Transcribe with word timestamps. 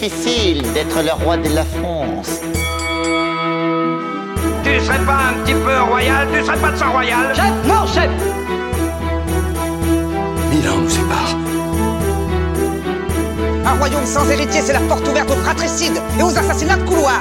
difficile 0.00 0.62
d'être 0.72 1.02
le 1.02 1.12
roi 1.24 1.36
de 1.36 1.48
la 1.54 1.64
France. 1.64 2.40
Tu 4.64 4.80
serais 4.80 5.04
pas 5.04 5.18
un 5.30 5.44
petit 5.44 5.52
peu 5.52 5.80
royal 5.90 6.26
Tu 6.32 6.44
serais 6.44 6.56
pas 6.56 6.70
de 6.70 6.76
sang 6.76 6.92
royal 6.92 7.34
Chef 7.34 7.52
Non, 7.66 7.86
chef 7.86 8.10
Mille 10.50 10.68
ans 10.68 10.78
nous 10.78 10.88
séparent. 10.88 11.36
Un 13.66 13.78
royaume 13.78 14.06
sans 14.06 14.28
héritier, 14.30 14.62
c'est 14.62 14.72
la 14.72 14.80
porte 14.80 15.06
ouverte 15.06 15.30
aux 15.30 15.42
fratricides 15.44 16.00
et 16.18 16.22
aux 16.22 16.38
assassinats 16.38 16.76
de 16.76 16.84
couloir 16.84 17.20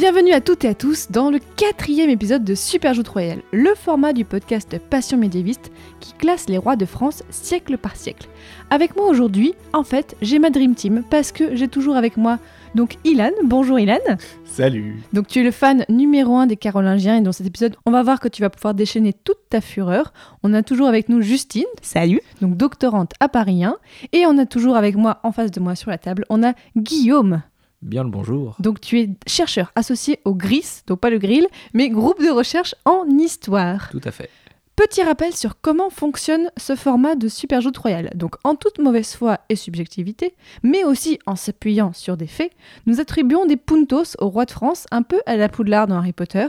Bienvenue 0.00 0.32
à 0.32 0.40
toutes 0.40 0.64
et 0.64 0.68
à 0.68 0.74
tous 0.74 1.10
dans 1.10 1.30
le 1.30 1.38
quatrième 1.56 2.08
épisode 2.08 2.42
de 2.42 2.54
Super 2.54 2.94
Joute 2.94 3.08
Royale, 3.08 3.42
le 3.52 3.74
format 3.74 4.14
du 4.14 4.24
podcast 4.24 4.78
Passion 4.78 5.18
médiéviste 5.18 5.70
qui 6.00 6.14
classe 6.14 6.48
les 6.48 6.56
rois 6.56 6.76
de 6.76 6.86
France 6.86 7.22
siècle 7.28 7.76
par 7.76 7.96
siècle. 7.96 8.26
Avec 8.70 8.96
moi 8.96 9.04
aujourd'hui, 9.08 9.52
en 9.74 9.84
fait, 9.84 10.16
j'ai 10.22 10.38
ma 10.38 10.48
Dream 10.48 10.74
Team 10.74 11.02
parce 11.10 11.32
que 11.32 11.54
j'ai 11.54 11.68
toujours 11.68 11.96
avec 11.96 12.16
moi 12.16 12.38
donc 12.74 12.96
Ilan. 13.04 13.32
Bonjour 13.44 13.78
Ilan. 13.78 13.98
Salut. 14.46 15.02
Donc 15.12 15.26
tu 15.26 15.40
es 15.40 15.42
le 15.42 15.50
fan 15.50 15.84
numéro 15.90 16.34
un 16.38 16.46
des 16.46 16.56
Carolingiens 16.56 17.18
et 17.18 17.20
dans 17.20 17.32
cet 17.32 17.46
épisode, 17.46 17.76
on 17.84 17.90
va 17.90 18.02
voir 18.02 18.20
que 18.20 18.28
tu 18.28 18.40
vas 18.40 18.48
pouvoir 18.48 18.72
déchaîner 18.72 19.12
toute 19.12 19.50
ta 19.50 19.60
fureur. 19.60 20.14
On 20.42 20.54
a 20.54 20.62
toujours 20.62 20.88
avec 20.88 21.10
nous 21.10 21.20
Justine. 21.20 21.64
Salut. 21.82 22.22
Donc 22.40 22.56
doctorante 22.56 23.12
à 23.20 23.28
Paris 23.28 23.64
1. 23.64 23.76
Et 24.14 24.24
on 24.24 24.38
a 24.38 24.46
toujours 24.46 24.76
avec 24.76 24.96
moi, 24.96 25.20
en 25.24 25.32
face 25.32 25.50
de 25.50 25.60
moi 25.60 25.74
sur 25.74 25.90
la 25.90 25.98
table, 25.98 26.24
on 26.30 26.42
a 26.42 26.54
Guillaume. 26.74 27.42
Bien 27.82 28.04
le 28.04 28.10
bonjour. 28.10 28.56
Donc 28.58 28.80
tu 28.80 29.00
es 29.00 29.10
chercheur 29.26 29.72
associé 29.74 30.20
au 30.26 30.34
GRIS, 30.34 30.82
donc 30.86 31.00
pas 31.00 31.08
le 31.08 31.18
grill, 31.18 31.46
mais 31.72 31.88
groupe 31.88 32.22
de 32.22 32.28
recherche 32.28 32.74
en 32.84 33.06
histoire. 33.08 33.88
Tout 33.90 34.02
à 34.04 34.10
fait. 34.10 34.28
Petit 34.76 35.02
rappel 35.02 35.34
sur 35.34 35.60
comment 35.60 35.90
fonctionne 35.90 36.50
ce 36.56 36.74
format 36.74 37.14
de 37.14 37.28
Super 37.28 37.60
Joute 37.60 37.76
Royale. 37.78 38.10
Donc 38.14 38.36
en 38.44 38.54
toute 38.54 38.78
mauvaise 38.78 39.14
foi 39.14 39.40
et 39.48 39.56
subjectivité, 39.56 40.34
mais 40.62 40.84
aussi 40.84 41.18
en 41.26 41.36
s'appuyant 41.36 41.92
sur 41.92 42.16
des 42.16 42.26
faits, 42.26 42.52
nous 42.86 43.00
attribuons 43.00 43.44
des 43.44 43.56
puntos 43.56 44.16
au 44.18 44.28
roi 44.28 44.44
de 44.44 44.50
France, 44.50 44.86
un 44.90 45.02
peu 45.02 45.20
à 45.26 45.36
la 45.36 45.48
poudlard 45.48 45.86
dans 45.86 45.96
Harry 45.96 46.12
Potter, 46.14 46.46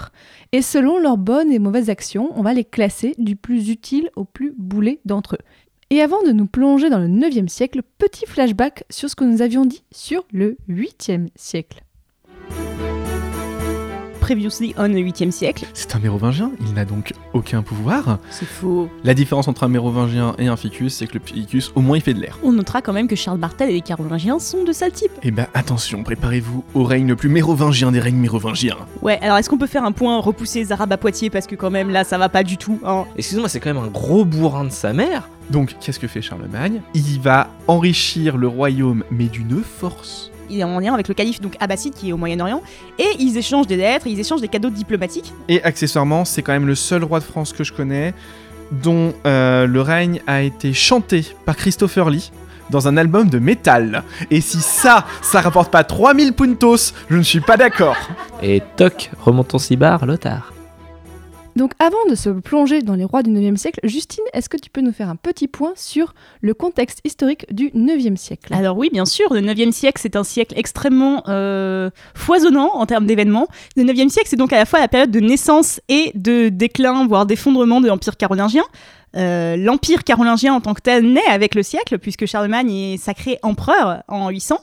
et 0.52 0.61
selon 0.61 0.98
leurs 0.98 1.17
bonnes 1.17 1.52
et 1.52 1.59
mauvaises 1.59 1.89
actions, 1.89 2.30
on 2.36 2.42
va 2.42 2.53
les 2.53 2.64
classer 2.66 3.16
du 3.17 3.36
plus 3.36 3.70
utile 3.70 4.09
au 4.16 4.23
plus 4.23 4.53
boulet 4.58 5.00
d'entre 5.03 5.36
eux. 5.36 5.45
Et 5.92 6.02
avant 6.02 6.23
de 6.23 6.31
nous 6.31 6.45
plonger 6.45 6.89
dans 6.89 7.00
le 7.00 7.09
9e 7.09 7.50
siècle, 7.50 7.81
petit 7.97 8.25
flashback 8.25 8.86
sur 8.89 9.09
ce 9.09 9.16
que 9.17 9.25
nous 9.25 9.42
avions 9.42 9.66
dit 9.66 9.84
sur 9.92 10.25
le 10.31 10.56
8e 10.70 11.28
siècle. 11.36 11.83
Previously 14.31 14.73
on 14.77 14.87
le 14.87 14.95
8e 14.95 15.29
siècle. 15.29 15.65
C'est 15.73 15.93
un 15.93 15.99
mérovingien, 15.99 16.53
il 16.61 16.73
n'a 16.73 16.85
donc 16.85 17.11
aucun 17.33 17.63
pouvoir. 17.63 18.17
C'est 18.29 18.45
faux. 18.45 18.89
La 19.03 19.13
différence 19.13 19.49
entre 19.49 19.65
un 19.65 19.67
mérovingien 19.67 20.35
et 20.39 20.47
un 20.47 20.55
ficus, 20.55 20.93
c'est 20.93 21.05
que 21.05 21.15
le 21.15 21.19
ficus, 21.21 21.73
au 21.75 21.81
moins, 21.81 21.97
il 21.97 22.01
fait 22.01 22.13
de 22.13 22.21
l'air. 22.21 22.39
On 22.41 22.53
notera 22.53 22.81
quand 22.81 22.93
même 22.93 23.09
que 23.09 23.15
Charles 23.17 23.39
Martel 23.39 23.69
et 23.71 23.73
les 23.73 23.81
Carolingiens 23.81 24.39
sont 24.39 24.63
de 24.63 24.71
sale 24.71 24.93
type. 24.93 25.11
Eh 25.21 25.31
ben 25.31 25.47
attention, 25.53 26.03
préparez-vous 26.03 26.63
au 26.75 26.85
règne 26.85 27.09
le 27.09 27.17
plus 27.17 27.27
mérovingien 27.27 27.91
des 27.91 27.99
règnes 27.99 28.21
mérovingiens. 28.21 28.77
Ouais, 29.02 29.19
alors 29.21 29.35
est-ce 29.35 29.49
qu'on 29.49 29.57
peut 29.57 29.67
faire 29.67 29.83
un 29.83 29.91
point 29.91 30.17
repousser 30.21 30.59
les 30.59 30.71
Arabes 30.71 30.93
à 30.93 30.97
Poitiers 30.97 31.29
parce 31.29 31.45
que 31.45 31.55
quand 31.55 31.69
même 31.69 31.89
là 31.89 32.05
ça 32.05 32.17
va 32.17 32.29
pas 32.29 32.43
du 32.43 32.55
tout. 32.55 32.79
Hein. 32.85 33.03
Excuse-moi, 33.17 33.49
c'est 33.49 33.59
quand 33.59 33.73
même 33.73 33.83
un 33.83 33.89
gros 33.89 34.23
bourrin 34.23 34.63
de 34.63 34.71
sa 34.71 34.93
mère. 34.93 35.27
Donc, 35.49 35.75
qu'est-ce 35.81 35.99
que 35.99 36.07
fait 36.07 36.21
Charlemagne? 36.21 36.81
Il 36.93 37.19
va 37.19 37.49
enrichir 37.67 38.37
le 38.37 38.47
royaume, 38.47 39.03
mais 39.11 39.25
d'une 39.25 39.61
force. 39.61 40.30
Il 40.52 40.59
est 40.59 40.63
en 40.66 40.80
lien 40.80 40.94
avec 40.94 41.07
le 41.07 41.13
calife 41.13 41.39
donc 41.39 41.55
abbasside 41.61 41.94
qui 41.94 42.09
est 42.09 42.13
au 42.13 42.17
Moyen-Orient 42.17 42.61
et 42.99 43.07
ils 43.19 43.38
échangent 43.38 43.67
des 43.67 43.77
lettres, 43.77 44.05
ils 44.07 44.19
échangent 44.19 44.41
des 44.41 44.49
cadeaux 44.49 44.69
diplomatiques. 44.69 45.33
Et 45.47 45.63
accessoirement, 45.63 46.25
c'est 46.25 46.41
quand 46.41 46.52
même 46.52 46.67
le 46.67 46.75
seul 46.75 47.05
roi 47.05 47.19
de 47.19 47.23
France 47.23 47.53
que 47.53 47.63
je 47.63 47.71
connais 47.71 48.13
dont 48.71 49.13
euh, 49.25 49.66
le 49.66 49.81
règne 49.81 50.21
a 50.27 50.41
été 50.41 50.73
chanté 50.73 51.25
par 51.45 51.55
Christopher 51.55 52.09
Lee 52.09 52.31
dans 52.69 52.87
un 52.87 52.98
album 52.98 53.30
de 53.30 53.39
métal. 53.39 54.03
Et 54.30 54.42
si 54.42 54.59
ça, 54.59 55.05
ça 55.21 55.42
rapporte 55.42 55.71
pas 55.71 55.83
3000 55.83 56.33
puntos, 56.33 56.93
je 57.09 57.17
ne 57.17 57.23
suis 57.23 57.42
pas 57.42 57.58
d'accord. 57.58 57.97
Et 58.42 58.61
toc, 58.77 59.11
remontons 59.20 59.59
si 59.59 59.76
barre, 59.76 60.05
Lothar. 60.05 60.53
Donc 61.56 61.73
avant 61.80 62.06
de 62.10 62.16
se 62.16 62.30
plonger 62.30 62.82
dans 62.82 62.95
les 62.95 63.04
rois 63.04 63.23
du 63.23 63.30
9e 63.30 63.58
siècle, 63.58 63.80
Justine, 63.84 64.23
est-ce 64.34 64.48
que 64.48 64.58
tu 64.58 64.70
peux 64.70 64.82
nous 64.82 64.94
faire 64.94 65.10
un 65.10 65.16
petit 65.16 65.48
point 65.48 65.73
sur 65.76 66.14
le 66.42 66.54
contexte 66.54 67.02
historique 67.04 67.45
du 67.54 67.70
9e 67.72 68.16
siècle? 68.16 68.54
Alors 68.54 68.78
oui, 68.78 68.89
bien 68.92 69.06
sûr, 69.06 69.34
le 69.34 69.42
9e 69.42 69.72
siècle, 69.72 70.00
c'est 70.02 70.16
un 70.16 70.23
siècle 70.23 70.54
extrêmement 70.58 71.23
euh, 71.28 71.89
foisonnant 72.16 72.72
en 72.73 72.86
termes 72.86 73.06
d'événements. 73.06 73.48
Le 73.76 73.84
9e 73.84 74.10
siècle, 74.10 74.30
c'est 74.30 74.38
donc 74.38 74.54
à 74.54 74.58
la 74.58 74.66
fois 74.66 74.80
la 74.80 74.88
période 74.88 75.12
de 75.12 75.20
naissance 75.20 75.82
et 75.89 76.12
de 76.16 76.50
déclin, 76.50 77.06
voire 77.06 77.26
d'effondrement 77.26 77.82
de 77.82 77.88
l'Empire 77.88 78.16
carolingien. 78.16 78.64
Euh, 79.18 79.58
L'Empire 79.58 80.06
carolingien 80.06 80.54
en 80.54 80.62
tant 80.62 80.73
que 80.73 80.82
tel 80.82 81.12
naît 81.12 81.28
avec 81.30 81.54
le 81.54 81.64
siècle, 81.64 82.00
puisque 82.00 82.26
Charlemagne 82.26 82.72
est 82.72 82.98
sacré 82.98 83.39
empereur 83.44 84.04
en 84.08 84.30
800. 84.30 84.58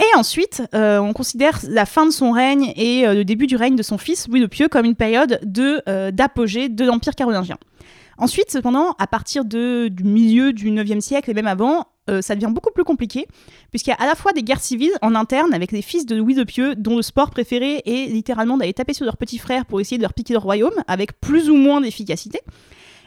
Et 0.00 0.18
ensuite, 0.18 0.62
euh, 0.74 0.98
on 0.98 1.12
considère 1.12 1.60
la 1.68 1.86
fin 1.86 2.04
de 2.04 2.10
son 2.10 2.32
règne 2.32 2.72
et 2.76 3.06
euh, 3.06 3.14
le 3.14 3.24
début 3.24 3.46
du 3.46 3.54
règne 3.54 3.76
de 3.76 3.82
son 3.82 3.96
fils, 3.96 4.26
Louis 4.26 4.40
le 4.40 4.48
Pieux, 4.48 4.68
comme 4.68 4.84
une 4.84 4.96
période 4.96 5.38
de, 5.44 5.82
euh, 5.88 6.10
d'apogée 6.10 6.68
de 6.68 6.84
l'Empire 6.84 7.14
carolingien. 7.14 7.58
Ensuite, 8.18 8.50
cependant, 8.50 8.94
à 8.98 9.06
partir 9.06 9.44
de, 9.44 9.88
du 9.88 10.04
milieu 10.04 10.52
du 10.52 10.70
9e 10.70 11.00
siècle 11.00 11.30
et 11.30 11.34
même 11.34 11.46
avant, 11.46 11.86
ça 12.20 12.34
devient 12.34 12.52
beaucoup 12.52 12.70
plus 12.70 12.84
compliqué, 12.84 13.26
puisqu'il 13.70 13.88
y 13.88 13.92
a 13.94 13.96
à 13.96 14.06
la 14.06 14.14
fois 14.14 14.32
des 14.32 14.42
guerres 14.42 14.60
civiles 14.60 14.92
en 15.00 15.14
interne 15.14 15.54
avec 15.54 15.72
les 15.72 15.80
fils 15.80 16.04
de 16.04 16.14
Louis 16.14 16.34
le 16.34 16.44
Pieux, 16.44 16.74
dont 16.76 16.96
le 16.96 17.02
sport 17.02 17.30
préféré 17.30 17.82
est 17.86 18.12
littéralement 18.12 18.58
d'aller 18.58 18.74
taper 18.74 18.92
sur 18.92 19.06
leurs 19.06 19.16
petits 19.16 19.38
frères 19.38 19.64
pour 19.64 19.80
essayer 19.80 19.96
de 19.96 20.02
leur 20.02 20.12
piquer 20.12 20.34
leur 20.34 20.42
royaume, 20.42 20.74
avec 20.86 21.18
plus 21.18 21.48
ou 21.48 21.56
moins 21.56 21.80
d'efficacité. 21.80 22.40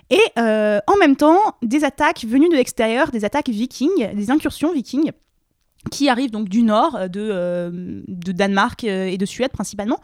Et 0.10 0.20
en 0.36 0.98
même 1.00 1.16
temps, 1.16 1.40
des 1.62 1.84
attaques 1.84 2.26
venues 2.26 2.50
de 2.50 2.56
l'extérieur, 2.56 3.12
des 3.12 3.24
attaques 3.24 3.50
vikings, 3.50 4.14
des 4.16 4.32
incursions 4.32 4.74
vikings, 4.74 5.12
qui 5.88 6.10
arrivent 6.10 6.32
donc 6.32 6.50
du 6.50 6.64
nord, 6.64 6.96
euh, 6.96 7.08
de, 7.08 7.30
euh, 7.32 8.02
de 8.08 8.32
Danemark 8.32 8.84
euh, 8.84 9.06
et 9.06 9.18
de 9.18 9.26
Suède 9.26 9.52
principalement, 9.52 10.00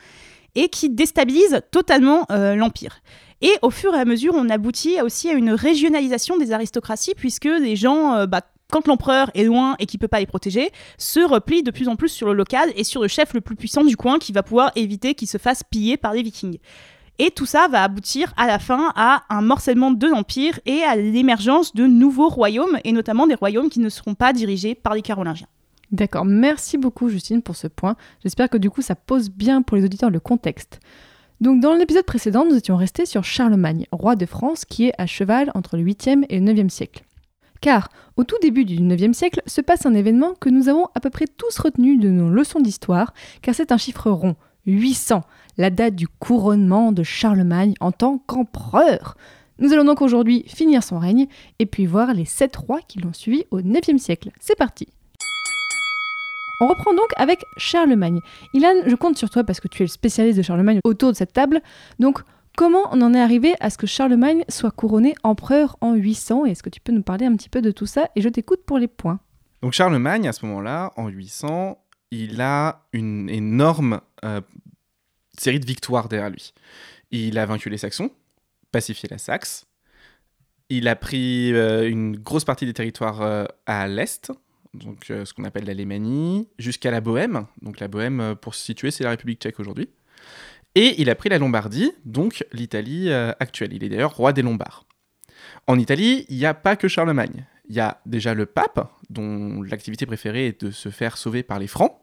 et 0.55 0.69
qui 0.69 0.89
déstabilisent 0.89 1.61
totalement 1.71 2.27
l'Empire. 2.29 2.99
Et 3.41 3.51
au 3.63 3.71
fur 3.71 3.95
et 3.95 3.99
à 3.99 4.05
mesure, 4.05 4.35
on 4.35 4.49
aboutit 4.49 5.01
aussi 5.01 5.27
à 5.27 5.33
une 5.33 5.49
régionalisation 5.49 6.37
des 6.37 6.51
aristocraties, 6.51 7.15
puisque 7.15 7.45
les 7.45 7.75
gens, 7.75 8.27
bah, 8.27 8.41
quand 8.71 8.87
l'empereur 8.87 9.31
est 9.33 9.45
loin 9.45 9.75
et 9.79 9.87
qu'il 9.87 9.99
peut 9.99 10.07
pas 10.07 10.19
les 10.19 10.27
protéger, 10.27 10.69
se 10.99 11.21
replient 11.21 11.63
de 11.63 11.71
plus 11.71 11.87
en 11.87 11.95
plus 11.95 12.09
sur 12.09 12.27
le 12.27 12.33
local 12.33 12.71
et 12.75 12.83
sur 12.83 13.01
le 13.01 13.07
chef 13.07 13.33
le 13.33 13.41
plus 13.41 13.55
puissant 13.55 13.83
du 13.83 13.97
coin 13.97 14.19
qui 14.19 14.31
va 14.31 14.43
pouvoir 14.43 14.71
éviter 14.75 15.15
qu'il 15.15 15.27
se 15.27 15.39
fasse 15.39 15.63
piller 15.63 15.97
par 15.97 16.13
les 16.13 16.21
vikings. 16.21 16.59
Et 17.19 17.29
tout 17.29 17.45
ça 17.45 17.67
va 17.67 17.83
aboutir 17.83 18.33
à 18.37 18.47
la 18.47 18.57
fin 18.59 18.91
à 18.95 19.23
un 19.29 19.41
morcellement 19.41 19.91
de 19.91 20.07
l'Empire 20.07 20.59
et 20.65 20.81
à 20.81 20.95
l'émergence 20.95 21.75
de 21.75 21.85
nouveaux 21.85 22.29
royaumes, 22.29 22.79
et 22.83 22.91
notamment 22.91 23.27
des 23.27 23.35
royaumes 23.35 23.69
qui 23.69 23.79
ne 23.79 23.89
seront 23.89 24.15
pas 24.15 24.33
dirigés 24.33 24.73
par 24.75 24.95
les 24.95 25.01
Carolingiens. 25.01 25.47
D'accord, 25.93 26.25
merci 26.25 26.79
beaucoup 26.79 27.07
Justine 27.07 27.43
pour 27.43 27.55
ce 27.55 27.67
point. 27.67 27.95
J'espère 28.23 28.49
que 28.49 28.57
du 28.57 28.71
coup 28.71 28.81
ça 28.81 28.95
pose 28.95 29.29
bien 29.29 29.61
pour 29.61 29.77
les 29.77 29.85
auditeurs 29.85 30.09
le 30.09 30.19
contexte. 30.19 30.79
Donc 31.39 31.61
dans 31.61 31.75
l'épisode 31.75 32.05
précédent, 32.05 32.45
nous 32.49 32.55
étions 32.55 32.77
restés 32.77 33.05
sur 33.05 33.23
Charlemagne, 33.23 33.85
roi 33.91 34.15
de 34.15 34.25
France 34.25 34.65
qui 34.65 34.87
est 34.87 34.93
à 34.97 35.05
cheval 35.05 35.51
entre 35.53 35.77
le 35.77 35.83
8e 35.83 36.25
et 36.29 36.39
le 36.39 36.51
9e 36.51 36.69
siècle. 36.69 37.03
Car 37.61 37.89
au 38.17 38.23
tout 38.23 38.37
début 38.41 38.65
du 38.65 38.77
9e 38.79 39.13
siècle 39.13 39.43
se 39.45 39.61
passe 39.61 39.85
un 39.85 39.93
événement 39.93 40.33
que 40.33 40.49
nous 40.49 40.67
avons 40.67 40.87
à 40.95 40.99
peu 40.99 41.11
près 41.11 41.27
tous 41.27 41.59
retenu 41.59 41.99
de 41.99 42.09
nos 42.09 42.27
leçons 42.27 42.59
d'histoire, 42.59 43.13
car 43.43 43.53
c'est 43.53 43.71
un 43.71 43.77
chiffre 43.77 44.09
rond, 44.09 44.35
800, 44.65 45.21
la 45.59 45.69
date 45.69 45.93
du 45.93 46.07
couronnement 46.07 46.91
de 46.91 47.03
Charlemagne 47.03 47.75
en 47.81 47.91
tant 47.91 48.17
qu'empereur. 48.17 49.15
Nous 49.59 49.73
allons 49.73 49.85
donc 49.85 50.01
aujourd'hui 50.01 50.43
finir 50.47 50.81
son 50.81 50.97
règne 50.97 51.27
et 51.59 51.67
puis 51.67 51.85
voir 51.85 52.15
les 52.15 52.25
sept 52.25 52.55
rois 52.55 52.79
qui 52.87 52.97
l'ont 52.97 53.13
suivi 53.13 53.43
au 53.51 53.61
9e 53.61 53.99
siècle. 53.99 54.31
C'est 54.39 54.57
parti 54.57 54.87
on 56.59 56.67
reprend 56.67 56.93
donc 56.93 57.09
avec 57.17 57.45
Charlemagne. 57.57 58.19
Ilan, 58.53 58.73
je 58.85 58.95
compte 58.95 59.17
sur 59.17 59.29
toi 59.29 59.43
parce 59.43 59.59
que 59.59 59.67
tu 59.67 59.83
es 59.83 59.85
le 59.85 59.89
spécialiste 59.89 60.37
de 60.37 60.43
Charlemagne 60.43 60.79
autour 60.83 61.11
de 61.11 61.17
cette 61.17 61.33
table. 61.33 61.61
Donc, 61.99 62.19
comment 62.57 62.87
on 62.91 63.01
en 63.01 63.13
est 63.13 63.21
arrivé 63.21 63.55
à 63.59 63.69
ce 63.69 63.77
que 63.77 63.87
Charlemagne 63.87 64.43
soit 64.49 64.71
couronné 64.71 65.15
empereur 65.23 65.77
en 65.81 65.93
800 65.93 66.45
Et 66.45 66.51
est-ce 66.51 66.63
que 66.63 66.69
tu 66.69 66.79
peux 66.79 66.91
nous 66.91 67.03
parler 67.03 67.25
un 67.25 67.35
petit 67.35 67.49
peu 67.49 67.61
de 67.61 67.71
tout 67.71 67.85
ça? 67.85 68.09
Et 68.15 68.21
je 68.21 68.29
t'écoute 68.29 68.63
pour 68.65 68.77
les 68.77 68.87
points. 68.87 69.19
Donc 69.61 69.73
Charlemagne, 69.73 70.27
à 70.27 70.33
ce 70.33 70.45
moment-là, 70.45 70.91
en 70.97 71.07
800, 71.07 71.77
il 72.11 72.41
a 72.41 72.85
une 72.93 73.29
énorme 73.29 74.01
euh, 74.23 74.41
série 75.37 75.59
de 75.59 75.65
victoires 75.65 76.09
derrière 76.09 76.29
lui. 76.29 76.53
Il 77.11 77.37
a 77.37 77.45
vaincu 77.45 77.69
les 77.69 77.77
Saxons, 77.77 78.11
pacifié 78.71 79.09
la 79.09 79.17
Saxe. 79.17 79.65
Il 80.69 80.87
a 80.87 80.95
pris 80.95 81.53
euh, 81.53 81.89
une 81.89 82.17
grosse 82.17 82.45
partie 82.45 82.65
des 82.65 82.73
territoires 82.73 83.21
euh, 83.21 83.45
à 83.65 83.87
l'est, 83.87 84.31
donc 84.73 85.09
euh, 85.09 85.25
ce 85.25 85.33
qu'on 85.33 85.43
appelle 85.43 85.65
l'Alémanie, 85.65 86.47
jusqu'à 86.57 86.91
la 86.91 87.01
Bohème. 87.01 87.45
Donc 87.61 87.79
la 87.79 87.87
Bohème, 87.87 88.19
euh, 88.19 88.35
pour 88.35 88.55
se 88.55 88.63
situer, 88.63 88.91
c'est 88.91 89.03
la 89.03 89.11
République 89.11 89.39
tchèque 89.41 89.59
aujourd'hui. 89.59 89.89
Et 90.75 90.99
il 91.01 91.09
a 91.09 91.15
pris 91.15 91.29
la 91.29 91.37
Lombardie, 91.37 91.91
donc 92.05 92.45
l'Italie 92.51 93.09
euh, 93.09 93.31
actuelle. 93.39 93.73
Il 93.73 93.83
est 93.83 93.89
d'ailleurs 93.89 94.15
roi 94.15 94.33
des 94.33 94.41
Lombards. 94.41 94.85
En 95.67 95.77
Italie, 95.77 96.25
il 96.29 96.37
n'y 96.37 96.45
a 96.45 96.53
pas 96.53 96.75
que 96.75 96.87
Charlemagne. 96.87 97.45
Il 97.69 97.75
y 97.75 97.79
a 97.79 98.01
déjà 98.05 98.33
le 98.33 98.45
pape, 98.45 98.91
dont 99.09 99.61
l'activité 99.61 100.05
préférée 100.05 100.47
est 100.47 100.65
de 100.65 100.71
se 100.71 100.89
faire 100.89 101.17
sauver 101.17 101.43
par 101.43 101.59
les 101.59 101.67
Francs, 101.67 101.95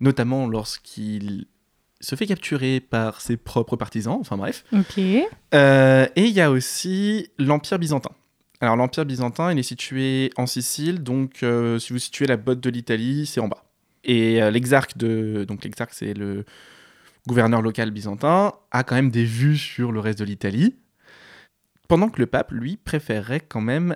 notamment 0.00 0.46
lorsqu'il 0.46 1.46
se 2.00 2.14
fait 2.14 2.26
capturer 2.26 2.80
par 2.80 3.20
ses 3.20 3.36
propres 3.36 3.76
partisans, 3.76 4.18
enfin 4.20 4.36
bref. 4.36 4.64
Ok. 4.72 5.00
Euh, 5.54 6.06
et 6.14 6.24
il 6.24 6.32
y 6.32 6.40
a 6.40 6.50
aussi 6.50 7.30
l'Empire 7.38 7.78
byzantin. 7.78 8.12
Alors 8.60 8.76
l'Empire 8.76 9.06
byzantin, 9.06 9.52
il 9.52 9.58
est 9.58 9.62
situé 9.62 10.30
en 10.36 10.46
Sicile, 10.46 11.02
donc 11.02 11.42
euh, 11.42 11.78
si 11.78 11.92
vous 11.92 11.98
situez 11.98 12.26
la 12.26 12.36
botte 12.36 12.60
de 12.60 12.70
l'Italie, 12.70 13.24
c'est 13.26 13.40
en 13.40 13.48
bas. 13.48 13.64
Et 14.02 14.42
euh, 14.42 14.50
l'exarque 14.50 14.96
de, 14.96 15.44
donc 15.46 15.62
l'exarque 15.62 15.94
c'est 15.94 16.12
le 16.14 16.44
gouverneur 17.26 17.62
local 17.62 17.90
byzantin, 17.90 18.54
a 18.70 18.84
quand 18.84 18.96
même 18.96 19.10
des 19.10 19.24
vues 19.24 19.58
sur 19.58 19.92
le 19.92 20.00
reste 20.00 20.18
de 20.18 20.24
l'Italie, 20.24 20.76
pendant 21.86 22.08
que 22.08 22.20
le 22.20 22.26
pape, 22.26 22.50
lui, 22.50 22.76
préférerait 22.76 23.40
quand 23.40 23.60
même 23.60 23.94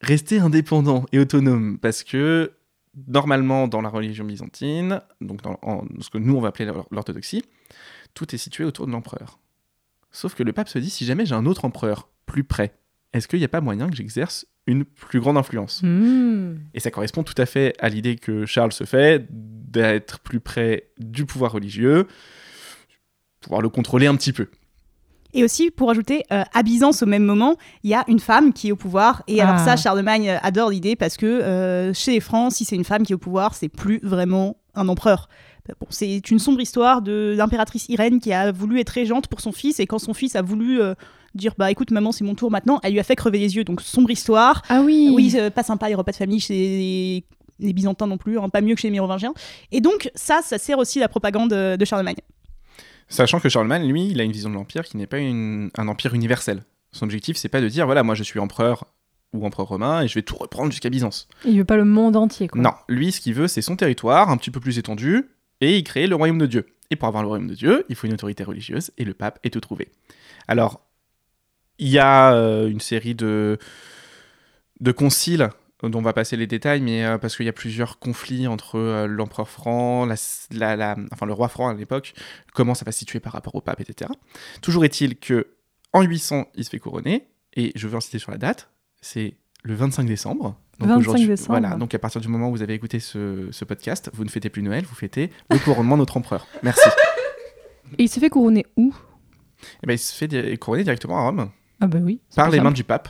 rester 0.00 0.38
indépendant 0.38 1.04
et 1.12 1.18
autonome, 1.18 1.78
parce 1.78 2.04
que 2.04 2.52
normalement 3.08 3.66
dans 3.66 3.82
la 3.82 3.88
religion 3.88 4.24
byzantine, 4.24 5.00
donc 5.20 5.42
dans, 5.42 5.58
ce 6.00 6.10
que 6.10 6.18
nous 6.18 6.36
on 6.36 6.40
va 6.40 6.48
appeler 6.48 6.66
l'or- 6.66 6.88
l'orthodoxie, 6.90 7.44
tout 8.14 8.34
est 8.34 8.38
situé 8.38 8.64
autour 8.64 8.86
de 8.86 8.92
l'empereur. 8.92 9.38
Sauf 10.12 10.34
que 10.34 10.42
le 10.42 10.52
pape 10.52 10.68
se 10.68 10.78
dit, 10.78 10.90
si 10.90 11.04
jamais 11.04 11.26
j'ai 11.26 11.34
un 11.34 11.46
autre 11.46 11.64
empereur 11.64 12.08
plus 12.26 12.44
près, 12.44 12.74
est-ce 13.12 13.26
qu'il 13.28 13.38
n'y 13.38 13.44
a 13.44 13.48
pas 13.48 13.60
moyen 13.60 13.88
que 13.88 13.96
j'exerce 13.96 14.46
une 14.66 14.84
plus 14.84 15.20
grande 15.20 15.36
influence? 15.36 15.80
Hmm. 15.82 16.54
Et 16.74 16.80
ça 16.80 16.90
correspond 16.90 17.22
tout 17.22 17.34
à 17.36 17.46
fait 17.46 17.74
à 17.80 17.88
l'idée 17.88 18.16
que 18.16 18.46
Charles 18.46 18.72
se 18.72 18.84
fait 18.84 19.26
d'être 19.30 20.20
plus 20.20 20.40
près 20.40 20.90
du 20.98 21.26
pouvoir 21.26 21.52
religieux, 21.52 22.06
pouvoir 23.40 23.62
le 23.62 23.68
contrôler 23.68 24.06
un 24.06 24.16
petit 24.16 24.32
peu. 24.32 24.48
Et 25.32 25.44
aussi, 25.44 25.70
pour 25.70 25.90
ajouter, 25.90 26.24
euh, 26.32 26.42
à 26.52 26.62
Byzance, 26.64 27.04
au 27.04 27.06
même 27.06 27.22
moment, 27.24 27.56
il 27.84 27.90
y 27.90 27.94
a 27.94 28.04
une 28.08 28.18
femme 28.18 28.52
qui 28.52 28.68
est 28.68 28.72
au 28.72 28.76
pouvoir. 28.76 29.22
Et 29.28 29.40
alors 29.40 29.54
Ah. 29.58 29.64
ça, 29.64 29.76
Charlemagne 29.76 30.28
adore 30.42 30.70
l'idée 30.70 30.96
parce 30.96 31.16
que 31.16 31.26
euh, 31.26 31.94
chez 31.94 32.10
les 32.12 32.20
Francs, 32.20 32.52
si 32.52 32.64
c'est 32.64 32.74
une 32.74 32.82
femme 32.84 33.04
qui 33.04 33.12
est 33.12 33.14
au 33.14 33.18
pouvoir, 33.18 33.54
c'est 33.54 33.68
plus 33.68 34.00
vraiment 34.02 34.56
un 34.74 34.88
empereur. 34.88 35.28
Euh, 35.68 35.74
Bon, 35.80 35.86
c'est 35.90 36.28
une 36.32 36.40
sombre 36.40 36.60
histoire 36.60 37.00
de 37.00 37.32
l'impératrice 37.36 37.88
Irène 37.88 38.18
qui 38.18 38.32
a 38.32 38.50
voulu 38.50 38.80
être 38.80 38.88
régente 38.90 39.28
pour 39.28 39.40
son 39.40 39.52
fils 39.52 39.78
et 39.78 39.86
quand 39.86 40.00
son 40.00 40.14
fils 40.14 40.34
a 40.34 40.42
voulu 40.42 40.82
euh, 40.82 40.94
dire 41.34 41.54
bah 41.58 41.70
écoute 41.70 41.90
maman 41.90 42.12
c'est 42.12 42.24
mon 42.24 42.34
tour 42.34 42.50
maintenant, 42.50 42.80
elle 42.82 42.92
lui 42.92 43.00
a 43.00 43.04
fait 43.04 43.16
crever 43.16 43.38
les 43.38 43.56
yeux. 43.56 43.64
Donc 43.64 43.80
sombre 43.80 44.10
histoire. 44.10 44.62
Ah 44.68 44.82
oui. 44.82 45.10
Oui, 45.14 45.32
euh, 45.36 45.50
pas 45.50 45.62
sympa 45.62 45.88
les 45.88 45.94
repas 45.94 46.12
de 46.12 46.16
famille 46.16 46.40
chez 46.40 46.54
les, 46.54 47.24
les 47.60 47.72
Byzantins 47.72 48.06
non 48.06 48.18
plus, 48.18 48.38
hein, 48.38 48.48
pas 48.48 48.60
mieux 48.60 48.74
que 48.74 48.80
chez 48.80 48.88
les 48.88 48.92
Mérovingiens. 48.92 49.34
Et 49.72 49.80
donc 49.80 50.10
ça, 50.14 50.40
ça 50.42 50.58
sert 50.58 50.78
aussi 50.78 50.98
la 50.98 51.08
propagande 51.08 51.52
euh, 51.52 51.76
de 51.76 51.84
Charlemagne. 51.84 52.16
Sachant 53.08 53.40
que 53.40 53.48
Charlemagne, 53.48 53.88
lui, 53.88 54.08
il 54.08 54.20
a 54.20 54.24
une 54.24 54.32
vision 54.32 54.50
de 54.50 54.54
l'empire 54.54 54.84
qui 54.84 54.96
n'est 54.96 55.06
pas 55.06 55.18
une- 55.18 55.70
un 55.76 55.88
empire 55.88 56.14
universel. 56.14 56.62
Son 56.92 57.04
objectif, 57.04 57.36
c'est 57.36 57.48
pas 57.48 57.60
de 57.60 57.68
dire 57.68 57.86
voilà, 57.86 58.02
moi 58.02 58.14
je 58.14 58.22
suis 58.22 58.38
empereur 58.40 58.84
ou 59.32 59.44
empereur 59.46 59.68
romain 59.68 60.02
et 60.02 60.08
je 60.08 60.14
vais 60.14 60.22
tout 60.22 60.36
reprendre 60.36 60.70
jusqu'à 60.72 60.90
Byzance. 60.90 61.28
Il 61.44 61.56
veut 61.58 61.64
pas 61.64 61.76
le 61.76 61.84
monde 61.84 62.16
entier, 62.16 62.48
quoi. 62.48 62.60
Non, 62.60 62.72
lui, 62.88 63.12
ce 63.12 63.20
qu'il 63.20 63.34
veut, 63.34 63.46
c'est 63.48 63.62
son 63.62 63.76
territoire 63.76 64.28
un 64.30 64.36
petit 64.36 64.50
peu 64.50 64.58
plus 64.60 64.78
étendu 64.78 65.28
et 65.60 65.76
il 65.76 65.84
crée 65.84 66.06
le 66.06 66.16
royaume 66.16 66.38
de 66.38 66.46
Dieu. 66.46 66.66
Et 66.90 66.96
pour 66.96 67.06
avoir 67.06 67.22
le 67.22 67.28
royaume 67.28 67.46
de 67.48 67.54
Dieu, 67.54 67.84
il 67.88 67.94
faut 67.94 68.08
une 68.08 68.12
autorité 68.14 68.42
religieuse 68.42 68.90
et 68.98 69.04
le 69.04 69.14
pape 69.14 69.38
est 69.44 69.50
tout 69.50 69.60
trouvé. 69.60 69.88
Alors, 70.48 70.80
il 71.80 71.88
y 71.88 71.98
a 71.98 72.32
euh, 72.34 72.68
une 72.68 72.78
série 72.80 73.14
de, 73.16 73.58
de 74.80 74.92
conciles 74.92 75.48
dont 75.82 75.98
on 75.98 76.02
va 76.02 76.12
passer 76.12 76.36
les 76.36 76.46
détails, 76.46 76.80
mais 76.82 77.04
euh, 77.04 77.16
parce 77.18 77.36
qu'il 77.36 77.46
y 77.46 77.48
a 77.48 77.52
plusieurs 77.54 77.98
conflits 77.98 78.46
entre 78.46 78.78
euh, 78.78 79.06
l'empereur 79.06 79.48
franc, 79.48 80.04
la, 80.04 80.14
la- 80.52 80.76
la- 80.76 80.96
enfin 81.12 81.24
le 81.26 81.32
roi 81.32 81.48
franc 81.48 81.68
à 81.68 81.74
l'époque, 81.74 82.12
comment 82.54 82.74
ça 82.74 82.84
va 82.84 82.92
se 82.92 82.98
situer 82.98 83.18
par 83.18 83.32
rapport 83.32 83.54
au 83.54 83.60
pape, 83.62 83.80
etc. 83.80 84.10
Toujours 84.60 84.84
est-il 84.84 85.16
que 85.16 85.48
en 85.92 86.02
800, 86.02 86.48
il 86.54 86.64
se 86.64 86.70
fait 86.70 86.78
couronner, 86.78 87.26
et 87.56 87.72
je 87.74 87.88
veux 87.88 87.96
insister 87.96 88.18
sur 88.18 88.30
la 88.30 88.36
date, 88.38 88.70
c'est 89.00 89.34
le 89.64 89.74
25 89.74 90.04
décembre. 90.04 90.56
25 90.80 90.96
aujourd'hui- 90.98 91.26
décembre. 91.26 91.58
Voilà, 91.60 91.76
donc 91.76 91.94
à 91.94 91.98
partir 91.98 92.20
du 92.20 92.28
moment 92.28 92.48
où 92.48 92.52
vous 92.52 92.62
avez 92.62 92.74
écouté 92.74 93.00
ce, 93.00 93.48
ce 93.50 93.64
podcast, 93.64 94.10
vous 94.14 94.24
ne 94.24 94.30
fêtez 94.30 94.50
plus 94.50 94.62
Noël, 94.62 94.84
vous 94.84 94.94
fêtez 94.94 95.30
le 95.50 95.58
couronnement 95.58 95.96
de 95.96 96.02
notre 96.02 96.16
empereur. 96.16 96.46
Merci. 96.62 96.88
Et 97.98 98.04
il 98.04 98.08
se 98.08 98.20
fait 98.20 98.30
couronner 98.30 98.66
où? 98.76 98.94
Et 99.82 99.86
ben, 99.86 99.94
il 99.94 99.98
se 99.98 100.14
fait 100.14 100.56
couronner 100.58 100.84
directement 100.84 101.18
à 101.18 101.22
Rome, 101.22 101.50
Ah 101.80 101.86
bah 101.86 101.98
oui. 102.02 102.20
par 102.36 102.46
les 102.50 102.56
simple. 102.58 102.64
mains 102.64 102.72
du 102.72 102.84
pape. 102.84 103.08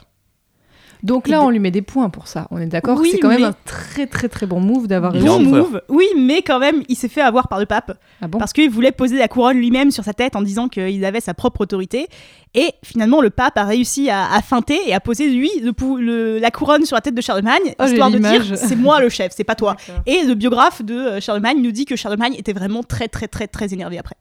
Donc 1.03 1.29
là, 1.29 1.43
on 1.43 1.49
lui 1.49 1.61
met 1.61 1.71
des 1.71 1.81
points 1.81 2.11
pour 2.11 2.29
ça. 2.29 2.47
On 2.51 2.59
est 2.59 2.67
d'accord 2.67 2.99
Oui, 3.01 3.09
C'est 3.13 3.21
quand 3.21 3.29
même 3.31 3.41
mais- 3.41 3.47
un 3.47 3.55
très 3.65 4.07
très 4.07 4.29
très 4.29 4.45
bon 4.45 4.61
move 4.61 4.87
d'avoir 4.87 5.15
Bon 5.15 5.41
move, 5.41 5.81
oui, 5.89 6.05
mais 6.19 6.43
quand 6.43 6.59
même, 6.59 6.83
il 6.91 6.95
s'est 6.95 7.09
fait 7.09 7.23
avoir 7.23 7.49
par 7.49 7.59
le 7.59 7.65
pape. 7.65 7.99
Ah 8.21 8.29
bon 8.29 8.37
parce 8.39 8.53
qu'il 8.53 8.69
voulait 8.69 8.93
poser 8.93 9.17
la 9.17 9.27
couronne 9.27 9.57
lui-même 9.57 9.91
sur 9.93 10.05
sa 10.05 10.13
tête 10.13 10.37
en 10.37 10.43
disant 10.43 10.69
qu'il 10.69 11.03
avait 11.07 11.23
sa 11.23 11.33
propre 11.33 11.63
autorité. 11.63 12.07
Et 12.53 12.73
finalement, 12.85 13.23
le 13.23 13.31
pape 13.31 13.57
a 13.57 13.65
réussi 13.65 14.11
à, 14.11 14.31
à 14.31 14.43
feinter 14.43 14.79
et 14.87 14.93
à 14.93 15.01
poser, 15.01 15.31
lui, 15.31 15.49
le 15.63 15.73
pou- 15.73 15.97
le- 15.97 16.39
la 16.39 16.51
couronne 16.51 16.85
sur 16.85 16.97
la 16.97 17.01
tête 17.01 17.15
de 17.15 17.23
Charlemagne, 17.23 17.75
Oh, 17.81 17.85
histoire 17.85 18.11
de 18.11 18.19
dire 18.19 18.59
c'est 18.59 18.77
moi 18.77 19.01
le 19.01 19.09
chef, 19.09 19.33
c'est 19.35 19.43
pas 19.45 19.55
toi. 19.55 19.77
Et 20.05 20.25
le 20.25 20.35
biographe 20.35 20.83
de 20.83 20.95
euh, 20.95 21.21
Charlemagne 21.21 21.63
nous 21.63 21.73
dit 21.73 21.87
que 21.87 21.97
Charlemagne 21.97 22.35
était 22.35 22.53
vraiment 22.53 22.83
très, 22.83 23.09
très, 23.09 23.27
très, 23.27 23.47
très 23.47 23.73
énervé 23.73 23.97
après. 23.99 24.17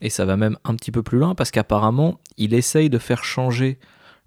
Et 0.00 0.10
ça 0.10 0.24
va 0.24 0.36
même 0.36 0.56
un 0.64 0.74
petit 0.74 0.92
peu 0.92 1.02
plus 1.02 1.18
loin 1.18 1.34
parce 1.34 1.50
qu'apparemment, 1.50 2.20
il 2.36 2.54
essaye 2.54 2.90
de 2.90 2.98
faire 2.98 3.24
changer 3.24 3.78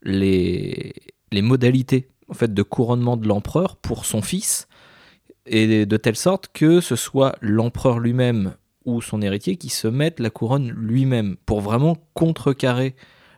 les, 0.04 0.94
les 1.32 1.42
modalités 1.42 2.10
en 2.32 2.34
fait, 2.34 2.54
de 2.54 2.64
couronnement 2.64 3.18
de 3.18 3.28
l'empereur 3.28 3.76
pour 3.76 4.06
son 4.06 4.22
fils, 4.22 4.68
et 5.46 5.86
de 5.86 5.98
telle 5.98 6.16
sorte 6.16 6.50
que 6.54 6.80
ce 6.80 6.96
soit 6.96 7.36
l'empereur 7.42 8.00
lui-même 8.00 8.54
ou 8.86 9.02
son 9.02 9.22
héritier 9.22 9.58
qui 9.58 9.70
se 9.70 9.88
mette 9.88 10.20
la 10.20 10.30
couronne 10.30 10.70
lui-même 10.70 11.36
pour 11.46 11.62
vraiment 11.62 11.98
contrecarrer 12.14 12.96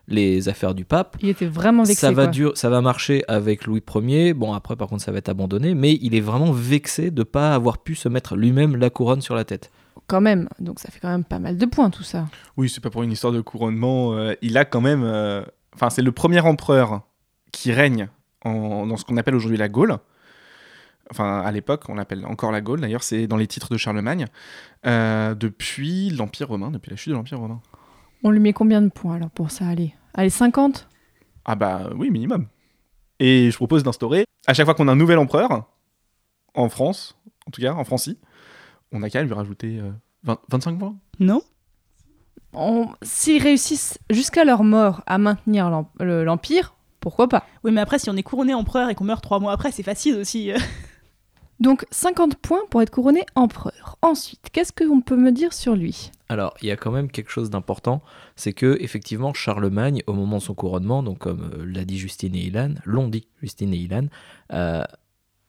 les 0.07 0.49
affaires 0.49 0.75
du 0.75 0.85
pape. 0.85 1.17
Il 1.21 1.29
était 1.29 1.45
vraiment 1.45 1.83
vexé. 1.83 2.01
ça, 2.01 2.11
va 2.11 2.27
dur, 2.27 2.51
ça 2.55 2.69
va 2.69 2.81
marcher 2.81 3.23
avec 3.27 3.65
Louis 3.65 3.81
Ier. 3.95 4.33
Bon, 4.33 4.53
après, 4.53 4.75
par 4.75 4.89
contre, 4.89 5.01
ça 5.01 5.11
va 5.11 5.17
être 5.17 5.29
abandonné. 5.29 5.75
Mais 5.75 5.97
il 6.01 6.13
est 6.13 6.21
vraiment 6.21 6.51
vexé 6.51 7.09
de 7.09 7.21
ne 7.21 7.23
pas 7.23 7.55
avoir 7.55 7.77
pu 7.77 7.95
se 7.95 8.09
mettre 8.09 8.35
lui-même 8.35 8.75
la 8.75 8.89
couronne 8.89 9.21
sur 9.21 9.33
la 9.33 9.45
tête. 9.45 9.71
Quand 10.07 10.21
même. 10.21 10.49
Donc 10.59 10.79
ça 10.79 10.89
fait 10.91 10.99
quand 10.99 11.09
même 11.09 11.23
pas 11.23 11.39
mal 11.39 11.57
de 11.57 11.65
points 11.65 11.89
tout 11.89 12.03
ça. 12.03 12.27
Oui, 12.57 12.69
c'est 12.69 12.81
pas 12.81 12.89
pour 12.89 13.03
une 13.03 13.11
histoire 13.11 13.33
de 13.33 13.41
couronnement. 13.41 14.13
euh, 14.13 14.33
il 14.41 14.57
a 14.57 14.65
quand 14.65 14.81
même. 14.81 15.03
euh, 15.03 15.43
Enfin, 15.75 15.89
c'est 15.89 16.01
le 16.03 16.11
premier 16.11 16.39
empereur 16.41 17.01
qui 17.51 17.71
règne 17.71 18.07
en- 18.45 18.85
dans 18.85 18.95
ce 18.97 19.05
qu'on 19.05 19.17
appelle 19.17 19.33
aujourd'hui 19.35 19.57
la 19.57 19.69
Gaule. 19.69 19.97
Enfin, 21.11 21.41
à 21.41 21.51
l'époque, 21.51 21.83
on 21.89 21.95
l'appelle 21.95 22.25
encore 22.25 22.51
la 22.51 22.61
Gaule. 22.61 22.81
D'ailleurs, 22.81 23.03
c'est 23.03 23.27
dans 23.27 23.37
les 23.37 23.47
titres 23.47 23.69
de 23.71 23.77
Charlemagne. 23.77 24.25
euh, 24.85 25.33
depuis 25.33 26.09
l'Empire 26.09 26.49
romain, 26.49 26.69
depuis 26.69 26.89
la 26.91 26.97
chute 26.97 27.11
de 27.11 27.15
l'Empire 27.15 27.39
romain. 27.39 27.61
On 28.23 28.29
lui 28.31 28.39
met 28.41 28.51
combien 28.53 28.81
de 28.81 28.89
points 28.89 29.15
alors 29.15 29.29
pour 29.29 29.49
ça 29.49 29.65
Allez, 29.67 29.93
allez 30.13 30.29
50 30.29 30.87
Ah 31.45 31.55
bah 31.55 31.89
oui, 31.95 32.09
minimum. 32.11 32.47
Et 33.19 33.49
je 33.49 33.55
propose 33.55 33.83
d'instaurer, 33.83 34.25
à 34.45 34.53
chaque 34.53 34.65
fois 34.65 34.73
qu'on 34.75 34.87
a 34.89 34.91
un 34.91 34.95
nouvel 34.97 35.17
empereur, 35.19 35.69
en 36.53 36.67
France, 36.69 37.17
en 37.47 37.51
tout 37.51 37.61
cas 37.61 37.73
en 37.73 37.83
Francie, 37.85 38.17
on 38.93 39.03
a 39.03 39.09
qu'à 39.09 39.21
lui 39.23 39.33
rajouter 39.33 39.79
euh, 39.79 39.91
20 40.23 40.39
25 40.49 40.79
points. 40.79 40.95
Non 41.19 41.41
On- 42.53 42.89
S'ils 43.01 43.41
réussissent 43.41 43.97
jusqu'à 44.09 44.45
leur 44.45 44.63
mort 44.63 45.01
à 45.07 45.17
maintenir 45.17 45.69
l'em- 45.69 45.85
le- 45.99 46.23
l'Empire, 46.23 46.75
pourquoi 46.99 47.27
pas? 47.27 47.45
Oui, 47.63 47.71
mais 47.71 47.81
après, 47.81 47.99
si 47.99 48.09
on 48.09 48.15
est 48.15 48.23
couronné 48.23 48.53
empereur 48.53 48.89
et 48.89 48.95
qu'on 48.95 49.03
meurt 49.05 49.23
trois 49.23 49.39
mois 49.39 49.51
après, 49.53 49.71
c'est 49.71 49.83
facile 49.83 50.15
aussi. 50.15 50.51
Donc 51.59 51.85
50 51.91 52.35
points 52.35 52.61
pour 52.69 52.81
être 52.81 52.89
couronné 52.91 53.25
empereur. 53.35 53.95
Ensuite, 54.01 54.49
qu'est-ce 54.51 54.73
qu'on 54.73 55.01
peut 55.01 55.15
me 55.15 55.31
dire 55.31 55.53
sur 55.53 55.75
lui? 55.75 56.11
Alors, 56.29 56.53
il 56.61 56.67
y 56.67 56.71
a 56.71 56.75
quand 56.77 56.91
même 56.91 57.09
quelque 57.09 57.29
chose 57.31 57.49
d'important, 57.49 58.01
c'est 58.35 58.53
que 58.53 58.77
effectivement 58.81 59.33
Charlemagne, 59.33 60.01
au 60.07 60.13
moment 60.13 60.37
de 60.37 60.41
son 60.41 60.55
couronnement, 60.55 61.03
donc 61.03 61.19
comme 61.19 61.51
euh, 61.53 61.65
l'a 61.65 61.85
dit 61.85 61.97
Justine 61.97 62.35
et 62.35 62.39
Ilan, 62.45 62.73
l'ont 62.85 63.07
dit 63.07 63.27
Justine 63.41 63.73
et 63.73 63.77
Ilan, 63.77 64.07
euh, 64.51 64.83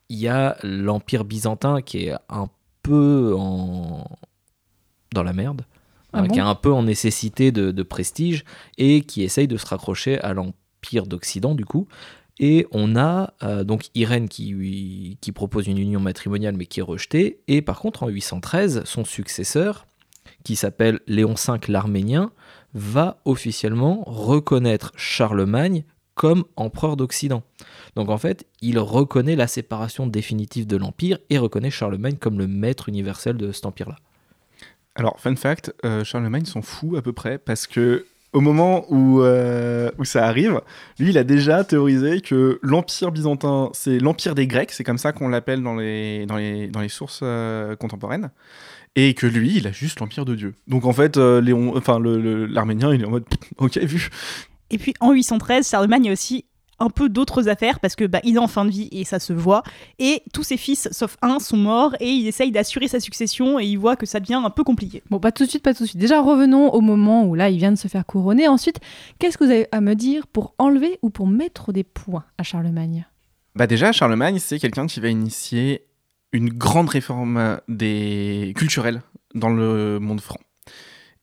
il 0.09 0.19
y 0.19 0.27
a 0.27 0.57
l'empire 0.63 1.25
byzantin 1.25 1.81
qui 1.81 2.05
est 2.05 2.13
un 2.29 2.47
peu 2.85 3.35
en 3.37 4.05
dans 5.13 5.23
la 5.23 5.33
merde, 5.33 5.63
Ah 6.13 6.19
hein, 6.19 6.21
bon 6.23 6.33
qui 6.33 6.39
est 6.39 6.43
un 6.43 6.55
peu 6.55 6.71
en 6.71 6.83
nécessité 6.83 7.51
de, 7.51 7.71
de 7.71 7.83
prestige 7.83 8.43
et 8.77 9.01
qui 9.01 9.23
essaye 9.23 9.47
de 9.47 9.57
se 9.57 9.65
raccrocher 9.65 10.19
à 10.19 10.33
l'empire 10.33 11.07
d'Occident 11.07 11.55
du 11.55 11.65
coup. 11.65 11.87
Et 12.37 12.67
on 12.71 12.97
a 12.97 13.33
euh, 13.43 13.63
donc 13.63 13.85
Irène 13.95 14.27
qui, 14.27 15.17
qui 15.21 15.31
propose 15.31 15.67
une 15.67 15.77
union 15.77 16.01
matrimoniale 16.01 16.55
mais 16.57 16.65
qui 16.65 16.81
est 16.81 16.83
rejetée. 16.83 17.39
Et 17.47 17.61
par 17.61 17.79
contre, 17.79 18.03
en 18.03 18.09
813, 18.09 18.83
son 18.83 19.05
successeur, 19.05 19.85
qui 20.43 20.55
s'appelle 20.55 20.99
Léon 21.07 21.35
V 21.35 21.53
l'Arménien, 21.69 22.31
va 22.73 23.21
officiellement 23.23 24.03
reconnaître 24.05 24.91
Charlemagne 24.97 25.85
comme 26.15 26.45
empereur 26.55 26.97
d'Occident. 26.97 27.43
Donc 27.95 28.09
en 28.09 28.17
fait, 28.17 28.45
il 28.61 28.79
reconnaît 28.79 29.35
la 29.35 29.47
séparation 29.47 30.07
définitive 30.07 30.65
de 30.65 30.77
l'Empire 30.77 31.19
et 31.29 31.37
reconnaît 31.37 31.69
Charlemagne 31.69 32.15
comme 32.15 32.39
le 32.39 32.47
maître 32.47 32.89
universel 32.89 33.37
de 33.37 33.51
cet 33.51 33.65
empire-là. 33.65 33.97
Alors, 34.95 35.19
fun 35.19 35.35
fact, 35.35 35.73
euh, 35.83 36.03
Charlemagne 36.05 36.45
s'en 36.45 36.61
fout 36.61 36.97
à 36.97 37.01
peu 37.01 37.11
près 37.11 37.37
parce 37.37 37.67
que 37.67 38.05
au 38.31 38.41
moment 38.41 38.85
où, 38.89 39.21
euh, 39.21 39.91
où 39.97 40.05
ça 40.05 40.25
arrive, 40.25 40.61
lui, 40.99 41.09
il 41.09 41.17
a 41.17 41.23
déjà 41.23 41.63
théorisé 41.63 42.21
que 42.21 42.59
l'Empire 42.61 43.11
byzantin, 43.11 43.69
c'est 43.73 43.97
l'Empire 43.97 44.35
des 44.35 44.47
Grecs, 44.47 44.71
c'est 44.71 44.83
comme 44.83 44.97
ça 44.97 45.13
qu'on 45.13 45.29
l'appelle 45.29 45.63
dans 45.63 45.75
les, 45.75 46.25
dans, 46.25 46.35
les, 46.35 46.67
dans 46.67 46.81
les 46.81 46.89
sources 46.89 47.21
euh, 47.23 47.77
contemporaines, 47.77 48.31
et 48.97 49.13
que 49.13 49.25
lui, 49.25 49.55
il 49.57 49.67
a 49.67 49.71
juste 49.71 50.01
l'Empire 50.01 50.25
de 50.25 50.35
Dieu. 50.35 50.53
Donc 50.67 50.85
en 50.85 50.91
fait, 50.91 51.15
Léon, 51.15 51.77
enfin, 51.77 51.99
l'Arménien, 51.99 52.93
il 52.93 53.01
est 53.01 53.05
en 53.05 53.11
mode, 53.11 53.25
ok, 53.57 53.77
vu. 53.77 54.09
Et 54.71 54.77
puis 54.77 54.93
en 54.99 55.11
813, 55.11 55.69
Charlemagne 55.69 56.09
a 56.09 56.13
aussi 56.13 56.45
un 56.79 56.89
peu 56.89 57.09
d'autres 57.09 57.47
affaires 57.47 57.79
parce 57.79 57.95
que 57.95 58.05
bah, 58.05 58.19
il 58.23 58.35
est 58.35 58.39
en 58.39 58.47
fin 58.47 58.65
de 58.65 58.69
vie 58.69 58.89
et 58.91 59.03
ça 59.05 59.19
se 59.19 59.33
voit. 59.33 59.63
Et 59.99 60.23
tous 60.33 60.43
ses 60.43 60.57
fils, 60.57 60.89
sauf 60.91 61.17
un, 61.21 61.39
sont 61.39 61.57
morts 61.57 61.95
et 61.99 62.09
il 62.09 62.27
essaye 62.27 62.51
d'assurer 62.51 62.87
sa 62.87 62.99
succession 62.99 63.59
et 63.59 63.65
il 63.65 63.77
voit 63.77 63.95
que 63.95 64.05
ça 64.05 64.19
devient 64.19 64.41
un 64.43 64.49
peu 64.49 64.63
compliqué. 64.63 65.03
Bon, 65.09 65.19
pas 65.19 65.31
tout 65.31 65.45
de 65.45 65.49
suite, 65.49 65.63
pas 65.63 65.73
tout 65.73 65.83
de 65.83 65.87
suite. 65.87 65.99
Déjà, 65.99 66.21
revenons 66.21 66.69
au 66.71 66.81
moment 66.81 67.25
où 67.25 67.35
là, 67.35 67.49
il 67.49 67.57
vient 67.57 67.71
de 67.71 67.77
se 67.77 67.87
faire 67.87 68.05
couronner. 68.05 68.47
Ensuite, 68.47 68.79
qu'est-ce 69.19 69.37
que 69.37 69.45
vous 69.45 69.51
avez 69.51 69.67
à 69.71 69.81
me 69.81 69.95
dire 69.95 70.27
pour 70.27 70.53
enlever 70.57 70.99
ou 71.01 71.09
pour 71.09 71.27
mettre 71.27 71.71
des 71.71 71.83
points 71.83 72.25
à 72.37 72.43
Charlemagne? 72.43 73.07
Bah 73.55 73.67
déjà, 73.67 73.91
Charlemagne, 73.91 74.39
c'est 74.39 74.59
quelqu'un 74.59 74.85
qui 74.85 74.99
va 74.99 75.07
initier 75.07 75.85
une 76.33 76.49
grande 76.49 76.89
réforme 76.89 77.61
des 77.69 78.51
culturelle 78.57 79.01
dans 79.33 79.49
le 79.49 79.99
monde 79.99 80.19
franc. 80.19 80.39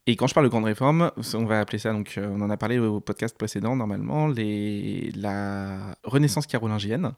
Et 0.07 0.17
quand 0.17 0.27
je 0.27 0.35
parle 0.35 0.47
de 0.47 0.51
grande 0.51 0.65
réforme, 0.65 1.13
on 1.35 1.45
va 1.45 1.61
appeler 1.61 1.79
ça, 1.79 1.93
donc 1.93 2.15
euh, 2.19 2.29
on 2.31 2.41
en 2.41 2.51
a 2.51 2.57
parlé 2.57 2.79
au 2.79 3.01
podcast 3.01 3.37
précédent, 3.39 3.77
normalement, 3.77 4.27
les, 4.27 5.13
la 5.15 5.97
Renaissance 6.03 6.47
carolingienne, 6.47 7.13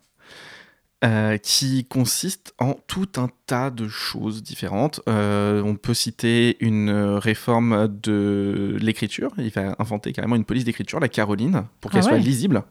euh, 1.05 1.37
qui 1.37 1.85
consiste 1.85 2.55
en 2.59 2.75
tout 2.87 3.09
un 3.17 3.29
tas 3.47 3.71
de 3.71 3.88
choses 3.88 4.43
différentes. 4.43 5.03
Euh, 5.07 5.62
on 5.62 5.76
peut 5.76 5.93
citer 5.93 6.57
une 6.61 6.91
réforme 6.91 7.88
de 7.88 8.79
l'écriture. 8.81 9.31
Il 9.37 9.50
va 9.50 9.76
inventer 9.79 10.12
carrément 10.12 10.37
une 10.37 10.47
police 10.47 10.64
d'écriture, 10.64 11.00
la 11.00 11.11
Caroline, 11.11 11.64
pour 11.83 11.91
qu'elle 11.91 12.00
Ah 12.05 12.09
soit 12.09 12.17
lisible, 12.17 12.62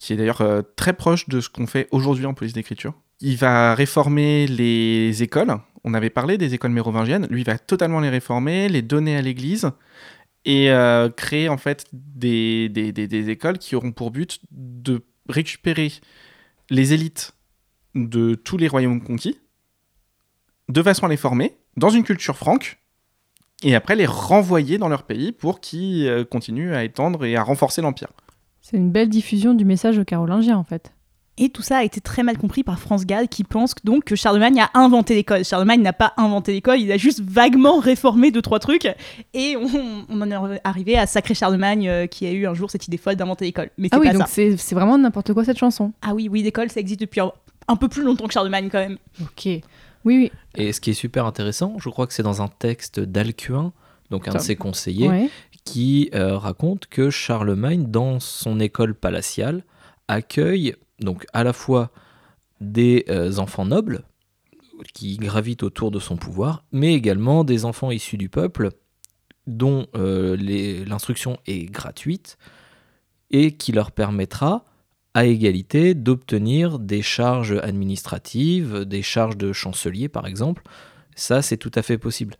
qui 0.00 0.12
est 0.12 0.16
d'ailleurs 0.16 0.40
euh, 0.40 0.62
très 0.74 0.92
proche 0.92 1.28
de 1.28 1.40
ce 1.40 1.48
qu'on 1.48 1.68
fait 1.68 1.86
aujourd'hui 1.92 2.26
en 2.26 2.34
police 2.34 2.52
d'écriture. 2.52 2.94
Il 3.20 3.36
va 3.36 3.76
réformer 3.76 4.48
les 4.48 5.22
écoles. 5.22 5.56
On 5.84 5.94
avait 5.94 6.10
parlé 6.10 6.38
des 6.38 6.54
écoles 6.54 6.72
mérovingiennes. 6.72 7.26
Lui, 7.30 7.44
va 7.44 7.58
totalement 7.58 8.00
les 8.00 8.08
réformer, 8.08 8.68
les 8.68 8.82
donner 8.82 9.16
à 9.16 9.22
l'Église 9.22 9.70
et 10.44 10.70
euh, 10.70 11.10
créer 11.10 11.48
en 11.48 11.56
fait 11.56 11.86
des, 11.92 12.68
des, 12.68 13.30
écoles 13.30 13.58
qui 13.58 13.74
auront 13.76 13.92
pour 13.92 14.10
but 14.10 14.40
de 14.50 15.04
récupérer 15.28 15.92
les 16.70 16.94
élites 16.94 17.32
de 17.94 18.34
tous 18.34 18.56
les 18.56 18.68
royaumes 18.68 19.02
conquis 19.02 19.38
de 20.68 20.82
façon 20.82 21.06
à 21.06 21.08
les 21.08 21.16
former 21.16 21.56
dans 21.76 21.90
une 21.90 22.04
culture 22.04 22.36
franque 22.36 22.78
et 23.62 23.74
après 23.74 23.96
les 23.96 24.06
renvoyer 24.06 24.78
dans 24.78 24.88
leur 24.88 25.02
pays 25.02 25.32
pour 25.32 25.60
qu'ils 25.60 26.06
euh, 26.06 26.24
continuent 26.24 26.74
à 26.74 26.84
étendre 26.84 27.24
et 27.24 27.36
à 27.36 27.42
renforcer 27.42 27.82
l'empire. 27.82 28.08
C'est 28.60 28.76
une 28.76 28.90
belle 28.90 29.08
diffusion 29.08 29.54
du 29.54 29.64
message 29.64 30.02
carolingien, 30.04 30.56
en 30.56 30.64
fait. 30.64 30.92
Et 31.40 31.50
tout 31.50 31.62
ça 31.62 31.78
a 31.78 31.84
été 31.84 32.00
très 32.00 32.22
mal 32.24 32.36
compris 32.36 32.64
par 32.64 32.78
France 32.80 33.06
Gall 33.06 33.28
qui 33.28 33.44
pense 33.44 33.74
donc 33.84 34.04
que 34.04 34.16
Charlemagne 34.16 34.60
a 34.60 34.70
inventé 34.74 35.14
l'école. 35.14 35.44
Charlemagne 35.44 35.80
n'a 35.82 35.92
pas 35.92 36.12
inventé 36.16 36.52
l'école, 36.52 36.80
il 36.80 36.90
a 36.90 36.96
juste 36.96 37.20
vaguement 37.20 37.78
réformé 37.78 38.30
deux 38.32 38.42
trois 38.42 38.58
trucs 38.58 38.88
et 39.34 39.56
on, 39.56 40.04
on 40.08 40.20
en 40.20 40.30
est 40.52 40.60
arrivé 40.64 40.98
à 40.98 41.06
sacré 41.06 41.34
Charlemagne 41.34 41.88
euh, 41.88 42.06
qui 42.06 42.26
a 42.26 42.32
eu 42.32 42.46
un 42.46 42.54
jour 42.54 42.70
cette 42.70 42.86
idée 42.88 42.96
folle 42.96 43.14
d'inventer 43.16 43.44
l'école. 43.44 43.70
Mais 43.78 43.88
c'est 43.88 43.94
Ah 43.96 44.00
oui, 44.00 44.06
pas 44.08 44.12
donc 44.14 44.22
ça. 44.26 44.34
c'est 44.56 44.74
vraiment 44.74 44.98
n'importe 44.98 45.32
quoi 45.32 45.44
cette 45.44 45.58
chanson. 45.58 45.92
Ah 46.02 46.12
oui, 46.14 46.28
oui, 46.30 46.42
l'école 46.42 46.70
ça 46.70 46.80
existe 46.80 47.00
depuis 47.00 47.20
un, 47.20 47.30
un 47.68 47.76
peu 47.76 47.88
plus 47.88 48.02
longtemps 48.02 48.26
que 48.26 48.32
Charlemagne 48.32 48.68
quand 48.70 48.80
même. 48.80 48.98
Ok. 49.22 49.44
Oui, 49.46 49.62
oui. 50.04 50.32
Et 50.56 50.72
ce 50.72 50.80
qui 50.80 50.90
est 50.90 50.94
super 50.94 51.24
intéressant, 51.26 51.74
je 51.78 51.88
crois 51.88 52.06
que 52.06 52.14
c'est 52.14 52.22
dans 52.22 52.40
un 52.42 52.48
texte 52.48 52.98
d'Alcuin, 53.00 53.72
donc 54.10 54.26
un 54.26 54.32
de 54.32 54.38
ses 54.38 54.56
conseillers, 54.56 55.08
Ouais. 55.08 55.28
qui 55.64 56.08
euh, 56.14 56.36
raconte 56.38 56.86
que 56.86 57.10
Charlemagne, 57.10 57.86
dans 57.90 58.18
son 58.20 58.58
école 58.60 58.94
palatiale, 58.94 59.62
accueille 60.08 60.74
donc 61.00 61.26
à 61.32 61.44
la 61.44 61.52
fois 61.52 61.90
des 62.60 63.04
euh, 63.08 63.36
enfants 63.38 63.64
nobles 63.64 64.02
qui 64.94 65.16
gravitent 65.16 65.62
autour 65.62 65.90
de 65.90 65.98
son 65.98 66.16
pouvoir, 66.16 66.64
mais 66.72 66.94
également 66.94 67.44
des 67.44 67.64
enfants 67.64 67.90
issus 67.90 68.16
du 68.16 68.28
peuple 68.28 68.70
dont 69.46 69.86
euh, 69.96 70.36
l'instruction 70.86 71.38
est 71.46 71.64
gratuite 71.64 72.38
et 73.30 73.52
qui 73.52 73.72
leur 73.72 73.92
permettra 73.92 74.64
à 75.14 75.24
égalité 75.24 75.94
d'obtenir 75.94 76.78
des 76.78 77.02
charges 77.02 77.58
administratives, 77.62 78.84
des 78.84 79.02
charges 79.02 79.36
de 79.36 79.52
chancelier 79.52 80.08
par 80.08 80.26
exemple. 80.26 80.62
Ça, 81.16 81.42
c'est 81.42 81.56
tout 81.56 81.72
à 81.74 81.82
fait 81.82 81.98
possible. 81.98 82.36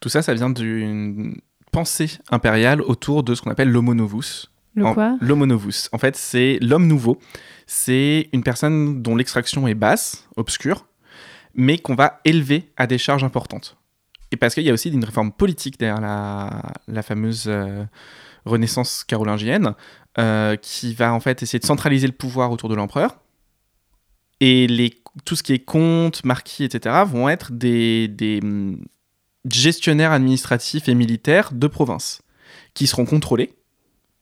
Tout 0.00 0.08
ça, 0.08 0.22
ça 0.22 0.34
vient 0.34 0.50
d'une 0.50 1.36
pensée 1.70 2.18
impériale 2.30 2.80
autour 2.80 3.22
de 3.22 3.34
ce 3.34 3.42
qu'on 3.42 3.50
appelle 3.50 3.70
l'homo 3.70 3.94
novus. 3.94 4.50
Le 4.74 4.92
quoi? 4.92 5.16
L'homo 5.20 5.46
novus. 5.46 5.88
En 5.92 5.98
fait, 5.98 6.16
c'est 6.16 6.58
l'homme 6.60 6.86
nouveau. 6.86 7.18
C'est 7.72 8.28
une 8.32 8.42
personne 8.42 9.00
dont 9.00 9.14
l'extraction 9.14 9.68
est 9.68 9.74
basse, 9.74 10.26
obscure, 10.34 10.88
mais 11.54 11.78
qu'on 11.78 11.94
va 11.94 12.20
élever 12.24 12.72
à 12.76 12.88
des 12.88 12.98
charges 12.98 13.22
importantes. 13.22 13.76
Et 14.32 14.36
parce 14.36 14.54
qu'il 14.54 14.64
y 14.64 14.70
a 14.70 14.72
aussi 14.72 14.88
une 14.88 15.04
réforme 15.04 15.30
politique 15.30 15.78
derrière 15.78 16.00
la, 16.00 17.02
fameuse 17.04 17.44
euh, 17.46 17.84
Renaissance 18.44 19.04
carolingienne, 19.04 19.74
euh, 20.18 20.56
qui 20.56 20.94
va 20.94 21.14
en 21.14 21.20
fait 21.20 21.44
essayer 21.44 21.60
de 21.60 21.64
centraliser 21.64 22.08
le 22.08 22.12
pouvoir 22.12 22.50
autour 22.50 22.68
de 22.68 22.74
l'empereur. 22.74 23.20
Et 24.40 24.66
les, 24.66 25.00
tout 25.24 25.36
ce 25.36 25.44
qui 25.44 25.52
est 25.52 25.64
comte, 25.64 26.24
marquis, 26.24 26.64
etc., 26.64 27.04
vont 27.06 27.28
être 27.28 27.52
des, 27.52 28.08
des 28.08 28.40
hum, 28.42 28.84
gestionnaires 29.48 30.10
administratifs 30.10 30.88
et 30.88 30.94
militaires 30.96 31.52
de 31.52 31.68
province, 31.68 32.22
qui 32.74 32.88
seront 32.88 33.04
contrôlés 33.06 33.59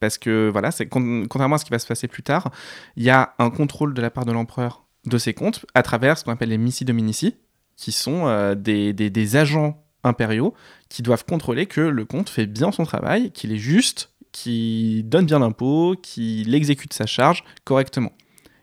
parce 0.00 0.18
que 0.18 0.48
voilà, 0.52 0.70
contrairement 0.90 1.56
à 1.56 1.58
ce 1.58 1.64
qui 1.64 1.70
va 1.70 1.78
se 1.78 1.86
passer 1.86 2.08
plus 2.08 2.22
tard, 2.22 2.50
il 2.96 3.02
y 3.02 3.10
a 3.10 3.34
un 3.38 3.50
contrôle 3.50 3.94
de 3.94 4.02
la 4.02 4.10
part 4.10 4.24
de 4.24 4.32
l'empereur 4.32 4.84
de 5.06 5.18
ses 5.18 5.34
comptes 5.34 5.66
à 5.74 5.82
travers 5.82 6.18
ce 6.18 6.24
qu'on 6.24 6.32
appelle 6.32 6.50
les 6.50 6.58
missi 6.58 6.84
dominici, 6.84 7.36
qui 7.76 7.92
sont 7.92 8.26
euh, 8.26 8.54
des, 8.54 9.36
agents 9.36 9.82
impériaux 10.04 10.54
qui 10.88 11.02
doivent 11.02 11.24
contrôler 11.24 11.66
que 11.66 11.80
le 11.80 12.04
comte 12.04 12.28
fait 12.28 12.46
bien 12.46 12.72
son 12.72 12.84
travail, 12.84 13.30
qu'il 13.32 13.52
est 13.52 13.58
juste, 13.58 14.12
qu'il 14.32 15.08
donne 15.08 15.26
bien 15.26 15.38
l'impôt, 15.38 15.96
qu'il 16.00 16.54
exécute 16.54 16.92
sa 16.92 17.06
charge 17.06 17.44
correctement. 17.64 18.12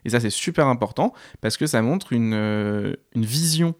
Et 0.04 0.10
ça, 0.10 0.20
c'est 0.20 0.30
super 0.30 0.68
important 0.68 1.12
parce 1.40 1.56
que 1.56 1.66
ça 1.66 1.82
montre 1.82 2.12
une, 2.12 2.34
euh, 2.34 2.94
vision 3.14 3.74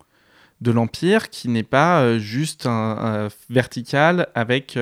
de 0.61 0.71
l'empire 0.71 1.29
qui 1.29 1.49
n'est 1.49 1.63
pas 1.63 2.01
euh, 2.01 2.19
juste 2.19 2.67
un, 2.67 3.29
vertical 3.51 4.29
avec 4.35 4.79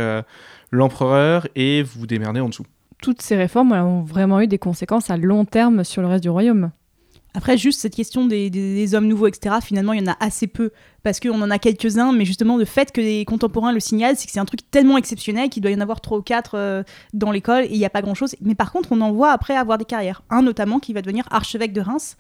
l'empereur 0.75 1.47
et 1.55 1.83
vous 1.83 2.01
vous 2.01 2.07
démerdez 2.07 2.41
en 2.41 2.49
dessous. 2.49 2.65
Toutes 3.03 3.23
ces 3.23 3.37
réformes 3.37 3.73
ont 3.73 4.03
vraiment 4.03 4.41
eu 4.41 4.47
des 4.47 4.59
conséquences 4.59 5.11
à 5.11 5.17
long 5.17 5.45
terme 5.45 5.85
sur 5.85 6.03
le 6.03 6.09
reste 6.09 6.23
du 6.23 6.31
royaume. 6.31 6.71
Après, 7.37 7.59
juste 7.59 7.81
cette 7.81 7.97
question 7.97 8.27
des, 8.27 8.49
des- 8.49 8.75
des 8.77 8.95
hommes 8.95 9.09
nouveaux, 9.09 9.27
etc., 9.27 9.57
finalement, 9.61 9.93
il 9.93 10.01
y 10.01 10.09
en 10.09 10.13
a 10.13 10.17
assez 10.21 10.47
peu. 10.47 10.71
Parce 11.03 11.19
qu'on 11.19 11.43
en 11.43 11.51
a 11.51 11.59
quelques-uns, 11.59 12.13
mais 12.13 12.25
justement, 12.25 12.57
le 12.57 12.65
fait 12.65 12.93
que 12.93 13.01
les 13.01 13.25
contemporains 13.25 13.73
le 13.73 13.81
signalent, 13.81 14.15
c'est 14.17 14.27
que 14.27 14.33
c'est 14.33 14.39
un 14.39 14.45
truc 14.45 14.71
tellement 14.71 14.97
exceptionnel 14.99 15.49
qu'il 15.51 15.61
doit 15.61 15.73
y 15.73 15.75
en 15.75 15.81
avoir 15.81 16.01
trois 16.01 16.19
ou 16.19 16.23
quatre 16.23 16.53
euh, 16.57 16.85
dans 17.13 17.33
l'école 17.33 17.65
et 17.65 17.73
il 17.73 17.79
n'y 17.79 17.85
a 17.85 17.91
pas 17.91 18.03
grand-chose. 18.03 18.37
Mais 18.41 18.55
par 18.55 18.71
contre, 18.71 18.93
on 18.93 19.01
en 19.01 19.11
voit 19.13 19.33
après 19.33 19.57
avoir 19.57 19.79
des 19.79 19.85
carrières. 19.85 20.23
Un 20.31 20.43
notamment 20.43 20.79
qui 20.79 20.93
va 20.93 21.03
devenir 21.03 21.25
archevêque 21.33 21.73
de 21.73 21.81
Reims, 21.81 22.17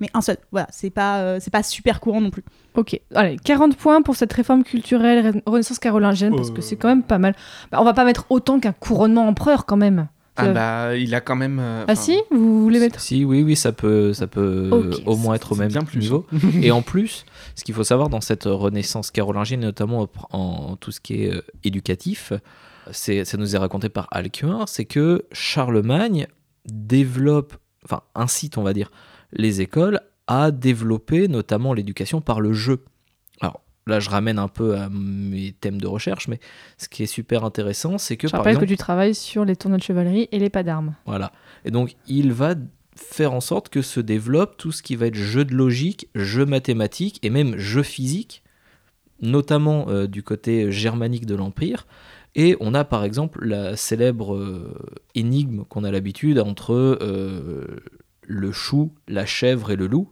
mais 0.00 0.08
un 0.14 0.20
seul. 0.20 0.36
Voilà, 0.52 0.66
c'est 0.70 0.90
pas, 0.90 1.18
euh, 1.20 1.38
c'est 1.40 1.50
pas 1.52 1.62
super 1.62 2.00
courant 2.00 2.20
non 2.20 2.30
plus. 2.30 2.44
Ok, 2.74 3.00
allez, 3.14 3.36
40 3.42 3.76
points 3.76 4.02
pour 4.02 4.14
cette 4.16 4.32
réforme 4.32 4.62
culturelle 4.64 5.26
Re- 5.36 5.42
Renaissance 5.46 5.78
carolingienne, 5.78 6.34
parce 6.36 6.50
que 6.50 6.58
Euh. 6.58 6.62
c'est 6.62 6.76
quand 6.76 6.88
même 6.88 7.02
pas 7.02 7.18
mal. 7.18 7.34
Bah, 7.72 7.78
on 7.80 7.84
va 7.84 7.94
pas 7.94 8.04
mettre 8.04 8.26
autant 8.30 8.60
qu'un 8.60 8.72
couronnement 8.72 9.26
empereur 9.28 9.66
quand 9.66 9.76
même. 9.76 10.08
Ah 10.40 10.44
Euh, 10.44 10.52
bah, 10.52 10.96
il 10.96 11.12
a 11.16 11.20
quand 11.20 11.34
même. 11.34 11.58
euh, 11.60 11.84
Ah 11.88 11.96
si 11.96 12.16
Vous 12.30 12.62
voulez 12.62 12.78
mettre 12.78 13.00
Si, 13.00 13.24
oui, 13.24 13.42
oui, 13.42 13.56
ça 13.56 13.72
peut, 13.72 14.12
ça 14.12 14.28
peut 14.28 14.70
au 15.04 15.16
moins 15.16 15.34
être 15.34 15.50
au 15.50 15.56
même 15.56 15.66
bien 15.68 15.82
plus. 15.82 15.98
niveau. 15.98 16.26
Et 16.62 16.70
en 16.70 16.80
plus, 16.82 17.24
ce 17.56 17.64
qu'il 17.64 17.74
faut 17.74 17.82
savoir 17.82 18.08
dans 18.08 18.20
cette 18.20 18.44
renaissance 18.44 19.10
carolingienne, 19.10 19.60
notamment 19.60 20.08
en, 20.30 20.38
en 20.38 20.76
tout 20.76 20.92
ce 20.92 21.00
qui 21.00 21.24
est 21.24 21.34
euh, 21.34 21.42
éducatif, 21.64 22.32
c'est, 22.92 23.24
ça 23.24 23.36
nous 23.36 23.56
est 23.56 23.58
raconté 23.58 23.88
par 23.88 24.06
Alcuin, 24.12 24.64
c'est 24.68 24.84
que 24.84 25.24
Charlemagne 25.32 26.28
développe, 26.66 27.54
enfin 27.84 28.02
incite, 28.14 28.58
on 28.58 28.62
va 28.62 28.72
dire, 28.72 28.90
les 29.32 29.60
écoles 29.60 30.00
à 30.26 30.50
développer 30.50 31.28
notamment 31.28 31.72
l'éducation 31.72 32.20
par 32.20 32.40
le 32.40 32.52
jeu. 32.52 32.84
Alors 33.40 33.62
là, 33.86 34.00
je 34.00 34.10
ramène 34.10 34.38
un 34.38 34.48
peu 34.48 34.76
à 34.76 34.88
mes 34.90 35.52
thèmes 35.52 35.80
de 35.80 35.86
recherche, 35.86 36.28
mais 36.28 36.38
ce 36.76 36.88
qui 36.88 37.02
est 37.02 37.06
super 37.06 37.44
intéressant, 37.44 37.98
c'est 37.98 38.16
que 38.16 38.28
Je 38.28 38.32
par 38.32 38.40
rappelle 38.40 38.52
exemple, 38.52 38.66
que 38.66 38.72
tu 38.72 38.76
travailles 38.76 39.14
sur 39.14 39.44
les 39.44 39.56
tournois 39.56 39.78
de 39.78 39.82
chevalerie 39.82 40.28
et 40.32 40.38
les 40.38 40.50
pas 40.50 40.62
d'armes. 40.62 40.94
voilà. 41.06 41.32
Et 41.64 41.70
donc, 41.70 41.96
il 42.06 42.32
va 42.32 42.54
faire 42.94 43.32
en 43.32 43.40
sorte 43.40 43.68
que 43.68 43.80
se 43.80 44.00
développe 44.00 44.56
tout 44.56 44.72
ce 44.72 44.82
qui 44.82 44.96
va 44.96 45.06
être 45.06 45.14
jeu 45.14 45.44
de 45.44 45.54
logique, 45.54 46.08
jeu 46.14 46.44
mathématique 46.44 47.18
et 47.22 47.30
même 47.30 47.56
jeu 47.56 47.82
physique, 47.82 48.42
notamment 49.20 49.88
euh, 49.88 50.06
du 50.06 50.22
côté 50.22 50.70
germanique 50.70 51.26
de 51.26 51.34
l'Empire. 51.34 51.86
Et 52.34 52.56
on 52.60 52.74
a 52.74 52.84
par 52.84 53.04
exemple 53.04 53.44
la 53.44 53.76
célèbre 53.76 54.34
euh, 54.34 54.74
énigme 55.14 55.64
qu'on 55.64 55.84
a 55.84 55.90
l'habitude 55.90 56.38
entre 56.38 56.72
euh, 56.74 57.80
le 58.28 58.52
chou, 58.52 58.92
la 59.08 59.26
chèvre 59.26 59.72
et 59.72 59.76
le 59.76 59.86
loup, 59.88 60.08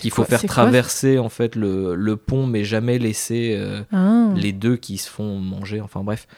qu'il 0.00 0.10
faut 0.12 0.24
quoi- 0.24 0.38
faire 0.38 0.48
traverser 0.48 1.18
en 1.18 1.28
fait 1.28 1.56
le, 1.56 1.94
le 1.96 2.16
pont, 2.16 2.46
mais 2.46 2.62
jamais 2.64 2.98
laisser 2.98 3.56
euh, 3.58 3.82
Ah. 3.92 4.28
les 4.36 4.52
deux 4.52 4.76
qui 4.76 4.96
se 4.98 5.10
font 5.10 5.38
manger. 5.40 5.80
Enfin 5.80 6.04
bref, 6.04 6.28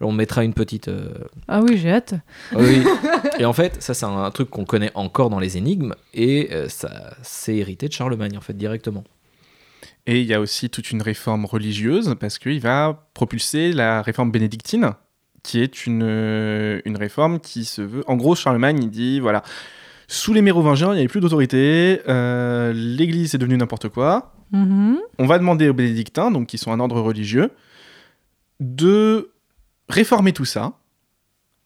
on 0.00 0.12
mettra 0.12 0.44
une 0.44 0.54
petite 0.54 0.88
euh, 0.88 1.10
Ah 1.48 1.60
oui, 1.60 1.76
j'ai 1.76 1.90
hâte. 1.90 2.14
oui. 2.56 2.82
Et 3.38 3.44
en 3.44 3.52
fait, 3.52 3.82
ça 3.82 3.92
c'est 3.92 4.06
un 4.06 4.30
truc 4.30 4.48
qu'on 4.48 4.64
connaît 4.64 4.92
encore 4.94 5.28
dans 5.28 5.38
les 5.40 5.56
énigmes 5.58 5.94
et 6.14 6.48
euh, 6.52 6.68
ça 6.68 7.14
c'est 7.22 7.56
hérité 7.56 7.88
de 7.88 7.92
Charlemagne 7.92 8.38
en 8.38 8.40
fait 8.40 8.56
directement. 8.56 9.04
Et 10.06 10.20
il 10.20 10.26
y 10.26 10.32
a 10.32 10.40
aussi 10.40 10.70
toute 10.70 10.90
une 10.90 11.02
réforme 11.02 11.44
religieuse 11.44 12.14
parce 12.18 12.38
qu'il 12.38 12.60
va 12.60 13.08
propulser 13.12 13.72
la 13.72 14.00
réforme 14.00 14.30
bénédictine, 14.32 14.92
qui 15.42 15.60
est 15.60 15.84
une, 15.86 16.02
une 16.84 16.96
réforme 16.96 17.38
qui 17.40 17.64
se 17.66 17.82
veut. 17.82 18.02
En 18.06 18.16
gros, 18.16 18.34
Charlemagne, 18.34 18.78
il 18.82 18.90
dit 18.90 19.20
voilà, 19.20 19.42
Sous 20.08 20.32
les 20.32 20.42
Mérovingiens, 20.42 20.88
il 20.88 20.94
n'y 20.94 21.00
avait 21.00 21.08
plus 21.08 21.20
d'autorité, 21.20 22.00
euh, 22.08 22.72
l'Église 22.74 23.34
est 23.34 23.38
devenue 23.38 23.58
n'importe 23.58 23.90
quoi. 23.90 24.34
Mhm. 24.52 24.98
On 25.18 25.26
va 25.26 25.38
demander 25.38 25.68
aux 25.68 25.74
bénédictins, 25.74 26.30
donc 26.30 26.46
qui 26.48 26.56
sont 26.56 26.72
un 26.72 26.80
ordre 26.80 27.00
religieux, 27.00 27.50
de 28.58 29.30
réformer 29.88 30.32
tout 30.32 30.46
ça. 30.46 30.72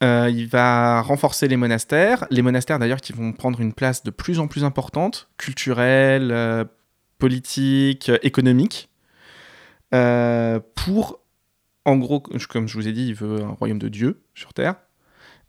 Euh, 0.03 0.29
il 0.29 0.49
va 0.49 1.01
renforcer 1.03 1.47
les 1.47 1.57
monastères, 1.57 2.27
les 2.31 2.43
monastères 2.43 2.81
d'ailleurs 2.81 3.01
qui 3.01 3.13
vont 3.13 3.33
prendre 3.33 3.61
une 3.61 3.73
place 3.73 4.03
de 4.03 4.11
plus 4.11 4.41
en 4.41 4.49
plus 4.49 4.65
importante, 4.65 5.29
culturelle, 5.39 6.33
euh, 6.33 6.65
politique, 7.19 8.11
économique, 8.25 8.91
euh, 9.95 10.59
pour, 10.75 11.21
en 11.85 11.97
gros, 11.97 12.19
comme 12.19 12.67
je 12.67 12.75
vous 12.75 12.89
ai 12.89 12.93
dit, 12.93 13.07
il 13.07 13.15
veut 13.15 13.43
un 13.43 13.51
royaume 13.53 13.79
de 13.79 13.89
Dieu 13.89 14.23
sur 14.35 14.53
Terre, 14.53 14.75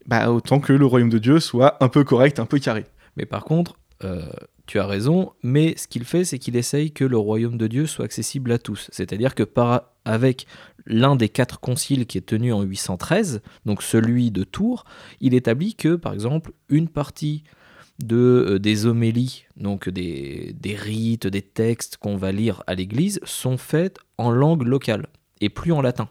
bah, 0.05 0.31
autant 0.31 0.60
que 0.60 0.74
le 0.74 0.86
royaume 0.86 1.10
de 1.10 1.19
Dieu 1.19 1.39
soit 1.39 1.83
un 1.83 1.89
peu 1.89 2.03
correct, 2.03 2.39
un 2.39 2.45
peu 2.45 2.60
carré. 2.60 2.86
Mais 3.17 3.25
par 3.25 3.45
contre, 3.45 3.77
euh, 4.03 4.25
tu 4.65 4.79
as 4.79 4.86
raison, 4.86 5.33
mais 5.43 5.75
ce 5.77 5.88
qu'il 5.88 6.05
fait, 6.05 6.24
c'est 6.24 6.39
qu'il 6.39 6.55
essaye 6.55 6.91
que 6.91 7.03
le 7.03 7.17
royaume 7.17 7.57
de 7.57 7.67
Dieu 7.67 7.86
soit 7.86 8.05
accessible 8.05 8.51
à 8.51 8.57
tous. 8.57 8.89
C'est-à-dire 8.91 9.36
que 9.36 9.43
par, 9.43 9.91
avec 10.05 10.48
l'un 10.86 11.15
des 11.15 11.29
quatre 11.29 11.60
conciles 11.60 12.05
qui 12.05 12.17
est 12.17 12.22
tenu 12.22 12.53
en 12.53 12.62
813, 12.62 13.41
donc 13.65 13.83
celui 13.83 14.31
de 14.31 14.43
Tours, 14.43 14.86
il 15.19 15.33
établit 15.33 15.75
que, 15.75 15.95
par 15.95 16.13
exemple, 16.13 16.51
une 16.69 16.88
partie 16.88 17.43
de, 18.00 18.15
euh, 18.15 18.60
des 18.60 18.86
homélies, 18.86 19.45
donc 19.57 19.89
des, 19.89 20.55
des 20.60 20.75
rites, 20.75 21.27
des 21.27 21.41
textes 21.41 21.98
qu'on 21.98 22.15
va 22.15 22.31
lire 22.31 22.63
à 22.67 22.75
l'église, 22.75 23.19
sont 23.24 23.57
faits 23.57 24.00
en 24.17 24.31
langue 24.31 24.63
locale 24.63 25.07
et 25.41 25.50
plus 25.50 25.72
en 25.72 25.81
latin. 25.81 26.10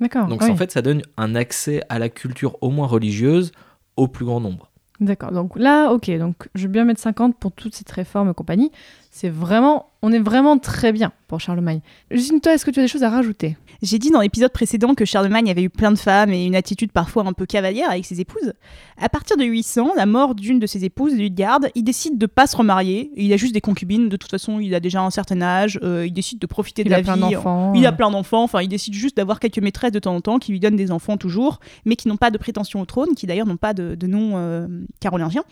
D'accord. 0.00 0.26
Donc 0.26 0.42
oui. 0.42 0.50
en 0.50 0.56
fait, 0.56 0.70
ça 0.70 0.82
donne 0.82 1.02
un 1.16 1.34
accès 1.34 1.82
à 1.88 1.98
la 1.98 2.08
culture 2.08 2.56
au 2.60 2.70
moins 2.70 2.86
religieuse 2.86 3.52
au 3.96 4.08
plus 4.08 4.24
grand 4.24 4.40
nombre. 4.40 4.70
D'accord. 5.00 5.32
Donc 5.32 5.58
là, 5.58 5.90
ok. 5.90 6.10
Donc 6.18 6.48
je 6.54 6.62
veux 6.62 6.72
bien 6.72 6.84
mettre 6.84 7.00
50 7.00 7.36
pour 7.38 7.52
toute 7.52 7.74
cette 7.74 7.90
réforme 7.90 8.30
et 8.30 8.34
compagnie. 8.34 8.70
C'est 9.10 9.28
vraiment, 9.28 9.90
on 10.04 10.12
est 10.12 10.18
vraiment 10.18 10.58
très 10.58 10.92
bien 10.92 11.12
pour 11.28 11.40
Charlemagne. 11.40 11.80
Justine, 12.10 12.40
toi, 12.40 12.52
est-ce 12.52 12.64
que 12.66 12.70
tu 12.70 12.78
as 12.78 12.82
des 12.82 12.88
choses 12.88 13.02
à 13.04 13.08
rajouter? 13.10 13.56
J'ai 13.82 13.98
dit 13.98 14.10
dans 14.10 14.20
l'épisode 14.20 14.52
précédent 14.52 14.94
que 14.94 15.04
Charlemagne 15.04 15.50
avait 15.50 15.62
eu 15.62 15.70
plein 15.70 15.90
de 15.90 15.98
femmes 15.98 16.30
et 16.30 16.44
une 16.44 16.54
attitude 16.56 16.92
parfois 16.92 17.26
un 17.26 17.32
peu 17.32 17.46
cavalière 17.46 17.90
avec 17.90 18.04
ses 18.04 18.20
épouses. 18.20 18.52
À 18.98 19.08
partir 19.08 19.36
de 19.36 19.44
800, 19.44 19.92
la 19.96 20.06
mort 20.06 20.34
d'une 20.34 20.58
de 20.58 20.66
ses 20.66 20.84
épouses, 20.84 21.14
Ludgarde, 21.14 21.68
il 21.74 21.84
décide 21.84 22.18
de 22.18 22.26
pas 22.26 22.46
se 22.46 22.56
remarier. 22.56 23.10
Il 23.16 23.32
a 23.32 23.36
juste 23.36 23.54
des 23.54 23.60
concubines. 23.60 24.08
De 24.08 24.16
toute 24.16 24.30
façon, 24.30 24.60
il 24.60 24.74
a 24.74 24.80
déjà 24.80 25.00
un 25.02 25.10
certain 25.10 25.40
âge. 25.42 25.78
euh, 25.82 26.06
il 26.06 26.12
décide 26.12 26.38
de 26.38 26.46
profiter 26.46 26.84
de 26.84 26.88
Il 26.88 26.92
la 26.92 26.98
a 26.98 27.02
plein 27.02 27.14
vie. 27.14 27.20
d'enfants. 27.20 27.72
Il 27.74 27.84
a 27.86 27.92
plein 27.92 28.10
d'enfants. 28.10 28.42
Enfin, 28.44 28.60
il 28.62 28.68
décide 28.68 28.94
juste 28.94 29.16
d'avoir 29.16 29.40
quelques 29.40 29.58
maîtresses 29.58 29.92
de 29.92 29.98
temps 29.98 30.14
en 30.14 30.20
temps 30.20 30.38
qui 30.38 30.52
lui 30.52 30.60
donnent 30.60 30.76
des 30.76 30.90
enfants 30.92 31.16
toujours, 31.16 31.60
mais 31.84 31.96
qui 31.96 32.08
n'ont 32.08 32.16
pas 32.18 32.30
de 32.30 32.38
prétention 32.38 32.80
au 32.80 32.84
trône, 32.84 33.14
qui 33.16 33.26
d'ailleurs 33.26 33.46
n'ont 33.46 33.56
pas 33.56 33.74
de, 33.74 33.94
de 33.94 34.06
nom 34.06 34.32
euh, 34.36 34.66
carolingien. 35.00 35.42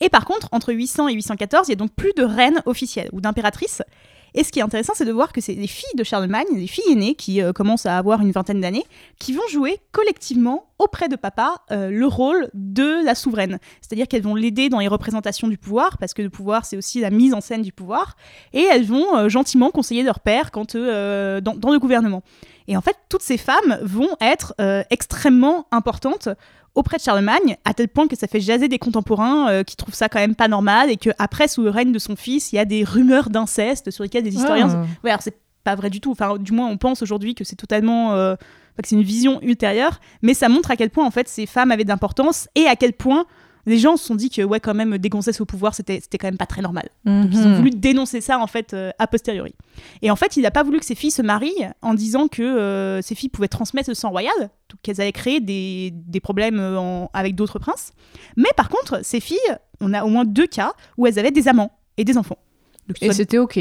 Et 0.00 0.08
par 0.08 0.24
contre, 0.24 0.48
entre 0.52 0.72
800 0.72 1.08
et 1.08 1.14
814, 1.14 1.68
il 1.68 1.70
y 1.70 1.72
a 1.72 1.76
donc 1.76 1.92
plus 1.92 2.12
de 2.16 2.24
reine 2.24 2.62
officielle 2.66 3.08
ou 3.12 3.20
d'impératrice. 3.20 3.82
Et 4.34 4.44
ce 4.44 4.52
qui 4.52 4.58
est 4.58 4.62
intéressant, 4.62 4.92
c'est 4.94 5.04
de 5.04 5.12
voir 5.12 5.32
que 5.32 5.40
c'est 5.40 5.54
les 5.54 5.66
filles 5.66 5.96
de 5.96 6.04
Charlemagne, 6.04 6.46
les 6.54 6.66
filles 6.66 6.92
aînées 6.92 7.14
qui 7.14 7.42
euh, 7.42 7.52
commencent 7.52 7.86
à 7.86 7.96
avoir 7.96 8.20
une 8.20 8.30
vingtaine 8.30 8.60
d'années, 8.60 8.84
qui 9.18 9.32
vont 9.32 9.46
jouer 9.50 9.80
collectivement 9.92 10.66
auprès 10.78 11.08
de 11.08 11.16
papa 11.16 11.56
euh, 11.70 11.90
le 11.90 12.06
rôle 12.06 12.48
de 12.54 13.04
la 13.04 13.14
souveraine. 13.14 13.58
C'est-à-dire 13.80 14.06
qu'elles 14.06 14.22
vont 14.22 14.34
l'aider 14.34 14.68
dans 14.68 14.78
les 14.78 14.88
représentations 14.88 15.48
du 15.48 15.58
pouvoir, 15.58 15.98
parce 15.98 16.14
que 16.14 16.22
le 16.22 16.30
pouvoir, 16.30 16.66
c'est 16.66 16.76
aussi 16.76 17.00
la 17.00 17.10
mise 17.10 17.34
en 17.34 17.40
scène 17.40 17.62
du 17.62 17.72
pouvoir, 17.72 18.16
et 18.52 18.62
elles 18.62 18.84
vont 18.84 19.16
euh, 19.16 19.28
gentiment 19.28 19.70
conseiller 19.70 20.02
leur 20.02 20.20
père 20.20 20.50
quand, 20.50 20.76
dans, 20.76 21.70
le 21.72 21.78
gouvernement. 21.78 22.22
Et 22.66 22.76
en 22.76 22.82
fait, 22.82 22.96
toutes 23.08 23.22
ces 23.22 23.38
femmes 23.38 23.78
vont 23.82 24.10
être 24.20 24.54
extrêmement 24.90 25.66
importantes 25.72 26.28
auprès 26.78 26.96
de 26.96 27.02
Charlemagne, 27.02 27.56
à 27.64 27.74
tel 27.74 27.88
point 27.88 28.06
que 28.06 28.14
ça 28.16 28.28
fait 28.28 28.40
jaser 28.40 28.68
des 28.68 28.78
contemporains 28.78 29.50
euh, 29.50 29.62
qui 29.64 29.74
trouvent 29.74 29.94
ça 29.94 30.08
quand 30.08 30.20
même 30.20 30.36
pas 30.36 30.46
normal, 30.46 30.90
et 30.90 30.96
qu'après, 30.96 31.48
sous 31.48 31.62
le 31.62 31.70
règne 31.70 31.90
de 31.90 31.98
son 31.98 32.14
fils, 32.14 32.52
il 32.52 32.56
y 32.56 32.58
a 32.60 32.64
des 32.64 32.84
rumeurs 32.84 33.30
d'inceste 33.30 33.90
sur 33.90 34.04
lesquelles 34.04 34.22
des 34.22 34.36
historiens 34.36 34.68
Ah. 34.72 34.86
Ouais, 35.02 35.10
alors 35.10 35.20
c'est 35.22 35.36
pas 35.64 35.74
vrai 35.74 35.90
du 35.90 36.00
tout. 36.00 36.12
Enfin, 36.12 36.36
du 36.38 36.52
moins, 36.52 36.68
on 36.68 36.76
pense 36.76 37.02
aujourd'hui 37.02 37.34
que 37.34 37.42
c'est 37.42 37.56
totalement. 37.56 38.12
euh, 38.14 38.34
enfin, 38.34 38.82
que 38.82 38.88
c'est 38.88 38.94
une 38.94 39.02
vision 39.02 39.42
ultérieure. 39.42 39.98
Mais 40.22 40.34
ça 40.34 40.48
montre 40.48 40.70
à 40.70 40.76
quel 40.76 40.90
point, 40.90 41.04
en 41.04 41.10
fait, 41.10 41.28
ces 41.28 41.46
femmes 41.46 41.72
avaient 41.72 41.84
d'importance 41.84 42.48
et 42.54 42.66
à 42.66 42.76
quel 42.76 42.92
point 42.92 43.26
les 43.68 43.78
gens 43.78 43.96
se 43.96 44.04
sont 44.04 44.14
dit 44.14 44.30
que, 44.30 44.42
ouais, 44.42 44.58
quand 44.60 44.74
même, 44.74 44.98
des 44.98 45.08
gonzesses 45.08 45.40
au 45.40 45.44
pouvoir, 45.44 45.74
c'était 45.74 46.00
c'était 46.00 46.18
quand 46.18 46.26
même 46.26 46.36
pas 46.38 46.46
très 46.46 46.62
normal. 46.62 46.88
Donc, 47.04 47.28
ils 47.30 47.38
ont 47.46 47.50
Mhm. 47.50 47.56
voulu 47.56 47.70
dénoncer 47.70 48.20
ça, 48.20 48.38
en 48.40 48.46
fait, 48.46 48.74
euh, 48.74 48.90
a 48.98 49.06
posteriori. 49.06 49.54
Et 50.02 50.10
en 50.10 50.16
fait, 50.16 50.36
il 50.36 50.42
n'a 50.42 50.50
pas 50.50 50.62
voulu 50.62 50.78
que 50.80 50.84
ses 50.84 50.94
filles 50.94 51.10
se 51.12 51.22
marient 51.22 51.68
en 51.82 51.94
disant 51.94 52.26
que 52.28 52.42
euh, 52.42 53.00
ses 53.02 53.14
filles 53.14 53.28
pouvaient 53.28 53.48
transmettre 53.48 53.90
le 53.90 53.94
sang 53.94 54.10
royal, 54.10 54.34
donc 54.40 54.80
qu'elles 54.82 55.00
allaient 55.00 55.12
créer 55.12 55.40
des, 55.40 55.92
des 55.94 56.20
problèmes 56.20 56.58
euh, 56.58 56.78
en- 56.78 57.10
avec 57.12 57.34
d'autres 57.34 57.58
princes. 57.58 57.92
Mais 58.36 58.48
par 58.56 58.68
contre, 58.68 59.00
ces 59.04 59.20
filles, 59.20 59.38
on 59.80 59.92
a 59.94 60.02
au 60.04 60.08
moins 60.08 60.24
deux 60.24 60.46
cas 60.46 60.72
où 60.96 61.06
elles 61.06 61.18
avaient 61.18 61.30
des 61.30 61.46
amants 61.48 61.70
et 61.96 62.04
des 62.04 62.18
enfants. 62.18 62.38
Donc, 62.88 62.96
Et 63.02 63.12
c'était 63.12 63.38
ok. 63.38 63.58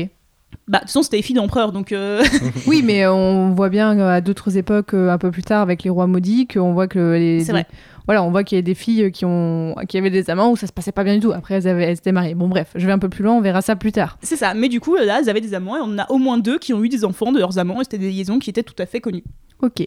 bah, 0.67 0.77
de 0.77 0.81
toute 0.83 0.87
façon, 0.89 1.03
c'était 1.03 1.17
les 1.17 1.21
filles 1.23 1.35
d'empereur, 1.35 1.71
donc. 1.71 1.91
euh, 1.91 2.23
Oui, 2.65 2.81
mais 2.83 3.05
on 3.07 3.51
voit 3.53 3.69
bien 3.69 3.97
à 3.99 4.21
d'autres 4.21 4.57
époques, 4.57 4.93
un 4.93 5.17
peu 5.17 5.31
plus 5.31 5.43
tard, 5.43 5.61
avec 5.61 5.83
les 5.83 5.89
rois 5.89 6.07
maudits, 6.07 6.47
qu'on 6.47 6.73
voit 6.73 6.87
que 6.87 7.13
les. 7.17 7.43
C'est 7.43 7.51
vrai. 7.51 7.67
Voilà, 8.07 8.23
on 8.23 8.31
voit 8.31 8.43
qu'il 8.43 8.57
y 8.57 8.59
a 8.59 8.61
des 8.63 8.73
filles 8.73 9.11
qui 9.11 9.25
ont, 9.25 9.75
qui 9.87 9.97
avaient 9.97 10.09
des 10.09 10.29
amants 10.29 10.51
où 10.51 10.55
ça 10.55 10.65
se 10.65 10.71
passait 10.71 10.91
pas 10.91 11.03
bien 11.03 11.13
du 11.13 11.19
tout. 11.19 11.33
Après, 11.33 11.55
elles, 11.55 11.67
avaient, 11.67 11.83
elles 11.83 11.97
étaient 11.97 12.11
mariées. 12.11 12.33
Bon, 12.35 12.47
bref, 12.47 12.71
je 12.73 12.85
vais 12.85 12.91
un 12.93 12.99
peu 12.99 13.09
plus 13.09 13.23
loin, 13.23 13.33
on 13.33 13.41
verra 13.41 13.61
ça 13.61 13.75
plus 13.75 13.91
tard. 13.91 14.17
C'est 14.21 14.37
ça, 14.37 14.53
mais 14.53 14.69
du 14.69 14.79
coup, 14.79 14.95
là, 14.95 15.19
elles 15.19 15.29
avaient 15.29 15.41
des 15.41 15.53
amants 15.53 15.75
et 15.77 15.81
on 15.81 15.93
en 15.93 15.99
a 15.99 16.09
au 16.09 16.17
moins 16.17 16.37
deux 16.37 16.57
qui 16.57 16.73
ont 16.73 16.83
eu 16.83 16.89
des 16.89 17.05
enfants 17.05 17.31
de 17.31 17.37
leurs 17.39 17.59
amants 17.59 17.81
et 17.81 17.83
c'était 17.83 17.97
des 17.97 18.09
liaisons 18.09 18.39
qui 18.39 18.49
étaient 18.49 18.63
tout 18.63 18.81
à 18.81 18.85
fait 18.85 19.01
connues. 19.01 19.25
Ok. 19.61 19.81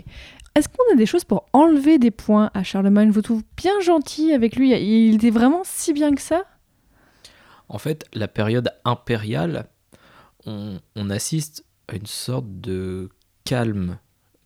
Est-ce 0.54 0.68
qu'on 0.68 0.92
a 0.92 0.96
des 0.96 1.06
choses 1.06 1.24
pour 1.24 1.46
enlever 1.52 1.98
des 1.98 2.10
points 2.10 2.50
à 2.54 2.62
Charlemagne? 2.62 3.08
Je 3.08 3.14
vous 3.14 3.22
trouve 3.22 3.42
bien 3.56 3.78
gentil 3.80 4.32
avec 4.32 4.56
lui. 4.56 4.72
Il 4.72 5.14
était 5.14 5.30
vraiment 5.30 5.62
si 5.64 5.92
bien 5.92 6.14
que 6.14 6.20
ça? 6.20 6.42
En 7.68 7.78
fait, 7.78 8.04
la 8.12 8.28
période 8.28 8.68
impériale, 8.84 9.68
on, 10.44 10.80
on 10.96 11.08
assiste 11.08 11.64
à 11.86 11.94
une 11.94 12.06
sorte 12.06 12.46
de 12.60 13.08
calme 13.44 13.98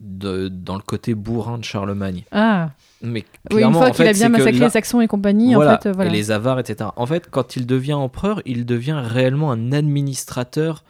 de- 0.04 0.48
dans 0.48 0.76
le 0.76 0.82
côté 0.82 1.14
bourrin 1.14 1.58
de 1.58 1.64
Charlemagne. 1.64 2.24
Ah, 2.30 2.70
Mais 3.02 3.24
oui, 3.52 3.62
une 3.64 3.72
fois 3.72 3.90
qu'il 3.90 4.06
a 4.06 4.12
bien 4.12 4.28
massacré 4.28 4.52
là- 4.52 4.66
les 4.66 4.70
Saxons 4.70 5.00
et 5.00 5.08
compagnie, 5.08 5.54
voilà, 5.54 5.74
en 5.74 5.78
fait, 5.80 5.88
euh, 5.88 5.92
voilà. 5.92 6.10
et 6.10 6.12
les 6.12 6.30
Avars, 6.30 6.58
etc. 6.60 6.90
En 6.96 7.06
fait, 7.06 7.28
quand 7.30 7.56
il 7.56 7.66
devient 7.66 7.94
empereur, 7.94 8.40
il 8.44 8.64
devient 8.66 9.00
réellement 9.04 9.50
un 9.50 9.72
administrateur 9.72 10.84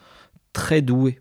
très 0.53 0.81
doué. 0.81 1.19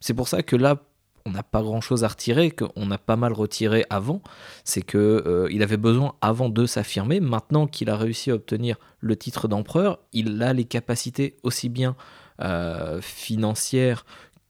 C'est 0.00 0.14
pour 0.14 0.28
ça 0.28 0.42
que 0.42 0.56
là, 0.56 0.76
on 1.24 1.30
n'a 1.30 1.42
pas 1.42 1.60
grand-chose 1.62 2.04
à 2.04 2.08
retirer, 2.08 2.52
qu'on 2.52 2.90
a 2.92 2.98
pas 2.98 3.16
mal 3.16 3.32
retiré 3.32 3.84
avant. 3.90 4.20
C'est 4.62 4.82
que 4.82 4.96
euh, 5.26 5.48
il 5.50 5.62
avait 5.64 5.76
besoin 5.76 6.14
avant 6.20 6.48
de 6.48 6.66
s'affirmer. 6.66 7.18
Maintenant 7.18 7.66
qu'il 7.66 7.90
a 7.90 7.96
réussi 7.96 8.30
à 8.30 8.34
obtenir 8.34 8.76
le 9.00 9.16
titre 9.16 9.48
d'empereur, 9.48 9.98
il 10.12 10.40
a 10.42 10.52
les 10.52 10.64
capacités 10.64 11.36
aussi 11.42 11.68
bien 11.68 11.96
euh, 12.42 13.00
financières 13.00 14.04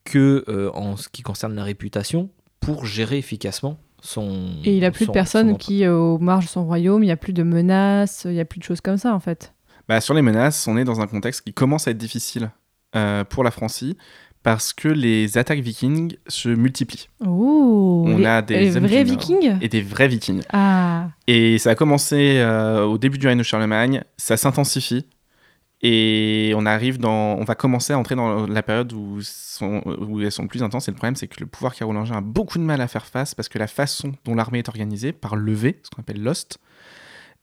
que 0.05 0.45
euh, 0.49 0.71
en 0.75 0.97
ce 0.97 1.09
qui 1.09 1.23
concerne 1.23 1.55
la 1.55 1.65
réputation 1.65 2.29
pour 2.67 2.85
gérer 2.85 3.19
efficacement 3.19 3.79
son. 4.03 4.51
Et 4.65 4.77
il 4.77 4.85
a 4.85 4.91
plus 4.91 5.07
son- 5.07 5.13
de 5.13 5.15
personnes 5.15 5.51
son 5.51 5.57
qui, 5.57 5.85
euh, 5.85 5.97
aux 5.97 6.19
marges 6.19 6.45
de 6.47 6.51
son 6.51 6.65
royaume, 6.65 7.03
il 7.03 7.07
n'y 7.07 7.13
a 7.13 7.17
plus 7.17 7.33
de 7.33 7.43
menaces, 7.43 8.23
il 8.25 8.33
n'y 8.33 8.41
a 8.41 8.45
plus 8.45 8.59
de 8.59 8.65
choses 8.65 8.81
comme 8.81 8.99
ça, 8.99 9.15
en 9.15 9.21
fait. 9.21 9.55
Bah, 9.89 10.01
sur 10.01 10.15
les 10.15 10.23
menaces, 10.23 10.67
on 10.67 10.77
est 10.77 10.85
dans 10.85 11.01
un 11.01 11.07
contexte 11.07 11.43
qui 11.43 11.53
commence 11.53 11.87
à 11.89 11.93
être 11.93 11.99
difficile 11.99 12.51
euh, 12.95 13.25
pour 13.25 13.45
la 13.45 13.51
Francie 13.51 13.97
parce 14.43 14.73
que 14.73 14.89
les 14.89 15.39
attaques 15.39 15.59
vikings 15.61 16.17
se 16.29 16.49
multiplient 16.49 17.09
Oh 17.25 18.05
On 18.07 18.17
les, 18.17 18.27
a 18.27 18.43
des 18.43 18.71
vrais 18.71 19.03
vikings? 19.05 19.57
et 19.61 19.69
des 19.69 19.83
vrais 19.83 20.07
vikings. 20.09 20.43
Ah, 20.53 21.09
Et 21.27 21.59
ça 21.59 21.71
a 21.71 21.75
commencé 21.75 22.39
euh, 22.39 22.85
au 22.85 22.97
début 22.99 23.19
du 23.19 23.27
règne 23.27 23.39
de 23.39 23.43
Charlemagne, 23.43 24.03
ça 24.17 24.37
s'intensifie 24.37 25.07
et 25.89 26.53
on 26.57 26.67
arrive 26.67 26.99
dans, 26.99 27.37
on 27.37 27.45
va 27.45 27.55
commencer 27.55 27.93
à 27.93 27.99
entrer 27.99 28.17
dans 28.17 28.47
la 28.47 28.63
période 28.63 28.93
où, 28.93 29.21
sont- 29.23 29.83
où 29.87 30.21
elles 30.21 30.33
sont 30.33 30.43
le 30.43 30.49
plus 30.49 30.63
intenses. 30.63 30.89
Et 30.89 30.91
le 30.91 30.97
problème, 30.97 31.15
c'est 31.17 31.29
que 31.29 31.39
le 31.41 31.47
pouvoir 31.47 31.75
carolingien 31.75 32.17
a 32.17 32.21
beaucoup 32.21 32.59
de 32.59 32.65
mal 32.65 32.81
à 32.81 32.89
faire 32.89 33.07
face 33.07 33.35
parce 33.35 33.49
que 33.49 33.59
la 33.59 33.67
façon 33.69 34.13
dont 34.25 34.35
l'armée 34.35 34.59
est 34.59 34.69
organisée, 34.69 35.13
par 35.13 35.37
levée, 35.37 35.79
ce 35.85 35.91
qu'on 35.91 36.03
appelle 36.03 36.23
l'ost, 36.23 36.59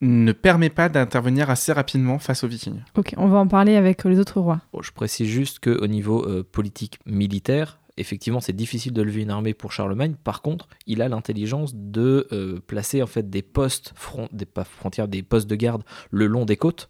ne 0.02 0.34
permet 0.34 0.70
pas 0.70 0.90
d'intervenir 0.90 1.50
assez 1.50 1.72
rapidement 1.72 2.20
face 2.20 2.44
aux 2.44 2.48
vikings. 2.48 2.82
ok, 2.98 3.14
on 3.18 3.28
va 3.28 3.38
en 3.38 3.48
parler 3.48 3.76
avec 3.78 4.04
les 4.04 4.20
autres 4.20 4.42
rois. 4.42 4.60
Bon, 4.74 4.82
je 4.82 4.92
précise 4.92 5.28
juste 5.30 5.60
qu'au 5.64 5.88
niveau 5.88 6.28
euh, 6.28 6.44
politique 6.44 7.00
militaire, 7.06 7.80
effectivement, 7.96 8.42
c'est 8.42 8.52
difficile 8.56 8.92
de 8.92 9.02
lever 9.02 9.22
une 9.22 9.30
armée 9.30 9.54
pour 9.54 9.72
Charlemagne. 9.72 10.16
Par 10.22 10.42
contre, 10.42 10.68
il 10.88 11.02
a 11.02 11.08
l'intelligence 11.08 11.74
de 11.76 12.28
euh, 12.34 12.60
placer 12.68 13.02
en 13.02 13.08
fait 13.08 13.30
des 13.30 13.44
postes, 13.44 13.94
front, 13.96 14.28
des 14.34 14.46
pas 14.46 14.66
frontières, 14.66 15.08
des 15.08 15.24
postes 15.24 15.48
de 15.50 15.56
garde 15.56 15.84
le 16.12 16.28
long 16.28 16.44
des 16.44 16.58
côtes, 16.58 16.90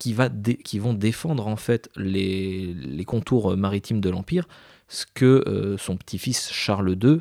qui, 0.00 0.12
va 0.14 0.28
dé- 0.28 0.56
qui 0.56 0.80
vont 0.80 0.94
défendre 0.94 1.46
en 1.46 1.54
fait 1.56 1.88
les, 1.94 2.74
les 2.74 3.04
contours 3.04 3.52
euh, 3.52 3.56
maritimes 3.56 4.00
de 4.00 4.10
l'empire, 4.10 4.48
ce 4.88 5.04
que 5.14 5.44
euh, 5.46 5.78
son 5.78 5.96
petit-fils 5.96 6.50
Charles 6.50 6.96
II 7.00 7.20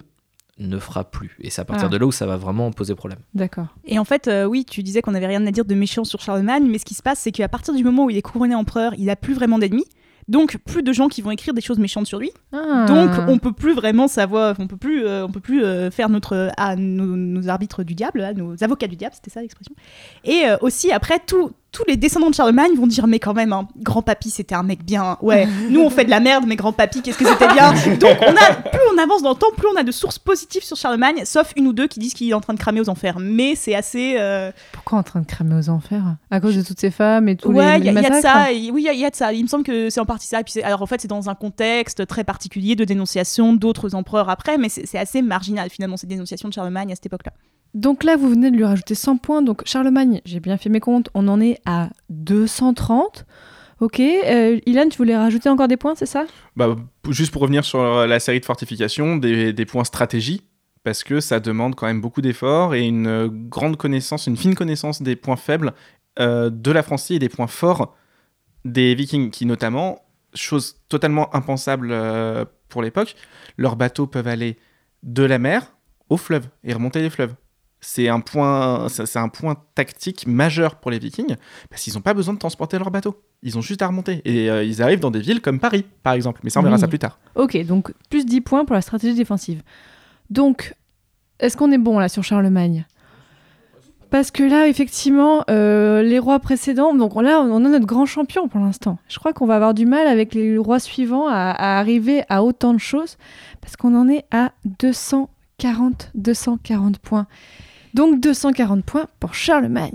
ne 0.57 0.77
fera 0.79 1.03
plus. 1.09 1.37
Et 1.39 1.49
c'est 1.51 1.61
à 1.61 1.65
partir 1.65 1.85
Ah. 1.85 1.89
de 1.89 1.97
là 1.97 2.05
où 2.05 2.11
ça 2.11 2.25
va 2.25 2.35
vraiment 2.37 2.71
poser 2.71 2.95
problème. 2.95 3.19
D'accord. 3.33 3.67
Et 3.85 3.97
en 3.99 4.03
fait, 4.03 4.27
euh, 4.27 4.45
oui, 4.45 4.65
tu 4.65 4.81
disais 4.83 5.01
qu'on 5.01 5.11
n'avait 5.11 5.27
rien 5.27 5.45
à 5.45 5.51
dire 5.51 5.63
de 5.65 5.75
méchant 5.75 6.03
sur 6.03 6.19
Charlemagne, 6.19 6.67
mais 6.69 6.79
ce 6.79 6.85
qui 6.85 6.95
se 6.95 7.03
passe, 7.03 7.19
c'est 7.19 7.31
qu'à 7.31 7.47
partir 7.47 7.73
du 7.73 7.83
moment 7.83 8.05
où 8.05 8.09
il 8.09 8.17
est 8.17 8.21
couronné 8.21 8.55
empereur, 8.55 8.93
il 8.97 9.09
a 9.09 9.15
plus 9.15 9.33
vraiment 9.33 9.59
d'ennemis. 9.59 9.85
Donc 10.29 10.57
plus 10.65 10.83
de 10.83 10.93
gens 10.93 11.07
qui 11.09 11.21
vont 11.21 11.31
écrire 11.31 11.53
des 11.53 11.61
choses 11.61 11.79
méchantes 11.79 12.05
sur 12.07 12.19
lui. 12.19 12.31
Ah. 12.53 12.85
Donc 12.87 13.09
on 13.27 13.37
peut 13.39 13.51
plus 13.51 13.73
vraiment 13.73 14.07
savoir, 14.07 14.55
on 14.59 14.67
peut 14.67 14.77
plus, 14.77 15.05
euh, 15.05 15.25
on 15.25 15.31
peut 15.31 15.39
plus 15.39 15.63
euh, 15.63 15.89
faire 15.91 16.07
notre 16.07 16.51
à 16.55 16.75
nos, 16.75 17.15
nos 17.17 17.49
arbitres 17.49 17.83
du 17.83 17.95
diable, 17.95 18.19
là, 18.21 18.33
nos 18.33 18.63
avocats 18.63 18.87
du 18.87 18.95
diable, 18.95 19.15
c'était 19.15 19.31
ça 19.31 19.41
l'expression. 19.41 19.73
Et 20.23 20.43
euh, 20.45 20.55
aussi 20.61 20.91
après 20.91 21.19
tout- 21.25 21.51
tous 21.71 21.83
les 21.87 21.97
descendants 21.97 22.29
de 22.31 22.35
Charlemagne 22.35 22.71
vont 22.75 22.87
dire 22.87 23.05
mais 23.05 23.19
quand 23.19 23.33
même, 23.33 23.53
hein, 23.53 23.67
grand 23.77 24.01
papy 24.01 24.29
c'était 24.29 24.55
un 24.55 24.63
mec 24.63 24.83
bien. 24.83 25.17
Ouais, 25.21 25.47
nous 25.69 25.81
on 25.81 25.89
fait 25.89 26.05
de 26.05 26.09
la 26.09 26.19
merde, 26.19 26.45
mais 26.47 26.55
grand 26.55 26.73
papy 26.73 27.01
qu'est-ce 27.01 27.17
que 27.17 27.25
c'était 27.27 27.51
bien. 27.53 27.73
Donc 27.99 28.17
on 28.21 28.31
a 28.35 28.53
avance 28.99 29.21
dans 29.23 29.31
le 29.31 29.35
temps, 29.35 29.47
plus 29.57 29.67
on 29.73 29.77
a 29.79 29.83
de 29.83 29.91
sources 29.91 30.19
positives 30.19 30.63
sur 30.63 30.77
Charlemagne, 30.77 31.23
sauf 31.25 31.51
une 31.55 31.67
ou 31.67 31.73
deux 31.73 31.87
qui 31.87 31.99
disent 31.99 32.13
qu'il 32.13 32.29
est 32.29 32.33
en 32.33 32.41
train 32.41 32.53
de 32.53 32.59
cramer 32.59 32.81
aux 32.81 32.89
enfers. 32.89 33.17
Mais 33.19 33.55
c'est 33.55 33.73
assez. 33.75 34.15
euh, 34.19 34.51
Pourquoi 34.71 34.99
en 34.99 35.03
train 35.03 35.21
de 35.21 35.25
cramer 35.25 35.55
aux 35.55 35.69
enfers? 35.69 36.15
À 36.29 36.39
cause 36.39 36.55
de 36.55 36.61
toutes 36.61 36.79
ces 36.79 36.91
femmes 36.91 37.27
et 37.29 37.35
tous 37.35 37.51
les, 37.51 37.57
ouais, 37.59 37.77
il 37.79 37.85
y, 37.85 37.89
les 37.91 37.97
a- 37.97 38.01
y 38.01 38.05
a 38.05 38.09
de 38.09 38.13
massacres? 38.15 38.39
ça. 38.45 38.51
et- 38.51 38.71
oui, 38.71 38.81
il 38.81 38.85
y, 38.85 38.89
a- 38.89 38.93
il 38.93 38.99
y 38.99 39.05
a 39.05 39.09
de 39.09 39.15
ça. 39.15 39.33
Il 39.33 39.43
me 39.43 39.47
semble 39.47 39.63
que 39.63 39.89
c'est 39.89 39.99
en 39.99 40.05
partie 40.05 40.27
ça. 40.27 40.39
Et 40.39 40.43
puis 40.43 40.53
c'est- 40.53 40.63
alors 40.63 40.81
en 40.81 40.85
fait, 40.85 41.01
c'est 41.01 41.07
dans 41.07 41.29
un 41.29 41.35
contexte 41.35 42.05
très 42.07 42.23
particulier 42.23 42.75
de 42.75 42.85
dénonciation 42.85 43.53
d'autres 43.53 43.95
empereurs 43.95 44.29
après, 44.29 44.57
mais 44.57 44.69
c'est 44.69 44.85
c'est 44.85 44.97
assez 44.99 45.21
marginal 45.21 45.69
finalement 45.69 45.97
ces 45.97 46.07
dénonciations 46.07 46.49
de 46.49 46.53
Charlemagne 46.53 46.91
à 46.91 46.95
cette 46.95 47.05
époque-là. 47.05 47.31
Donc 47.75 48.03
là, 48.03 48.15
vous 48.17 48.27
venez 48.29 48.49
de 48.49 48.55
lui 48.57 48.63
rajouter 48.65 48.95
100 48.95 49.17
points. 49.17 49.41
Donc 49.43 49.61
Charlemagne, 49.65 50.21
j'ai 50.25 50.39
bien 50.39 50.57
fait 50.57 50.69
mes 50.69 50.79
comptes, 50.79 51.09
on 51.13 51.27
en 51.27 51.39
est 51.39 51.59
à 51.65 51.89
230. 52.09 53.25
Ok. 53.81 53.99
Euh, 53.99 54.59
Ilan, 54.65 54.89
tu 54.89 54.97
voulais 54.97 55.15
rajouter 55.15 55.49
encore 55.49 55.67
des 55.67 55.77
points, 55.77 55.95
c'est 55.95 56.05
ça? 56.05 56.25
Bah, 56.55 56.75
juste 57.09 57.31
pour 57.31 57.41
revenir 57.41 57.63
sur 57.63 58.07
la 58.07 58.19
série 58.19 58.39
de 58.39 58.45
fortifications, 58.45 59.17
des, 59.17 59.53
des 59.53 59.65
points 59.65 59.83
stratégie, 59.83 60.41
parce 60.83 61.03
que 61.03 61.19
ça 61.19 61.39
demande 61.39 61.75
quand 61.75 61.87
même 61.87 62.01
beaucoup 62.01 62.21
d'efforts 62.21 62.75
et 62.75 62.85
une 62.85 63.07
euh, 63.07 63.29
grande 63.29 63.77
connaissance, 63.77 64.27
une 64.27 64.37
fine 64.37 64.55
connaissance 64.55 65.01
des 65.01 65.15
points 65.15 65.35
faibles 65.35 65.73
euh, 66.19 66.49
de 66.49 66.71
la 66.71 66.83
Francie 66.83 67.15
et 67.15 67.19
des 67.19 67.29
points 67.29 67.47
forts 67.47 67.95
des 68.65 68.95
Vikings, 68.95 69.31
qui 69.31 69.45
notamment, 69.45 70.01
chose 70.33 70.81
totalement 70.89 71.33
impensable 71.35 71.89
euh, 71.91 72.45
pour 72.67 72.81
l'époque, 72.81 73.15
leurs 73.57 73.75
bateaux 73.75 74.07
peuvent 74.07 74.27
aller 74.27 74.57
de 75.03 75.23
la 75.23 75.39
mer 75.39 75.73
au 76.09 76.17
fleuve 76.17 76.47
et 76.63 76.73
remonter 76.73 77.01
les 77.01 77.09
fleuves. 77.09 77.35
C'est 77.81 78.09
un 78.09 78.19
point, 78.19 78.87
c'est 78.89 79.17
un 79.17 79.29
point 79.29 79.55
tactique 79.75 80.27
majeur 80.27 80.75
pour 80.75 80.91
les 80.91 80.99
Vikings 80.99 81.35
parce 81.69 81.81
qu'ils 81.83 81.93
n'ont 81.93 82.01
pas 82.01 82.13
besoin 82.13 82.33
de 82.33 82.39
transporter 82.39 82.77
leurs 82.77 82.91
bateaux. 82.91 83.21
Ils 83.41 83.57
ont 83.57 83.61
juste 83.61 83.81
à 83.81 83.87
remonter 83.87 84.21
et 84.25 84.49
euh, 84.49 84.63
ils 84.65 84.81
arrivent 84.81 84.99
dans 84.99 85.11
des 85.11 85.21
villes 85.21 85.39
comme 85.41 85.59
Paris, 85.59 85.85
par 86.03 86.13
exemple. 86.13 86.41
Mais 86.43 86.49
ça, 86.49 86.59
on 86.59 86.63
verra 86.63 86.75
Oui. 86.75 86.81
ça 86.81 86.87
plus 86.89 86.99
tard. 86.99 87.17
Ok, 87.35 87.57
donc 87.65 87.93
plus 88.09 88.25
10 88.25 88.41
points 88.41 88.65
pour 88.65 88.73
la 88.75 88.81
stratégie 88.81 89.15
défensive. 89.15 89.61
Donc, 90.29 90.75
est-ce 91.39 91.55
qu'on 91.55 91.71
est 91.71 91.77
bon 91.77 91.99
là 91.99 92.09
sur 92.09 92.21
Charlemagne? 92.23 92.85
Parce 94.09 94.31
que 94.31 94.43
là, 94.43 94.67
effectivement, 94.67 95.43
euh, 95.49 96.01
les 96.01 96.17
rois 96.19 96.39
précédents, 96.39 96.95
donc 96.95 97.13
là, 97.21 97.41
on 97.41 97.63
a 97.63 97.69
notre 97.69 97.85
grand 97.85 98.07
champion 98.07 98.47
pour 98.47 98.59
l'instant. 98.59 98.97
Je 99.07 99.19
crois 99.19 99.33
qu'on 99.33 99.45
va 99.45 99.55
avoir 99.55 99.73
du 99.75 99.85
mal 99.85 100.07
avec 100.07 100.33
les 100.33 100.57
rois 100.57 100.79
suivants 100.79 101.27
à, 101.27 101.51
à 101.51 101.77
arriver 101.79 102.23
à 102.27 102.43
autant 102.43 102.73
de 102.73 102.79
choses, 102.79 103.17
parce 103.61 103.75
qu'on 103.77 103.95
en 103.95 104.09
est 104.09 104.25
à 104.31 104.51
240, 104.79 106.11
240 106.15 106.97
points. 106.99 107.27
Donc 107.99 108.21
240 108.21 108.85
points 108.85 109.07
pour 109.19 109.33
Charlemagne. 109.33 109.91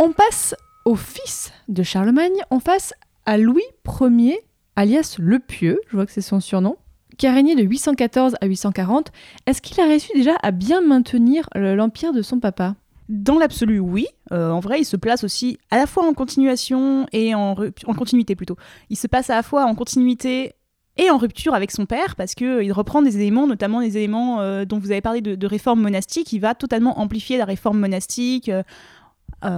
On 0.00 0.10
passe 0.10 0.56
au 0.84 0.96
fils 0.96 1.52
de 1.68 1.84
Charlemagne, 1.84 2.32
on 2.50 2.58
passe 2.58 2.94
à 3.26 3.38
Louis 3.38 3.62
Ier, 4.00 4.40
alias 4.74 5.14
le 5.20 5.38
Pieux, 5.38 5.80
je 5.88 5.94
vois 5.94 6.04
que 6.04 6.10
c'est 6.10 6.20
son 6.20 6.40
surnom, 6.40 6.78
qui 7.16 7.28
a 7.28 7.32
régné 7.32 7.54
de 7.54 7.62
814 7.62 8.34
à 8.40 8.46
840. 8.46 9.12
Est-ce 9.46 9.62
qu'il 9.62 9.80
a 9.80 9.84
réussi 9.84 10.10
déjà 10.16 10.34
à 10.42 10.50
bien 10.50 10.80
maintenir 10.80 11.48
le- 11.54 11.76
l'empire 11.76 12.12
de 12.12 12.22
son 12.22 12.40
papa? 12.40 12.74
Dans 13.08 13.38
l'absolu, 13.38 13.78
oui. 13.78 14.08
Euh, 14.32 14.50
en 14.50 14.58
vrai, 14.58 14.80
il 14.80 14.84
se 14.84 14.96
place 14.96 15.22
aussi 15.22 15.58
à 15.70 15.76
la 15.76 15.86
fois 15.86 16.04
en 16.04 16.12
continuation 16.12 17.06
et 17.12 17.36
en 17.36 17.54
continuité 17.96 18.34
plutôt. 18.34 18.56
Il 18.90 18.96
se 18.96 19.06
passe 19.06 19.30
à 19.30 19.36
la 19.36 19.44
fois 19.44 19.64
en 19.66 19.76
continuité 19.76 20.54
et 20.96 21.10
en 21.10 21.16
rupture 21.16 21.54
avec 21.54 21.70
son 21.70 21.86
père 21.86 22.16
parce 22.16 22.34
que 22.34 22.44
euh, 22.44 22.64
il 22.64 22.72
reprend 22.72 23.02
des 23.02 23.16
éléments, 23.16 23.46
notamment 23.46 23.80
les 23.80 23.96
éléments 23.96 24.40
euh, 24.40 24.64
dont 24.64 24.78
vous 24.78 24.90
avez 24.90 25.00
parlé 25.00 25.20
de, 25.20 25.46
réforme 25.46 25.80
monastique. 25.80 26.32
Il 26.32 26.40
va 26.40 26.54
totalement 26.54 27.00
amplifier 27.00 27.38
la 27.38 27.44
réforme 27.44 27.78
monastique. 27.78 28.48
euh, 28.48 28.62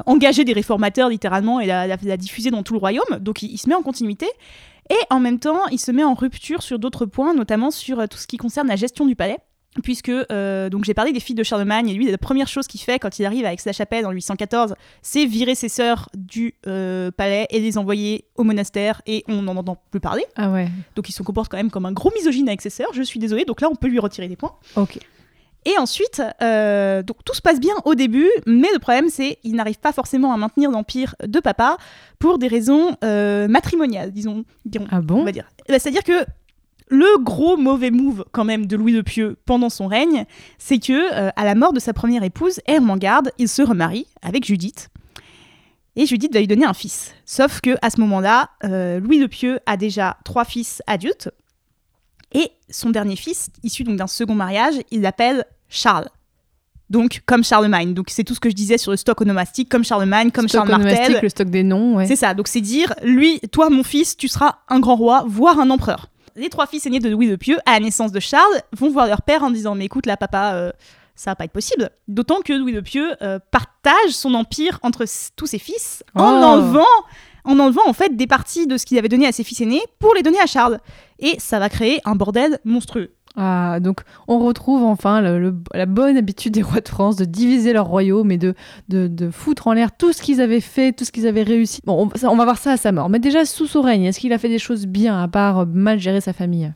engager 0.06 0.44
des 0.44 0.54
réformateurs 0.54 1.10
littéralement 1.10 1.60
et 1.60 1.66
la, 1.66 1.96
diffuser 2.16 2.50
dans 2.50 2.62
tout 2.62 2.72
le 2.72 2.78
royaume. 2.78 3.18
Donc 3.20 3.42
il, 3.42 3.58
se 3.58 3.68
met 3.68 3.74
en 3.74 3.82
continuité. 3.82 4.26
Et 4.90 4.96
en 5.10 5.18
même 5.18 5.38
temps, 5.38 5.66
il 5.70 5.78
se 5.78 5.90
met 5.90 6.04
en 6.04 6.14
rupture 6.14 6.62
sur 6.62 6.78
d'autres 6.78 7.06
points, 7.06 7.34
notamment 7.34 7.70
sur 7.70 8.06
tout 8.08 8.18
ce 8.18 8.26
qui 8.26 8.36
concerne 8.36 8.68
la 8.68 8.76
gestion 8.76 9.06
du 9.06 9.16
palais. 9.16 9.38
Puisque 9.82 10.08
euh, 10.08 10.70
donc 10.70 10.84
j'ai 10.84 10.94
parlé 10.94 11.12
des 11.12 11.18
filles 11.18 11.34
de 11.34 11.42
Charlemagne 11.42 11.88
et 11.88 11.94
lui 11.94 12.08
la 12.08 12.16
première 12.16 12.46
chose 12.46 12.68
qu'il 12.68 12.80
fait 12.80 12.98
quand 13.00 13.18
il 13.18 13.24
arrive 13.26 13.44
avec 13.44 13.64
la 13.64 13.72
chapelle 13.72 14.06
en 14.06 14.12
814 14.12 14.76
c'est 15.02 15.26
virer 15.26 15.56
ses 15.56 15.68
sœurs 15.68 16.08
du 16.14 16.54
euh, 16.68 17.10
palais 17.10 17.48
et 17.50 17.58
les 17.58 17.76
envoyer 17.76 18.24
au 18.36 18.44
monastère 18.44 19.02
et 19.06 19.24
on 19.26 19.42
n'en 19.42 19.56
entend 19.56 19.76
plus 19.90 19.98
parler 19.98 20.24
Ah 20.36 20.50
ouais, 20.52 20.68
donc 20.94 21.08
il 21.08 21.12
se 21.12 21.24
comporte 21.24 21.50
quand 21.50 21.56
même 21.56 21.72
comme 21.72 21.86
un 21.86 21.92
gros 21.92 22.12
misogyne 22.14 22.46
avec 22.48 22.62
ses 22.62 22.70
sœurs 22.70 22.90
je 22.92 23.02
suis 23.02 23.18
désolée 23.18 23.44
donc 23.44 23.60
là 23.60 23.68
on 23.68 23.74
peut 23.74 23.88
lui 23.88 23.98
retirer 23.98 24.28
des 24.28 24.36
points 24.36 24.54
ok. 24.76 24.98
et 25.64 25.76
ensuite, 25.78 26.22
euh, 26.40 27.02
donc 27.02 27.24
tout 27.24 27.34
se 27.34 27.42
passe 27.42 27.58
bien 27.58 27.74
au 27.84 27.94
début, 27.96 28.30
mais 28.46 28.68
le 28.72 28.78
problème 28.78 29.08
c'est 29.08 29.38
qu'il 29.42 29.56
n'arrive 29.56 29.78
pas 29.80 29.92
forcément 29.92 30.32
à 30.32 30.36
maintenir 30.36 30.70
l'empire 30.70 31.16
de 31.26 31.40
papa 31.40 31.78
pour 32.20 32.38
des 32.38 32.46
raisons 32.48 32.96
matrimoniales, 33.48 34.12
disons. 34.12 34.44
dirons, 34.64 34.86
Ah 34.90 34.98
on 34.98 35.02
bon 35.02 35.24
va 35.24 35.32
dire. 35.32 35.48
Bah, 35.68 35.78
C'est-à-dire 35.78 36.04
que 36.04 36.24
le 36.88 37.22
gros 37.22 37.56
mauvais 37.56 37.90
move 37.90 38.24
quand 38.32 38.44
même 38.44 38.66
de 38.66 38.76
Louis 38.76 38.92
le 38.92 39.02
Pieux 39.02 39.36
pendant 39.46 39.70
son 39.70 39.86
règne, 39.86 40.26
c'est 40.58 40.78
que 40.78 40.92
euh, 40.92 41.30
à 41.34 41.44
la 41.44 41.54
mort 41.54 41.72
de 41.72 41.80
sa 41.80 41.92
première 41.92 42.22
épouse, 42.22 42.60
Ermengarde, 42.66 43.30
il 43.38 43.48
se 43.48 43.62
remarie 43.62 44.06
avec 44.22 44.44
Judith. 44.44 44.90
Et 45.96 46.06
Judith 46.06 46.32
va 46.32 46.40
lui 46.40 46.48
donner 46.48 46.66
un 46.66 46.74
fils. 46.74 47.12
Sauf 47.24 47.60
que 47.60 47.76
à 47.80 47.90
ce 47.90 48.00
moment-là, 48.00 48.50
euh, 48.64 49.00
Louis 49.00 49.18
le 49.18 49.28
Pieux 49.28 49.60
a 49.66 49.76
déjà 49.76 50.16
trois 50.24 50.44
fils 50.44 50.82
adultes. 50.86 51.30
Et 52.32 52.50
son 52.68 52.90
dernier 52.90 53.16
fils, 53.16 53.50
issu 53.62 53.84
donc 53.84 53.96
d'un 53.96 54.08
second 54.08 54.34
mariage, 54.34 54.74
il 54.90 55.02
l'appelle 55.02 55.44
Charles. 55.68 56.08
Donc 56.90 57.22
comme 57.26 57.44
Charlemagne. 57.44 57.94
Donc 57.94 58.10
c'est 58.10 58.24
tout 58.24 58.34
ce 58.34 58.40
que 58.40 58.50
je 58.50 58.54
disais 58.54 58.76
sur 58.76 58.90
le 58.90 58.96
stock 58.96 59.20
onomastique, 59.20 59.68
comme 59.68 59.84
Charlemagne, 59.84 60.32
comme 60.32 60.48
stock 60.48 60.66
Charles 60.66 60.82
Martel. 60.82 61.20
le 61.22 61.28
stock 61.28 61.48
des 61.48 61.62
noms, 61.62 61.96
ouais. 61.96 62.06
C'est 62.06 62.16
ça. 62.16 62.34
Donc 62.34 62.48
c'est 62.48 62.60
dire, 62.60 62.92
lui, 63.02 63.40
toi, 63.52 63.70
mon 63.70 63.84
fils, 63.84 64.16
tu 64.16 64.28
seras 64.28 64.56
un 64.68 64.80
grand 64.80 64.96
roi, 64.96 65.24
voire 65.28 65.60
un 65.60 65.70
empereur. 65.70 66.08
Les 66.36 66.48
trois 66.48 66.66
fils 66.66 66.84
aînés 66.86 66.98
de 66.98 67.08
Louis 67.08 67.28
le 67.28 67.36
Pieux, 67.36 67.58
à 67.64 67.72
la 67.74 67.80
naissance 67.80 68.10
de 68.10 68.18
Charles, 68.20 68.60
vont 68.72 68.90
voir 68.90 69.06
leur 69.06 69.22
père 69.22 69.44
en 69.44 69.50
disant, 69.50 69.74
mais 69.74 69.84
écoute, 69.84 70.06
là, 70.06 70.16
papa, 70.16 70.54
euh, 70.54 70.72
ça 71.14 71.30
va 71.30 71.36
pas 71.36 71.44
être 71.44 71.52
possible. 71.52 71.90
D'autant 72.08 72.40
que 72.40 72.52
Louis 72.52 72.72
le 72.72 72.82
Pieux 72.82 73.14
euh, 73.22 73.38
partage 73.52 74.10
son 74.10 74.34
empire 74.34 74.80
entre 74.82 75.04
tous 75.36 75.46
ses 75.46 75.60
fils 75.60 76.02
en 76.14 76.40
Oh. 76.40 76.44
enlevant, 76.44 76.84
en 77.44 77.58
enlevant 77.60 77.86
en 77.86 77.92
fait 77.92 78.16
des 78.16 78.26
parties 78.26 78.66
de 78.66 78.76
ce 78.76 78.84
qu'il 78.84 78.98
avait 78.98 79.08
donné 79.08 79.26
à 79.26 79.32
ses 79.32 79.44
fils 79.44 79.60
aînés 79.60 79.82
pour 80.00 80.12
les 80.14 80.22
donner 80.22 80.40
à 80.40 80.46
Charles. 80.46 80.80
Et 81.20 81.36
ça 81.38 81.60
va 81.60 81.68
créer 81.68 82.00
un 82.04 82.16
bordel 82.16 82.58
monstrueux. 82.64 83.14
Ah, 83.36 83.80
donc 83.80 84.02
on 84.28 84.38
retrouve 84.38 84.84
enfin 84.84 85.20
la 85.20 85.86
bonne 85.86 86.16
habitude 86.16 86.52
des 86.52 86.62
rois 86.62 86.80
de 86.80 86.88
France 86.88 87.16
de 87.16 87.24
diviser 87.24 87.72
leur 87.72 87.86
royaume 87.86 88.30
et 88.30 88.38
de, 88.38 88.54
de, 88.88 89.08
de 89.08 89.30
foutre 89.30 89.66
en 89.66 89.72
l'air 89.72 89.90
tout 89.96 90.12
ce 90.12 90.22
qu'ils 90.22 90.40
avaient 90.40 90.60
fait, 90.60 90.92
tout 90.92 91.04
ce 91.04 91.10
qu'ils 91.10 91.26
avaient 91.26 91.42
réussi. 91.42 91.80
Bon, 91.84 92.08
on 92.22 92.36
va 92.36 92.44
voir 92.44 92.58
ça 92.58 92.72
à 92.72 92.76
sa 92.76 92.92
mort. 92.92 93.08
Mais 93.08 93.18
déjà, 93.18 93.44
sous 93.44 93.66
son 93.66 93.82
règne, 93.82 94.04
est-ce 94.04 94.20
qu'il 94.20 94.32
a 94.32 94.38
fait 94.38 94.48
des 94.48 94.60
choses 94.60 94.86
bien 94.86 95.20
à 95.20 95.26
part 95.26 95.60
euh, 95.60 95.64
mal 95.66 95.98
gérer 95.98 96.20
sa 96.20 96.32
famille? 96.32 96.72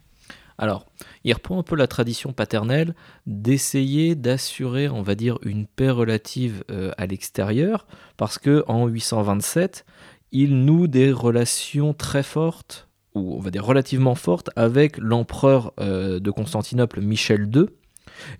Alors, 0.59 0.87
il 1.23 1.33
reprend 1.33 1.61
un 1.61 1.63
peu 1.63 1.77
la 1.77 1.87
tradition 1.87 2.33
paternelle 2.33 2.95
d'essayer 3.27 4.17
d'assurer, 4.17 4.89
on 4.89 5.03
va 5.03 5.15
dire, 5.15 5.39
une 5.45 5.67
paix 5.67 5.91
relative 5.91 6.65
euh, 6.73 6.91
à 6.99 7.07
l'extérieur, 7.07 7.87
parce 8.17 8.39
que 8.39 8.65
en 8.67 8.89
827, 8.89 9.87
il 10.33 10.65
noue 10.65 10.89
des 10.89 11.13
relations 11.13 11.95
très 11.95 12.25
fortes, 12.25 12.88
on 13.19 13.41
va 13.41 13.51
dire 13.51 13.65
relativement 13.65 14.15
fortes, 14.15 14.51
avec 14.57 14.99
l'empereur 14.99 15.73
euh, 15.81 16.21
de 16.21 16.31
Constantinople, 16.31 17.01
Michel 17.01 17.51
II. 17.55 17.67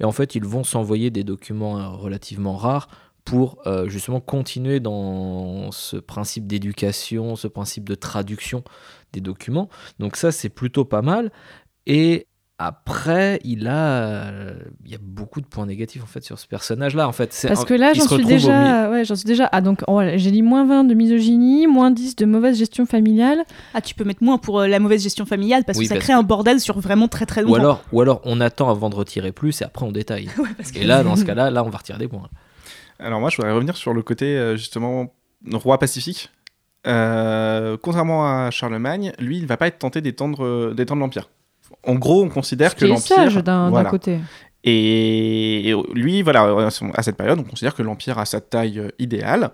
Et 0.01 0.05
en 0.05 0.13
fait, 0.13 0.35
ils 0.35 0.45
vont 0.45 0.65
s'envoyer 0.65 1.11
des 1.11 1.25
documents 1.25 1.79
euh, 1.79 1.89
relativement 1.89 2.57
rares 2.57 2.89
pour 3.25 3.59
euh, 3.67 3.89
justement 3.89 4.21
continuer 4.21 4.81
dans 4.81 5.71
ce 5.71 5.97
principe 5.97 6.47
d'éducation, 6.47 7.37
ce 7.37 7.47
principe 7.47 7.89
de 7.89 7.95
traduction 7.95 8.65
des 9.13 9.21
documents. 9.21 9.69
Donc 9.99 10.17
ça, 10.17 10.33
c'est 10.33 10.49
plutôt 10.49 10.85
pas 10.85 11.03
mal. 11.03 11.31
Et 11.87 12.27
après, 12.61 13.39
il 13.45 13.69
a, 13.69 14.33
il 14.85 14.91
y 14.91 14.95
a 14.97 14.99
beaucoup 15.01 15.41
de 15.41 15.47
points 15.47 15.65
négatifs 15.65 16.03
en 16.03 16.07
fait 16.07 16.25
sur 16.25 16.41
ce 16.41 16.47
personnage-là. 16.49 17.07
En 17.07 17.13
fait, 17.13 17.47
Parce 17.47 17.65
que 17.65 17.75
là, 17.75 17.93
j'en 17.95 18.09
suis 18.09 18.25
déjà. 18.25 18.91
Ouais, 18.91 19.05
j'en 19.05 19.15
suis 19.15 19.27
déjà. 19.27 19.49
Ah, 19.53 19.61
donc, 19.61 19.83
oh, 19.87 19.93
voilà, 19.93 20.17
j'ai 20.17 20.33
dit 20.33 20.43
moins 20.43 20.67
20 20.67 20.83
de 20.83 20.95
misogynie, 20.95 21.69
moins 21.69 21.93
10 21.93 22.17
de 22.17 22.25
mauvaise 22.27 22.59
gestion 22.59 22.85
familiale. 22.85 23.45
Ah, 23.75 23.81
tu 23.81 23.95
peux 23.95 24.03
mettre 24.03 24.25
moins 24.25 24.39
pour 24.39 24.59
euh, 24.59 24.67
la 24.67 24.81
mauvaise 24.81 25.05
gestion 25.05 25.25
familiale 25.25 25.63
parce 25.65 25.79
Oui, 25.79 25.85
que 25.85 25.89
ça 25.91 25.95
parce 25.95 26.05
crée 26.07 26.15
un 26.15 26.25
bordel 26.25 26.59
sur 26.59 26.81
vraiment 26.81 27.07
très 27.07 27.27
très 27.27 27.43
longtemps. 27.43 27.53
Ou 27.53 27.57
alors, 27.61 27.85
ou 27.93 28.01
alors, 28.01 28.21
on 28.25 28.41
attend 28.41 28.69
avant 28.71 28.91
de 28.91 28.97
retirer 28.97 29.31
plus 29.31 29.61
et 29.61 29.65
après 29.65 29.87
on 29.87 29.93
détaille. 29.93 30.29
Ouais, 30.39 30.49
parce 30.57 30.73
que- 30.73 30.81
Et 30.81 30.85
là, 30.85 31.03
dans 31.05 31.15
ce 31.15 31.25
cas-là, 31.25 31.51
là, 31.51 31.63
on 31.63 31.71
va 31.71 31.79
retirer 31.79 31.99
des 31.99 32.09
points. 32.09 32.29
Alors 32.99 33.21
moi, 33.21 33.31
je 33.31 33.37
voudrais 33.37 33.53
revenir 33.53 33.77
sur 33.77 33.95
le 33.95 34.03
côté 34.03 34.37
euh, 34.37 34.57
justement 34.57 35.15
roi 35.53 35.79
pacifique. 35.79 36.31
Euh, 36.89 37.77
contrairement 37.81 38.27
à 38.27 38.51
Charlemagne, 38.51 39.13
lui, 39.21 39.39
il 39.39 39.47
va 39.47 39.57
pas 39.57 39.69
être 39.69 39.79
tenté 39.79 40.01
d'étendre 40.01 40.45
euh, 40.45 40.75
d'étendre 40.75 41.01
l'empire. 41.01 41.29
En 41.89 41.95
gros, 41.95 42.23
on 42.23 42.29
considère 42.29 42.73
Ce 42.73 42.77
que 42.77 42.85
l'empire, 42.85 43.43
d'un 43.43 43.71
voilà. 43.71 43.89
côté. 43.89 44.21
Et, 44.63 45.75
lui, 45.95 46.21
voilà, 46.21 46.71
à 46.95 47.03
cette 47.03 47.17
période, 47.17 47.39
on 47.39 47.45
considère 47.45 47.75
que 47.75 47.83
l'empire 47.83 48.19
a 48.19 48.27
sa 48.27 48.43
taille 48.43 48.79
euh, 48.79 48.91
idéale. 48.99 49.53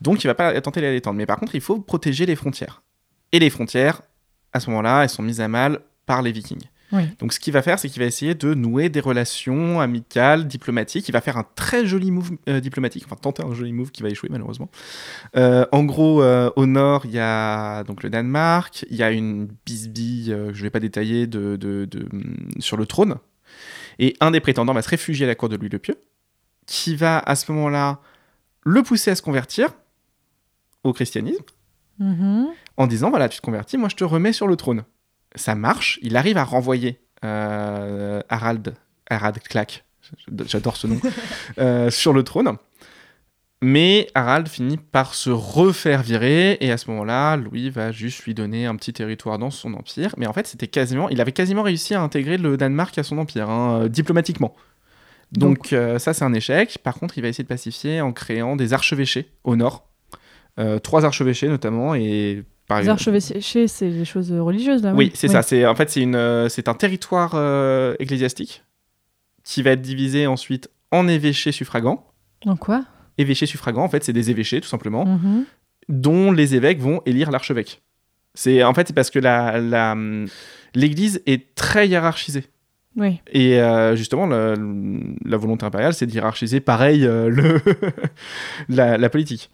Donc 0.00 0.22
il 0.22 0.28
va 0.28 0.34
pas 0.34 0.58
tenter 0.60 0.80
de 0.80 0.86
la 0.86 0.92
détendre. 0.92 1.16
Mais 1.16 1.26
par 1.26 1.38
contre, 1.38 1.56
il 1.56 1.60
faut 1.60 1.80
protéger 1.80 2.24
les 2.24 2.36
frontières. 2.36 2.82
Et 3.32 3.40
les 3.40 3.50
frontières, 3.50 4.02
à 4.52 4.60
ce 4.60 4.70
moment-là, 4.70 5.02
elles 5.02 5.08
sont 5.08 5.22
mises 5.22 5.40
à 5.40 5.48
mal 5.48 5.80
par 6.06 6.22
les 6.22 6.30
Vikings. 6.30 6.68
Oui. 6.92 7.02
Donc 7.18 7.32
ce 7.32 7.40
qu'il 7.40 7.52
va 7.52 7.62
faire, 7.62 7.78
c'est 7.78 7.88
qu'il 7.88 8.00
va 8.02 8.06
essayer 8.06 8.34
de 8.34 8.52
nouer 8.54 8.88
des 8.90 9.00
relations 9.00 9.80
amicales, 9.80 10.46
diplomatiques. 10.46 11.08
Il 11.08 11.12
va 11.12 11.20
faire 11.20 11.36
un 11.38 11.46
très 11.54 11.86
joli 11.86 12.10
move 12.10 12.32
euh, 12.48 12.60
diplomatique, 12.60 13.04
enfin 13.06 13.16
tenter 13.16 13.42
un 13.42 13.54
joli 13.54 13.72
move 13.72 13.90
qui 13.90 14.02
va 14.02 14.10
échouer 14.10 14.28
malheureusement. 14.30 14.68
Euh, 15.36 15.64
en 15.72 15.84
gros, 15.84 16.22
euh, 16.22 16.50
au 16.56 16.66
nord, 16.66 17.06
il 17.06 17.12
y 17.12 17.18
a 17.18 17.82
donc 17.84 18.02
le 18.02 18.10
Danemark, 18.10 18.84
il 18.90 18.96
y 18.96 19.02
a 19.02 19.10
une 19.10 19.48
bisbille, 19.64 20.26
je 20.52 20.58
ne 20.58 20.62
vais 20.62 20.70
pas 20.70 20.80
détailler, 20.80 21.26
de, 21.26 21.56
de- 21.56 21.86
de- 21.86 22.06
hum, 22.12 22.36
sur 22.58 22.76
le 22.76 22.84
trône. 22.86 23.16
Et 23.98 24.16
un 24.20 24.30
des 24.30 24.40
prétendants 24.40 24.74
va 24.74 24.82
se 24.82 24.88
réfugier 24.88 25.24
à 25.24 25.28
la 25.28 25.34
cour 25.34 25.48
de 25.48 25.56
Louis 25.56 25.68
le 25.70 25.78
Pieux, 25.78 25.96
qui 26.66 26.94
va 26.96 27.18
à 27.18 27.34
ce 27.34 27.50
moment-là 27.52 28.00
le 28.64 28.82
pousser 28.82 29.10
à 29.10 29.14
se 29.14 29.22
convertir 29.22 29.70
au 30.84 30.92
christianisme 30.92 31.42
Mhm. 31.98 32.48
en 32.78 32.86
disant 32.86 33.10
voilà, 33.10 33.28
tu 33.28 33.38
te 33.38 33.42
convertis, 33.42 33.76
moi 33.78 33.88
je 33.88 33.96
te 33.96 34.02
remets 34.04 34.32
sur 34.32 34.46
le 34.48 34.56
trône. 34.56 34.82
Ça 35.34 35.54
marche, 35.54 35.98
il 36.02 36.16
arrive 36.16 36.36
à 36.36 36.44
renvoyer 36.44 37.00
euh, 37.24 38.20
Harald, 38.28 38.74
Harald 39.08 39.38
Clack, 39.40 39.84
j'adore 40.46 40.76
ce 40.76 40.86
nom, 40.86 41.00
euh, 41.58 41.90
sur 41.90 42.12
le 42.12 42.22
trône. 42.22 42.56
Mais 43.64 44.08
Harald 44.16 44.48
finit 44.48 44.76
par 44.76 45.14
se 45.14 45.30
refaire 45.30 46.02
virer, 46.02 46.58
et 46.60 46.72
à 46.72 46.76
ce 46.76 46.90
moment-là, 46.90 47.36
Louis 47.36 47.70
va 47.70 47.92
juste 47.92 48.24
lui 48.24 48.34
donner 48.34 48.66
un 48.66 48.74
petit 48.74 48.92
territoire 48.92 49.38
dans 49.38 49.52
son 49.52 49.74
empire. 49.74 50.16
Mais 50.18 50.26
en 50.26 50.32
fait, 50.32 50.48
c'était 50.48 50.66
quasiment, 50.66 51.08
il 51.10 51.20
avait 51.20 51.30
quasiment 51.30 51.62
réussi 51.62 51.94
à 51.94 52.02
intégrer 52.02 52.38
le 52.38 52.56
Danemark 52.56 52.98
à 52.98 53.04
son 53.04 53.18
empire, 53.18 53.48
hein, 53.48 53.82
euh, 53.82 53.88
diplomatiquement. 53.88 54.56
Donc, 55.30 55.72
euh, 55.72 56.00
ça, 56.00 56.12
c'est 56.12 56.24
un 56.24 56.34
échec. 56.34 56.78
Par 56.82 56.96
contre, 56.96 57.16
il 57.18 57.22
va 57.22 57.28
essayer 57.28 57.44
de 57.44 57.48
pacifier 57.48 58.00
en 58.00 58.12
créant 58.12 58.56
des 58.56 58.72
archevêchés 58.72 59.30
au 59.44 59.54
nord. 59.54 59.88
Euh, 60.58 60.80
trois 60.80 61.04
archevêchés 61.04 61.48
notamment, 61.48 61.94
et 61.94 62.42
Les 62.70 62.88
archevêchés, 62.88 63.68
c'est 63.68 63.90
des 63.90 64.04
choses 64.06 64.32
religieuses, 64.32 64.82
là 64.82 64.94
oui, 64.94 65.10
c'est 65.14 65.28
ça. 65.28 65.42
C'est 65.42 65.66
en 65.66 65.74
fait 65.74 65.90
c'est 65.90 66.00
une 66.00 66.14
euh, 66.14 66.48
c'est 66.48 66.68
un 66.68 66.74
territoire 66.74 67.32
euh, 67.34 67.94
ecclésiastique 67.98 68.64
qui 69.44 69.62
va 69.62 69.72
être 69.72 69.82
divisé 69.82 70.26
ensuite 70.26 70.70
en 70.90 71.06
évêchés 71.08 71.52
suffragants. 71.52 72.06
En 72.46 72.56
quoi? 72.56 72.84
Évêchés 73.18 73.46
suffragants, 73.46 73.82
en 73.84 73.88
fait, 73.88 74.02
c'est 74.04 74.12
des 74.14 74.30
évêchés 74.30 74.60
tout 74.60 74.68
simplement, 74.68 75.04
Mhm. 75.04 75.44
dont 75.88 76.32
les 76.32 76.54
évêques 76.54 76.80
vont 76.80 77.02
élire 77.04 77.30
l'archevêque. 77.30 77.82
C'est 78.34 78.62
en 78.62 78.72
fait 78.72 78.86
c'est 78.86 78.94
parce 78.94 79.10
que 79.10 79.18
la 79.18 79.58
la 79.60 79.94
l'Église 80.74 81.20
est 81.26 81.54
très 81.54 81.88
hiérarchisée. 81.88 82.44
Oui. 82.96 83.20
Et 83.32 83.58
euh, 83.60 83.96
justement, 83.96 84.26
la, 84.26 84.54
la 85.24 85.36
volonté 85.38 85.64
impériale, 85.66 85.94
c'est 85.94 86.06
de 86.06 86.12
hiérarchiser 86.12 86.60
pareil 86.60 87.04
euh, 87.06 87.28
le 87.28 87.60
la, 88.68 88.96
la 88.98 89.08
politique. 89.10 89.50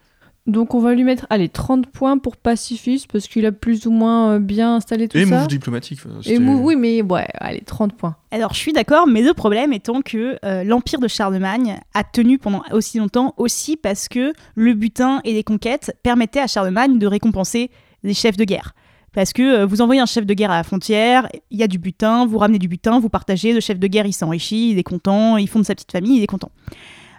Donc 0.48 0.72
on 0.74 0.80
va 0.80 0.94
lui 0.94 1.04
mettre, 1.04 1.26
allez, 1.28 1.50
30 1.50 1.88
points 1.88 2.16
pour 2.16 2.38
pacifisme, 2.38 3.06
parce 3.12 3.28
qu'il 3.28 3.44
a 3.44 3.52
plus 3.52 3.86
ou 3.86 3.90
moins 3.90 4.32
euh, 4.32 4.38
bien 4.38 4.76
installé 4.76 5.06
tout 5.06 5.18
Et 5.18 5.26
ça. 5.26 5.40
move 5.40 5.46
diplomatique. 5.46 6.00
Et 6.24 6.38
oui, 6.38 6.74
mais 6.74 7.02
ouais, 7.02 7.28
allez, 7.34 7.60
30 7.60 7.92
points. 7.92 8.16
Alors, 8.30 8.54
je 8.54 8.58
suis 8.58 8.72
d'accord, 8.72 9.06
mais 9.06 9.20
le 9.20 9.34
problème 9.34 9.74
étant 9.74 10.00
que 10.00 10.38
euh, 10.46 10.64
l'empire 10.64 11.00
de 11.00 11.08
Charlemagne 11.08 11.78
a 11.92 12.02
tenu 12.02 12.38
pendant 12.38 12.62
aussi 12.72 12.96
longtemps 12.96 13.34
aussi 13.36 13.76
parce 13.76 14.08
que 14.08 14.32
le 14.54 14.72
butin 14.72 15.20
et 15.24 15.34
les 15.34 15.44
conquêtes 15.44 15.94
permettaient 16.02 16.40
à 16.40 16.46
Charlemagne 16.46 16.98
de 16.98 17.06
récompenser 17.06 17.70
les 18.02 18.14
chefs 18.14 18.38
de 18.38 18.44
guerre. 18.44 18.74
Parce 19.12 19.34
que 19.34 19.42
euh, 19.42 19.66
vous 19.66 19.82
envoyez 19.82 20.00
un 20.00 20.06
chef 20.06 20.24
de 20.24 20.32
guerre 20.32 20.50
à 20.50 20.56
la 20.56 20.64
frontière, 20.64 21.28
il 21.50 21.58
y 21.58 21.62
a 21.62 21.68
du 21.68 21.76
butin, 21.78 22.24
vous 22.24 22.38
ramenez 22.38 22.58
du 22.58 22.68
butin, 22.68 23.00
vous 23.00 23.10
partagez, 23.10 23.52
le 23.52 23.60
chef 23.60 23.78
de 23.78 23.86
guerre 23.86 24.06
il 24.06 24.14
s'enrichit, 24.14 24.70
il 24.70 24.78
est 24.78 24.82
content, 24.82 25.36
il 25.36 25.46
fonde 25.46 25.66
sa 25.66 25.74
petite 25.74 25.92
famille, 25.92 26.16
il 26.16 26.22
est 26.22 26.26
content. 26.26 26.52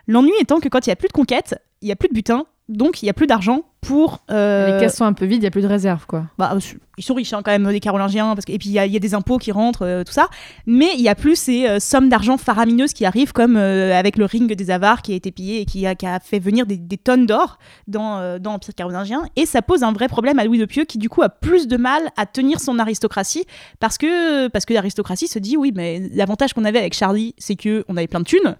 L'ennui 0.07 0.33
étant 0.41 0.59
que 0.59 0.67
quand 0.67 0.87
il 0.87 0.89
n'y 0.89 0.93
a 0.93 0.95
plus 0.95 1.09
de 1.09 1.13
conquêtes, 1.13 1.55
il 1.83 1.85
n'y 1.85 1.91
a 1.91 1.95
plus 1.95 2.09
de 2.09 2.13
butin, 2.15 2.45
donc 2.69 3.01
il 3.01 3.05
n'y 3.05 3.09
a 3.09 3.13
plus 3.13 3.27
d'argent 3.27 3.63
pour... 3.81 4.19
euh, 4.29 4.73
Les 4.73 4.79
caisses 4.79 4.95
sont 4.97 5.05
un 5.05 5.13
peu 5.13 5.25
vides, 5.25 5.37
il 5.37 5.41
n'y 5.41 5.47
a 5.47 5.51
plus 5.51 5.61
de 5.61 5.67
réserve, 5.67 6.05
quoi. 6.05 6.25
bah, 6.37 6.55
ils 6.97 7.03
sont 7.03 7.13
riches 7.13 7.31
hein, 7.33 7.41
quand 7.43 7.51
même, 7.51 7.67
les 7.69 7.79
Carolingiens, 7.79 8.35
parce 8.35 8.45
que, 8.45 8.51
et 8.51 8.57
puis 8.57 8.67
il 8.69 8.73
y, 8.73 8.79
a- 8.79 8.85
il 8.85 8.91
y 8.91 8.97
a 8.97 8.99
des 8.99 9.13
impôts 9.13 9.37
qui 9.37 9.51
rentrent, 9.53 9.85
euh, 9.85 10.03
tout 10.03 10.11
ça. 10.11 10.27
Mais 10.65 10.89
il 10.95 11.01
y 11.01 11.07
a 11.09 11.15
plus 11.15 11.35
ces 11.37 11.65
euh, 11.67 11.79
sommes 11.79 12.09
d'argent 12.09 12.37
faramineuses 12.37 12.93
qui 12.93 13.05
arrivent, 13.05 13.31
comme 13.33 13.55
avec 13.55 14.17
le 14.17 14.25
ring 14.25 14.53
des 14.53 14.69
Avars 14.71 15.01
qui 15.01 15.13
a 15.13 15.15
été 15.15 15.31
pillé 15.31 15.61
et 15.61 15.65
qui 15.65 15.85
a, 15.87 15.95
qui 15.95 16.05
a 16.05 16.19
fait 16.19 16.39
venir 16.39 16.65
des, 16.65 16.77
des 16.77 16.97
tonnes 16.97 17.25
d'or 17.25 17.57
dans, 17.87 18.37
dans 18.39 18.51
l'Empire 18.51 18.75
carolingien. 18.75 19.23
Et 19.35 19.45
ça 19.45 19.61
pose 19.61 19.83
un 19.83 19.93
vrai 19.93 20.07
problème 20.07 20.39
à 20.39 20.43
Louis 20.45 20.57
de 20.59 20.65
Pieux, 20.65 20.83
qui 20.85 20.97
du 20.97 21.07
coup 21.09 21.21
a 21.21 21.29
plus 21.29 21.67
de 21.67 21.77
mal 21.77 22.01
à 22.17 22.25
tenir 22.25 22.59
son 22.59 22.79
aristocratie, 22.79 23.45
parce 23.79 23.97
que, 23.97 24.47
parce 24.49 24.65
que 24.65 24.73
l'aristocratie 24.73 25.27
se 25.27 25.39
dit, 25.39 25.55
oui, 25.57 25.71
mais 25.73 26.01
l'avantage 26.13 26.53
qu'on 26.53 26.65
avait 26.65 26.79
avec 26.79 26.93
Charlie, 26.93 27.33
c'est 27.37 27.55
qu'on 27.55 27.95
avait 27.95 28.07
plein 28.07 28.19
de 28.19 28.25
thunes. 28.25 28.57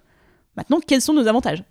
Maintenant, 0.56 0.78
quels 0.84 1.00
sont 1.02 1.12
nos 1.12 1.26
avantages? 1.28 1.62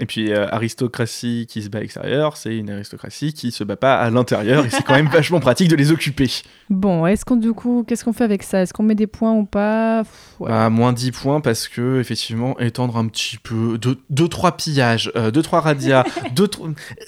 Et 0.00 0.06
puis, 0.06 0.32
euh, 0.32 0.46
aristocratie 0.50 1.46
qui 1.48 1.62
se 1.62 1.68
bat 1.68 1.78
à 1.78 1.80
l'extérieur, 1.82 2.36
c'est 2.38 2.56
une 2.56 2.70
aristocratie 2.70 3.32
qui 3.34 3.50
se 3.52 3.62
bat 3.64 3.76
pas 3.76 3.96
à 3.98 4.08
l'intérieur, 4.10 4.64
et 4.64 4.70
c'est 4.70 4.82
quand 4.82 4.94
même 4.94 5.08
vachement 5.12 5.40
pratique 5.40 5.68
de 5.68 5.76
les 5.76 5.92
occuper. 5.92 6.28
Bon, 6.70 7.06
est-ce 7.06 7.24
qu'on, 7.24 7.36
du 7.36 7.52
coup, 7.52 7.84
qu'est-ce 7.86 8.04
qu'on 8.04 8.12
fait 8.14 8.24
avec 8.24 8.42
ça? 8.42 8.62
Est-ce 8.62 8.72
qu'on 8.72 8.82
met 8.82 8.94
des 8.94 9.06
points 9.06 9.32
ou 9.32 9.44
pas? 9.44 10.02
Pff, 10.04 10.40
ouais. 10.40 10.48
Bah, 10.48 10.70
moins 10.70 10.92
10 10.94 11.10
points 11.12 11.40
parce 11.42 11.68
que, 11.68 12.00
effectivement, 12.00 12.58
étendre 12.60 12.96
un 12.96 13.06
petit 13.08 13.36
peu, 13.36 13.76
2-3 14.10 14.56
pillages, 14.56 15.12
2-3 15.14 15.60
radias, 15.60 16.04
deux, 16.34 16.48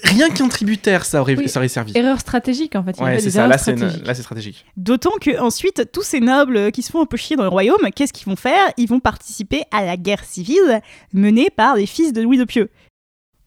rien 0.03 0.29
qu'un 0.29 0.47
tributaire, 0.47 1.05
ça 1.05 1.21
aurait, 1.21 1.35
Oui. 1.35 1.49
ça 1.49 1.59
aurait 1.59 1.67
servi. 1.69 1.93
Erreur 1.97 2.19
stratégique, 2.19 2.75
en 2.75 2.83
fait. 2.83 2.95
Il 2.99 3.03
Ouais, 3.03 3.19
c'est 3.19 3.31
ça, 3.31 3.39
erreurs 3.39 3.49
là 3.49 3.57
c'est, 3.57 3.71
une- 3.71 3.77
stratégiques. 3.77 4.05
là 4.07 4.13
c'est 4.13 4.21
stratégique. 4.21 4.65
D'autant 4.77 5.13
que 5.19 5.39
ensuite, 5.41 5.89
tous 5.91 6.03
ces 6.03 6.19
nobles 6.19 6.71
qui 6.71 6.81
se 6.83 6.91
font 6.91 7.01
un 7.01 7.05
peu 7.05 7.17
chier 7.17 7.35
dans 7.35 7.43
le 7.43 7.49
royaume, 7.49 7.89
qu'est-ce 7.95 8.13
qu'ils 8.13 8.27
vont 8.27 8.35
faire? 8.35 8.67
Ils 8.77 8.87
vont 8.87 8.99
participer 8.99 9.63
à 9.71 9.83
la 9.83 9.97
guerre 9.97 10.23
civile 10.23 10.81
menée 11.13 11.47
par 11.55 11.75
les 11.75 11.85
fils 11.85 12.13
de 12.13 12.21
Louis 12.21 12.37
de 12.37 12.43
Pieux. 12.43 12.69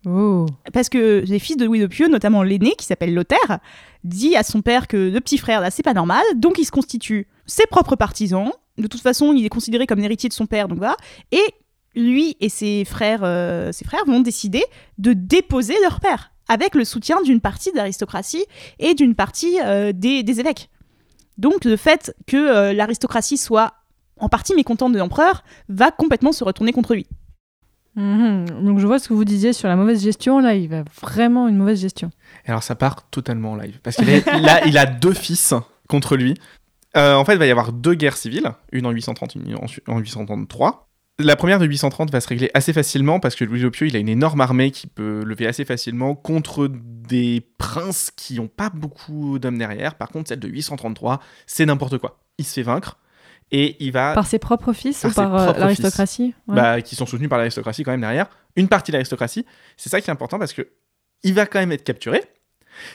Oh. 0.09 0.47
Parce 0.73 0.88
que 0.88 1.25
les 1.27 1.38
fils 1.40 1.57
de 1.57 1.64
Louis 1.64 1.81
de 1.81 1.87
Pieux, 1.87 2.09
notamment 2.09 2.45
l'aîné 2.45 2.75
qui 2.79 2.87
s'appelle 2.87 3.12
Lothaire, 3.12 3.59
dit 4.05 4.37
à 4.37 4.45
son 4.45 4.62
père 4.62 4.87
que 4.87 4.97
le 4.97 5.21
petit 5.21 5.37
frère 5.37 5.61
là 5.61 5.71
c'est 5.71 5.83
pas 5.83 5.95
normal, 5.95 6.23
donc 6.37 6.59
il 6.59 6.64
se 6.64 6.71
constitue 6.71 7.27
ses 7.45 7.66
propres 7.66 7.97
partisans. 7.97 8.53
De 8.79 8.87
toute 8.87 9.01
façon, 9.01 9.33
il 9.33 9.45
est 9.45 9.49
considéré 9.49 9.87
comme 9.87 9.99
l'héritier 9.99 10.29
de 10.29 10.35
son 10.35 10.47
père, 10.47 10.69
donc 10.69 10.79
voilà. 10.79 10.97
Et 11.33 11.42
lui 11.97 12.37
et 12.40 12.49
ses 12.49 12.85
frères, 12.85 13.23
euh, 13.25 13.73
ses 13.73 13.85
frères 13.85 14.05
vont 14.07 14.21
décider 14.21 14.62
de 14.99 15.12
déposer 15.12 15.75
leur 15.83 15.99
père 15.99 16.33
avec 16.49 16.75
le 16.75 16.85
soutien 16.85 17.21
d'une 17.23 17.40
partie 17.40 17.73
de 17.73 17.77
l'aristocratie 17.77 18.45
et 18.79 18.95
d'une 18.95 19.14
partie 19.14 19.59
euh, 19.64 19.92
des, 19.92 20.23
évêques. 20.38 20.71
Donc 21.38 21.64
le 21.64 21.77
fait 21.77 22.14
que 22.27 22.37
euh, 22.37 22.73
l'aristocratie 22.73 23.38
soit 23.38 23.75
en 24.21 24.29
partie 24.29 24.55
mécontente 24.55 24.92
de 24.92 24.99
l'empereur 24.99 25.42
va 25.69 25.90
complètement 25.90 26.33
se 26.33 26.45
retourner 26.45 26.73
contre 26.73 26.95
lui. 26.95 27.07
Mhm. 27.97 28.65
Donc 28.65 28.79
je 28.79 28.87
vois 28.87 28.99
ce 28.99 29.09
que 29.09 29.15
vous 29.15 29.25
disiez 29.25 29.53
sur 29.53 29.69
la 29.69 29.77
mauvaise 29.77 30.03
gestion. 30.03 30.39
Là, 30.39 30.55
il 30.55 30.69
va 30.69 30.85
vraiment 31.01 31.49
une 31.49 31.57
mauvaise 31.57 31.81
gestion. 31.81 32.11
Et 32.45 32.51
alors 32.51 32.63
ça 32.63 32.75
part 32.75 33.09
totalement 33.11 33.53
en 33.53 33.57
live. 33.57 33.81
Parce 33.83 33.97
qu'il 33.97 34.07
là, 34.07 34.65
il 34.67 34.79
a 34.79 34.87
deux 34.87 35.15
fils 35.15 35.55
contre 35.89 36.17
lui. 36.17 36.35
Euh, 36.97 37.15
en 37.15 37.25
fait, 37.25 37.33
il 37.33 37.39
va 37.39 37.47
y 37.47 37.51
avoir 37.51 37.73
deux 37.73 37.95
guerres 37.95 38.17
civiles, 38.17 38.53
une 38.73 38.87
en 38.87 38.91
830, 38.91 39.35
une 39.35 39.57
en, 39.57 39.67
en 39.93 39.99
833. 39.99 40.89
La 41.19 41.35
première 41.37 41.59
de 41.59 41.67
830 41.67 42.11
va 42.11 42.21
se 42.21 42.29
régler 42.29 42.51
assez 42.53 42.75
facilement 42.75 43.21
parce 43.21 43.35
que 43.35 43.45
Louis 43.45 43.61
le 43.61 43.71
Pieux, 43.71 43.87
il 43.87 43.97
a 43.97 43.99
une 43.99 44.09
énorme 44.09 44.43
armée 44.43 44.71
qui 44.71 44.87
peut 44.87 45.25
lever 45.25 45.47
assez 45.47 45.65
facilement 45.65 46.15
contre 46.15 46.69
des 46.71 47.43
princes 47.57 48.11
qui 48.15 48.35
n'ont 48.35 48.49
pas 48.49 48.69
beaucoup 48.69 49.39
d'hommes 49.39 49.57
derrière. 49.57 49.95
Par 49.95 50.09
contre, 50.09 50.29
celle 50.29 50.41
de 50.41 50.49
833, 50.49 51.21
c'est 51.47 51.65
n'importe 51.65 51.97
quoi. 51.97 52.19
Il 52.37 52.45
se 52.45 52.53
fait 52.53 52.63
vaincre 52.63 52.99
et 53.53 53.77
il 53.85 53.93
va 53.93 54.13
Par 54.15 54.27
ses 54.27 54.39
propres 54.39 54.73
fils 54.73 55.01
Par 55.03 55.11
ou 55.11 55.15
par 55.15 55.35
euh, 55.35 55.53
l'aristocratie 55.59 56.35
Ouais. 56.49 56.57
bah, 56.57 56.83
qui 56.83 56.97
sont 56.97 57.07
soutenus 57.07 57.29
par 57.29 57.39
l'aristocratie 57.39 57.83
quand 57.85 57.93
même 57.93 58.01
derrière, 58.01 58.27
une 58.57 58.69
partie 58.69 58.91
de 58.91 58.97
l'aristocratie. 58.97 59.47
C'est 59.77 59.89
ça 59.91 60.01
qui 60.01 60.09
est 60.09 60.13
important 60.13 60.39
parce 60.39 60.53
que 60.53 60.69
il 61.23 61.35
va 61.35 61.47
quand 61.47 61.59
même 61.59 61.73
être 61.73 61.85
capturé. 61.85 62.23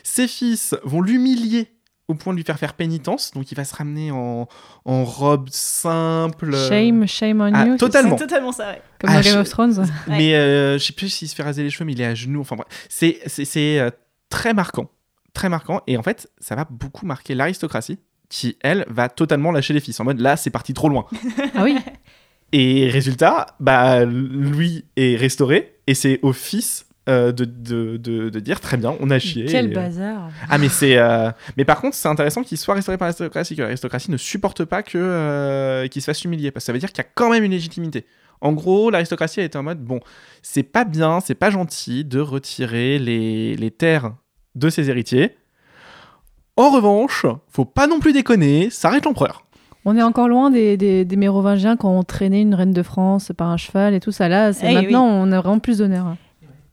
Ses 0.04 0.28
fils 0.28 0.76
vont 0.84 1.02
l'humilier 1.02 1.72
au 2.08 2.14
point 2.16 2.34
de 2.34 2.38
lui 2.38 2.44
faire 2.44 2.60
faire 2.60 2.74
pénitence, 2.74 3.32
donc 3.32 3.52
il 3.52 3.56
va 3.56 3.64
se 3.64 3.74
ramener 3.74 4.12
en, 4.12 4.48
en 4.86 5.04
robe 5.06 5.48
simple. 5.50 6.54
Shame, 6.68 7.08
shame 7.08 7.40
on 7.42 7.54
Ah, 7.54 7.66
you. 7.66 7.72
c'est 7.74 7.78
totalement. 7.78 8.18
C'est 8.18 8.26
totalement 8.28 8.52
ça, 8.52 8.72
ouais. 8.72 8.82
Comme 9.00 9.10
Ah, 9.10 9.16
dans 9.16 9.22
Game 9.22 9.34
je- 9.36 9.40
of 9.40 9.50
Thrones. 9.50 9.86
Mais 10.08 10.36
euh, 10.36 10.78
je 10.78 10.84
sais 10.84 10.94
plus 10.94 11.10
s'il 11.10 11.30
se 11.30 11.36
fait 11.36 11.44
raser 11.44 11.64
les 11.64 11.70
cheveux, 11.70 11.86
mais 11.86 11.94
il 11.94 12.02
est 12.02 12.06
à 12.06 12.14
genoux. 12.16 12.42
Enfin 12.42 12.56
bref, 12.58 12.68
c'est 12.90 13.20
c'est- 13.28 13.46
c'est, 13.46 13.80
euh, 13.80 13.90
très 14.30 14.54
marquant, 14.54 14.90
très 15.34 15.48
marquant. 15.50 15.82
Et 15.88 15.96
en 15.98 16.04
fait, 16.04 16.30
ça 16.40 16.56
va 16.56 16.66
beaucoup 16.70 17.06
marquer 17.06 17.34
l'aristocratie, 17.34 17.98
qui 18.32 18.58
elle 18.62 18.86
va 18.89 19.10
totalement 19.10 19.52
lâcher 19.52 19.74
les 19.74 19.80
fils 19.82 20.00
en 20.00 20.06
mode 20.06 20.20
là, 20.20 20.38
c'est 20.38 20.50
parti 20.50 20.74
trop 20.74 20.89
loin. 20.89 21.06
Ah 21.56 21.63
oui. 21.63 21.78
Et 22.54 22.89
résultat, 22.89 23.56
bah, 23.60 24.04
lui 24.06 24.86
est 24.98 25.15
restauré 25.15 25.76
et 25.88 25.94
c'est 25.94 26.20
au 26.22 26.34
fils 26.34 26.86
euh, 27.10 27.32
de, 27.32 27.46
de, 27.46 27.98
de, 27.98 28.30
de 28.30 28.39
dire 28.39 28.60
très 28.60 28.78
bien, 28.78 28.96
on 29.00 29.10
a 29.10 29.20
chié. 29.20 29.46
Quel 29.46 29.72
et- 29.72 29.74
bazar. 29.74 30.30
Ah, 30.50 30.58
mais 30.58 30.70
c'est. 30.70 30.98
euh, 30.98 31.32
Mais 31.58 31.65
par 31.65 31.80
contre, 31.82 31.96
c'est 31.96 32.08
intéressant 32.10 32.44
qu'il 32.44 32.58
soit 32.58 32.76
restauré 32.76 32.98
par 32.98 33.08
l'aristocratie, 33.08 33.56
que 33.56 33.62
l'aristocratie 33.62 34.12
ne 34.12 34.17
supporte 34.17 34.65
pas 34.65 34.84
que 34.84 34.98
euh, 34.98 35.88
qu'il 35.88 36.02
se 36.02 36.06
fasse 36.06 36.24
humilier, 36.26 36.52
parce 36.52 36.63
que 36.63 36.67
ça 36.67 36.74
veut 36.74 36.80
dire 36.80 36.89
qu'il 36.89 37.04
y 37.04 37.08
a 37.08 37.10
quand 37.15 37.30
même 37.32 37.44
une 37.44 37.52
légitimité. 37.52 38.06
En 38.41 38.54
gros, 38.54 38.89
l'aristocratie 38.91 39.39
a 39.39 39.44
été 39.44 39.58
en 39.58 39.63
mode 39.63 39.80
bon, 39.84 40.00
c'est 40.41 40.63
pas 40.63 40.84
bien, 40.84 41.20
c'est 41.22 41.36
pas 41.36 41.50
gentil 41.52 42.06
de 42.06 42.20
retirer 42.20 42.98
les, 43.00 43.56
les 43.56 43.72
terres 43.72 44.13
de 44.56 44.70
ses 44.70 44.89
héritiers. 44.89 45.38
En 46.62 46.69
revanche, 46.69 47.26
faut 47.50 47.65
pas 47.65 47.88
non 47.88 48.00
plus 48.00 48.13
déconner, 48.13 48.69
ça 48.69 48.89
reste 48.89 49.06
l'empereur. 49.06 49.47
On 49.84 49.97
est 49.97 50.04
encore 50.04 50.28
loin 50.28 50.52
des, 50.52 50.78
des, 50.78 51.06
des 51.06 51.15
Mérovingiens 51.15 51.76
quand 51.76 51.89
on 51.89 52.04
traînait 52.04 52.43
une 52.43 52.54
reine 52.54 52.71
de 52.71 52.84
France 52.84 53.32
par 53.36 53.47
un 53.47 53.58
cheval 53.58 53.95
et 53.95 54.00
tout 54.00 54.12
ça. 54.12 54.30
Là, 54.30 54.54
c'est 54.54 54.71
Eh 54.71 54.76
maintenant, 54.76 55.04
on 55.04 55.32
a 55.32 55.41
vraiment 55.41 55.58
plus 55.58 55.80
d'honneur. 55.80 56.15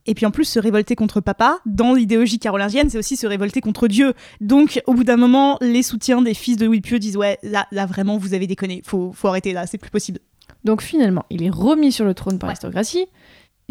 Et 0.04 0.12
puis 0.12 0.26
en 0.26 0.30
plus, 0.30 0.44
se 0.44 0.58
révolter 0.58 0.94
contre 0.94 1.22
papa, 1.22 1.60
dans 1.64 1.94
l'idéologie 1.94 2.38
carolingienne, 2.38 2.90
c'est 2.90 2.98
aussi 2.98 3.16
se 3.16 3.26
révolter 3.26 3.62
contre 3.62 3.88
Dieu. 3.88 4.12
Donc 4.42 4.82
au 4.86 4.92
bout 4.92 5.04
d'un 5.04 5.16
moment, 5.16 5.56
les 5.62 5.82
soutiens 5.82 6.20
des 6.20 6.34
fils 6.34 6.58
de 6.58 6.66
Louis 6.66 6.82
Pieux 6.82 6.98
disent 6.98 7.16
ouais, 7.16 7.38
là, 7.42 7.66
là 7.72 7.86
vraiment, 7.86 8.18
vous 8.18 8.34
avez 8.34 8.46
déconné, 8.46 8.82
faut, 8.84 9.12
faut 9.14 9.28
arrêter 9.28 9.54
là, 9.54 9.66
c'est 9.66 9.78
plus 9.78 9.90
possible. 9.90 10.20
Donc 10.64 10.82
finalement, 10.82 11.24
il 11.30 11.42
est 11.42 11.48
remis 11.48 11.92
sur 11.92 12.04
le 12.04 12.12
trône 12.12 12.38
par 12.38 12.48
l'aristocratie. 12.48 13.06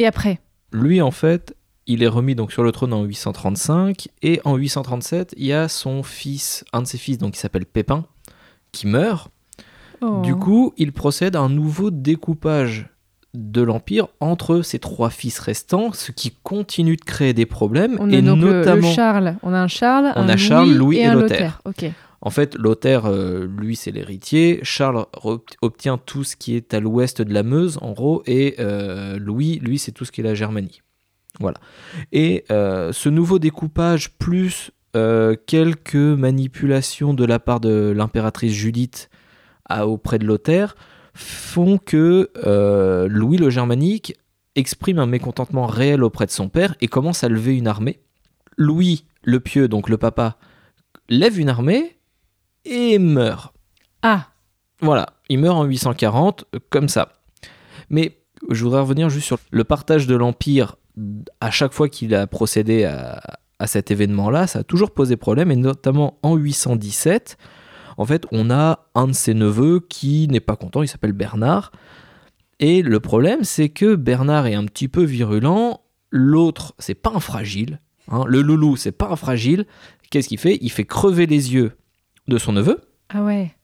Et 0.00 0.06
après? 0.06 0.40
Lui, 0.72 1.00
en 1.00 1.12
fait, 1.12 1.54
il 1.88 2.02
est 2.04 2.08
remis 2.08 2.34
donc 2.36 2.52
sur 2.52 2.62
le 2.62 2.70
trône 2.70 2.92
en 2.92 3.02
835 3.02 4.08
et 4.22 4.40
en 4.44 4.54
837, 4.56 5.34
il 5.36 5.46
y 5.46 5.52
a 5.52 5.66
son 5.68 6.02
fils, 6.04 6.64
un 6.72 6.82
de 6.82 6.86
ses 6.86 6.98
fils, 6.98 7.18
donc 7.18 7.32
qui 7.34 7.40
s'appelle 7.40 7.66
Pépin, 7.66 8.04
qui 8.70 8.86
meurt. 8.86 9.30
Oh. 10.00 10.20
Du 10.22 10.36
coup, 10.36 10.72
il 10.76 10.92
procède 10.92 11.34
à 11.34 11.40
un 11.40 11.48
nouveau 11.48 11.90
découpage 11.90 12.88
de 13.34 13.62
l'empire 13.62 14.08
entre 14.20 14.62
ses 14.62 14.78
trois 14.78 15.10
fils 15.10 15.38
restants, 15.38 15.92
ce 15.92 16.12
qui 16.12 16.32
continue 16.42 16.96
de 16.96 17.04
créer 17.04 17.32
des 17.34 17.46
problèmes 17.46 17.96
on 18.00 18.08
et 18.10 18.20
le- 18.22 18.34
le, 18.34 18.36
notamment 18.36 18.90
Charles. 18.92 19.36
On 19.42 19.52
a 19.52 19.60
un 19.60 19.68
Charles, 19.68 20.12
On 20.16 20.22
un 20.22 20.28
a 20.28 20.36
Charles, 20.36 20.72
Louis 20.72 20.98
et, 20.98 21.00
et 21.02 21.06
un 21.06 21.14
Lothaire. 21.14 21.60
Ok. 21.64 21.84
En 22.20 22.30
fait, 22.30 22.54
Lothaire, 22.56 23.06
euh, 23.06 23.46
lui, 23.46 23.76
c'est 23.76 23.90
l'héritier. 23.92 24.58
Charles 24.62 25.04
obtient 25.62 25.98
tout 25.98 26.24
ce 26.24 26.36
qui 26.36 26.56
est 26.56 26.74
à 26.74 26.80
l'ouest 26.80 27.22
de 27.22 27.32
la 27.32 27.42
Meuse, 27.44 27.78
en 27.80 27.92
gros, 27.92 28.22
et 28.26 28.56
euh, 28.58 29.18
Louis, 29.18 29.60
lui, 29.62 29.78
c'est 29.78 29.92
tout 29.92 30.04
ce 30.04 30.10
qui 30.10 30.20
est 30.22 30.24
la 30.24 30.34
Germanie. 30.34 30.80
Voilà. 31.40 31.58
Et 32.12 32.44
euh, 32.50 32.92
ce 32.92 33.08
nouveau 33.08 33.38
découpage, 33.38 34.10
plus 34.18 34.70
euh, 34.96 35.36
quelques 35.46 35.94
manipulations 35.94 37.14
de 37.14 37.24
la 37.24 37.38
part 37.38 37.60
de 37.60 37.92
l'impératrice 37.94 38.52
Judith 38.52 39.10
à- 39.68 39.86
auprès 39.86 40.18
de 40.18 40.24
Lothaire, 40.26 40.74
font 41.14 41.78
que 41.78 42.30
euh, 42.46 43.06
Louis 43.08 43.38
le 43.38 43.50
Germanique 43.50 44.14
exprime 44.54 44.98
un 44.98 45.06
mécontentement 45.06 45.66
réel 45.66 46.02
auprès 46.02 46.26
de 46.26 46.30
son 46.30 46.48
père 46.48 46.74
et 46.80 46.88
commence 46.88 47.22
à 47.24 47.28
lever 47.28 47.56
une 47.56 47.66
armée. 47.68 48.00
Louis 48.56 49.04
le 49.22 49.40
Pieux, 49.40 49.68
donc 49.68 49.88
le 49.88 49.98
papa, 49.98 50.36
lève 51.08 51.38
une 51.38 51.48
armée 51.48 51.96
et 52.64 52.98
meurt. 52.98 53.54
Ah, 54.02 54.28
Voilà, 54.80 55.06
il 55.28 55.38
meurt 55.38 55.56
en 55.56 55.64
840, 55.64 56.44
euh, 56.54 56.58
comme 56.70 56.88
ça. 56.88 57.12
Mais 57.90 58.18
je 58.50 58.62
voudrais 58.64 58.80
revenir 58.80 59.10
juste 59.10 59.26
sur 59.26 59.38
le 59.50 59.64
partage 59.64 60.06
de 60.06 60.14
l'Empire 60.16 60.76
à 61.40 61.50
chaque 61.50 61.72
fois 61.72 61.88
qu'il 61.88 62.14
a 62.14 62.26
procédé 62.26 62.84
à, 62.84 63.20
à 63.58 63.66
cet 63.66 63.90
événement-là, 63.90 64.46
ça 64.46 64.60
a 64.60 64.64
toujours 64.64 64.92
posé 64.92 65.16
problème, 65.16 65.50
et 65.50 65.56
notamment 65.56 66.18
en 66.22 66.36
817, 66.36 67.36
en 67.96 68.04
fait, 68.04 68.26
on 68.30 68.50
a 68.50 68.86
un 68.94 69.08
de 69.08 69.12
ses 69.12 69.34
neveux 69.34 69.80
qui 69.80 70.28
n'est 70.28 70.40
pas 70.40 70.56
content, 70.56 70.82
il 70.82 70.88
s'appelle 70.88 71.12
Bernard. 71.12 71.72
Et 72.60 72.82
le 72.82 73.00
problème, 73.00 73.42
c'est 73.42 73.68
que 73.68 73.94
Bernard 73.96 74.46
est 74.46 74.54
un 74.54 74.64
petit 74.64 74.88
peu 74.88 75.02
virulent, 75.02 75.82
l'autre, 76.10 76.74
c'est 76.78 76.94
pas 76.94 77.12
un 77.14 77.20
fragile, 77.20 77.80
hein, 78.08 78.24
le 78.26 78.40
loulou, 78.42 78.76
c'est 78.76 78.92
pas 78.92 79.08
un 79.10 79.16
fragile. 79.16 79.66
Qu'est-ce 80.10 80.28
qu'il 80.28 80.38
fait? 80.38 80.58
Il 80.60 80.70
fait 80.70 80.84
crever 80.84 81.26
les 81.26 81.52
yeux 81.52 81.72
de 82.28 82.38
son 82.38 82.52
neveu. 82.52 82.80
ah 83.10 83.22
ouais. 83.22 83.54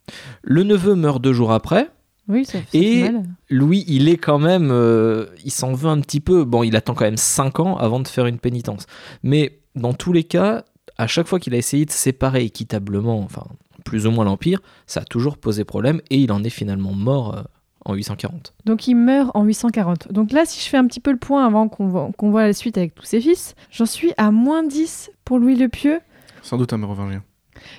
Le 0.43 0.63
neveu 0.63 0.95
meurt 0.95 1.23
deux 1.23 1.33
jours 1.33 1.53
après. 1.53 1.91
Oui, 2.29 2.45
ça, 2.45 2.59
ça 2.59 2.65
Et- 2.73 3.03
fait 3.05 3.13
mal. 3.13 3.25
Louis, 3.51 3.85
il 3.87 4.09
est 4.09 4.17
quand 4.17 4.39
même. 4.39 4.71
euh, 4.71 5.27
il 5.45 5.51
s'en 5.51 5.73
veut 5.75 5.91
un 5.91 6.01
petit 6.01 6.21
peu. 6.21 6.45
Bon, 6.45 6.63
il 6.63 6.75
attend 6.77 6.95
quand 6.95 7.05
même 7.05 7.17
5 7.17 7.61
ans 7.61 7.77
avant 7.77 8.01
de 8.01 8.09
faire 8.09 8.27
une 8.27 8.39
pénitence. 8.39 8.87
Mais 9.23 9.59
dans 9.75 9.93
tous 9.93 10.13
les 10.13 10.25
cas, 10.25 10.65
à 10.97 11.07
chaque 11.07 11.27
fois 11.27 11.39
qu'il 11.39 11.55
a 11.55 11.59
essayé 11.59 11.85
de 11.85 11.91
séparer 11.91 12.45
équitablement, 12.45 13.19
enfin, 13.21 13.45
plus 13.85 14.07
ou 14.07 14.11
moins 14.11 14.25
l'Empire, 14.25 14.61
ça 14.87 15.01
a 15.01 15.05
toujours 15.05 15.37
posé 15.37 15.65
problème 15.65 16.01
et 16.11 16.17
il 16.19 16.33
en 16.33 16.43
est 16.45 16.51
finalement 16.51 16.93
mort 16.95 17.35
euh, 17.37 17.43
en 17.85 17.93
840. 17.95 18.55
Donc 18.65 18.89
il 18.89 18.95
meurt 18.95 19.31
en 19.35 19.45
840. 19.45 20.11
Donc 20.13 20.33
là, 20.33 20.47
si 20.47 20.61
je 20.65 20.69
fais 20.71 20.79
un 20.79 20.87
petit 20.87 21.01
peu 21.01 21.11
le 21.11 21.19
point 21.19 21.45
avant 21.45 21.69
qu'on 21.69 21.89
voit, 21.89 22.11
qu'on 22.17 22.31
voit 22.31 22.47
la 22.47 22.53
suite 22.55 22.79
avec 22.79 22.95
tous 22.95 23.05
ses 23.05 23.21
fils, 23.21 23.55
j'en 23.71 23.85
suis 23.87 24.13
à 24.17 24.31
moins 24.31 24.63
10 24.67 25.11
pour 25.27 25.39
Louis 25.39 25.57
le 25.57 25.69
Pieux. 25.69 26.01
Sans 26.43 26.57
doute 26.57 26.73
un 26.73 26.79
mérovingien. 26.79 27.23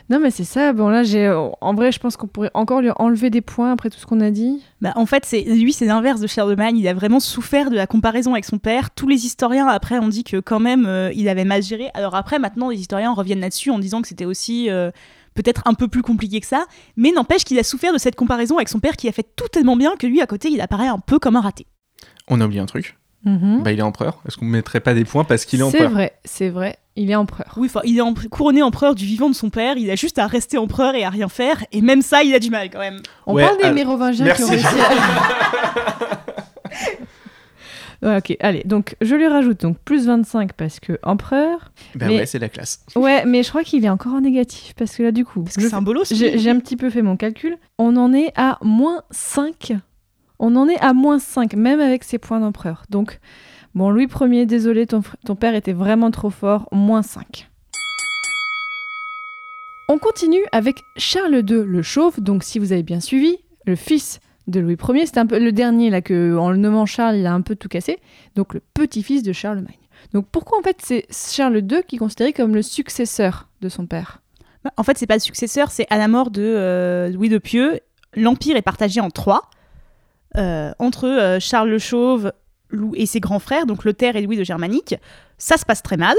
Non, 0.09 0.19
mais 0.19 0.31
c'est 0.31 0.43
ça. 0.43 0.73
Bon, 0.73 0.89
là, 0.89 1.03
j'ai. 1.03 1.29
En 1.61 1.73
vrai, 1.73 1.91
je 1.91 1.99
pense 1.99 2.17
qu'on 2.17 2.27
pourrait 2.27 2.51
encore 2.53 2.81
lui 2.81 2.89
enlever 2.97 3.29
des 3.29 3.41
points 3.41 3.71
après 3.71 3.89
tout 3.89 3.97
ce 3.99 4.05
qu'on 4.05 4.21
a 4.21 4.31
dit. 4.31 4.61
Bah, 4.81 4.93
en 4.95 5.05
fait, 5.05 5.25
c'est 5.25 5.41
lui, 5.41 5.73
c'est 5.73 5.85
l'inverse 5.85 6.19
de 6.21 6.27
Charlemagne. 6.27 6.77
Il 6.77 6.87
a 6.87 6.93
vraiment 6.93 7.19
souffert 7.19 7.69
de 7.69 7.75
la 7.75 7.87
comparaison 7.87 8.33
avec 8.33 8.45
son 8.45 8.57
père. 8.57 8.91
Tous 8.91 9.07
les 9.07 9.25
historiens 9.25 9.67
après 9.67 9.97
ont 9.99 10.07
dit 10.07 10.23
que 10.23 10.37
quand 10.39 10.59
même 10.59 10.85
euh, 10.85 11.11
il 11.15 11.29
avait 11.29 11.45
mal 11.45 11.61
géré. 11.63 11.89
Alors 11.93 12.15
après, 12.15 12.39
maintenant, 12.39 12.69
les 12.69 12.77
historiens 12.79 13.13
reviennent 13.13 13.39
là-dessus 13.41 13.71
en 13.71 13.79
disant 13.79 14.01
que 14.01 14.07
c'était 14.07 14.25
aussi 14.25 14.69
euh, 14.69 14.91
peut-être 15.33 15.61
un 15.65 15.73
peu 15.73 15.87
plus 15.87 16.01
compliqué 16.01 16.39
que 16.39 16.47
ça. 16.47 16.65
Mais 16.97 17.11
n'empêche 17.11 17.43
qu'il 17.43 17.59
a 17.59 17.63
souffert 17.63 17.93
de 17.93 17.97
cette 17.97 18.15
comparaison 18.15 18.55
avec 18.57 18.69
son 18.69 18.79
père 18.79 18.95
qui 18.95 19.07
a 19.07 19.11
fait 19.11 19.27
tout 19.35 19.47
tellement 19.47 19.75
bien 19.75 19.95
que 19.97 20.07
lui 20.07 20.21
à 20.21 20.27
côté, 20.27 20.49
il 20.49 20.61
apparaît 20.61 20.87
un 20.87 20.99
peu 20.99 21.19
comme 21.19 21.35
un 21.35 21.41
raté. 21.41 21.65
On 22.27 22.41
a 22.41 22.45
oublié 22.45 22.61
un 22.61 22.65
truc. 22.65 22.97
Mhm. 23.23 23.63
Bah, 23.63 23.71
il 23.71 23.79
est 23.79 23.83
empereur. 23.83 24.21
Est-ce 24.27 24.37
qu'on 24.37 24.45
ne 24.45 24.51
mettrait 24.51 24.79
pas 24.79 24.93
des 24.93 25.03
points 25.03 25.23
parce 25.23 25.45
qu'il 25.45 25.59
est 25.59 25.63
C'est 25.69 25.77
empereur? 25.79 25.91
vrai, 25.91 26.13
c'est 26.25 26.49
vrai. 26.49 26.77
Il 26.97 27.11
est 27.11 27.15
empereur. 27.15 27.53
Oui, 27.57 27.67
enfin, 27.67 27.81
il 27.83 27.99
est 27.99 28.29
couronné 28.29 28.61
empereur 28.63 28.95
du 28.95 29.05
vivant 29.05 29.29
de 29.29 29.35
son 29.35 29.49
père. 29.49 29.75
Il 29.77 29.89
a 29.91 29.95
juste 29.95 30.17
à 30.17 30.27
rester 30.27 30.57
empereur 30.57 30.95
et 30.95 31.03
à 31.03 31.09
rien 31.09 31.27
faire. 31.27 31.63
Et 31.73 31.81
même 31.81 32.01
ça, 32.01 32.23
il 32.23 32.33
a 32.33 32.39
du 32.39 32.49
mal 32.49 32.69
quand 32.69 32.79
même. 32.79 33.01
On 33.25 33.33
Ouais, 33.35 33.43
parle 33.43 33.57
des 33.57 33.63
alors- 33.63 33.75
Mérovingiens 33.75 34.29
qui 34.33 34.43
ont 34.43 34.47
réussi 34.47 34.65
à... 34.65 34.71
Ouais, 38.01 38.17
ok, 38.17 38.37
allez, 38.41 38.61
donc 38.65 38.95
je 39.01 39.15
lui 39.15 39.25
rajoute 39.25 39.61
donc 39.61 39.77
plus 39.79 40.05
25 40.05 40.53
parce 40.53 40.79
que 40.79 40.99
empereur. 41.01 41.71
Bah 41.95 42.05
Mais- 42.07 42.19
ouais, 42.19 42.25
c'est 42.25 42.39
la 42.39 42.49
classe. 42.49 42.85
Ouais, 42.95 43.25
mais 43.25 43.41
je 43.41 43.49
crois 43.49 43.63
qu'il 43.63 43.83
est 43.85 43.89
encore 43.89 44.13
en 44.13 44.21
négatif 44.21 44.73
parce 44.75 44.95
que 44.95 45.03
là, 45.03 45.11
du 45.11 45.25
coup, 45.25 45.41
Parce 45.43 45.55
que 45.55 45.61
je- 45.61 45.67
c'est 45.69 45.73
un 45.75 45.81
bolos. 45.81 46.03
j'ai 46.13 46.49
un 46.49 46.59
petit 46.59 46.75
peu 46.75 46.89
fait 46.89 47.01
mon 47.01 47.15
calcul. 47.17 47.57
On 47.79 47.95
en 47.95 48.13
est 48.13 48.31
à 48.35 48.59
moins 48.61 49.01
5. 49.11 49.73
On 50.39 50.55
en 50.57 50.67
est 50.67 50.77
à 50.81 50.93
moins 50.93 51.19
5, 51.19 51.53
même 51.55 51.79
avec 51.79 52.03
ses 52.03 52.17
points 52.19 52.41
d'empereur. 52.41 52.83
Donc, 52.89 53.19
bon, 53.75 53.91
Louis 53.91 54.07
Ier, 54.21 54.45
désolé, 54.45 54.87
ton, 54.87 55.01
père 55.35 55.53
était 55.53 55.73
vraiment 55.73 56.09
trop 56.09 56.29
fort, 56.29 56.67
moins 56.71 57.03
5. 57.03 57.49
On 59.87 59.99
continue 59.99 60.43
avec 60.51 60.83
Charles 60.97 61.43
II 61.47 61.63
le 61.63 61.81
Chauve, 61.83 62.19
donc 62.19 62.43
si 62.43 62.57
vous 62.57 62.71
avez 62.71 62.81
bien 62.81 62.99
suivi, 62.99 63.37
le 63.65 63.75
fils 63.75 64.19
de 64.47 64.59
Louis 64.59 64.77
Ier, 64.89 65.05
c'était 65.05 65.19
un 65.19 65.27
peu 65.27 65.39
le 65.39 65.51
dernier 65.51 65.89
là 65.89 66.01
que 66.01 66.35
en 66.37 66.49
le 66.49 66.57
nommant 66.57 66.85
Charles, 66.85 67.17
il 67.17 67.25
a 67.27 67.33
un 67.33 67.41
peu 67.41 67.55
tout 67.55 67.67
cassé, 67.67 67.99
donc 68.35 68.53
le 68.55 68.61
petit-fils 68.73 69.21
de 69.21 69.33
Charlemagne. 69.33 69.77
Donc 70.13 70.27
pourquoi 70.31 70.57
en 70.57 70.61
fait 70.61 70.77
c'est 70.81 71.05
Charles 71.11 71.57
II 71.57 71.83
qui 71.87 71.95
est 71.95 71.99
considéré 71.99 72.33
comme 72.33 72.55
le 72.55 72.61
successeur 72.61 73.49
de 73.61 73.69
son 73.69 73.85
père? 73.85 74.21
Bah, 74.63 74.71
En 74.77 74.83
fait, 74.83 74.97
c'est 74.97 75.07
pas 75.07 75.15
le 75.15 75.19
successeur, 75.19 75.71
c'est 75.71 75.87
à 75.89 75.97
la 75.97 76.07
mort 76.07 76.31
de 76.31 76.41
euh, 76.41 77.09
Louis 77.09 77.29
de 77.29 77.37
Pieux, 77.37 77.79
l'empire 78.15 78.55
est 78.55 78.61
partagé 78.61 79.01
en 79.01 79.09
trois 79.09 79.49
euh, 80.37 80.73
entre 80.79 81.07
euh, 81.07 81.39
Charles 81.39 81.69
le 81.69 81.79
Chauve 81.79 82.31
et 82.95 83.05
ses 83.05 83.19
grands 83.19 83.39
frères, 83.39 83.65
donc 83.65 83.83
Lothaire 83.83 84.15
et 84.15 84.21
Louis 84.21 84.37
de 84.37 84.43
Germanique. 84.43 84.95
Ça 85.37 85.57
se 85.57 85.65
passe 85.65 85.81
très 85.83 85.97
mal, 85.97 86.15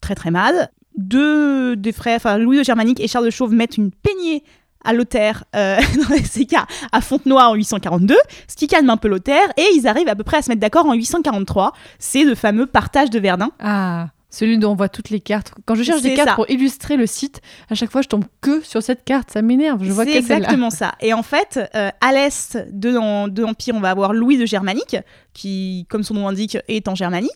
très 0.00 0.14
très 0.14 0.30
mal. 0.30 0.70
Deux 0.96 1.74
des 1.76 1.92
frères, 1.92 2.16
enfin 2.16 2.38
Louis 2.38 2.58
de 2.58 2.64
Germanique 2.64 3.00
et 3.00 3.08
Charles 3.08 3.24
le 3.24 3.30
Chauve 3.30 3.54
mettent 3.54 3.78
une 3.78 3.90
peignée 3.90 4.44
à 4.84 4.92
Lothaire 4.92 5.44
euh, 5.56 5.76
dans 6.08 6.16
ces 6.24 6.44
cas 6.44 6.66
à 6.90 7.00
Fontenoy 7.00 7.42
en 7.42 7.54
842, 7.54 8.16
ce 8.48 8.56
qui 8.56 8.66
calme 8.66 8.90
un 8.90 8.96
peu 8.96 9.08
Lothaire, 9.08 9.52
et 9.56 9.66
ils 9.74 9.86
arrivent 9.86 10.08
à 10.08 10.16
peu 10.16 10.24
près 10.24 10.38
à 10.38 10.42
se 10.42 10.48
mettre 10.48 10.60
d'accord 10.60 10.86
en 10.86 10.94
843. 10.94 11.72
C'est 11.98 12.24
le 12.24 12.34
fameux 12.34 12.66
partage 12.66 13.10
de 13.10 13.18
Verdun. 13.18 13.50
Ah, 13.60 14.08
celui 14.32 14.58
dont 14.58 14.72
on 14.72 14.74
voit 14.74 14.88
toutes 14.88 15.10
les 15.10 15.20
cartes. 15.20 15.52
Quand 15.66 15.76
je 15.76 15.84
cherche 15.84 16.02
des 16.02 16.14
cartes 16.14 16.30
ça. 16.30 16.34
pour 16.34 16.50
illustrer 16.50 16.96
le 16.96 17.06
site, 17.06 17.40
à 17.70 17.74
chaque 17.74 17.90
fois 17.90 18.02
je 18.02 18.08
tombe 18.08 18.24
que 18.40 18.62
sur 18.62 18.82
cette 18.82 19.04
carte, 19.04 19.30
ça 19.30 19.42
m'énerve. 19.42 19.84
Je 19.84 19.92
vois 19.92 20.04
C'est 20.04 20.16
exactement 20.16 20.70
ça. 20.70 20.94
Et 21.00 21.12
en 21.12 21.22
fait, 21.22 21.60
euh, 21.76 21.90
à 22.00 22.12
l'est 22.12 22.56
de, 22.72 23.28
de 23.28 23.42
l'Empire, 23.42 23.74
on 23.76 23.80
va 23.80 23.90
avoir 23.90 24.14
Louis 24.14 24.38
de 24.38 24.46
Germanique, 24.46 24.96
qui, 25.34 25.86
comme 25.88 26.02
son 26.02 26.14
nom 26.14 26.26
l'indique, 26.28 26.58
est 26.66 26.88
en 26.88 26.94
Germanie. 26.94 27.30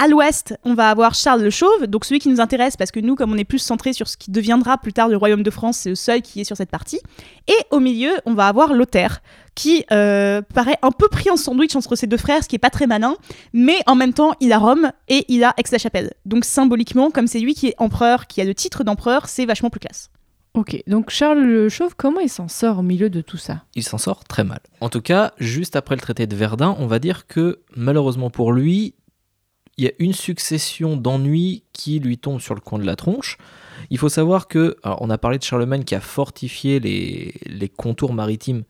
À 0.00 0.06
l'ouest, 0.06 0.56
on 0.62 0.74
va 0.74 0.90
avoir 0.90 1.14
Charles 1.14 1.42
le 1.42 1.50
Chauve, 1.50 1.88
donc 1.88 2.04
celui 2.04 2.20
qui 2.20 2.28
nous 2.28 2.40
intéresse, 2.40 2.76
parce 2.76 2.92
que 2.92 3.00
nous, 3.00 3.16
comme 3.16 3.32
on 3.32 3.36
est 3.36 3.42
plus 3.42 3.58
centré 3.58 3.92
sur 3.92 4.06
ce 4.06 4.16
qui 4.16 4.30
deviendra 4.30 4.78
plus 4.78 4.92
tard 4.92 5.08
le 5.08 5.16
Royaume 5.16 5.42
de 5.42 5.50
France, 5.50 5.78
c'est 5.78 5.88
le 5.88 5.96
seul 5.96 6.22
qui 6.22 6.40
est 6.40 6.44
sur 6.44 6.56
cette 6.56 6.70
partie. 6.70 7.00
Et 7.48 7.56
au 7.72 7.80
milieu, 7.80 8.12
on 8.24 8.34
va 8.34 8.46
avoir 8.46 8.74
Lothaire, 8.74 9.22
qui 9.56 9.84
euh, 9.90 10.40
paraît 10.54 10.78
un 10.82 10.92
peu 10.92 11.08
pris 11.08 11.30
en 11.30 11.36
sandwich 11.36 11.74
entre 11.74 11.96
ses 11.96 12.06
deux 12.06 12.16
frères, 12.16 12.44
ce 12.44 12.48
qui 12.48 12.54
est 12.54 12.60
pas 12.60 12.70
très 12.70 12.86
malin, 12.86 13.16
mais 13.52 13.80
en 13.86 13.96
même 13.96 14.12
temps, 14.12 14.34
il 14.38 14.52
a 14.52 14.58
Rome 14.58 14.92
et 15.08 15.24
il 15.26 15.42
a 15.42 15.52
Aix-la-Chapelle. 15.56 16.12
Donc 16.24 16.44
symboliquement, 16.44 17.10
comme 17.10 17.26
c'est 17.26 17.40
lui 17.40 17.54
qui 17.54 17.66
est 17.66 17.74
empereur, 17.78 18.28
qui 18.28 18.40
a 18.40 18.44
le 18.44 18.54
titre 18.54 18.84
d'empereur, 18.84 19.28
c'est 19.28 19.46
vachement 19.46 19.68
plus 19.68 19.80
classe. 19.80 20.10
Ok, 20.54 20.80
donc 20.86 21.10
Charles 21.10 21.40
le 21.40 21.68
Chauve, 21.68 21.94
comment 21.96 22.20
il 22.20 22.30
s'en 22.30 22.46
sort 22.46 22.78
au 22.78 22.82
milieu 22.82 23.10
de 23.10 23.20
tout 23.20 23.36
ça? 23.36 23.64
Il 23.74 23.82
s'en 23.82 23.98
sort 23.98 24.22
très 24.22 24.44
mal. 24.44 24.60
En 24.80 24.90
tout 24.90 25.02
cas, 25.02 25.32
juste 25.38 25.74
après 25.74 25.96
le 25.96 26.00
traité 26.00 26.28
de 26.28 26.36
Verdun, 26.36 26.76
on 26.78 26.86
va 26.86 27.00
dire 27.00 27.26
que 27.26 27.60
malheureusement 27.74 28.30
pour 28.30 28.52
lui, 28.52 28.94
il 29.78 29.84
y 29.84 29.88
a 29.88 29.92
une 30.00 30.12
succession 30.12 30.96
d'ennuis 30.96 31.62
qui 31.72 32.00
lui 32.00 32.18
tombent 32.18 32.40
sur 32.40 32.54
le 32.54 32.60
coin 32.60 32.80
de 32.80 32.84
la 32.84 32.96
tronche. 32.96 33.38
Il 33.90 33.98
faut 33.98 34.08
savoir 34.08 34.48
que, 34.48 34.76
alors 34.82 35.00
on 35.00 35.08
a 35.08 35.18
parlé 35.18 35.38
de 35.38 35.44
Charlemagne 35.44 35.84
qui 35.84 35.94
a 35.94 36.00
fortifié 36.00 36.80
les, 36.80 37.34
les 37.46 37.68
contours 37.68 38.12
maritimes 38.12 38.64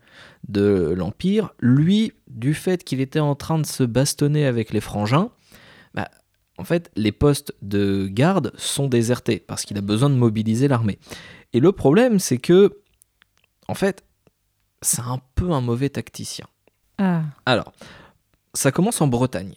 de 0.47 0.93
l'Empire. 0.95 1.49
Lui, 1.59 2.13
du 2.27 2.53
fait 2.53 2.83
qu'il 2.83 3.01
était 3.01 3.19
en 3.19 3.33
train 3.33 3.57
de 3.57 3.65
se 3.65 3.83
bastonner 3.83 4.45
avec 4.45 4.71
les 4.71 4.81
frangins, 4.81 5.31
bah, 5.95 6.09
en 6.59 6.63
fait, 6.63 6.91
les 6.95 7.11
postes 7.11 7.55
de 7.63 8.07
garde 8.07 8.53
sont 8.55 8.87
désertés 8.87 9.39
parce 9.39 9.65
qu'il 9.65 9.77
a 9.79 9.81
besoin 9.81 10.11
de 10.11 10.15
mobiliser 10.15 10.67
l'armée. 10.67 10.99
Et 11.53 11.59
le 11.59 11.71
problème, 11.71 12.19
c'est 12.19 12.37
que, 12.37 12.77
en 13.67 13.73
fait, 13.73 14.03
c'est 14.83 15.01
un 15.01 15.19
peu 15.33 15.51
un 15.51 15.61
mauvais 15.61 15.89
tacticien. 15.89 16.45
Ah, 16.99 17.23
Alors, 17.47 17.73
ça 18.53 18.71
commence 18.71 19.01
en 19.01 19.07
Bretagne. 19.07 19.55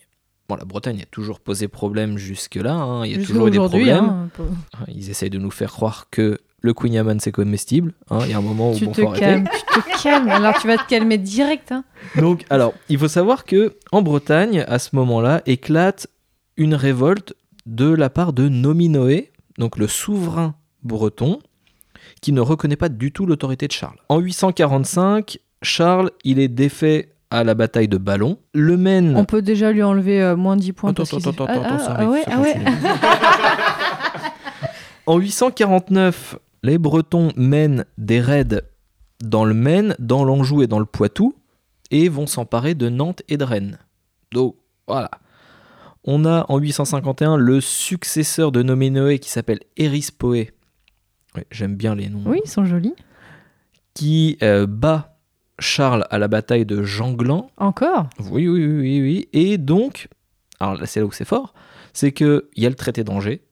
Bon, 0.53 0.59
la 0.59 0.67
Bretagne 0.67 1.01
a 1.01 1.07
toujours 1.07 1.41
posé 1.41 1.67
problème 1.67 2.19
jusque-là, 2.19 2.75
hein, 2.75 3.07
il 3.07 3.13
y 3.13 3.23
a 3.23 3.25
toujours 3.25 3.47
eu 3.47 3.51
des 3.51 3.57
problèmes. 3.59 4.05
hein, 4.05 4.29
pour- 4.35 4.45
Ils 4.89 5.09
essayent 5.09 5.31
de 5.31 5.39
nous 5.39 5.51
faire 5.51 5.73
croire 5.73 6.09
que 6.11 6.39
le 6.61 6.75
Queen 6.75 6.93
Yaman 6.93 7.21
c'est 7.21 7.33
comestible. 7.33 7.95
hein, 8.11 8.19
Il 8.27 8.31
y 8.33 8.35
a 8.35 8.39
un 8.39 8.43
moment 8.43 8.71
où 8.73 8.77
Tu 8.77 8.85
bon, 8.85 8.93
te 8.93 9.01
faut 9.01 9.13
calmes, 9.13 9.49
tu 9.75 9.81
te 9.83 10.03
calmes. 10.03 10.29
Alors 10.29 10.55
tu 10.61 10.67
vas 10.67 10.77
te 10.77 10.87
calmer 10.87 11.17
direct. 11.17 11.73
hein. 11.73 11.85
Donc, 12.19 12.45
alors, 12.51 12.75
il 12.91 12.99
faut 12.99 13.09
savoir 13.09 13.45
que 13.47 13.77
en 13.93 14.03
Bretagne, 14.03 14.63
à 14.69 14.79
ce 14.79 14.95
moment-là, 14.97 15.41
éclate 15.47 16.07
une 16.59 16.75
révolte 16.75 17.33
de 17.65 17.89
la 17.91 18.11
part 18.11 18.35
de 18.35 18.49
Nominoé, 18.51 19.33
donc 19.57 19.79
le 19.79 19.87
souverain 19.89 20.55
breton, 20.83 21.39
qui 22.21 22.33
ne 22.33 22.43
reconnaît 22.43 22.77
pas 22.77 22.91
du 22.91 23.11
tout 23.11 23.25
l'autorité 23.25 23.67
de 23.69 23.73
Charles. 23.73 23.97
En 24.11 24.19
845, 24.19 25.39
Charles, 25.63 26.11
il 26.25 26.39
est 26.39 26.49
défait 26.49 27.15
à 27.33 27.45
la 27.45 27.55
bataille 27.55 27.89
de 27.89 27.97
Ballon. 27.97 28.39
Le 28.53 28.77
Maine. 28.77 29.17
On 29.17 29.25
peut 29.25 29.41
déjà 29.41 29.73
lui 29.73 29.83
enlever 29.83 30.23
euh, 30.23 30.37
moins 30.37 30.57
10 30.57 30.73
points. 30.75 30.91
Attends, 30.91 31.05
parce 31.11 31.27
attends, 31.27 31.45
attends, 31.45 31.47
Ah, 31.49 31.67
attends, 31.67 31.77
ah, 31.77 31.79
ça 31.79 31.87
ah 31.89 31.95
arrive, 31.95 32.11
ouais, 32.11 32.23
ça 32.25 32.31
ah 32.35 32.41
ouais. 32.41 32.57
En 35.07 35.19
849, 35.19 36.39
les 36.63 36.79
Bretons 36.79 37.33
mènent 37.37 37.87
des 37.99 38.21
raids 38.21 38.63
dans 39.25 39.45
le 39.45 39.55
Maine, 39.55 39.97
dans 39.99 40.25
l'Anjou 40.25 40.63
et 40.63 40.67
dans 40.67 40.79
le 40.79 40.85
Poitou, 40.85 41.35
et 41.91 42.09
vont 42.09 42.27
s'emparer 42.27 42.75
de 42.75 42.89
Nantes 42.89 43.23
et 43.29 43.37
de 43.37 43.45
Rennes. 43.45 43.79
Donc 44.31 44.57
voilà. 44.87 45.11
On 46.05 46.25
a 46.25 46.47
en 46.49 46.59
851 46.59 47.37
le 47.37 47.61
successeur 47.61 48.53
de 48.53 48.63
Nominoé 48.63 49.19
qui 49.19 49.31
s'appelle 49.31 49.61
Erispoé. 49.77 50.51
Ouais, 51.35 51.47
J'aime 51.51 51.77
bien 51.77 51.95
les 51.95 52.09
noms. 52.09 52.23
Oui, 52.27 52.41
ils 52.45 52.51
sont 52.51 52.65
jolis. 52.65 52.95
Qui 53.95 54.39
euh, 54.43 54.67
bat 54.67 55.12
Charles 55.59 56.07
à 56.11 56.19
la 56.19 56.29
bataille 56.29 56.67
de 56.67 56.83
Janglan. 56.83 57.51
Encore? 57.57 58.09
Oui, 58.31 58.49
oui, 58.49 58.65
oui, 58.67 58.81
oui, 58.81 59.01
oui. 59.03 59.29
Et 59.33 59.59
donc, 59.59 60.09
alors 60.61 60.75
là, 60.77 60.87
c'est 60.87 61.01
là 61.01 61.07
où 61.07 61.13
c'est 61.13 61.25
fort, 61.27 61.55
c'est 61.93 62.13
qu'il 62.13 62.43
y 62.57 62.67
a 62.67 62.69
le 62.69 62.75
traité 62.75 63.05
d'Angers, 63.05 63.43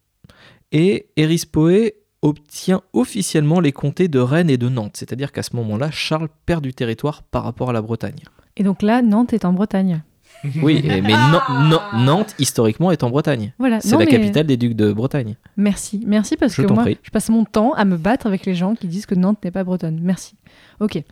et 0.72 1.08
Erispoé 1.16 1.94
obtient 2.22 2.82
officiellement 2.92 3.60
les 3.60 3.72
comtés 3.72 4.08
de 4.08 4.18
Rennes 4.18 4.50
et 4.50 4.58
de 4.58 4.68
Nantes. 4.68 4.96
C'est-à-dire 4.96 5.32
qu'à 5.32 5.42
ce 5.42 5.56
moment-là, 5.56 5.90
Charles 5.90 6.28
perd 6.46 6.62
du 6.62 6.74
territoire 6.74 7.22
par 7.22 7.44
rapport 7.44 7.70
à 7.70 7.72
la 7.72 7.80
Bretagne. 7.82 8.18
Et 8.56 8.62
donc 8.62 8.82
là, 8.82 9.00
Nantes 9.02 9.32
est 9.32 9.44
en 9.44 9.52
Bretagne. 9.52 10.02
Oui, 10.62 10.80
mais 10.86 11.02
Nan- 11.02 11.40
Nan- 11.68 12.04
Nantes, 12.04 12.34
historiquement, 12.38 12.90
est 12.90 13.02
en 13.02 13.10
Bretagne. 13.10 13.52
Voilà. 13.58 13.80
C'est 13.80 13.90
la 13.92 13.98
mais- 13.98 14.06
capitale 14.06 14.46
des 14.46 14.56
ducs 14.56 14.74
de 14.74 14.90
Bretagne. 14.92 15.36
Merci, 15.58 16.02
merci 16.06 16.36
parce 16.36 16.54
Je 16.54 16.62
que 16.62 16.72
moi, 16.72 16.82
prie. 16.84 16.98
je 17.02 17.10
passe 17.10 17.28
mon 17.28 17.44
temps 17.44 17.74
à 17.74 17.84
me 17.84 17.98
battre 17.98 18.26
avec 18.26 18.46
les 18.46 18.54
gens 18.54 18.74
qui 18.74 18.86
disent 18.86 19.04
que 19.06 19.14
Nantes 19.14 19.38
n'est 19.44 19.50
pas 19.50 19.64
bretonne. 19.64 19.98
Merci. 20.02 20.36
Ok. 20.78 21.02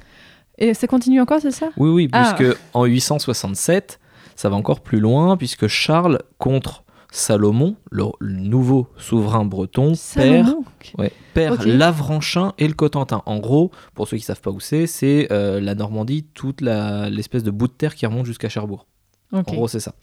Et 0.58 0.74
ça 0.74 0.86
continue 0.86 1.20
encore, 1.20 1.40
c'est 1.40 1.50
ça? 1.52 1.68
Oui, 1.76 1.88
oui, 1.90 2.08
Ah. 2.12 2.34
puisque 2.36 2.56
en 2.74 2.84
867, 2.84 4.00
ça 4.36 4.48
va 4.48 4.56
encore 4.56 4.80
plus 4.80 5.00
loin, 5.00 5.36
puisque 5.36 5.66
Charles, 5.68 6.18
contre 6.38 6.84
Salomon, 7.10 7.76
le, 7.90 8.04
le 8.18 8.34
nouveau 8.40 8.88
souverain 8.98 9.44
breton, 9.44 9.92
perd. 10.14 10.54
Ouais, 10.98 11.12
perd 11.32 11.62
l'Avranchin 11.64 12.52
et 12.58 12.68
le 12.68 12.74
Cotentin. 12.74 13.22
En 13.24 13.38
gros, 13.38 13.70
pour 13.94 14.08
ceux 14.08 14.16
qui 14.18 14.22
savent 14.24 14.40
pas 14.42 14.50
où 14.50 14.60
c'est, 14.60 14.86
c'est 14.86 15.28
euh, 15.32 15.60
la 15.60 15.74
Normandie, 15.74 16.24
toute 16.34 16.60
l'espèce 16.60 17.44
de 17.44 17.50
bout 17.50 17.68
de 17.68 17.72
terre 17.72 17.94
qui 17.94 18.04
remonte 18.04 18.26
jusqu'à 18.26 18.48
Cherbourg. 18.48 18.86
En 19.32 19.42
gros, 19.42 19.68
c'est 19.68 19.80
ça. 19.80 19.94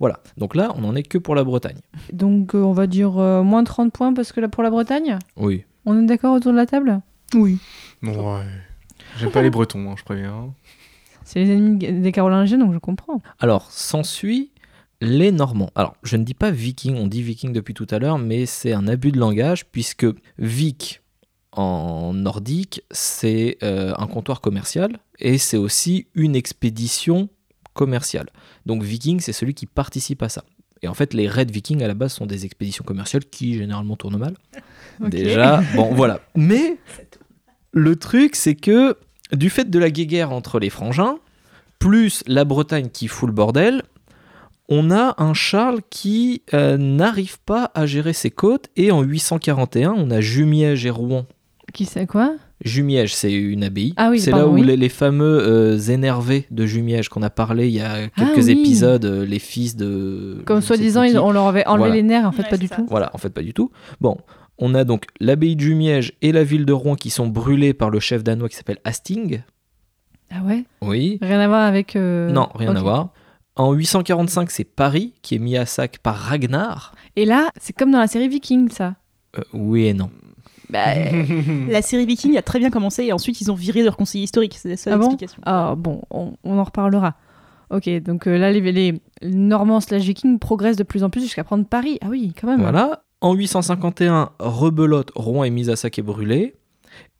Voilà. 0.00 0.20
Donc 0.38 0.54
là, 0.54 0.72
on 0.76 0.84
en 0.84 0.94
est 0.96 1.02
que 1.02 1.18
pour 1.18 1.34
la 1.34 1.44
Bretagne. 1.44 1.78
Donc 2.12 2.54
euh, 2.54 2.58
on 2.62 2.72
va 2.72 2.86
dire 2.86 3.18
euh, 3.18 3.42
moins 3.42 3.62
30 3.62 3.92
points 3.92 4.14
parce 4.14 4.32
que 4.32 4.40
là 4.40 4.48
pour 4.48 4.62
la 4.62 4.70
Bretagne? 4.70 5.18
Oui. 5.36 5.64
On 5.84 6.00
est 6.02 6.06
d'accord 6.06 6.34
autour 6.34 6.52
de 6.52 6.56
la 6.56 6.66
table? 6.66 7.00
Oui. 7.34 7.58
Ouais. 8.02 8.12
J'aime 9.18 9.30
pas 9.30 9.42
les 9.42 9.50
Bretons, 9.50 9.90
hein, 9.90 9.94
je 9.96 10.04
préviens. 10.04 10.54
C'est 11.24 11.44
les 11.44 11.52
ennemis 11.52 11.78
des 11.78 12.12
Carolingiens 12.12 12.58
donc 12.58 12.72
je 12.72 12.78
comprends. 12.78 13.20
Alors, 13.38 13.70
s'ensuit 13.70 14.50
les 15.00 15.32
Normands. 15.32 15.70
Alors, 15.74 15.96
je 16.02 16.16
ne 16.16 16.24
dis 16.24 16.34
pas 16.34 16.50
viking, 16.50 16.96
on 16.96 17.06
dit 17.06 17.22
viking 17.22 17.52
depuis 17.52 17.74
tout 17.74 17.86
à 17.90 17.98
l'heure, 17.98 18.18
mais 18.18 18.46
c'est 18.46 18.72
un 18.72 18.86
abus 18.88 19.12
de 19.12 19.18
langage 19.18 19.66
puisque 19.66 20.06
Vic 20.38 21.02
en 21.52 22.14
nordique, 22.14 22.82
c'est 22.90 23.58
euh, 23.62 23.92
un 23.98 24.06
comptoir 24.06 24.40
commercial 24.40 24.98
et 25.18 25.38
c'est 25.38 25.58
aussi 25.58 26.06
une 26.14 26.34
expédition 26.34 27.28
commerciale. 27.74 28.28
Donc, 28.64 28.82
viking, 28.82 29.20
c'est 29.20 29.32
celui 29.32 29.54
qui 29.54 29.66
participe 29.66 30.22
à 30.22 30.28
ça. 30.28 30.44
Et 30.82 30.88
en 30.88 30.94
fait, 30.94 31.14
les 31.14 31.28
raids 31.28 31.44
vikings 31.44 31.82
à 31.82 31.88
la 31.88 31.94
base 31.94 32.12
sont 32.12 32.26
des 32.26 32.44
expéditions 32.44 32.84
commerciales 32.84 33.24
qui 33.24 33.56
généralement 33.56 33.96
tournent 33.96 34.18
mal. 34.18 34.34
Déjà, 35.00 35.62
bon, 35.74 35.94
voilà. 35.94 36.20
Mais 36.34 36.78
le 37.72 37.96
truc, 37.96 38.36
c'est 38.36 38.54
que 38.54 38.96
du 39.32 39.50
fait 39.50 39.68
de 39.70 39.78
la 39.78 39.90
guéguerre 39.90 40.32
entre 40.32 40.58
les 40.58 40.70
frangins, 40.70 41.16
plus 41.78 42.22
la 42.26 42.44
Bretagne 42.44 42.88
qui 42.92 43.08
fout 43.08 43.28
le 43.28 43.34
bordel, 43.34 43.82
on 44.68 44.90
a 44.90 45.14
un 45.18 45.34
Charles 45.34 45.80
qui 45.90 46.42
euh, 46.54 46.76
n'arrive 46.78 47.38
pas 47.40 47.70
à 47.74 47.84
gérer 47.86 48.12
ses 48.12 48.30
côtes. 48.30 48.68
Et 48.76 48.90
en 48.92 49.02
841, 49.02 49.92
on 49.96 50.10
a 50.10 50.20
Jumièges 50.20 50.86
et 50.86 50.90
Rouen. 50.90 51.26
Qui 51.74 51.84
c'est 51.84 52.06
quoi? 52.06 52.34
Jumièges, 52.64 53.14
c'est 53.14 53.32
une 53.32 53.64
abbaye. 53.64 53.92
Ah 53.96 54.10
oui, 54.10 54.20
c'est 54.20 54.30
là 54.30 54.46
où 54.46 54.52
oui. 54.54 54.62
les, 54.64 54.76
les 54.76 54.88
fameux 54.88 55.40
euh, 55.42 55.78
énervés 55.78 56.46
de 56.50 56.64
Jumièges 56.64 57.08
qu'on 57.08 57.22
a 57.22 57.30
parlé 57.30 57.66
il 57.66 57.74
y 57.74 57.80
a 57.80 58.08
quelques 58.08 58.38
Ah 58.38 58.42
oui. 58.44 58.50
épisodes, 58.52 59.04
euh, 59.04 59.24
les 59.26 59.40
fils 59.40 59.74
de. 59.74 60.42
Comme 60.46 60.60
soi-disant 60.60 61.02
on 61.24 61.32
leur 61.32 61.48
avait 61.48 61.66
enlevé 61.66 61.88
Voilà. 61.88 61.94
les 61.96 62.02
nerfs 62.04 62.26
en 62.26 62.32
fait 62.32 62.42
Ouais, 62.44 62.50
pas 62.50 62.56
du 62.58 62.68
ça. 62.68 62.76
tout. 62.76 62.86
Voilà, 62.88 63.10
en 63.14 63.18
fait, 63.18 63.30
pas 63.30 63.42
du 63.42 63.52
tout. 63.52 63.72
Bon, 64.00 64.16
on 64.58 64.74
a 64.74 64.84
donc 64.84 65.06
l'abbaye 65.20 65.56
de 65.56 65.60
Jumièges 65.60 66.12
et 66.22 66.32
la 66.32 66.44
ville 66.44 66.64
de 66.66 66.72
Rouen 66.72 66.94
qui 66.94 67.10
sont 67.10 67.26
brûlées 67.26 67.74
par 67.74 67.90
le 67.90 68.00
chef 68.00 68.22
danois 68.22 68.48
qui 68.48 68.56
s'appelle 68.56 68.78
Hasting. 68.84 69.42
Ah 70.30 70.42
ouais? 70.44 70.64
Oui. 70.80 71.18
Rien 71.20 71.40
à 71.40 71.48
voir 71.48 71.62
avec. 71.64 71.96
euh, 71.96 72.30
Non, 72.30 72.48
rien 72.54 72.74
à 72.74 72.80
voir. 72.80 73.10
En 73.56 73.72
845, 73.74 74.50
c'est 74.50 74.64
Paris 74.64 75.12
qui 75.22 75.34
est 75.34 75.38
mis 75.38 75.56
à 75.58 75.66
sac 75.66 75.98
par 75.98 76.16
Ragnar. 76.16 76.94
Et 77.16 77.26
là, 77.26 77.50
c'est 77.60 77.74
comme 77.74 77.90
dans 77.90 77.98
la 77.98 78.06
série 78.06 78.28
Viking 78.28 78.70
ça. 78.70 78.94
Euh, 79.38 79.42
oui 79.52 79.86
et 79.86 79.94
non. 79.94 80.10
Bah, 80.70 80.94
La 81.68 81.82
série 81.82 82.06
Viking 82.06 82.36
a 82.38 82.42
très 82.42 82.58
bien 82.58 82.70
commencé 82.70 83.04
et 83.04 83.12
ensuite 83.12 83.40
ils 83.42 83.50
ont 83.50 83.54
viré 83.54 83.82
leur 83.82 83.96
conseiller 83.98 84.24
historique. 84.24 84.56
C'est 84.58 84.70
la 84.70 84.76
seule 84.78 84.94
Ah 84.94 84.96
bon? 84.96 85.04
explication. 85.04 85.42
Ah 85.44 85.74
bon, 85.76 86.00
on, 86.10 86.32
on 86.44 86.58
en 86.58 86.64
reparlera. 86.64 87.14
Ok, 87.68 87.88
donc 88.02 88.26
euh, 88.26 88.36
là, 88.38 88.50
les, 88.52 88.60
les 88.72 89.00
Normands 89.22 89.80
slash 89.80 90.02
Vikings 90.02 90.38
progressent 90.38 90.76
de 90.76 90.82
plus 90.82 91.04
en 91.04 91.10
plus 91.10 91.20
jusqu'à 91.22 91.44
prendre 91.44 91.66
Paris. 91.66 91.98
Ah 92.02 92.06
oui, 92.08 92.32
quand 92.38 92.46
même. 92.46 92.60
Voilà. 92.62 93.01
En 93.22 93.34
851, 93.34 94.30
rebelote, 94.38 95.10
Rouen 95.14 95.44
est 95.44 95.50
mise 95.50 95.70
à 95.70 95.76
sac 95.76 95.98
et 95.98 96.02
brûlée. 96.02 96.54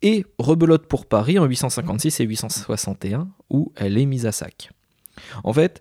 Et 0.03 0.27
rebelote 0.39 0.87
pour 0.87 1.07
Paris 1.07 1.39
en 1.39 1.45
856 1.47 2.21
et 2.21 2.25
861, 2.25 3.29
où 3.51 3.73
elle 3.77 3.97
est 3.97 4.05
mise 4.07 4.27
à 4.27 4.33
sac. 4.33 4.71
En 5.45 5.53
fait, 5.53 5.81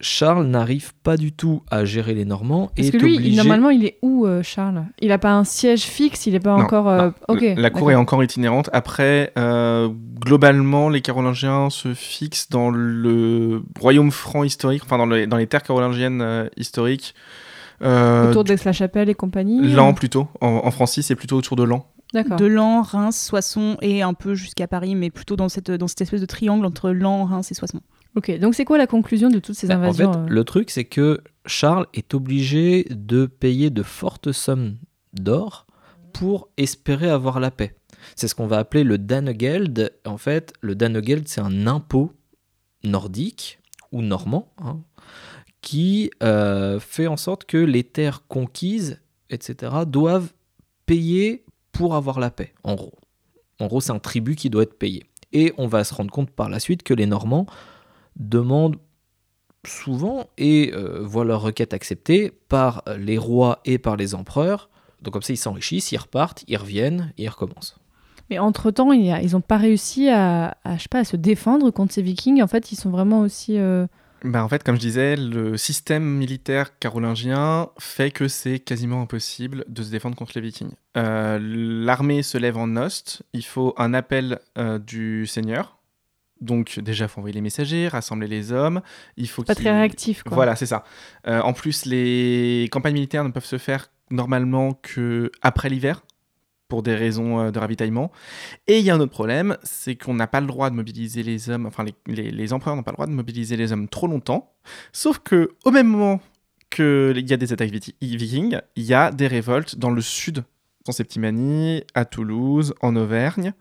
Charles 0.00 0.46
n'arrive 0.46 0.92
pas 1.02 1.16
du 1.16 1.32
tout 1.32 1.62
à 1.70 1.84
gérer 1.86 2.12
les 2.14 2.24
Normands 2.26 2.70
et 2.76 2.82
Parce 2.82 2.90
que 2.90 2.96
est 2.98 3.00
lui, 3.00 3.16
obligé... 3.16 3.36
normalement, 3.36 3.70
il 3.70 3.84
est 3.86 3.98
où, 4.02 4.26
euh, 4.26 4.42
Charles? 4.42 4.84
Il 5.00 5.10
a 5.12 5.18
pas 5.18 5.32
un 5.32 5.44
siège 5.44 5.80
fixe, 5.82 6.26
il 6.26 6.34
est 6.34 6.40
pas 6.40 6.56
Non, 6.56 6.64
encore. 6.64 6.88
euh. 6.88 7.10
La 7.56 7.70
cour 7.70 7.90
est 7.90 7.94
encore 7.96 8.22
itinérante. 8.22 8.68
Après, 8.74 9.32
euh, 9.38 9.88
globalement, 10.20 10.88
les 10.90 11.00
Carolingiens 11.00 11.70
se 11.70 11.94
fixent 11.94 12.50
dans 12.50 12.70
le 12.70 13.62
royaume 13.80 14.10
franc 14.12 14.44
historique, 14.44 14.82
enfin 14.84 14.98
dans, 14.98 15.06
le- 15.06 15.26
dans 15.26 15.38
les 15.38 15.46
terres 15.46 15.62
carolingiennes 15.62 16.20
euh, 16.20 16.48
historiques. 16.58 17.14
Euh, 17.82 18.30
Autour 18.30 18.44
d'Aix-la-Chapelle 18.44 19.08
et 19.08 19.14
compagnie. 19.14 19.72
Lan 19.72 19.90
euh, 19.90 19.92
plutôt. 19.92 20.28
En, 20.40 20.62
en 20.64 20.70
Francie, 20.70 21.02
c'est 21.02 21.14
plutôt 21.14 21.36
autour 21.36 21.56
de 21.56 21.62
Lan. 21.62 21.86
D'accord. 22.14 22.38
De 22.38 22.46
Lan, 22.46 22.82
Reims, 22.82 23.20
Soissons 23.20 23.76
et 23.82 24.02
un 24.02 24.14
peu 24.14 24.34
jusqu'à 24.34 24.66
Paris, 24.66 24.94
mais 24.94 25.10
plutôt 25.10 25.36
dans 25.36 25.48
cette, 25.48 25.70
dans 25.70 25.88
cette 25.88 26.00
espèce 26.00 26.20
de 26.20 26.26
triangle 26.26 26.64
entre 26.64 26.90
Lan, 26.90 27.24
Reims 27.24 27.50
et 27.50 27.54
Soissons. 27.54 27.80
Ok, 28.16 28.36
donc 28.38 28.54
c'est 28.54 28.64
quoi 28.64 28.78
la 28.78 28.86
conclusion 28.86 29.28
de 29.28 29.38
toutes 29.38 29.54
ces 29.54 29.66
Bah, 29.66 29.76
en 29.76 29.92
fait, 29.92 30.02
invasions 30.02 30.12
euh 30.24 30.26
le 30.28 30.44
truc, 30.44 30.70
c'est 30.70 30.86
que 30.86 31.20
Charles 31.44 31.86
est 31.94 32.14
obligé 32.14 32.86
de 32.90 33.26
payer 33.26 33.70
de 33.70 33.82
fortes 33.82 34.32
sommes 34.32 34.76
d'or 35.12 35.66
pour 36.14 36.48
espérer 36.56 37.10
avoir 37.10 37.38
la 37.38 37.50
paix. 37.50 37.76
C'est 38.16 38.26
ce 38.26 38.34
qu'on 38.34 38.46
va 38.46 38.58
appeler 38.58 38.84
le 38.84 38.96
Danegeld. 38.96 39.92
En 40.06 40.16
fait, 40.16 40.52
le 40.62 40.74
Danegeld, 40.74 41.28
c'est 41.28 41.40
un 41.42 41.66
impôt 41.66 42.12
nordique 42.84 43.58
ou 43.92 44.02
normand 44.02 44.52
hein, 44.58 44.78
qui 45.60 46.10
euh, 46.22 46.78
fait 46.80 47.06
en 47.06 47.16
sorte 47.16 47.44
que 47.44 47.58
les 47.58 47.84
terres 47.84 48.26
conquises, 48.26 49.00
etc., 49.30 49.72
doivent 49.86 50.32
payer 50.86 51.44
pour 51.72 51.94
avoir 51.94 52.20
la 52.20 52.30
paix, 52.30 52.52
en 52.64 52.74
gros. 52.74 52.94
En 53.60 53.66
gros, 53.66 53.80
c'est 53.80 53.92
un 53.92 53.98
tribut 53.98 54.36
qui 54.36 54.50
doit 54.50 54.62
être 54.62 54.78
payé. 54.78 55.04
Et 55.32 55.52
on 55.58 55.66
va 55.66 55.84
se 55.84 55.94
rendre 55.94 56.10
compte 56.10 56.30
par 56.30 56.48
la 56.48 56.60
suite 56.60 56.82
que 56.82 56.94
les 56.94 57.06
Normands 57.06 57.46
demandent 58.16 58.76
souvent 59.66 60.26
et 60.38 60.72
euh, 60.74 61.00
voient 61.02 61.24
leur 61.24 61.42
requête 61.42 61.74
acceptée 61.74 62.30
par 62.48 62.84
les 62.96 63.18
rois 63.18 63.60
et 63.64 63.78
par 63.78 63.96
les 63.96 64.14
empereurs. 64.14 64.70
Donc 65.02 65.12
comme 65.12 65.22
ça, 65.22 65.32
ils 65.32 65.38
s'enrichissent, 65.38 65.92
ils 65.92 65.98
repartent, 65.98 66.44
ils 66.48 66.56
reviennent 66.56 67.12
ils 67.18 67.28
recommencent. 67.28 67.78
Mais 68.30 68.38
entre-temps, 68.38 68.92
ils 68.92 69.32
n'ont 69.32 69.40
pas 69.40 69.56
réussi 69.56 70.08
à, 70.08 70.56
je 70.76 70.82
sais 70.82 70.88
pas, 70.88 71.00
à 71.00 71.04
se 71.04 71.16
défendre 71.16 71.70
contre 71.70 71.92
ces 71.92 72.02
Vikings. 72.02 72.42
En 72.42 72.46
fait, 72.46 72.72
ils 72.72 72.76
sont 72.76 72.90
vraiment 72.90 73.20
aussi. 73.20 73.58
euh, 73.58 73.86
Bah, 74.24 74.42
en 74.44 74.48
fait, 74.48 74.64
comme 74.64 74.76
je 74.76 74.80
disais, 74.80 75.16
le 75.16 75.56
système 75.56 76.04
militaire 76.04 76.78
carolingien 76.78 77.68
fait 77.78 78.10
que 78.10 78.26
c'est 78.28 78.58
quasiment 78.58 79.02
impossible 79.02 79.64
de 79.68 79.82
se 79.82 79.90
défendre 79.90 80.16
contre 80.16 80.32
les 80.34 80.40
Vikings. 80.40 80.72
Euh, 80.96 81.38
L'armée 81.40 82.22
se 82.22 82.36
lève 82.38 82.56
en 82.56 82.66
Nost, 82.66 83.22
il 83.32 83.44
faut 83.44 83.74
un 83.76 83.94
appel 83.94 84.40
euh, 84.56 84.78
du 84.78 85.26
seigneur 85.26 85.78
Donc 86.40 86.80
déjà, 86.80 87.04
il 87.04 87.08
faut 87.08 87.20
envoyer 87.20 87.34
les 87.34 87.40
messagers, 87.40 87.88
rassembler 87.88 88.26
les 88.26 88.52
hommes. 88.52 88.80
Il 89.16 89.28
faut 89.28 89.44
Pas 89.44 89.54
très 89.54 89.70
réactif, 89.70 90.24
quoi. 90.24 90.34
Voilà, 90.34 90.56
c'est 90.56 90.66
ça. 90.66 90.84
Euh, 91.26 91.40
en 91.40 91.52
plus, 91.52 91.84
les 91.84 92.68
campagnes 92.72 92.94
militaires 92.94 93.24
ne 93.24 93.30
peuvent 93.30 93.44
se 93.44 93.58
faire 93.58 93.88
normalement 94.10 94.72
que 94.82 95.30
après 95.42 95.68
l'hiver, 95.68 96.02
pour 96.68 96.82
des 96.82 96.94
raisons 96.94 97.40
euh, 97.40 97.50
de 97.50 97.58
ravitaillement. 97.58 98.12
Et 98.66 98.78
il 98.78 98.84
y 98.84 98.90
a 98.90 98.94
un 98.94 99.00
autre 99.00 99.12
problème, 99.12 99.56
c'est 99.62 99.96
qu'on 99.96 100.14
n'a 100.14 100.26
pas 100.26 100.40
le 100.40 100.46
droit 100.46 100.70
de 100.70 100.74
mobiliser 100.74 101.22
les 101.22 101.50
hommes, 101.50 101.66
enfin 101.66 101.84
les, 102.06 102.52
empereurs 102.52 102.76
n'ont 102.76 102.82
pas 102.82 102.92
le 102.92 102.96
droit 102.96 103.06
de 103.06 103.12
mobiliser 103.12 103.56
les 103.56 103.72
hommes 103.72 103.88
trop 103.88 104.06
longtemps. 104.06 104.52
Sauf 104.92 105.18
que 105.18 105.50
au 105.64 105.70
même 105.70 105.88
moment 105.88 106.20
qu'il 106.70 107.28
y 107.28 107.32
a 107.32 107.36
des 107.36 107.52
attaques 107.52 107.70
vikings, 107.70 108.60
il 108.76 108.84
y 108.84 108.94
a 108.94 109.10
des 109.10 109.26
révoltes 109.26 109.76
dans 109.76 109.90
le 109.90 110.02
sud, 110.02 110.44
dans 110.84 110.92
Septimanie, 110.92 111.82
à 111.94 112.04
Toulouse, 112.04 112.74
en 112.82 112.94
Auvergne. 112.94 113.54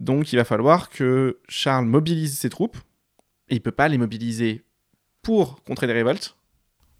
Donc 0.00 0.32
il 0.32 0.36
va 0.36 0.44
falloir 0.44 0.88
que 0.88 1.38
Charles 1.48 1.86
mobilise 1.86 2.38
ses 2.38 2.50
troupes, 2.50 2.76
et 3.48 3.56
il 3.56 3.60
peut 3.60 3.72
pas 3.72 3.88
les 3.88 3.98
mobiliser 3.98 4.64
pour 5.22 5.62
contrer 5.62 5.86
les 5.86 5.92
révoltes, 5.92 6.36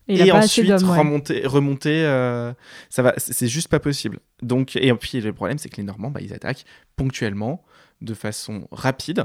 Et, 0.09 0.15
il 0.15 0.31
a 0.31 0.33
pas 0.33 0.45
ensuite 0.45 0.69
ouais. 0.69 0.77
remonter, 0.77 1.47
remonter 1.47 2.05
euh, 2.05 2.53
ça 2.91 3.03
va, 3.03 3.15
c'est 3.19 3.47
juste 3.47 3.69
pas 3.69 3.79
possible. 3.79 4.19
Donc, 4.43 4.77
et 4.77 4.93
puis 4.95 5.21
le 5.21 5.33
problème, 5.33 5.59
c'est 5.59 5.69
que 5.69 5.77
les 5.77 5.85
Normands, 5.85 6.11
bah, 6.11 6.21
ils 6.21 6.35
attaquent 6.35 6.65
ponctuellement, 6.97 7.63
de 8.01 8.15
façon 8.15 8.67
rapide. 8.73 9.25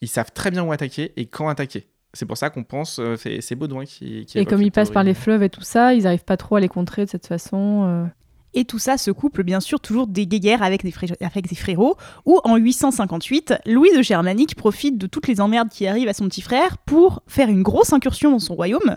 Ils 0.00 0.08
savent 0.08 0.32
très 0.32 0.50
bien 0.50 0.64
où 0.64 0.72
attaquer 0.72 1.12
et 1.16 1.26
quand 1.26 1.48
attaquer. 1.48 1.86
C'est 2.12 2.26
pour 2.26 2.38
ça 2.38 2.50
qu'on 2.50 2.64
pense, 2.64 2.98
euh, 2.98 3.16
c'est 3.16 3.54
Baudouin 3.54 3.84
qui. 3.84 4.24
qui 4.26 4.38
Et 4.38 4.46
comme 4.46 4.62
ils 4.62 4.72
passent 4.72 4.90
par 4.90 5.04
les 5.04 5.14
fleuves 5.14 5.42
et 5.42 5.50
tout 5.50 5.62
ça, 5.62 5.94
ils 5.94 6.06
arrivent 6.06 6.24
pas 6.24 6.36
trop 6.36 6.56
à 6.56 6.60
les 6.60 6.68
contrer 6.68 7.04
de 7.04 7.10
cette 7.10 7.26
façon. 7.26 7.84
euh. 7.86 8.06
Et 8.54 8.64
tout 8.64 8.78
ça 8.78 8.96
se 8.96 9.10
couple 9.10 9.42
bien 9.42 9.60
sûr 9.60 9.80
toujours 9.80 10.06
des 10.06 10.26
guerres 10.26 10.62
avec 10.62 10.82
des, 10.82 10.92
avec 11.20 11.46
des 11.46 11.54
frérots, 11.54 11.96
où 12.24 12.40
en 12.42 12.56
858, 12.56 13.52
Louis 13.66 13.90
de 13.94 14.00
Germanique 14.00 14.54
profite 14.54 14.96
de 14.96 15.06
toutes 15.06 15.28
les 15.28 15.42
emmerdes 15.42 15.68
qui 15.68 15.86
arrivent 15.86 16.08
à 16.08 16.14
son 16.14 16.26
petit 16.26 16.40
frère 16.40 16.78
pour 16.78 17.22
faire 17.26 17.50
une 17.50 17.62
grosse 17.62 17.92
incursion 17.92 18.30
dans 18.30 18.38
son 18.38 18.54
royaume, 18.54 18.96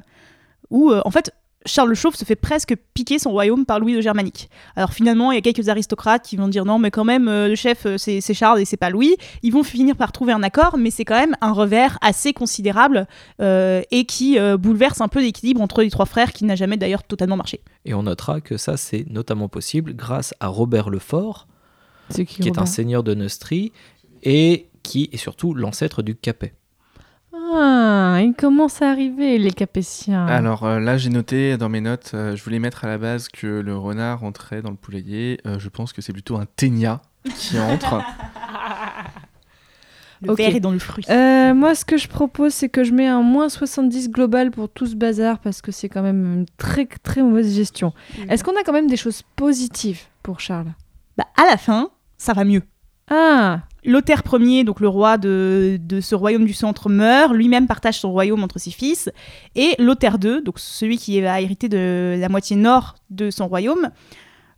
où 0.70 0.92
euh, 0.92 1.02
en 1.06 1.12
fait 1.12 1.32
Charles 1.66 1.90
le 1.90 1.96
Chauve 1.96 2.16
se 2.16 2.24
fait 2.24 2.36
presque 2.36 2.76
piquer 2.94 3.20
son 3.20 3.32
royaume 3.32 3.66
par 3.66 3.80
Louis 3.80 3.94
de 3.94 4.02
Germanique. 4.02 4.50
Alors 4.76 4.94
finalement, 4.94 5.32
il 5.32 5.36
y 5.36 5.38
a 5.38 5.42
quelques 5.42 5.68
aristocrates 5.68 6.24
qui 6.24 6.38
vont 6.38 6.48
dire 6.48 6.66
non, 6.66 6.80
mais 6.80 6.90
quand 6.90 7.04
même, 7.04 7.28
euh, 7.28 7.48
le 7.50 7.56
chef, 7.56 7.86
euh, 7.86 7.98
c'est 7.98 8.34
Charles 8.34 8.62
et 8.62 8.66
c'est 8.66 8.78
pas 8.78 8.90
Louis. 8.90 9.16
Ils 9.44 9.52
vont 9.52 9.64
finir 9.64 9.96
par 9.96 10.12
trouver 10.12 10.32
un 10.32 10.44
accord, 10.44 10.78
mais 10.78 10.90
c'est 10.90 11.06
quand 11.06 11.20
même 11.20 11.36
un 11.42 11.52
revers 11.52 11.98
assez 12.02 12.34
considérable 12.34 13.08
euh, 13.42 13.82
et 13.92 14.06
qui 14.06 14.40
euh, 14.40 14.58
bouleverse 14.58 15.02
un 15.02 15.10
peu 15.10 15.22
l'équilibre 15.22 15.62
entre 15.62 15.82
les 15.82 15.90
trois 15.90 16.06
frères, 16.06 16.32
qui 16.32 16.46
n'a 16.46 16.56
jamais 16.56 16.78
d'ailleurs 16.78 17.04
totalement 17.04 17.36
marché. 17.36 17.62
Et 17.86 17.94
on 17.94 18.04
notera 18.04 18.40
que 18.40 18.58
ça, 18.58 18.78
c'est 18.78 19.06
notamment 19.10 19.50
possible 19.50 19.94
grâce 19.94 20.34
à 20.40 20.48
Robert 20.48 20.90
le 20.90 21.00
Fort, 21.00 21.48
qui, 22.14 22.26
qui 22.26 22.48
est 22.48 22.58
un 22.58 22.66
seigneur 22.66 23.04
de 23.04 23.14
Neustrie 23.14 23.72
et 24.24 24.70
qui 24.82 25.10
est 25.12 25.18
surtout 25.18 25.54
l'ancêtre 25.54 26.02
du 26.02 26.16
Capet. 26.16 26.54
Ah, 27.52 28.20
ils 28.22 28.34
commencent 28.38 28.82
à 28.82 28.90
arriver, 28.92 29.38
les 29.38 29.52
Capétiens. 29.52 30.26
Alors 30.28 30.66
euh, 30.66 30.80
là, 30.80 30.98
j'ai 30.98 31.10
noté 31.10 31.58
dans 31.58 31.70
mes 31.70 31.82
notes, 31.82 32.12
euh, 32.14 32.36
je 32.36 32.44
voulais 32.44 32.60
mettre 32.60 32.86
à 32.86 32.88
la 32.88 32.98
base 32.98 33.28
que 33.30 33.48
le 33.48 33.76
renard 33.78 34.24
entrait 34.24 34.62
dans 34.62 34.70
le 34.70 34.76
poulailler. 34.76 35.40
Euh, 35.46 35.58
je 35.60 35.70
pense 35.70 35.94
que 35.94 36.02
c'est 36.02 36.14
plutôt 36.14 36.38
un 36.38 36.46
ténia 36.46 37.02
qui 37.36 37.60
entre. 37.60 38.02
Le 40.22 40.32
Ok. 40.32 40.38
verre 40.38 40.54
est 40.56 40.60
dans 40.60 40.72
le 40.72 40.80
fruit. 40.80 41.06
Euh, 41.10 41.54
moi, 41.54 41.76
ce 41.76 41.86
que 41.86 41.96
je 41.96 42.10
propose, 42.10 42.54
c'est 42.54 42.68
que 42.68 42.84
je 42.84 42.92
mets 42.92 43.08
un 43.08 43.22
moins 43.22 43.48
70 43.48 44.10
global 44.10 44.52
pour 44.52 44.68
tout 44.68 44.86
ce 44.86 44.96
bazar 44.96 45.40
parce 45.40 45.62
que 45.62 45.72
c'est 45.72 45.88
quand 45.88 46.02
même 46.02 46.26
une 46.40 46.46
très 46.58 46.86
très 46.88 47.22
mauvaise 47.24 47.56
gestion. 47.56 47.94
Est-ce 48.28 48.44
qu'on 48.44 48.52
a 48.60 48.64
quand 48.66 48.74
même 48.74 48.88
des 48.88 48.98
choses 48.98 49.22
positives 49.38 50.02
pour 50.22 50.42
Charles? 50.42 50.74
Bah, 51.18 51.26
à 51.38 51.50
la 51.50 51.56
fin, 51.56 51.90
ça 52.18 52.34
va 52.34 52.44
mieux. 52.44 52.64
Ah, 53.10 53.62
Lothaire 53.86 54.24
Ier, 54.34 54.64
donc 54.64 54.80
le 54.82 54.88
roi 54.88 55.18
de, 55.18 55.80
de 55.82 56.02
ce 56.02 56.16
royaume 56.16 56.46
du 56.46 56.54
centre, 56.54 56.90
meurt, 56.90 57.34
lui-même 57.34 57.68
partage 57.68 58.00
son 58.00 58.12
royaume 58.12 58.44
entre 58.44 58.60
ses 58.60 58.72
fils, 58.72 59.10
et 59.56 59.76
Lothaire 59.80 60.18
II, 60.22 60.42
donc 60.44 60.60
celui 60.60 60.98
qui 60.98 61.20
va 61.22 61.42
hériter 61.42 61.70
de 61.70 62.18
la 62.20 62.30
moitié 62.30 62.56
nord 62.56 62.96
de 63.10 63.32
son 63.32 63.48
royaume, 63.48 63.90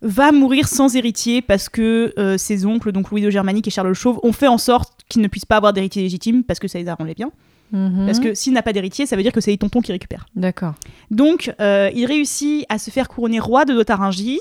va 0.01 0.31
mourir 0.31 0.67
sans 0.67 0.95
héritier 0.95 1.41
parce 1.41 1.69
que 1.69 2.13
euh, 2.17 2.37
ses 2.37 2.65
oncles, 2.65 2.91
donc 2.91 3.11
Louis 3.11 3.21
de 3.21 3.29
Germanique 3.29 3.67
et 3.67 3.71
Charles 3.71 3.89
le 3.89 3.93
Chauve, 3.93 4.19
ont 4.23 4.31
fait 4.31 4.47
en 4.47 4.57
sorte 4.57 4.93
qu'il 5.07 5.21
ne 5.21 5.27
puisse 5.27 5.45
pas 5.45 5.57
avoir 5.57 5.73
d'héritier 5.73 6.01
légitime 6.01 6.43
parce 6.43 6.59
que 6.59 6.67
ça 6.67 6.79
les 6.79 6.87
arrangeait 6.87 7.13
bien. 7.13 7.31
mhm. 7.71 8.05
Parce 8.07 8.19
que 8.19 8.33
s'il 8.33 8.53
n'a 8.53 8.63
pas 8.63 8.73
d'héritier, 8.73 9.05
ça 9.05 9.15
veut 9.15 9.21
dire 9.21 9.31
que 9.31 9.41
c'est 9.41 9.51
les 9.51 9.59
tontons 9.59 9.81
qui 9.81 9.91
récupèrent. 9.91 10.25
D'accord. 10.35 10.73
Donc, 11.11 11.53
euh, 11.61 11.91
il 11.93 12.05
réussit 12.05 12.65
à 12.69 12.79
se 12.79 12.89
faire 12.89 13.07
couronner 13.07 13.39
roi 13.39 13.65
de 13.65 13.73
Lotharingie 13.73 14.39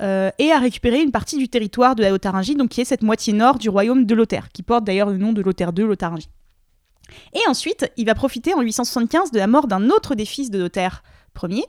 euh, 0.00 0.30
et 0.38 0.52
à 0.52 0.58
récupérer 0.58 1.02
une 1.02 1.10
partie 1.10 1.38
du 1.38 1.48
territoire 1.48 1.94
de 1.94 2.02
la 2.02 2.10
Lotharingie, 2.10 2.54
donc 2.54 2.70
qui 2.70 2.80
est 2.80 2.84
cette 2.84 3.02
moitié 3.02 3.32
nord 3.32 3.58
du 3.58 3.68
royaume 3.68 4.04
de 4.04 4.14
Lothaire, 4.14 4.48
qui 4.52 4.62
porte 4.62 4.84
d'ailleurs 4.84 5.10
le 5.10 5.18
nom 5.18 5.32
de 5.32 5.42
Lothaire 5.42 5.72
II, 5.76 5.84
Lotharingie. 5.84 6.28
Et 7.34 7.40
ensuite, 7.48 7.90
il 7.96 8.06
va 8.06 8.14
profiter 8.14 8.54
en 8.54 8.60
875 8.60 9.30
de 9.30 9.38
la 9.38 9.46
mort 9.46 9.66
d'un 9.66 9.90
autre 9.90 10.14
des 10.14 10.24
fils 10.24 10.50
de 10.50 10.58
Lothaire 10.58 11.02
Ier, 11.42 11.64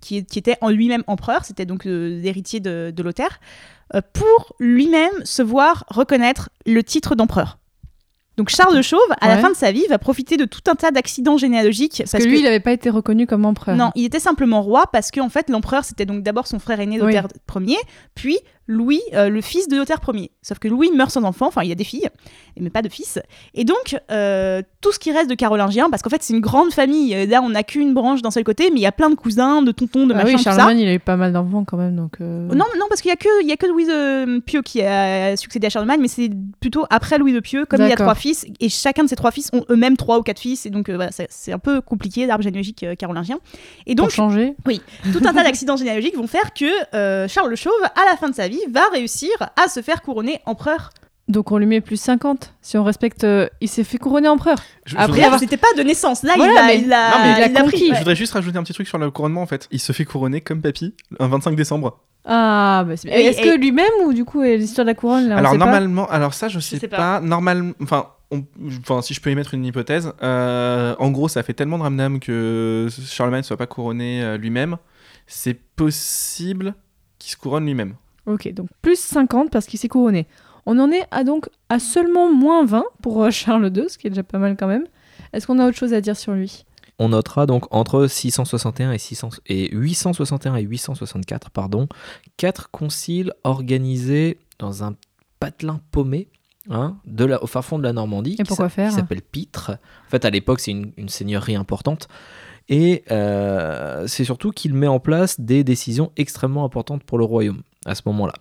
qui, 0.00 0.24
qui 0.24 0.38
était 0.38 0.56
en 0.60 0.70
lui-même 0.70 1.04
empereur, 1.06 1.44
c'était 1.44 1.66
donc 1.66 1.86
euh, 1.86 2.20
l'héritier 2.20 2.60
de, 2.60 2.92
de 2.94 3.02
Lothaire, 3.02 3.40
euh, 3.94 4.00
pour 4.12 4.54
lui-même 4.58 5.12
se 5.24 5.42
voir 5.42 5.84
reconnaître 5.88 6.50
le 6.66 6.82
titre 6.82 7.14
d'empereur. 7.14 7.58
Donc 8.42 8.48
Charles 8.48 8.74
le 8.74 8.82
Chauve, 8.82 8.98
à 9.20 9.28
la 9.28 9.38
fin 9.38 9.50
de 9.50 9.54
sa 9.54 9.70
vie, 9.70 9.86
va 9.88 9.98
profiter 9.98 10.36
de 10.36 10.44
tout 10.44 10.62
un 10.68 10.74
tas 10.74 10.90
d'accidents 10.90 11.36
généalogiques. 11.36 12.02
Parce, 12.10 12.24
que 12.24 12.28
lui, 12.28 12.40
il 12.40 12.42
n'avait 12.42 12.58
pas 12.58 12.72
été 12.72 12.90
reconnu 12.90 13.24
comme 13.24 13.44
empereur. 13.44 13.76
Non, 13.76 13.92
il 13.94 14.04
était 14.04 14.18
simplement 14.18 14.62
roi 14.62 14.86
parce 14.92 15.12
que 15.12 15.20
en 15.20 15.28
fait 15.28 15.48
l'empereur 15.48 15.84
c'était 15.84 16.06
donc 16.06 16.24
d'abord 16.24 16.48
son 16.48 16.58
frère 16.58 16.80
aîné 16.80 17.00
Oui. 17.00 17.14
Lothaire 17.14 17.28
Ier, 17.60 17.76
puis 18.16 18.40
Louis, 18.72 19.00
euh, 19.14 19.28
le 19.28 19.40
fils 19.40 19.68
de 19.68 19.76
Lothaire 19.76 20.00
Ier. 20.12 20.30
Sauf 20.42 20.58
que 20.58 20.68
Louis 20.68 20.90
meurt 20.94 21.10
sans 21.10 21.22
enfant, 21.24 21.46
enfin 21.46 21.62
il 21.62 21.70
a 21.70 21.74
des 21.74 21.84
filles, 21.84 22.08
mais 22.58 22.70
pas 22.70 22.82
de 22.82 22.88
fils. 22.88 23.18
Et 23.54 23.64
donc 23.64 23.96
euh, 24.10 24.62
tout 24.80 24.92
ce 24.92 24.98
qui 24.98 25.12
reste 25.12 25.28
de 25.30 25.34
Carolingien, 25.34 25.90
parce 25.90 26.02
qu'en 26.02 26.10
fait 26.10 26.22
c'est 26.22 26.32
une 26.32 26.40
grande 26.40 26.72
famille. 26.72 27.14
euh, 27.14 27.26
Là 27.26 27.40
on 27.42 27.50
n'a 27.50 27.62
qu'une 27.62 27.94
branche 27.94 28.22
d'un 28.22 28.30
seul 28.30 28.44
côté, 28.44 28.70
mais 28.70 28.78
il 28.78 28.82
y 28.82 28.86
a 28.86 28.92
plein 28.92 29.10
de 29.10 29.14
cousins, 29.14 29.62
de 29.62 29.72
tontons, 29.72 30.06
de 30.06 30.14
Ah 30.14 30.18
machin, 30.24 30.36
oui. 30.36 30.42
Charlemagne, 30.42 30.78
il 30.80 30.88
a 30.88 30.94
eu 30.94 30.98
pas 31.00 31.16
mal 31.16 31.32
d'enfants 31.32 31.64
quand 31.64 31.76
même, 31.76 31.96
donc. 31.96 32.14
euh, 32.20 32.48
Non, 32.48 32.64
non, 32.78 32.86
parce 32.88 33.00
qu'il 33.00 33.08
y 33.10 33.12
a 33.12 33.16
que, 33.16 33.44
y 33.46 33.52
a 33.52 33.56
que 33.56 33.66
Louis 33.66 33.86
de 33.86 34.38
Pieux 34.40 34.62
qui 34.62 34.82
a 34.82 35.36
succédé 35.36 35.66
à 35.66 35.70
Charlemagne, 35.70 36.00
mais 36.00 36.08
c'est 36.08 36.30
plutôt 36.60 36.84
après 36.90 37.18
Louis 37.18 37.32
de 37.32 37.40
Pieux, 37.40 37.64
comme 37.66 37.80
il 37.82 37.88
y 37.88 37.92
a 37.92 37.96
trois 37.96 38.14
fils, 38.14 38.46
et 38.60 38.68
chacun 38.68 39.04
de 39.04 39.08
ces 39.08 39.16
trois 39.16 39.30
fils 39.30 39.50
ont 39.52 39.64
eux-mêmes 39.70 39.96
trois 39.96 40.18
ou 40.18 40.22
quatre 40.22 40.38
fils, 40.40 40.66
et 40.66 40.70
donc 40.70 40.88
voilà, 40.90 41.10
c'est 41.12 41.52
un 41.52 41.58
peu 41.58 41.80
compliqué 41.80 42.26
l'arbre 42.26 42.42
généalogique 42.44 42.84
carolingien. 42.98 43.38
Et 43.86 43.94
Pour 43.94 44.06
donc, 44.06 44.10
changer. 44.14 44.54
tout 45.12 45.20
un 45.24 45.32
tas 45.34 45.44
d'accidents 45.44 45.76
généalogiques 45.76 46.16
vont 46.16 46.26
faire 46.26 46.52
que 46.54 47.28
Charles 47.28 47.50
le 47.50 47.56
Chauve, 47.56 47.72
à 47.82 48.10
la 48.10 48.16
fin 48.16 48.28
de 48.28 48.34
sa 48.34 48.48
vie, 48.48 48.60
va 48.70 48.88
réussir 48.92 49.30
à 49.62 49.68
se 49.68 49.82
faire 49.82 50.02
couronner 50.02 50.40
empereur. 50.46 50.90
Donc 51.28 51.52
on 51.52 51.56
lui 51.58 51.66
met 51.66 51.80
plus 51.80 52.00
50. 52.00 52.52
Si 52.60 52.76
on 52.76 52.84
respecte. 52.84 53.24
euh, 53.24 53.48
il 53.60 53.68
s'est 53.68 53.84
fait 53.84 53.96
couronner 53.98 54.28
empereur. 54.28 54.58
Je, 54.84 54.92
je 54.94 54.96
Après 54.98 55.22
voudrais, 55.22 55.38
C'était 55.38 55.56
pas 55.56 55.72
de 55.76 55.82
naissance, 55.82 56.24
là 56.24 56.34
Voilà, 56.36 56.52
il 56.52 56.58
a, 56.58 56.66
mais- 56.66 56.78
il 56.80 56.92
a, 56.92 57.10
Non, 57.10 57.16
mais 57.22 57.30
il 57.38 57.42
a 57.44 57.46
il 57.48 57.56
a 57.56 57.60
conquis. 57.62 57.70
pris. 57.76 57.86
je 57.86 57.92
ouais. 57.92 57.98
voudrais 57.98 58.16
juste 58.16 58.32
rajouter 58.32 58.58
un 58.58 58.62
petit 58.64 58.74
truc 58.74 58.88
sur 58.88 58.98
le 58.98 59.10
couronnement 59.10 59.42
en 59.42 59.46
fait. 59.46 59.68
Il 59.70 59.78
se 59.80 59.92
fait 59.92 60.04
couronner 60.04 60.40
comme 60.40 60.60
papy 60.60 60.94
un 61.20 61.28
25 61.28 61.54
décembre. 61.54 62.00
Ah, 62.24 62.84
bah 62.86 62.96
c'est 62.96 63.08
bien. 63.08 63.16
Et- 63.18 63.22
Est-ce 63.26 63.40
et- 63.40 63.44
que 63.44 63.56
lui-même 63.56 63.90
ou 64.04 64.12
du 64.12 64.24
coup 64.24 64.42
euh, 64.42 64.56
l'histoire 64.56 64.84
de 64.84 64.90
la 64.90 64.94
couronne 64.94 65.28
là, 65.28 65.36
on 65.36 65.38
alors 65.38 65.52
sait 65.52 65.58
pas 65.58 65.64
normalement, 65.64 66.08
alors 66.08 66.34
ça 66.34 66.48
je 66.48 66.58
sais, 66.60 66.78
sais 66.78 66.88
pas. 66.88 66.96
pas. 66.96 67.20
Normalement, 67.20 67.72
enfin, 67.82 68.08
on- 68.30 68.44
enfin 68.80 69.00
si 69.02 69.14
je 69.14 69.20
peux 69.20 69.30
émettre 69.30 69.54
une 69.54 69.64
hypothèse, 69.64 70.12
euh, 70.22 70.94
en 70.98 71.10
gros 71.10 71.28
ça 71.28 71.42
fait 71.42 71.54
tellement 71.54 71.78
de 71.78 71.82
ramdam 71.84 72.20
que 72.20 72.88
Charlemagne 73.06 73.42
soit 73.44 73.56
pas 73.56 73.66
couronné 73.66 74.22
euh, 74.22 74.36
lui-même, 74.36 74.76
c'est 75.26 75.54
possible 75.76 76.74
qu'il 77.18 77.30
se 77.32 77.36
couronne 77.36 77.64
lui-même. 77.66 77.94
Ok, 78.26 78.52
donc 78.52 78.68
plus 78.80 78.98
50 78.98 79.50
parce 79.50 79.66
qu'il 79.66 79.78
s'est 79.78 79.88
couronné. 79.88 80.26
On 80.66 80.78
en 80.78 80.90
est 80.90 81.04
à 81.10 81.24
donc 81.24 81.48
à 81.68 81.78
seulement 81.78 82.32
moins 82.32 82.64
20 82.64 82.84
pour 83.02 83.24
euh, 83.24 83.30
Charles 83.32 83.72
II, 83.74 83.88
ce 83.88 83.98
qui 83.98 84.06
est 84.06 84.10
déjà 84.10 84.22
pas 84.22 84.38
mal 84.38 84.56
quand 84.56 84.68
même. 84.68 84.84
Est-ce 85.32 85.46
qu'on 85.46 85.58
a 85.58 85.66
autre 85.66 85.76
chose 85.76 85.92
à 85.92 86.00
dire 86.00 86.16
sur 86.16 86.32
lui? 86.32 86.64
On 86.98 87.08
notera 87.08 87.46
donc 87.46 87.64
entre 87.74 88.06
661 88.06 88.92
et, 88.92 88.98
600 88.98 89.30
et 89.46 89.74
861 89.74 90.56
et 90.56 90.62
864, 90.62 91.50
pardon, 91.50 91.88
quatre 92.36 92.70
conciles 92.70 93.32
organisés 93.44 94.38
dans 94.58 94.84
un 94.84 94.94
patelin 95.40 95.80
paumé 95.90 96.28
hein, 96.70 96.98
de 97.06 97.24
la, 97.24 97.42
au 97.42 97.46
fin 97.46 97.62
fond 97.62 97.78
de 97.78 97.82
la 97.82 97.92
Normandie. 97.92 98.36
Et 98.38 98.44
qui 98.44 98.54
s'appelle 98.54 99.22
Pitre. 99.22 99.70
En 100.06 100.10
fait, 100.10 100.24
à 100.24 100.30
l'époque, 100.30 100.60
c'est 100.60 100.70
une, 100.70 100.92
une 100.96 101.08
seigneurie 101.08 101.56
importante. 101.56 102.08
Et 102.68 103.02
euh, 103.10 104.06
c'est 104.06 104.24
surtout 104.24 104.52
qu'il 104.52 104.74
met 104.74 104.86
en 104.86 105.00
place 105.00 105.40
des 105.40 105.64
décisions 105.64 106.12
extrêmement 106.16 106.64
importantes 106.64 107.02
pour 107.02 107.18
le 107.18 107.24
royaume 107.24 107.62
à 107.86 107.94
ce 107.94 108.02
moment-là. 108.06 108.34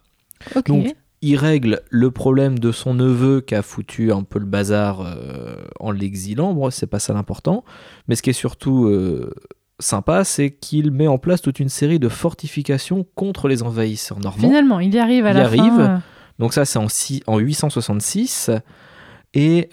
Donc, 0.67 0.95
il 1.23 1.35
règle 1.35 1.81
le 1.91 2.09
problème 2.09 2.57
de 2.57 2.71
son 2.71 2.95
neveu 2.95 3.41
qui 3.41 3.53
a 3.53 3.61
foutu 3.61 4.11
un 4.11 4.23
peu 4.23 4.39
le 4.39 4.45
bazar 4.45 5.01
euh, 5.01 5.55
en 5.79 5.91
l'exilant. 5.91 6.53
Bon, 6.53 6.71
c'est 6.71 6.87
pas 6.87 6.97
ça 6.99 7.13
l'important. 7.13 7.63
Mais 8.07 8.15
ce 8.15 8.23
qui 8.23 8.31
est 8.31 8.33
surtout 8.33 8.85
euh, 8.87 9.31
sympa, 9.77 10.23
c'est 10.23 10.49
qu'il 10.49 10.89
met 10.91 11.05
en 11.07 11.19
place 11.19 11.41
toute 11.41 11.59
une 11.59 11.69
série 11.69 11.99
de 11.99 12.09
fortifications 12.09 13.05
contre 13.13 13.47
les 13.47 13.61
envahisseurs 13.61 14.19
normands. 14.19 14.41
Finalement, 14.47 14.79
il 14.79 14.93
y 14.95 14.97
arrive 14.99 15.27
à 15.27 15.31
Il 15.31 15.37
la 15.37 15.43
arrive. 15.45 15.61
fin. 15.75 15.79
euh, 15.95 15.97
Donc 16.39 16.53
ça, 16.53 16.65
c'est 16.65 16.79
en, 16.79 16.87
en 17.27 17.37
866. 17.37 18.49
Et 19.33 19.69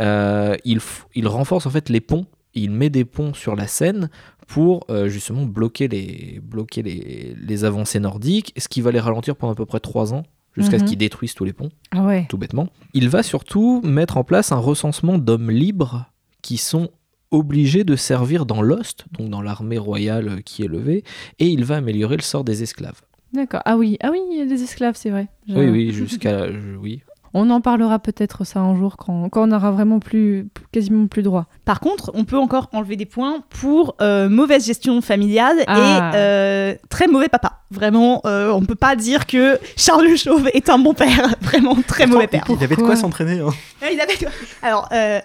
il, 0.64 0.78
f- 0.78 1.04
il 1.14 1.26
renforce 1.28 1.66
en 1.66 1.70
fait 1.70 1.88
les 1.88 2.00
ponts. 2.00 2.26
Il 2.54 2.70
met 2.70 2.90
des 2.90 3.04
ponts 3.04 3.32
sur 3.34 3.56
la 3.56 3.66
Seine 3.66 4.10
pour 4.48 4.84
euh, 4.90 5.08
justement 5.08 5.44
bloquer, 5.44 5.86
les, 5.88 6.40
bloquer 6.42 6.82
les, 6.82 7.36
les 7.40 7.64
avancées 7.64 8.00
nordiques, 8.00 8.52
ce 8.58 8.66
qui 8.66 8.80
va 8.80 8.90
les 8.90 8.98
ralentir 8.98 9.36
pendant 9.36 9.52
à 9.52 9.56
peu 9.56 9.66
près 9.66 9.78
trois 9.78 10.12
ans, 10.14 10.24
jusqu'à 10.56 10.78
Mhm. 10.78 10.82
ce 10.82 10.88
qu'ils 10.88 10.98
détruisent 10.98 11.34
tous 11.34 11.44
les 11.44 11.52
ponts 11.52 11.68
Ah 11.92 12.02
ouais. 12.04 12.26
tout 12.28 12.38
bêtement. 12.38 12.68
Il 12.94 13.08
va 13.10 13.22
surtout 13.22 13.80
mettre 13.84 14.16
en 14.16 14.24
place 14.24 14.50
un 14.50 14.56
recensement 14.58 15.18
d'hommes 15.18 15.50
libres 15.50 16.06
qui 16.42 16.56
sont 16.56 16.88
obligés 17.30 17.84
de 17.84 17.94
servir 17.94 18.46
dans 18.46 18.62
l'Ost, 18.62 19.04
donc 19.18 19.28
dans 19.28 19.42
l'armée 19.42 19.76
royale 19.76 20.42
qui 20.44 20.62
est 20.64 20.68
levée, 20.68 21.04
et 21.38 21.46
il 21.46 21.62
va 21.64 21.76
améliorer 21.76 22.16
le 22.16 22.22
sort 22.22 22.42
des 22.42 22.62
esclaves. 22.62 23.02
D'accord. 23.34 23.60
Ah 23.66 23.76
oui, 23.76 23.98
ah 24.02 24.08
oui, 24.10 24.18
il 24.32 24.38
y 24.38 24.40
a 24.40 24.46
des 24.46 24.62
esclaves, 24.62 24.94
c'est 24.96 25.10
vrai. 25.10 25.28
Oui, 25.50 25.66
oui, 25.68 25.92
jusqu'à... 25.92 26.46
oui. 26.80 27.02
On 27.34 27.50
en 27.50 27.60
parlera 27.60 27.98
peut-être 27.98 28.44
ça 28.44 28.60
un 28.60 28.74
jour 28.76 28.96
quand, 28.96 29.28
quand 29.28 29.48
on 29.48 29.52
aura 29.52 29.70
vraiment 29.70 29.98
plus, 30.00 30.48
quasiment 30.72 31.06
plus 31.06 31.22
droit. 31.22 31.46
Par 31.64 31.80
contre, 31.80 32.10
on 32.14 32.24
peut 32.24 32.38
encore 32.38 32.68
enlever 32.72 32.96
des 32.96 33.04
points 33.06 33.40
pour 33.50 33.96
euh, 34.00 34.28
mauvaise 34.28 34.66
gestion 34.66 35.00
familiale 35.00 35.56
Ah. 35.66 35.78
et 36.12 36.16
euh, 36.16 36.74
très 36.88 37.06
mauvais 37.06 37.28
papa. 37.28 37.60
Vraiment, 37.70 38.22
euh, 38.24 38.50
on 38.50 38.62
peut 38.62 38.74
pas 38.74 38.96
dire 38.96 39.26
que 39.26 39.58
Charles 39.76 40.06
le 40.06 40.16
Chauve 40.16 40.48
est 40.54 40.70
un 40.70 40.78
bon 40.78 40.94
père. 40.94 41.28
Vraiment 41.42 41.76
très 41.86 42.06
mauvais 42.06 42.26
père. 42.26 42.44
Il 42.48 42.64
avait 42.64 42.76
de 42.76 42.80
quoi 42.82 42.96
s'entraîner. 42.96 43.40
hein. 43.40 43.50
Ah, 43.82 43.86
il 43.92 44.00
avait- 44.00 44.16
Alors, 44.62 44.88
euh, 44.92 45.20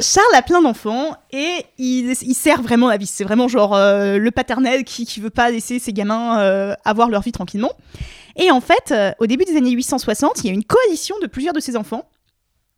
Charles 0.00 0.34
a 0.34 0.42
plein 0.42 0.60
d'enfants 0.60 1.16
et 1.32 1.64
il, 1.78 2.14
sert 2.14 2.62
vraiment 2.62 2.88
la 2.88 2.96
vie. 2.96 3.06
C'est 3.06 3.24
vraiment 3.24 3.48
genre 3.48 3.74
euh, 3.74 4.18
le 4.18 4.30
paternel 4.30 4.84
qui, 4.84 5.06
qui 5.06 5.20
veut 5.20 5.30
pas 5.30 5.50
laisser 5.50 5.78
ses 5.78 5.92
gamins 5.92 6.40
euh, 6.40 6.74
avoir 6.84 7.08
leur 7.08 7.22
vie 7.22 7.32
tranquillement. 7.32 7.72
Et 8.36 8.50
en 8.50 8.60
fait, 8.60 8.92
euh, 8.92 9.12
au 9.18 9.26
début 9.26 9.44
des 9.44 9.56
années 9.56 9.70
860, 9.70 10.44
il 10.44 10.46
y 10.46 10.50
a 10.50 10.52
une 10.52 10.64
coalition 10.64 11.16
de 11.20 11.26
plusieurs 11.26 11.54
de 11.54 11.60
ses 11.60 11.76
enfants. 11.76 12.08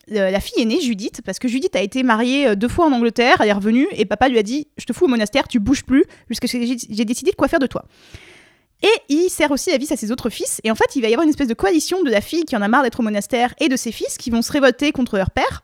La 0.09 0.41
fille 0.41 0.61
aînée, 0.61 0.81
Judith, 0.81 1.21
parce 1.25 1.39
que 1.39 1.47
Judith 1.47 1.77
a 1.77 1.81
été 1.83 2.03
mariée 2.03 2.57
deux 2.57 2.67
fois 2.67 2.87
en 2.87 2.93
Angleterre, 2.93 3.37
elle 3.41 3.49
est 3.49 3.53
revenue 3.53 3.87
et 3.93 4.07
papa 4.07 4.29
lui 4.29 4.39
a 4.39 4.43
dit 4.43 4.67
Je 4.77 4.85
te 4.85 4.93
fous 4.93 5.05
au 5.05 5.09
monastère, 5.09 5.47
tu 5.47 5.61
bouges 5.61 5.85
plus, 5.85 6.05
jusqu'à 6.29 6.49
ce 6.49 6.55
que 6.55 6.67
j'ai 6.67 6.77
j'ai 6.91 7.05
décidé 7.05 7.31
de 7.31 7.37
quoi 7.37 7.47
faire 7.47 7.61
de 7.61 7.69
toi. 7.69 7.85
Et 8.83 8.91
il 9.09 9.29
sert 9.29 9.53
aussi 9.53 9.71
la 9.71 9.77
vis 9.77 9.93
à 9.93 9.97
ses 9.97 10.11
autres 10.11 10.31
fils. 10.31 10.61
Et 10.65 10.71
en 10.73 10.75
fait, 10.75 10.97
il 10.97 11.03
va 11.03 11.09
y 11.09 11.13
avoir 11.13 11.23
une 11.23 11.31
espèce 11.31 11.47
de 11.47 11.55
coalition 11.55 12.03
de 12.03 12.11
la 12.11 12.21
fille 12.21 12.45
qui 12.45 12.57
en 12.57 12.63
a 12.63 12.67
marre 12.67 12.83
d'être 12.83 12.99
au 12.99 13.03
monastère 13.05 13.55
et 13.61 13.69
de 13.69 13.77
ses 13.77 13.93
fils 13.93 14.17
qui 14.19 14.31
vont 14.31 14.43
se 14.43 14.51
révolter 14.51 14.91
contre 14.91 15.17
leur 15.17 15.31
père. 15.31 15.63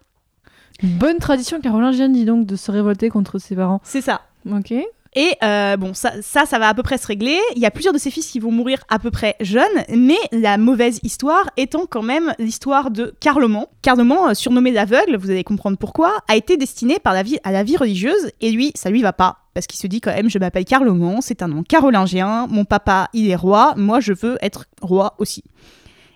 Bonne 0.83 1.19
tradition 1.19 1.61
carolingienne, 1.61 2.13
dis 2.13 2.25
donc, 2.25 2.47
de 2.47 2.57
se 2.57 2.71
révolter 2.71 3.09
contre 3.09 3.39
ses 3.39 3.57
parents. 3.57 3.81
C'est 3.83 4.01
ça. 4.01 4.23
Ok. 4.51 4.73
Et 5.19 5.33
euh, 5.43 5.79
bon, 5.79 5.95
ça, 5.95 6.13
ça, 6.21 6.45
ça 6.45 6.59
va 6.59 6.69
à 6.69 6.75
peu 6.75 6.83
près 6.83 6.99
se 6.99 7.07
régler. 7.07 7.39
Il 7.55 7.63
y 7.63 7.65
a 7.65 7.71
plusieurs 7.71 7.95
de 7.95 7.99
ses 7.99 8.11
fils 8.11 8.27
qui 8.27 8.39
vont 8.39 8.53
mourir 8.53 8.85
à 8.91 8.99
peu 8.99 9.11
près 9.11 9.35
jeunes, 9.41 9.65
mais 9.89 10.19
la 10.31 10.59
mauvaise 10.59 11.01
histoire 11.03 11.49
étant 11.57 11.87
quand 11.89 12.03
même 12.03 12.35
l'histoire 12.39 12.91
de 12.91 13.15
Carloman. 13.19 13.65
Carloman, 13.81 14.31
euh, 14.31 14.35
surnommé 14.35 14.73
l'aveugle, 14.73 15.17
vous 15.17 15.31
allez 15.31 15.43
comprendre 15.43 15.79
pourquoi, 15.79 16.19
a 16.29 16.37
été 16.37 16.59
destiné 16.59 16.99
par 16.99 17.15
la 17.15 17.23
vie, 17.23 17.39
à 17.45 17.51
la 17.53 17.63
vie 17.63 17.79
religieuse, 17.79 18.31
et 18.43 18.51
lui, 18.51 18.73
ça 18.75 18.91
lui 18.91 19.01
va 19.01 19.15
pas. 19.15 19.39
Parce 19.55 19.67
qu'il 19.67 19.81
se 19.81 19.87
dit 19.87 20.03
quand 20.03 20.15
même, 20.15 20.29
je 20.29 20.39
m'appelle 20.39 20.67
Carloman, 20.67 21.23
c'est 21.23 21.41
un 21.41 21.49
nom 21.49 21.63
carolingien, 21.63 22.47
mon 22.51 22.67
papa, 22.67 23.09
il 23.15 23.31
est 23.31 23.37
roi, 23.37 23.73
moi, 23.79 24.01
je 24.01 24.13
veux 24.13 24.37
être 24.43 24.67
roi 24.83 25.15
aussi. 25.17 25.43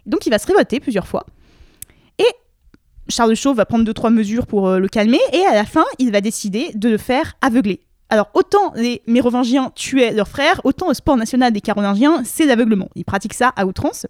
Donc 0.05 0.27
il 0.27 0.31
va 0.31 0.39
se 0.39 0.47
révolter 0.47 0.79
plusieurs 0.79 1.07
fois. 1.07 1.25
Charles 3.11 3.31
de 3.31 3.35
Chauve 3.35 3.57
va 3.57 3.67
prendre 3.67 3.85
deux, 3.85 3.95
trois 3.95 4.11
mesures 4.11 4.47
pour 4.47 4.69
euh, 4.69 4.79
le 4.79 4.89
calmer, 4.89 5.19
et 5.33 5.45
à 5.47 5.55
la 5.55 5.65
fin, 5.65 5.85
il 5.99 6.11
va 6.13 6.21
décider 6.21 6.71
de 6.75 6.89
le 6.89 6.99
faire 6.99 7.35
aveugler. 7.43 7.81
Alors, 8.13 8.29
autant 8.35 8.73
les 8.75 9.03
Mérovingiens 9.07 9.71
tuaient 9.77 10.11
leurs 10.13 10.27
frères, 10.27 10.61
autant 10.65 10.89
le 10.89 10.95
sport 10.95 11.17
national 11.17 11.53
des 11.53 11.61
Carolingiens, 11.61 12.23
c'est 12.25 12.45
l'aveuglement. 12.45 12.89
Ils 12.97 13.05
pratiquent 13.05 13.35
ça 13.35 13.53
à 13.55 13.67
outrance. 13.67 14.05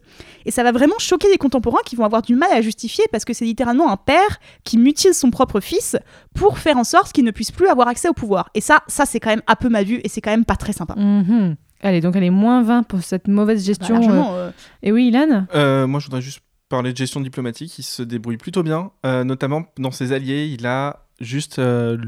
Et 0.47 0.51
ça 0.51 0.63
va 0.63 0.73
vraiment 0.73 0.95
choquer 0.99 1.29
les 1.31 1.37
contemporains 1.37 1.83
qui 1.85 1.97
vont 1.97 2.07
avoir 2.07 2.23
du 2.23 2.35
mal 2.35 2.49
à 2.51 2.63
justifier 2.63 3.05
parce 3.13 3.27
que 3.27 3.35
c'est 3.35 3.45
littéralement 3.45 3.91
un 3.93 3.99
père 3.99 4.39
qui 4.65 4.79
mutile 4.79 5.13
son 5.13 5.31
propre 5.31 5.61
fils 5.61 5.99
pour 6.35 6.59
faire 6.59 6.79
en 6.79 6.85
sorte 6.85 7.13
qu'il 7.13 7.25
ne 7.27 7.31
puisse 7.31 7.51
plus 7.51 7.69
avoir 7.69 7.89
accès 7.89 8.09
au 8.09 8.15
pouvoir. 8.15 8.49
Et 8.55 8.63
ça, 8.63 8.79
ça 8.87 9.05
c'est 9.05 9.21
quand 9.21 9.29
même 9.31 9.43
un 9.47 9.55
peu 9.55 9.69
mal 9.69 9.85
vu 9.85 10.01
et 10.03 10.09
c'est 10.09 10.23
quand 10.23 10.31
même 10.31 10.47
pas 10.47 10.57
très 10.57 10.73
sympa. 10.73 10.95
Mhm. 10.97 11.57
Allez, 11.83 12.01
donc 12.01 12.17
elle 12.17 12.25
est 12.25 12.31
moins 12.31 12.63
20 12.63 12.85
pour 12.85 13.03
cette 13.03 13.29
mauvaise 13.29 13.61
Bah, 13.61 13.67
gestion. 13.67 13.95
largement, 13.97 14.33
euh. 14.35 14.49
euh, 14.49 14.51
Et 14.83 14.93
oui, 14.93 15.09
Ilan? 15.09 15.45
Euh, 15.55 15.87
moi, 15.87 16.01
je 16.01 16.07
voudrais 16.07 16.23
juste 16.23 16.41
parler 16.71 16.93
de 16.93 16.97
gestion 16.97 17.21
diplomatique. 17.21 17.79
Il 17.79 17.83
se 17.83 18.03
débrouille 18.03 18.39
plutôt 18.39 18.63
bien, 18.63 18.93
euh, 19.05 19.25
notamment 19.25 19.67
dans 19.77 19.91
ses 19.91 20.13
alliés. 20.13 20.47
Il 20.47 20.67
a 20.67 21.05
juste 21.21 21.59
euh, 21.59 21.99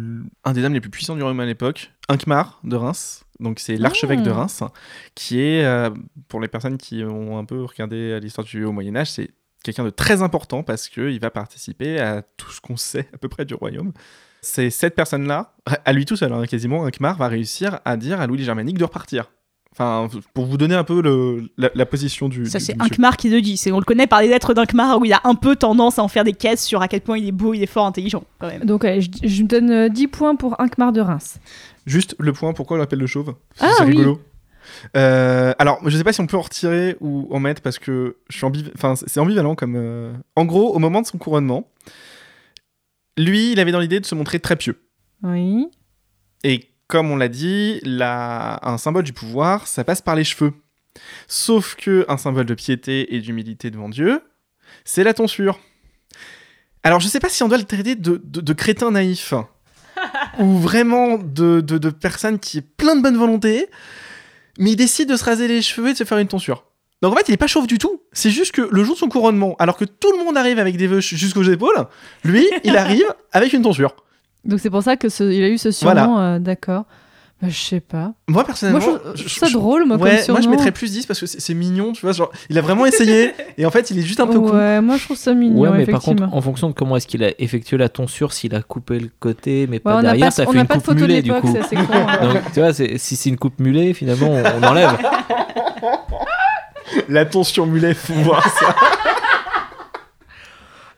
un 0.44 0.52
des 0.54 0.64
hommes 0.64 0.72
les 0.72 0.80
plus 0.80 0.88
puissants 0.88 1.14
du 1.16 1.20
royaume 1.22 1.40
à 1.40 1.44
l'époque, 1.44 1.92
Inkmar 2.08 2.60
de 2.64 2.76
Reims. 2.76 3.24
Donc 3.40 3.58
c'est 3.58 3.76
l'archevêque 3.76 4.22
de 4.22 4.30
Ah. 4.30 4.34
Reims, 4.34 4.62
qui 5.14 5.40
est, 5.40 5.64
euh, 5.64 5.90
pour 6.28 6.40
les 6.40 6.48
personnes 6.48 6.78
qui 6.78 7.04
ont 7.04 7.36
un 7.36 7.44
peu 7.44 7.62
regardé 7.62 8.18
l'histoire 8.20 8.46
du 8.46 8.64
Haut 8.64 8.72
Moyen 8.72 8.96
Âge, 8.96 9.10
c'est 9.10 9.30
quelqu'un 9.64 9.84
de 9.84 9.90
très 9.90 10.22
important 10.22 10.62
parce 10.62 10.88
qu'il 10.88 11.20
va 11.20 11.30
participer 11.30 12.00
à 12.00 12.22
tout 12.22 12.50
ce 12.50 12.60
qu'on 12.60 12.76
sait 12.76 13.08
à 13.12 13.18
peu 13.18 13.28
près 13.28 13.44
du 13.44 13.54
royaume. 13.54 13.92
C'est 14.40 14.70
cette 14.70 14.94
personne-là, 14.94 15.54
à 15.84 15.92
lui 15.92 16.04
tout 16.04 16.16
seul, 16.16 16.32
hein, 16.32 16.46
quasiment, 16.46 16.84
Inkmar 16.84 17.16
va 17.16 17.28
réussir 17.28 17.80
à 17.84 17.96
dire 17.96 18.20
à 18.20 18.26
Louis 18.26 18.38
le 18.38 18.44
Germanique 18.44 18.78
de 18.78 18.84
repartir. 18.84 19.30
Enfin, 19.72 20.08
pour 20.34 20.44
vous 20.44 20.58
donner 20.58 20.74
un 20.74 20.84
peu 20.84 21.00
le- 21.00 21.48
la, 21.56 21.70
la 21.74 21.86
position 21.86 22.28
du. 22.28 22.44
ça 22.46 22.60
c'est. 22.60 22.80
Inkmar 22.80 23.16
qui 23.16 23.30
le 23.30 23.40
dit. 23.40 23.56
C'est- 23.56 23.72
On 23.72 23.78
le 23.78 23.84
connaît 23.84 24.06
par 24.06 24.20
les 24.20 24.28
lettres 24.28 24.52
d'Inkmar 24.52 24.98
où 25.00 25.04
il 25.06 25.12
a 25.14 25.20
un 25.24 25.34
peu 25.34 25.56
tendance 25.56 25.98
à 25.98 26.02
en 26.02 26.08
faire 26.08 26.24
des 26.24 26.34
caisses 26.34 26.62
sur 26.64 26.82
à 26.82 26.88
quel 26.88 27.00
point 27.00 27.16
il 27.16 27.26
est 27.26 27.32
beau, 27.32 27.54
il 27.54 27.62
est 27.62 27.66
fort, 27.66 27.86
intelligent 27.86 28.22
quand 28.38 28.48
même. 28.48 28.64
Donc 28.66 28.84
allez, 28.84 29.00
je, 29.00 29.08
je 29.22 29.42
donne 29.44 29.70
euh, 29.70 29.88
10 29.88 30.08
points 30.08 30.36
pour 30.36 30.60
Inkmar 30.60 30.92
de 30.92 31.00
Reims. 31.00 31.38
Juste 31.86 32.14
le 32.18 32.32
point, 32.34 32.52
pourquoi 32.52 32.76
on 32.76 32.80
l'appelle 32.80 32.98
le 32.98 33.06
chauve? 33.06 33.34
Ah, 33.60 33.70
C'est 33.78 33.84
oui. 33.84 33.90
rigolo. 33.92 34.20
Euh, 34.96 35.52
alors, 35.58 35.80
je 35.88 35.96
sais 35.96 36.04
pas 36.04 36.12
si 36.12 36.20
on 36.20 36.26
peut 36.26 36.36
en 36.36 36.42
retirer 36.42 36.96
ou 37.00 37.26
en 37.30 37.40
mettre 37.40 37.62
parce 37.62 37.78
que 37.78 38.18
je 38.28 38.36
suis 38.36 38.46
ambiv- 38.46 38.70
enfin, 38.76 38.94
c'est 38.94 39.18
ambivalent 39.20 39.54
comme. 39.54 39.74
euh, 39.76 40.12
En 40.36 40.44
gros, 40.44 40.74
au 40.74 40.78
moment 40.78 41.00
de 41.00 41.06
son 41.06 41.16
couronnement, 41.18 41.66
lui, 43.18 43.52
il 43.52 43.60
avait 43.60 43.72
dans 43.72 43.80
l'idée 43.80 44.00
de 44.00 44.06
se 44.06 44.14
montrer 44.14 44.38
très 44.38 44.56
pieux. 44.56 44.80
Oui. 45.22 45.66
Et 46.44 46.68
comme 46.92 47.10
on 47.10 47.16
l'a 47.16 47.28
dit, 47.28 47.80
la... 47.84 48.60
un 48.62 48.76
symbole 48.76 49.04
du 49.04 49.14
pouvoir, 49.14 49.66
ça 49.66 49.82
passe 49.82 50.02
par 50.02 50.14
les 50.14 50.24
cheveux. 50.24 50.52
Sauf 51.26 51.74
que 51.74 52.04
un 52.06 52.18
symbole 52.18 52.44
de 52.44 52.52
piété 52.52 53.14
et 53.14 53.20
d'humilité 53.22 53.70
devant 53.70 53.88
Dieu, 53.88 54.20
c'est 54.84 55.02
la 55.02 55.14
tonsure. 55.14 55.58
Alors, 56.82 57.00
je 57.00 57.08
sais 57.08 57.18
pas 57.18 57.30
si 57.30 57.42
on 57.42 57.48
doit 57.48 57.56
le 57.56 57.64
traiter 57.64 57.94
de, 57.94 58.20
de, 58.22 58.42
de 58.42 58.52
crétin 58.52 58.90
naïf 58.90 59.32
ou 60.38 60.58
vraiment 60.58 61.16
de, 61.16 61.62
de, 61.62 61.78
de 61.78 61.88
personne 61.88 62.38
qui 62.38 62.58
est 62.58 62.76
plein 62.76 62.94
de 62.94 63.00
bonne 63.00 63.16
volonté, 63.16 63.68
mais 64.58 64.72
il 64.72 64.76
décide 64.76 65.08
de 65.08 65.16
se 65.16 65.24
raser 65.24 65.48
les 65.48 65.62
cheveux 65.62 65.88
et 65.88 65.92
de 65.94 65.98
se 65.98 66.04
faire 66.04 66.18
une 66.18 66.28
tonsure. 66.28 66.66
Donc 67.00 67.14
en 67.14 67.16
fait, 67.16 67.26
il 67.28 67.32
est 67.32 67.38
pas 67.38 67.46
chauve 67.46 67.66
du 67.66 67.78
tout. 67.78 68.02
C'est 68.12 68.30
juste 68.30 68.52
que 68.52 68.68
le 68.70 68.84
jour 68.84 68.96
de 68.96 69.00
son 69.00 69.08
couronnement, 69.08 69.56
alors 69.58 69.78
que 69.78 69.86
tout 69.86 70.12
le 70.12 70.22
monde 70.22 70.36
arrive 70.36 70.58
avec 70.58 70.76
des 70.76 70.88
vœux 70.88 71.00
jusqu'aux 71.00 71.42
épaules, 71.44 71.86
lui, 72.22 72.46
il 72.64 72.76
arrive 72.76 73.06
avec 73.32 73.54
une 73.54 73.62
tonsure. 73.62 73.96
Donc 74.44 74.60
c'est 74.60 74.70
pour 74.70 74.82
ça 74.82 74.96
que 74.96 75.08
ce- 75.08 75.30
il 75.32 75.42
a 75.44 75.48
eu 75.48 75.58
ce 75.58 75.70
surnom, 75.70 76.18
euh, 76.18 76.38
d'accord. 76.38 76.84
Bah, 77.40 77.48
je 77.50 77.58
sais 77.58 77.80
pas. 77.80 78.12
Moi, 78.28 78.28
Moi, 78.28 78.44
personnellement, 78.44 78.80
je 78.80 78.86
trouve 78.88 79.12
je 79.16 79.28
ça 79.40 79.50
drôle, 79.50 79.84
moi, 79.84 79.96
ouais, 79.96 80.10
comme 80.10 80.18
surnom. 80.20 80.32
moi 80.34 80.40
je 80.42 80.48
mettrais 80.48 80.70
plus 80.70 80.92
10 80.92 81.06
parce 81.06 81.18
que 81.18 81.26
c'est 81.26 81.54
mignon, 81.54 81.90
tu 81.92 82.02
vois, 82.02 82.12
genre 82.12 82.30
il 82.48 82.56
a 82.56 82.60
vraiment 82.60 82.86
essayé 82.86 83.32
et 83.58 83.66
en 83.66 83.70
fait 83.72 83.90
il 83.90 83.98
est 83.98 84.02
juste 84.02 84.20
un 84.20 84.28
peu 84.28 84.38
con. 84.38 84.56
Ouais, 84.56 84.80
moi 84.80 84.96
je 84.96 85.04
trouve 85.04 85.16
ça 85.16 85.34
mignon, 85.34 85.60
Ouais, 85.60 85.70
mais 85.76 85.86
par 85.86 86.00
contre, 86.02 86.22
en 86.32 86.40
fonction 86.40 86.68
de 86.68 86.72
comment 86.74 86.96
est-ce 86.96 87.08
qu'il 87.08 87.24
a 87.24 87.30
effectué 87.40 87.76
la 87.78 87.88
tonsure, 87.88 88.32
s'il 88.32 88.54
a 88.54 88.62
coupé 88.62 89.00
le 89.00 89.10
côté, 89.18 89.66
mais 89.68 89.78
Ouais, 89.78 89.80
pas 89.80 90.02
derrière, 90.02 90.28
pas, 90.28 90.30
ça 90.30 90.44
on 90.46 90.52
fait 90.52 90.60
une 90.60 90.68
coupe 90.68 90.88
mulet 90.94 91.20
du 91.22 91.32
coup. 91.32 91.56
hein. 91.92 92.18
Donc, 92.32 92.42
tu 92.54 92.60
vois, 92.60 92.72
si 92.72 93.16
c'est 93.16 93.28
une 93.28 93.38
coupe 93.38 93.58
mulet, 93.58 93.92
finalement, 93.92 94.28
on, 94.30 94.42
on 94.44 94.62
enlève. 94.68 94.96
La 97.08 97.24
tension 97.24 97.66
mulet, 97.66 97.94
faut 97.94 98.12
voir 98.14 98.46
ça. 98.56 98.76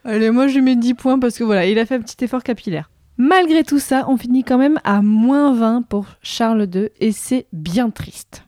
Allez, 0.04 0.30
moi 0.30 0.48
je 0.48 0.54
lui 0.56 0.60
mets 0.62 0.76
10 0.76 0.92
points 0.94 1.18
parce 1.18 1.38
que 1.38 1.44
voilà, 1.44 1.64
il 1.64 1.78
a 1.78 1.86
fait 1.86 1.94
un 1.94 2.00
petit 2.02 2.22
effort 2.24 2.42
capillaire. 2.42 2.90
Malgré 3.16 3.62
tout 3.62 3.78
ça, 3.78 4.06
on 4.08 4.16
finit 4.16 4.42
quand 4.42 4.58
même 4.58 4.80
à 4.82 5.00
moins 5.00 5.54
20 5.54 5.82
pour 5.82 6.06
Charles 6.20 6.68
II 6.74 6.88
et 6.98 7.12
c'est 7.12 7.46
bien 7.52 7.90
triste. 7.90 8.42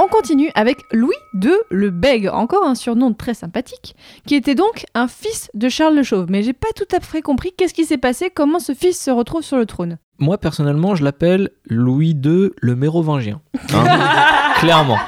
On 0.00 0.06
continue 0.06 0.50
avec 0.54 0.82
Louis 0.92 1.16
II 1.32 1.54
le 1.70 1.88
Bègue, 1.88 2.28
encore 2.28 2.66
un 2.66 2.74
surnom 2.74 3.14
très 3.14 3.32
sympathique, 3.32 3.96
qui 4.26 4.34
était 4.34 4.54
donc 4.54 4.84
un 4.94 5.08
fils 5.08 5.50
de 5.54 5.70
Charles 5.70 5.94
le 5.94 6.02
Chauve. 6.02 6.26
Mais 6.28 6.42
j'ai 6.42 6.52
pas 6.52 6.68
tout 6.76 6.84
à 6.94 7.00
fait 7.00 7.22
compris 7.22 7.52
qu'est-ce 7.56 7.72
qui 7.72 7.86
s'est 7.86 7.96
passé, 7.96 8.28
comment 8.28 8.58
ce 8.58 8.74
fils 8.74 9.02
se 9.02 9.10
retrouve 9.10 9.42
sur 9.42 9.56
le 9.56 9.64
trône. 9.64 9.96
Moi, 10.18 10.36
personnellement, 10.36 10.94
je 10.94 11.04
l'appelle 11.04 11.52
Louis 11.64 12.10
II 12.10 12.50
le 12.60 12.76
mérovingien. 12.76 13.40
Hein 13.72 14.54
Clairement. 14.56 14.98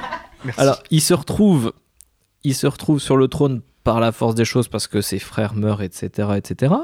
Merci. 0.46 0.60
Alors, 0.60 0.82
il 0.90 1.02
se 1.02 1.12
retrouve, 1.12 1.74
il 2.42 2.54
se 2.54 2.66
retrouve 2.66 3.00
sur 3.00 3.18
le 3.18 3.28
trône 3.28 3.60
par 3.84 4.00
la 4.00 4.12
force 4.12 4.34
des 4.34 4.46
choses 4.46 4.68
parce 4.68 4.86
que 4.86 5.02
ses 5.02 5.18
frères 5.18 5.54
meurent, 5.54 5.82
etc., 5.82 6.30
etc. 6.36 6.74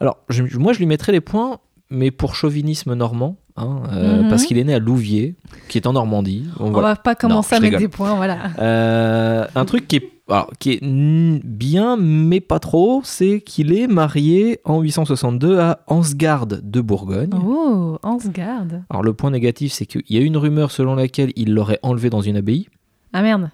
Alors, 0.00 0.18
je- 0.28 0.42
moi, 0.58 0.72
je 0.72 0.78
lui 0.78 0.86
mettrais 0.86 1.12
les 1.12 1.20
points, 1.20 1.58
mais 1.90 2.10
pour 2.10 2.34
chauvinisme 2.34 2.94
normand, 2.94 3.36
hein, 3.56 3.82
euh, 3.92 4.22
Mhm. 4.22 4.28
parce 4.30 4.44
qu'il 4.44 4.56
est 4.58 4.64
né 4.64 4.74
à 4.74 4.78
Louviers, 4.78 5.34
qui 5.68 5.78
est 5.78 5.86
en 5.86 5.92
Normandie. 5.92 6.44
On 6.58 6.70
voilà. 6.70 6.88
va 6.88 6.96
pas 6.96 7.14
commencer 7.14 7.54
Non, 7.54 7.58
à 7.58 7.60
mettre 7.60 7.74
rigole. 7.76 7.80
des 7.90 7.96
points, 7.96 8.14
voilà. 8.14 8.38
Euh, 8.60 9.46
un 9.54 9.64
truc 9.64 9.86
qui 9.88 9.96
est, 9.96 10.10
alors, 10.28 10.50
qui 10.58 10.72
est 10.72 10.80
bien, 10.82 11.96
mais 11.96 12.40
pas 12.40 12.60
trop, 12.60 13.02
c'est 13.04 13.40
qu'il 13.40 13.72
est 13.74 13.88
marié 13.88 14.60
en 14.64 14.80
862 14.80 15.58
à 15.58 15.80
Ansgarde 15.88 16.60
de 16.64 16.80
Bourgogne. 16.80 17.30
Oh, 17.44 17.98
Ansgard. 18.02 18.66
Alors 18.88 19.02
le 19.02 19.12
point 19.12 19.30
négatif, 19.30 19.72
c'est 19.72 19.86
qu'il 19.86 20.02
y 20.08 20.16
a 20.16 20.20
une 20.20 20.36
rumeur 20.36 20.70
selon 20.70 20.94
laquelle 20.94 21.32
il 21.36 21.52
l'aurait 21.52 21.80
enlevé 21.82 22.08
dans 22.10 22.20
une 22.22 22.36
abbaye. 22.36 22.68
Ah 23.12 23.22
merde. 23.22 23.50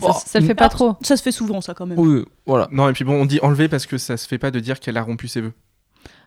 Ça, 0.00 0.06
Bon, 0.08 0.12
ça 0.12 0.40
le 0.40 0.46
fait 0.46 0.54
pas 0.54 0.68
trop. 0.68 0.94
Ça 1.02 1.16
se 1.16 1.22
fait 1.22 1.32
souvent 1.32 1.60
ça 1.60 1.74
quand 1.74 1.86
même. 1.86 1.98
Oui, 1.98 2.24
voilà. 2.46 2.68
Non, 2.72 2.88
et 2.88 2.92
puis 2.92 3.04
bon, 3.04 3.14
on 3.20 3.26
dit 3.26 3.38
enlever 3.42 3.68
parce 3.68 3.86
que 3.86 3.96
ça 3.98 4.16
se 4.16 4.26
fait 4.26 4.38
pas 4.38 4.50
de 4.50 4.58
dire 4.60 4.80
qu'elle 4.80 4.96
a 4.96 5.02
rompu 5.02 5.28
ses 5.28 5.40
vœux. 5.40 5.52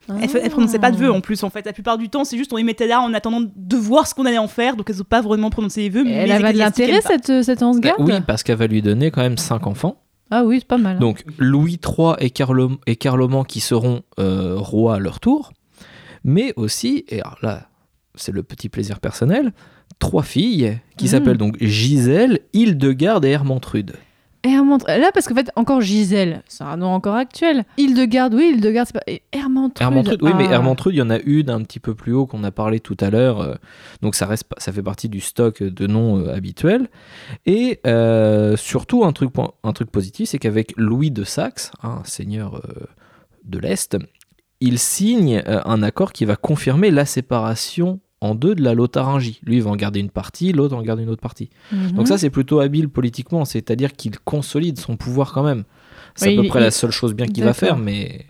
Elle, 0.10 0.30
elle 0.42 0.50
prononçait 0.50 0.80
pas 0.80 0.90
de 0.92 0.96
vœux 0.96 1.12
en 1.12 1.20
plus 1.20 1.44
en 1.44 1.50
fait. 1.50 1.66
La 1.66 1.74
plupart 1.74 1.98
du 1.98 2.08
temps, 2.08 2.24
c'est 2.24 2.38
juste 2.38 2.54
on 2.54 2.56
les 2.56 2.64
mettait 2.64 2.88
là 2.88 3.02
en 3.02 3.14
attendant 3.14 3.42
de 3.54 3.76
voir 3.76 4.08
ce 4.08 4.16
qu'on 4.16 4.26
allait 4.26 4.38
en 4.38 4.48
faire. 4.48 4.78
Donc 4.78 4.90
elles 4.90 5.02
ont 5.02 5.06
pas 5.06 5.22
vraiment 5.22 5.50
prononcé 5.50 5.82
les 5.82 5.90
vœux. 5.90 6.06
mais 6.06 6.12
Elle 6.14 6.32
avait 6.32 6.54
de 6.54 6.58
l'intérêt 6.58 7.02
cette, 7.02 7.44
cette 7.44 7.62
Ansgard 7.62 7.98
Bah 7.98 8.04
oui, 8.08 8.14
parce 8.26 8.44
qu'elle 8.44 8.58
va 8.58 8.68
lui 8.68 8.82
donner 8.82 9.12
quand 9.12 9.22
même 9.22 9.38
cinq 9.38 9.68
enfants. 9.68 10.02
Ah 10.32 10.44
oui, 10.46 10.60
c'est 10.60 10.68
pas 10.68 10.78
mal. 10.78 10.96
hein. 10.96 11.00
Donc 11.00 11.26
Louis 11.38 11.78
III 11.86 12.14
et, 12.20 12.30
Carlom- 12.30 12.78
et 12.86 12.96
Carloman 12.96 13.44
qui 13.46 13.60
seront 13.60 14.02
euh, 14.20 14.56
rois 14.58 14.96
à 14.96 15.00
leur 15.00 15.20
tour, 15.20 15.52
mais 16.24 16.54
aussi, 16.56 17.04
et 17.10 17.22
alors 17.22 17.38
là 17.42 17.68
c'est 18.16 18.32
le 18.32 18.44
petit 18.44 18.68
plaisir 18.70 19.00
personnel, 19.02 19.52
trois 20.00 20.24
filles 20.24 20.80
qui 20.98 21.06
Mhm. 21.06 21.12
s'appellent 21.12 21.38
donc 21.38 21.58
Gisèle, 21.62 22.40
Hildegarde 22.54 23.26
et 23.26 23.32
Hermantrude. 23.32 23.94
Hermantrude. 24.44 25.00
Là, 25.00 25.10
parce 25.14 25.28
qu'en 25.28 25.36
fait, 25.36 25.50
encore 25.56 25.82
Gisèle, 25.82 26.44
c'est 26.48 26.64
un 26.64 26.78
nom 26.78 26.88
encore 26.94 27.16
actuel. 27.16 27.66
Hildegarde, 27.78 28.34
oui, 28.36 28.52
Hildegarde, 28.54 28.88
c'est 28.88 28.94
pas. 28.94 29.04
Et 29.12 29.22
Hermantrude. 29.34 29.82
Hermantrude, 29.82 30.22
oui, 30.22 30.32
mais 30.38 30.46
ah. 30.50 30.54
Hermantrude, 30.54 30.94
il 30.94 31.00
y 31.00 31.02
en 31.02 31.10
a 31.10 31.18
une 31.20 31.50
un 31.50 31.62
petit 31.64 31.80
peu 31.80 31.96
plus 31.96 32.14
haut 32.14 32.26
qu'on 32.28 32.44
a 32.44 32.52
parlé 32.52 32.80
tout 32.80 32.96
à 33.02 33.10
l'heure, 33.10 33.42
euh, 33.42 33.56
donc 34.02 34.16
ça, 34.16 34.26
reste, 34.28 34.46
ça 34.58 34.72
fait 34.72 34.84
partie 34.84 35.10
du 35.10 35.20
stock 35.20 35.62
de 35.64 35.88
noms 35.88 36.20
euh, 36.20 36.34
habituels. 36.34 36.88
Et 37.46 37.80
euh, 37.88 38.56
surtout, 38.56 39.04
un 39.04 39.12
truc, 39.12 39.32
un 39.64 39.74
truc 39.74 39.92
positif, 39.92 40.30
c'est 40.30 40.40
qu'avec 40.40 40.74
Louis 40.78 41.12
de 41.12 41.24
Saxe, 41.24 41.72
un 41.84 42.04
seigneur 42.06 42.56
euh, 42.56 42.86
de 43.44 43.60
l'Est, 43.60 43.98
il 44.62 44.80
signe 44.80 45.44
un 45.46 45.84
accord 45.84 46.14
qui 46.14 46.26
va 46.26 46.36
confirmer 46.36 46.90
la 46.90 47.06
séparation 47.06 48.00
en 48.28 48.36
deux 48.36 48.54
de 48.56 48.62
la 48.64 48.74
Lotharingie. 48.74 49.40
Lui, 49.44 49.58
il 49.58 49.64
va 49.64 49.72
en 49.72 49.76
garder 49.76 50.00
une 50.00 50.10
partie, 50.10 50.52
l'autre 50.52 50.76
en 50.76 50.82
garde 50.82 51.00
une 51.00 51.10
autre 51.10 51.22
partie. 51.22 51.50
Mhm. 51.72 51.92
Donc 51.94 52.08
ça, 52.08 52.18
c'est 52.18 52.30
plutôt 52.30 52.60
habile 52.60 52.90
politiquement, 52.90 53.46
c'est-à-dire 53.46 53.94
qu'il 53.94 54.18
consolide 54.20 54.78
son 54.80 54.96
pouvoir 54.98 55.34
quand 55.34 55.44
même. 55.44 55.64
C'est 56.16 56.30
Oui, 56.30 56.40
à 56.40 56.42
peu 56.44 56.48
près 56.50 56.60
il- 56.60 56.64
la 56.64 56.72
seule 56.72 56.92
chose 56.92 57.14
bien 57.14 57.28
qu'il 57.28 57.44
va 57.44 57.54
faire, 57.54 57.78
mais... 57.78 58.26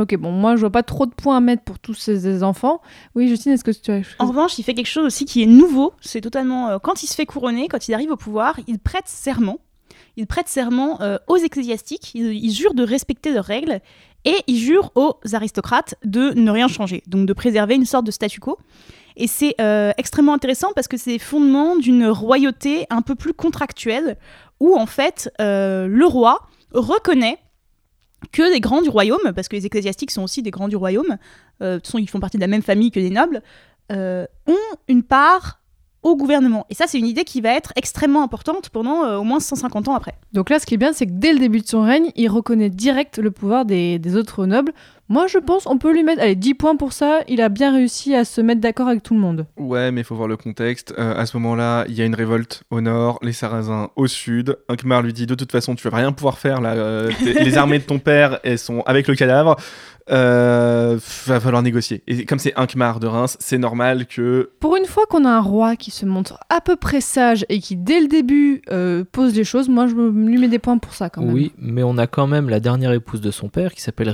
Ok, 0.00 0.16
bon, 0.16 0.32
moi, 0.32 0.56
je 0.56 0.60
vois 0.60 0.70
pas 0.70 0.82
trop 0.82 1.06
de 1.06 1.12
points 1.14 1.36
à 1.36 1.40
mettre 1.40 1.62
pour 1.62 1.78
tous 1.78 1.94
ces 1.94 2.18
ces 2.20 2.42
enfants. 2.42 2.80
Oui, 3.14 3.28
Justine, 3.28 3.52
est-ce 3.52 3.62
que 3.62 3.70
tu 3.70 3.90
as. 3.92 4.00
En 4.18 4.26
revanche, 4.26 4.58
il 4.58 4.64
fait 4.64 4.74
quelque 4.74 4.88
chose 4.88 5.04
aussi 5.06 5.24
qui 5.24 5.42
est 5.44 5.46
nouveau. 5.46 5.92
C'est 6.00 6.20
totalement. 6.20 6.68
euh, 6.70 6.78
quand 6.80 7.04
il 7.04 7.06
se 7.06 7.14
fait 7.14 7.24
couronner, 7.24 7.68
quand 7.68 7.86
il 7.86 7.94
arrive 7.94 8.10
au 8.10 8.16
pouvoir, 8.16 8.58
il 8.66 8.80
prête 8.80 9.04
serment. 9.06 9.58
Il 10.16 10.26
prête 10.26 10.48
serment 10.48 11.00
euh, 11.02 11.18
aux 11.28 11.36
ecclésiastiques. 11.36 12.10
Il, 12.14 12.32
il 12.32 12.50
jure 12.50 12.74
de 12.74 12.82
respecter 12.82 13.32
leurs 13.32 13.44
règles. 13.44 13.80
Et 14.24 14.34
il 14.48 14.56
jure 14.58 14.90
aux 14.96 15.14
aristocrates 15.32 15.94
de 16.04 16.32
ne 16.34 16.50
rien 16.50 16.66
changer. 16.66 17.04
Donc 17.06 17.26
de 17.26 17.32
préserver 17.32 17.76
une 17.76 17.84
sorte 17.86 18.04
de 18.06 18.10
statu 18.10 18.40
quo. 18.40 18.58
Et 19.16 19.26
c'est 19.26 19.54
euh, 19.60 19.92
extrêmement 19.96 20.34
intéressant 20.34 20.72
parce 20.74 20.88
que 20.88 20.96
c'est 20.96 21.10
les 21.10 21.18
fondements 21.18 21.76
d'une 21.76 22.06
royauté 22.06 22.86
un 22.90 23.02
peu 23.02 23.14
plus 23.14 23.32
contractuelle 23.32 24.16
où 24.60 24.76
en 24.76 24.86
fait 24.86 25.32
euh, 25.40 25.86
le 25.86 26.06
roi 26.06 26.46
reconnaît 26.72 27.38
que 28.32 28.42
les 28.42 28.60
grands 28.60 28.82
du 28.82 28.88
royaume, 28.88 29.32
parce 29.34 29.48
que 29.48 29.56
les 29.56 29.66
ecclésiastiques 29.66 30.10
sont 30.10 30.22
aussi 30.22 30.42
des 30.42 30.50
grands 30.50 30.68
du 30.68 30.76
royaume, 30.76 31.16
euh, 31.62 31.78
ils 31.94 32.10
font 32.10 32.20
partie 32.20 32.36
de 32.36 32.42
la 32.42 32.48
même 32.48 32.62
famille 32.62 32.90
que 32.90 33.00
les 33.00 33.10
nobles, 33.10 33.42
ont 33.90 34.56
une 34.88 35.04
part 35.04 35.60
au 36.02 36.16
gouvernement. 36.16 36.66
Et 36.70 36.74
ça, 36.74 36.86
c'est 36.88 36.98
une 36.98 37.06
idée 37.06 37.24
qui 37.24 37.40
va 37.40 37.50
être 37.50 37.72
extrêmement 37.76 38.22
importante 38.22 38.68
pendant 38.70 39.16
au 39.16 39.22
moins 39.22 39.38
150 39.38 39.88
ans 39.88 39.94
après. 39.94 40.14
Donc 40.32 40.50
là, 40.50 40.58
ce 40.58 40.66
qui 40.66 40.74
est 40.74 40.78
bien, 40.78 40.92
c'est 40.92 41.06
que 41.06 41.12
dès 41.12 41.32
le 41.32 41.38
début 41.38 41.60
de 41.60 41.66
son 41.66 41.82
règne, 41.82 42.10
il 42.16 42.28
reconnaît 42.28 42.70
direct 42.70 43.18
le 43.18 43.30
pouvoir 43.30 43.64
des 43.64 44.16
autres 44.16 44.46
nobles. 44.46 44.72
Moi, 45.08 45.26
je 45.28 45.38
pense 45.38 45.66
on 45.66 45.78
peut 45.78 45.92
lui 45.92 46.02
mettre 46.02 46.20
allez, 46.22 46.34
10 46.34 46.54
points 46.54 46.76
pour 46.76 46.92
ça. 46.92 47.20
Il 47.28 47.40
a 47.40 47.48
bien 47.48 47.72
réussi 47.72 48.14
à 48.14 48.24
se 48.24 48.40
mettre 48.40 48.60
d'accord 48.60 48.88
avec 48.88 49.02
tout 49.02 49.14
le 49.14 49.20
monde. 49.20 49.46
Ouais, 49.56 49.92
mais 49.92 50.00
il 50.00 50.04
faut 50.04 50.14
voir 50.16 50.28
le 50.28 50.36
contexte. 50.36 50.94
Euh, 50.98 51.14
à 51.16 51.26
ce 51.26 51.36
moment-là, 51.36 51.84
il 51.88 51.94
y 51.94 52.02
a 52.02 52.04
une 52.04 52.14
révolte 52.14 52.64
au 52.70 52.80
nord, 52.80 53.18
les 53.22 53.32
Sarrasins 53.32 53.90
au 53.96 54.06
sud. 54.06 54.56
Ankmar 54.68 55.02
lui 55.02 55.12
dit 55.12 55.26
de 55.26 55.34
toute 55.34 55.52
façon, 55.52 55.74
tu 55.74 55.88
vas 55.88 55.96
rien 55.96 56.12
pouvoir 56.12 56.38
faire 56.38 56.60
là. 56.60 56.74
euh, 56.74 57.10
les 57.24 57.56
armées 57.56 57.78
de 57.78 57.84
ton 57.84 57.98
père, 57.98 58.40
elles 58.44 58.58
sont 58.58 58.80
avec 58.86 59.06
le 59.08 59.14
cadavre. 59.14 59.56
Euh, 60.08 60.98
va 61.26 61.40
falloir 61.40 61.62
négocier. 61.64 62.04
Et 62.06 62.24
comme 62.26 62.38
c'est 62.38 62.56
Ankmar 62.56 63.00
de 63.00 63.08
Reims, 63.08 63.36
c'est 63.40 63.58
normal 63.58 64.06
que 64.06 64.50
Pour 64.60 64.76
une 64.76 64.84
fois 64.84 65.04
qu'on 65.10 65.24
a 65.24 65.30
un 65.30 65.40
roi 65.40 65.74
qui 65.74 65.90
se 65.90 66.06
montre 66.06 66.38
à 66.48 66.60
peu 66.60 66.76
près 66.76 67.00
sage 67.00 67.44
et 67.48 67.58
qui, 67.58 67.74
dès 67.76 68.00
le 68.00 68.06
début, 68.06 68.62
euh, 68.70 69.02
pose 69.10 69.34
les 69.34 69.42
choses, 69.42 69.68
moi, 69.68 69.88
je 69.88 69.96
me- 69.96 70.10
lui 70.28 70.38
mets 70.38 70.46
des 70.46 70.60
points 70.60 70.78
pour 70.78 70.94
ça 70.94 71.10
quand 71.10 71.22
même. 71.22 71.32
Oui, 71.34 71.50
mais 71.58 71.82
on 71.82 71.98
a 71.98 72.06
quand 72.06 72.28
même 72.28 72.48
la 72.48 72.60
dernière 72.60 72.92
épouse 72.92 73.20
de 73.20 73.32
son 73.32 73.48
père 73.48 73.74
qui 73.74 73.80
s'appelle 73.82 74.10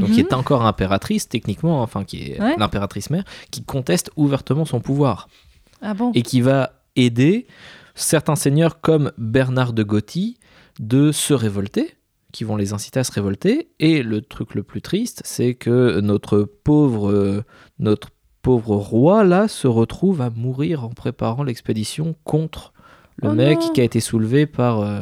Donc 0.00 0.08
Mhm. 0.10 0.14
qui 0.14 0.20
est 0.20 0.32
encore 0.32 0.64
impératrice 0.66 1.28
techniquement, 1.28 1.82
enfin 1.82 2.04
qui 2.04 2.32
est 2.32 2.40
Ouais. 2.40 2.54
l'impératrice 2.58 3.10
mère, 3.10 3.24
qui 3.50 3.62
conteste 3.64 4.10
ouvertement 4.16 4.64
son 4.64 4.80
pouvoir 4.80 5.28
Ah 5.80 5.94
bon? 5.94 6.12
Et 6.14 6.22
qui 6.22 6.40
va 6.40 6.72
aider 6.96 7.46
certains 7.94 8.36
seigneurs 8.36 8.80
comme 8.80 9.12
Bernard 9.18 9.72
de 9.72 9.82
Gothi 9.82 10.36
de 10.80 11.12
se 11.12 11.34
révolter, 11.34 11.94
qui 12.32 12.44
vont 12.44 12.56
les 12.56 12.72
inciter 12.72 13.00
à 13.00 13.04
se 13.04 13.12
révolter. 13.12 13.68
Et 13.80 14.02
le 14.02 14.22
truc 14.22 14.54
le 14.54 14.62
plus 14.62 14.80
triste, 14.80 15.20
c'est 15.24 15.54
que 15.54 16.00
notre 16.00 16.42
pauvre, 16.42 17.10
euh, 17.10 17.44
notre 17.78 18.08
pauvre 18.40 18.76
roi 18.76 19.22
là 19.24 19.46
se 19.48 19.66
retrouve 19.68 20.20
à 20.22 20.30
mourir 20.30 20.84
en 20.84 20.88
préparant 20.88 21.42
l'expédition 21.44 22.14
contre 22.24 22.72
le 23.16 23.28
Oh 23.28 23.34
mec 23.34 23.58
non. 23.60 23.68
qui 23.70 23.80
a 23.80 23.84
été 23.84 24.00
soulevé 24.00 24.46
par, 24.46 24.80
euh, 24.80 25.00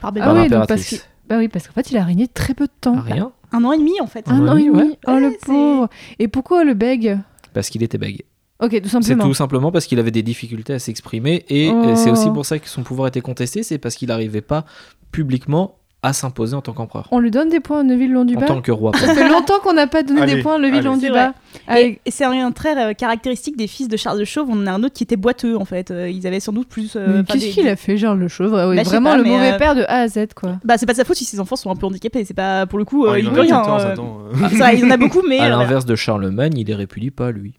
Par 0.00 0.10
Ah 0.16 0.20
par 0.24 0.34
oui, 0.34 0.48
donc 0.48 0.66
parce 0.66 1.06
Bah 1.28 1.36
oui, 1.38 1.48
parce 1.48 1.68
qu'en 1.68 1.72
fait, 1.74 1.90
il 1.92 1.96
a 1.96 2.04
régné 2.04 2.26
très 2.28 2.52
peu 2.54 2.66
de 2.66 2.72
temps. 2.80 2.96
Ah, 2.98 3.02
rien, 3.02 3.32
Un 3.52 3.64
an 3.64 3.72
et 3.72 3.78
demi, 3.78 4.00
en 4.00 4.06
fait. 4.06 4.26
Un 4.28 4.46
an 4.48 4.56
et 4.56 4.64
demi. 4.64 4.76
ouais. 4.76 4.98
Oh, 5.06 5.12
le 5.18 5.28
Ouais, 5.28 5.36
c'est- 5.40 5.46
pauvre. 5.46 5.88
Et 6.18 6.28
pourquoi 6.28 6.64
le 6.64 6.74
bègue? 6.74 7.18
Parce 7.54 7.68
qu'il 7.70 7.82
était 7.82 7.98
bègue. 7.98 8.22
Ok, 8.62 8.70
tout 8.70 8.76
C'est 8.84 8.88
simplement. 8.90 9.24
tout 9.24 9.34
simplement 9.34 9.72
parce 9.72 9.86
qu'il 9.86 9.98
avait 9.98 10.10
des 10.12 10.22
difficultés 10.22 10.72
à 10.74 10.78
s'exprimer 10.78 11.44
et 11.48 11.68
Oh. 11.70 11.82
euh, 11.88 11.96
c'est 11.96 12.10
aussi 12.10 12.30
pour 12.30 12.46
ça 12.46 12.58
que 12.60 12.68
son 12.68 12.82
pouvoir 12.84 13.08
était 13.08 13.20
contesté, 13.20 13.62
c'est 13.64 13.78
parce 13.78 13.96
qu'il 13.96 14.08
n'arrivait 14.08 14.40
pas 14.40 14.64
publiquement 15.10 15.78
à 16.04 16.12
s'imposer 16.12 16.56
en 16.56 16.60
tant 16.62 16.72
qu'empereur. 16.72 17.06
On 17.12 17.20
lui 17.20 17.30
donne 17.30 17.48
des 17.48 17.60
points 17.60 17.78
à 17.78 17.80
En 17.82 17.84
Neuville-Long-du-Bas 17.84 18.46
tant 18.46 18.60
que 18.60 18.72
roi. 18.72 18.90
Ça 18.96 19.14
fait 19.14 19.28
longtemps 19.28 19.60
qu'on 19.62 19.72
n'a 19.72 19.86
pas 19.86 20.02
donné 20.02 20.20
Allez, 20.22 20.34
des 20.34 20.42
points 20.42 20.54
à 20.54 20.56
allez. 20.56 20.68
Neuville-Long-du-Bas. 20.70 21.32
Et, 21.78 22.00
c'est 22.10 22.24
un 22.24 22.50
trait 22.50 22.76
euh, 22.76 22.92
caractéristique 22.92 23.56
des 23.56 23.68
fils 23.68 23.86
de 23.86 23.96
Charles 23.96 24.18
de 24.18 24.24
Chauve. 24.24 24.48
On 24.50 24.60
en 24.62 24.66
a 24.66 24.72
un 24.72 24.82
autre 24.82 24.94
qui 24.94 25.04
était 25.04 25.14
boiteux, 25.16 25.56
en 25.56 25.64
fait. 25.64 25.92
Euh, 25.92 26.10
ils 26.10 26.26
avaient 26.26 26.40
sans 26.40 26.52
doute 26.52 26.68
plus. 26.68 26.94
euh, 26.96 27.22
qu'est-ce 27.22 27.44
des- 27.44 27.50
qu'il 27.50 27.68
a 27.68 27.76
fait, 27.76 27.96
genre 27.96 28.16
le 28.16 28.26
chauve? 28.26 28.52
Ouais, 28.52 28.74
Bah, 28.76 28.82
Vraiment 28.82 29.10
pas, 29.12 29.16
le 29.16 29.22
mauvais 29.24 29.52
euh, 29.52 29.58
père 29.58 29.76
de 29.76 29.82
A 29.82 30.00
à 30.00 30.08
Z, 30.08 30.34
quoi. 30.34 30.56
Bah, 30.64 30.74
c'est 30.76 30.86
pas 30.86 30.92
de 30.92 30.98
sa 30.98 31.04
faute 31.04 31.16
si 31.16 31.24
ses 31.24 31.38
enfants 31.38 31.54
sont 31.56 31.70
un 31.70 31.76
peu 31.76 31.86
handicapés. 31.86 32.24
C'est 32.24 32.34
pas 32.34 32.66
pour 32.66 32.78
le 32.80 32.84
coup. 32.84 33.06
euh, 33.06 33.10
Oh, 33.12 33.16
il 33.16 33.24
il 33.26 33.28
en 33.28 33.32
rien. 33.40 33.56
14, 33.60 33.84
attends. 33.84 34.18
euh. 34.26 34.36
Ah, 34.42 34.48
vrai, 34.48 34.74
il 34.78 34.80
y 34.80 34.84
en 34.84 34.90
a 34.90 34.96
beaucoup, 34.96 35.22
mais. 35.28 35.38
à 35.40 35.48
l'inverse 35.50 35.86
de 35.86 35.94
Charlemagne, 35.94 36.54
il 36.58 36.66
les 36.66 36.74
répudie 36.74 37.12
pas, 37.12 37.30
lui. 37.30 37.54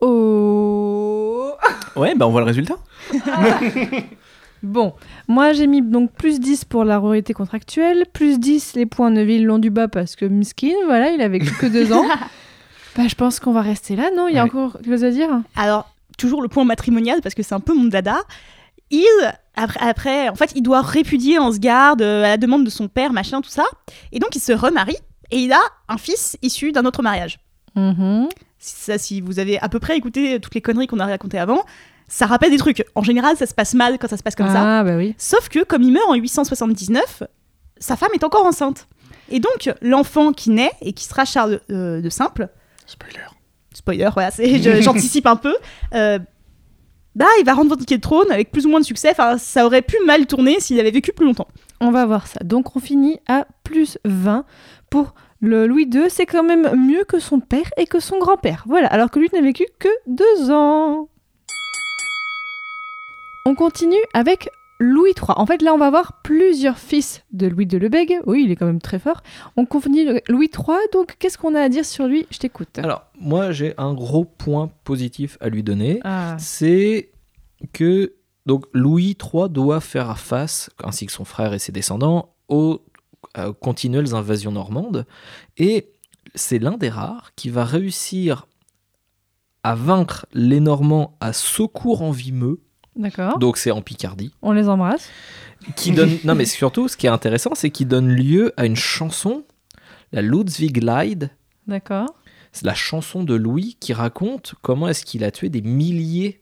Oh 0.00 1.52
Ouais, 1.94 2.14
bah 2.16 2.26
on 2.26 2.30
voit 2.30 2.40
le 2.40 2.46
résultat. 2.46 2.74
Bon, 4.62 4.92
moi 5.26 5.52
j'ai 5.54 5.66
mis 5.66 5.80
donc 5.82 6.12
plus 6.12 6.38
10 6.40 6.64
pour 6.66 6.84
la 6.84 6.98
royauté 6.98 7.32
contractuelle, 7.32 8.04
plus 8.12 8.38
10 8.38 8.74
les 8.74 8.86
points 8.86 9.10
Neuville 9.10 9.46
long 9.46 9.58
du 9.58 9.70
bas 9.70 9.88
parce 9.88 10.16
que 10.16 10.26
Miskin, 10.26 10.74
voilà, 10.86 11.10
il 11.10 11.20
avait 11.22 11.38
que 11.38 11.66
deux 11.66 11.92
ans. 11.92 12.04
bah, 12.96 13.08
je 13.08 13.14
pense 13.14 13.40
qu'on 13.40 13.52
va 13.52 13.62
rester 13.62 13.96
là, 13.96 14.10
non? 14.14 14.28
Il 14.28 14.34
y 14.34 14.38
a 14.38 14.44
Ouais. 14.44 14.50
encore 14.50 14.74
quelque 14.74 14.90
chose 14.90 15.04
à 15.04 15.10
dire? 15.10 15.28
Alors, 15.56 15.90
toujours 16.18 16.42
le 16.42 16.48
point 16.48 16.64
matrimonial, 16.64 17.20
parce 17.22 17.34
que 17.34 17.42
c'est 17.42 17.54
un 17.54 17.60
peu 17.60 17.74
mon 17.74 17.84
dada. 17.84 18.18
Il, 18.90 19.06
après, 19.56 19.80
après, 19.88 20.28
en 20.28 20.34
fait, 20.34 20.52
il 20.54 20.62
doit 20.62 20.82
répudier 20.82 21.38
en 21.38 21.52
se 21.52 21.58
garde 21.58 22.02
à 22.02 22.20
la 22.22 22.36
demande 22.36 22.64
de 22.64 22.70
son 22.70 22.88
père, 22.88 23.12
machin, 23.14 23.40
tout 23.40 23.48
ça. 23.48 23.64
Et 24.12 24.18
donc, 24.18 24.34
il 24.36 24.40
se 24.40 24.52
remarie 24.52 24.96
et 25.30 25.38
il 25.38 25.52
a 25.52 25.60
un 25.88 25.96
fils 25.96 26.36
issu 26.42 26.72
d'un 26.72 26.84
autre 26.84 27.02
mariage. 27.02 27.38
Mhm. 27.76 28.28
Ça, 28.58 28.98
si 28.98 29.20
vous 29.22 29.38
avez 29.38 29.58
à 29.60 29.68
peu 29.70 29.78
près 29.78 29.96
écouté 29.96 30.38
toutes 30.40 30.54
les 30.54 30.60
conneries 30.60 30.86
qu'on 30.86 30.98
a 30.98 31.06
racontées 31.06 31.38
avant, 31.38 31.62
ça 32.10 32.26
rappelle 32.26 32.50
des 32.50 32.58
trucs. 32.58 32.84
En 32.94 33.02
général, 33.02 33.36
ça 33.36 33.46
se 33.46 33.54
passe 33.54 33.72
mal 33.74 33.96
quand 33.98 34.08
ça 34.08 34.16
se 34.16 34.22
passe 34.22 34.34
comme 34.34 34.48
ça. 34.48 34.80
Ah, 34.80 34.84
bah 34.84 34.96
oui. 34.96 35.14
Sauf 35.16 35.48
que, 35.48 35.62
comme 35.64 35.82
il 35.82 35.92
meurt 35.92 36.08
en 36.08 36.14
879, 36.14 37.22
sa 37.78 37.96
femme 37.96 38.10
est 38.14 38.24
encore 38.24 38.44
enceinte. 38.44 38.88
Et 39.30 39.38
donc, 39.38 39.70
l'enfant 39.80 40.32
qui 40.32 40.50
naît 40.50 40.72
et 40.82 40.92
qui 40.92 41.04
sera 41.04 41.24
Charles 41.24 41.60
euh, 41.70 42.00
de 42.00 42.08
Simple, 42.10 42.48
Spoiler. 42.84 43.26
spoiler, 43.72 44.08
voilà, 44.12 44.30
j'anticipe 44.80 45.26
un 45.26 45.36
peu. 45.36 45.54
euh, 45.94 46.18
bah, 47.14 47.26
il 47.38 47.44
va 47.44 47.54
rendre 47.54 47.68
votre 47.68 47.80
ticket 47.80 47.96
de 47.96 48.02
trône 48.02 48.30
avec 48.30 48.50
plus 48.50 48.66
ou 48.66 48.70
moins 48.70 48.80
de 48.80 48.84
succès. 48.84 49.10
Enfin, 49.10 49.38
ça 49.38 49.64
aurait 49.66 49.82
pu 49.82 49.96
mal 50.04 50.26
tourner 50.26 50.58
s'il 50.60 50.78
avait 50.80 50.90
vécu 50.90 51.12
plus 51.12 51.26
longtemps. 51.26 51.48
On 51.80 51.90
va 51.90 52.06
voir 52.06 52.26
ça. 52.26 52.40
Donc 52.44 52.76
on 52.76 52.80
finit 52.80 53.18
à 53.28 53.46
plus 53.64 53.98
20 54.04 54.44
pour 54.90 55.14
le 55.40 55.66
Louis 55.66 55.88
II. 55.92 56.04
C'est 56.08 56.26
quand 56.26 56.42
même 56.44 56.70
mieux 56.76 57.04
que 57.04 57.18
son 57.18 57.40
père 57.40 57.68
et 57.76 57.86
que 57.86 58.00
son 58.00 58.18
grand-père. 58.18 58.64
Voilà, 58.66 58.86
alors 58.88 59.10
que 59.10 59.18
lui 59.18 59.28
n'a 59.32 59.40
vécu 59.40 59.66
que 59.78 59.88
deux 60.06 60.50
ans. 60.50 61.08
On 63.46 63.54
continue 63.54 64.02
avec 64.12 64.50
Louis 64.78 65.10
III. 65.10 65.34
En 65.36 65.46
fait, 65.46 65.62
là, 65.62 65.72
on 65.74 65.78
va 65.78 65.90
voir 65.90 66.20
plusieurs 66.22 66.78
fils 66.78 67.22
de 67.32 67.46
Louis 67.46 67.66
de 67.66 67.78
Lebègue. 67.78 68.20
Oui, 68.26 68.42
il 68.44 68.50
est 68.50 68.56
quand 68.56 68.66
même 68.66 68.80
très 68.80 68.98
fort. 68.98 69.22
On 69.56 69.66
continue 69.66 70.20
Louis 70.28 70.50
III. 70.52 70.78
Donc, 70.92 71.16
qu'est-ce 71.18 71.38
qu'on 71.38 71.54
a 71.54 71.60
à 71.60 71.68
dire 71.68 71.84
sur 71.84 72.06
lui? 72.06 72.26
Je 72.30 72.38
t'écoute. 72.38 72.78
Alors, 72.78 73.04
moi, 73.18 73.52
j'ai 73.52 73.74
un 73.78 73.94
gros 73.94 74.24
point 74.24 74.70
positif 74.84 75.36
à 75.40 75.48
lui 75.48 75.62
donner. 75.62 76.00
Ah. 76.04 76.36
c'est 76.38 77.10
que 77.72 78.14
donc 78.46 78.64
Louis 78.72 79.16
III 79.22 79.48
doit 79.50 79.80
faire 79.80 80.18
face, 80.18 80.70
ainsi 80.82 81.06
que 81.06 81.12
son 81.12 81.24
frère 81.24 81.52
et 81.52 81.58
ses 81.58 81.72
descendants, 81.72 82.34
aux 82.48 82.80
euh, 83.38 83.52
continuelles 83.52 84.14
invasions 84.14 84.52
normandes. 84.52 85.06
Et 85.56 85.92
c'est 86.34 86.58
l'un 86.58 86.76
des 86.76 86.88
rares 86.88 87.34
qui 87.36 87.50
va 87.50 87.64
réussir 87.64 88.46
à 89.62 89.74
vaincre 89.74 90.26
les 90.32 90.60
Normands 90.60 91.16
à 91.20 91.32
Secours 91.32 92.02
en 92.02 92.10
Vimeux, 92.10 92.60
D'accord. 92.96 93.38
donc 93.38 93.56
c'est 93.56 93.70
en 93.70 93.82
Picardie, 93.82 94.32
On 94.42 94.52
les 94.52 94.68
embrasse. 94.68 95.08
qui 95.76 95.92
donne... 95.92 96.18
non 96.24 96.34
mais 96.34 96.44
surtout, 96.44 96.88
ce 96.88 96.96
qui 96.96 97.06
est 97.06 97.10
intéressant, 97.10 97.54
c'est 97.54 97.70
qu'il 97.70 97.88
donne 97.88 98.08
lieu 98.08 98.52
à 98.56 98.66
une 98.66 98.76
chanson, 98.76 99.44
la 100.12 100.22
Ludwig-Lied, 100.22 101.30
D'accord. 101.66 102.14
c'est 102.52 102.66
la 102.66 102.74
chanson 102.74 103.22
de 103.24 103.34
Louis 103.34 103.76
qui 103.80 103.92
raconte 103.92 104.54
comment 104.62 104.88
est-ce 104.88 105.04
qu'il 105.04 105.24
a 105.24 105.30
tué 105.30 105.48
des 105.48 105.62
milliers 105.62 106.40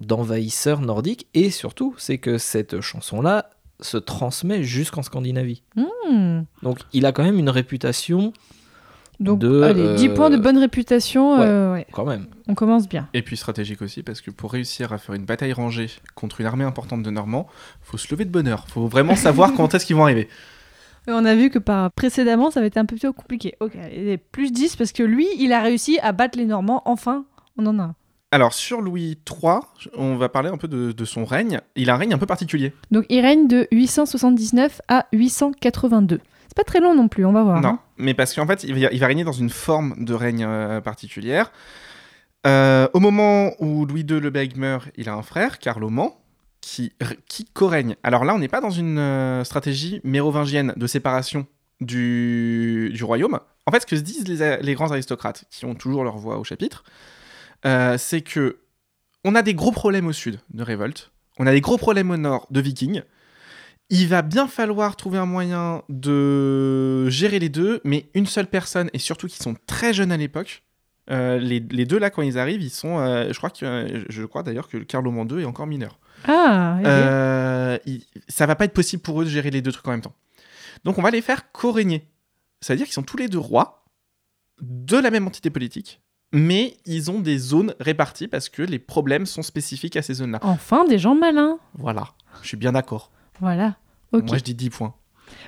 d'envahisseurs 0.00 0.80
nordiques 0.80 1.26
et 1.34 1.50
surtout 1.50 1.94
c'est 1.98 2.18
que 2.18 2.38
cette 2.38 2.80
chanson 2.80 3.20
là 3.20 3.50
se 3.80 3.96
transmet 3.96 4.62
jusqu'en 4.62 5.02
Scandinavie. 5.02 5.62
Hmm. 5.76 6.42
Donc 6.62 6.78
il 6.92 7.06
a 7.06 7.12
quand 7.12 7.22
même 7.22 7.38
une 7.38 7.50
réputation 7.50 8.32
Donc, 9.20 9.38
De, 9.40 9.62
allez, 9.62 9.96
10 9.96 10.08
euh, 10.08 10.14
points 10.14 10.30
de 10.30 10.38
bonne 10.38 10.56
réputation. 10.56 11.38
ouais. 11.38 11.46
euh, 11.46 11.72
ouais. 11.74 11.86
quand 11.92 12.06
même. 12.06 12.26
On 12.48 12.54
commence 12.54 12.88
bien. 12.88 13.06
Et 13.12 13.20
puis 13.22 13.36
stratégique 13.36 13.82
aussi, 13.82 14.02
parce 14.02 14.22
que 14.22 14.30
pour 14.30 14.50
réussir 14.52 14.92
à 14.94 14.98
faire 14.98 15.14
une 15.14 15.26
bataille 15.26 15.52
rangée 15.52 15.90
contre 16.14 16.40
une 16.40 16.46
armée 16.46 16.64
importante 16.64 17.02
de 17.02 17.10
Normands, 17.10 17.46
faut 17.82 17.98
se 17.98 18.12
lever 18.12 18.24
de 18.24 18.30
bonne 18.30 18.48
heure. 18.48 18.66
Faut 18.68 18.86
vraiment 18.86 19.16
savoir 19.26 19.52
quand 19.52 19.74
est-ce 19.74 19.84
qu'ils 19.84 19.96
vont 19.96 20.04
arriver. 20.04 20.28
Et 21.06 21.12
On 21.12 21.24
a 21.24 21.34
vu 21.34 21.50
que 21.50 21.58
par 21.58 21.90
précédemment, 21.92 22.50
ça 22.50 22.60
avait 22.60 22.68
été 22.68 22.80
un 22.80 22.86
peu 22.86 22.96
plus 22.96 23.12
compliqué. 23.12 23.56
Ok, 23.60 23.72
plus 24.32 24.52
10 24.52 24.76
parce 24.76 24.92
que 24.92 25.02
lui, 25.02 25.26
il 25.38 25.52
a 25.52 25.60
réussi 25.60 25.98
à 26.02 26.12
battre 26.12 26.38
les 26.38 26.46
Normands. 26.46 26.82
Enfin, 26.86 27.24
on 27.58 27.66
en 27.66 27.78
a 27.78 27.82
un. 27.82 27.94
Alors 28.32 28.54
sur 28.54 28.80
Louis 28.80 29.18
III, 29.28 29.58
on 29.96 30.16
va 30.16 30.28
parler 30.28 30.50
un 30.50 30.56
peu 30.56 30.68
de, 30.68 30.92
de 30.92 31.04
son 31.04 31.24
règne. 31.24 31.60
Il 31.74 31.90
a 31.90 31.94
un 31.94 31.96
règne 31.96 32.14
un 32.14 32.18
peu 32.18 32.26
particulier. 32.26 32.72
Donc 32.92 33.04
il 33.08 33.20
règne 33.20 33.48
de 33.48 33.66
879 33.72 34.80
à 34.88 35.06
882. 35.12 36.20
C'est 36.50 36.56
pas 36.56 36.64
très 36.64 36.80
long 36.80 36.96
non 36.96 37.06
plus, 37.06 37.24
on 37.24 37.32
va 37.32 37.44
voir. 37.44 37.60
Non, 37.60 37.68
hein. 37.68 37.80
mais 37.96 38.12
parce 38.12 38.34
qu'en 38.34 38.44
fait, 38.44 38.64
il 38.64 38.74
va, 38.74 38.90
il 38.90 38.98
va 38.98 39.06
régner 39.06 39.22
dans 39.22 39.30
une 39.30 39.50
forme 39.50 40.04
de 40.04 40.12
règne 40.14 40.44
euh, 40.44 40.80
particulière. 40.80 41.52
Euh, 42.44 42.88
au 42.92 42.98
moment 42.98 43.52
où 43.60 43.86
Louis 43.86 44.00
II 44.00 44.18
le 44.18 44.30
Bègue 44.30 44.56
meurt, 44.56 44.88
il 44.96 45.08
a 45.08 45.14
un 45.14 45.22
frère, 45.22 45.60
Carloman, 45.60 46.10
qui, 46.60 46.92
qui 47.28 47.44
co-règne. 47.44 47.94
Alors 48.02 48.24
là, 48.24 48.34
on 48.34 48.40
n'est 48.40 48.48
pas 48.48 48.60
dans 48.60 48.70
une 48.70 48.98
euh, 48.98 49.44
stratégie 49.44 50.00
mérovingienne 50.02 50.74
de 50.76 50.86
séparation 50.88 51.46
du, 51.80 52.90
du 52.92 53.04
royaume. 53.04 53.38
En 53.66 53.70
fait, 53.70 53.82
ce 53.82 53.86
que 53.86 53.94
se 53.94 54.02
disent 54.02 54.26
les, 54.26 54.56
les 54.60 54.74
grands 54.74 54.90
aristocrates, 54.90 55.44
qui 55.52 55.66
ont 55.66 55.76
toujours 55.76 56.02
leur 56.02 56.18
voix 56.18 56.38
au 56.38 56.42
chapitre, 56.42 56.82
c'est 57.62 58.22
que 58.22 58.58
on 59.24 59.36
a 59.36 59.42
des 59.42 59.54
gros 59.54 59.70
problèmes 59.70 60.08
au 60.08 60.12
sud 60.12 60.40
de 60.52 60.64
révolte, 60.64 61.12
on 61.38 61.46
a 61.46 61.52
des 61.52 61.60
gros 61.60 61.78
problèmes 61.78 62.10
au 62.10 62.16
nord 62.16 62.48
de 62.50 62.60
vikings. 62.60 63.02
Il 63.90 64.06
va 64.08 64.22
bien 64.22 64.46
falloir 64.46 64.94
trouver 64.96 65.18
un 65.18 65.26
moyen 65.26 65.82
de 65.88 67.08
gérer 67.08 67.38
les 67.38 67.48
deux, 67.48 67.80
mais 67.84 68.08
une 68.14 68.26
seule 68.26 68.46
personne, 68.46 68.88
et 68.92 68.98
surtout 68.98 69.26
qu'ils 69.26 69.42
sont 69.42 69.56
très 69.66 69.92
jeunes 69.92 70.12
à 70.12 70.16
l'époque. 70.16 70.62
Euh, 71.10 71.38
les, 71.38 71.58
les 71.58 71.86
deux 71.86 71.98
là, 71.98 72.08
quand 72.10 72.22
ils 72.22 72.38
arrivent, 72.38 72.62
ils 72.62 72.70
sont. 72.70 72.98
euh, 73.00 73.32
je 73.32 73.36
crois 73.38 73.50
que 73.50 74.04
je 74.08 74.24
crois 74.24 74.44
d'ailleurs 74.44 74.68
que 74.68 74.76
Carloman 74.78 75.26
II 75.28 75.42
est 75.42 75.44
encore 75.44 75.66
mineur. 75.66 75.98
Ah. 76.28 76.78
Euh, 76.86 77.78
il- 77.86 78.04
ça 78.28 78.46
va 78.46 78.54
pas 78.54 78.66
être 78.66 78.74
possible 78.74 79.02
pour 79.02 79.20
eux 79.20 79.24
de 79.24 79.30
gérer 79.30 79.50
les 79.50 79.60
deux 79.62 79.72
trucs 79.72 79.88
en 79.88 79.92
même 79.92 80.02
temps. 80.02 80.14
Donc 80.84 80.98
on 80.98 81.02
va 81.02 81.10
les 81.10 81.22
faire 81.22 81.50
co-régner. 81.50 82.06
C'est-à-dire 82.60 82.86
qu'ils 82.86 82.92
sont 82.94 83.02
tous 83.02 83.16
les 83.16 83.26
deux 83.28 83.38
rois 83.38 83.84
de 84.62 84.98
la 84.98 85.10
même 85.10 85.26
entité 85.26 85.50
politique, 85.50 86.00
mais 86.32 86.76
ils 86.86 87.10
ont 87.10 87.18
des 87.18 87.38
zones 87.38 87.74
réparties 87.80 88.28
parce 88.28 88.48
que 88.48 88.62
les 88.62 88.78
problèmes 88.78 89.26
sont 89.26 89.42
spécifiques 89.42 89.96
à 89.96 90.02
ces 90.02 90.14
zones-là. 90.14 90.38
Enfin, 90.42 90.84
des 90.84 90.98
gens 90.98 91.14
malins. 91.16 91.58
Voilà, 91.74 92.10
je 92.42 92.48
suis 92.48 92.56
bien 92.58 92.72
d'accord. 92.72 93.10
Voilà. 93.40 93.76
Ok. 94.12 94.28
Moi 94.28 94.38
je 94.38 94.44
dis 94.44 94.54
10 94.54 94.70
points. 94.70 94.94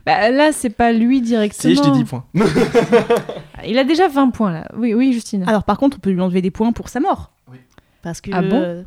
Bah, 0.07 0.31
là, 0.31 0.53
c'est 0.53 0.71
pas 0.71 0.93
lui 0.93 1.21
directement. 1.21 1.75
Si, 1.75 1.77
je 1.77 1.83
dis 1.83 1.99
10 1.99 2.05
points. 2.05 2.25
Il 3.67 3.79
a 3.79 3.85
déjà 3.85 4.09
20 4.09 4.31
points 4.31 4.53
là. 4.53 4.69
Oui, 4.77 4.95
oui, 4.95 5.13
Justine. 5.13 5.45
Alors 5.47 5.65
par 5.65 5.79
contre, 5.79 5.97
on 5.99 6.01
peut 6.01 6.11
lui 6.11 6.21
enlever 6.21 6.43
des 6.43 6.51
points 6.51 6.73
pour 6.73 6.89
sa 6.89 7.01
mort. 7.01 7.33
Oui. 7.51 7.59
Parce 8.03 8.21
que. 8.21 8.31
Ah 8.33 8.43
bon? 8.43 8.85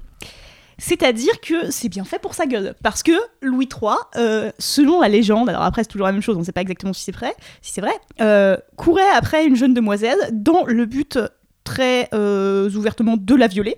C'est-à-dire 0.77 1.39
que 1.39 1.71
c'est 1.71 1.89
bien 1.89 2.03
fait 2.03 2.19
pour 2.19 2.33
sa 2.33 2.45
gueule. 2.45 2.75
Parce 2.83 3.03
que 3.03 3.13
Louis 3.41 3.69
III, 3.71 3.95
euh, 4.17 4.51
selon 4.59 5.01
la 5.01 5.07
légende, 5.07 5.49
alors 5.49 5.61
après 5.61 5.83
c'est 5.83 5.89
toujours 5.89 6.07
la 6.07 6.11
même 6.11 6.21
chose, 6.21 6.35
on 6.35 6.39
ne 6.39 6.45
sait 6.45 6.51
pas 6.51 6.61
exactement 6.61 6.93
si 6.93 7.03
c'est 7.03 7.13
vrai, 7.13 7.33
si 7.61 7.71
c'est 7.71 7.81
vrai, 7.81 7.93
euh, 8.21 8.57
courait 8.75 9.09
après 9.15 9.45
une 9.45 9.55
jeune 9.55 9.73
demoiselle 9.73 10.17
dans 10.33 10.65
le 10.65 10.85
but 10.85 11.17
très 11.63 12.09
euh, 12.13 12.69
ouvertement 12.71 13.15
de 13.17 13.35
la 13.35 13.47
violer. 13.47 13.77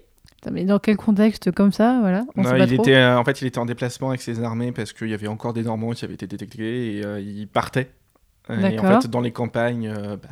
Mais 0.51 0.63
dans 0.65 0.79
quel 0.79 0.95
contexte 0.97 1.51
comme 1.51 1.71
ça, 1.71 1.97
voilà 1.99 2.25
On 2.35 2.43
Non, 2.43 2.49
sait 2.49 2.57
pas 2.57 2.65
il 2.65 2.73
trop. 2.75 2.83
était, 2.83 2.95
euh, 2.95 3.17
en 3.19 3.23
fait, 3.25 3.41
il 3.41 3.47
était 3.47 3.57
en 3.59 3.65
déplacement 3.65 4.09
avec 4.09 4.21
ses 4.21 4.41
armées 4.43 4.71
parce 4.71 4.93
qu'il 4.93 5.09
y 5.09 5.13
avait 5.13 5.27
encore 5.27 5.51
des 5.53 5.63
Normands 5.63 5.91
qui 5.91 6.05
avaient 6.05 6.13
été 6.13 6.27
détectés 6.27 6.97
et 6.97 7.05
euh, 7.05 7.19
il 7.19 7.47
partait. 7.47 7.89
Euh, 8.49 8.55
Et 8.59 8.79
en 8.79 8.83
D'accord. 8.83 9.01
fait, 9.01 9.09
dans 9.09 9.19
les 9.19 9.31
campagnes, 9.31 9.89
euh, 9.89 10.15
bah, 10.15 10.29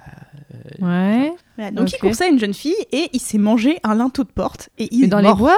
Ouais. 0.88 1.34
Voilà, 1.58 1.72
donc 1.72 1.88
Ok. 1.88 1.94
il 1.94 2.00
coursait 2.00 2.30
une 2.30 2.40
jeune 2.40 2.54
fille 2.54 2.76
et 2.92 3.10
il 3.14 3.20
s'est 3.20 3.38
mangé 3.38 3.80
un 3.84 3.96
linteau 3.96 4.24
de 4.24 4.30
porte 4.32 4.70
et 4.78 4.88
il 4.94 5.02
Mais 5.02 5.06
est 5.08 5.10
dans 5.10 5.22
mort. 5.22 5.34
les 5.36 5.40
bois 5.40 5.58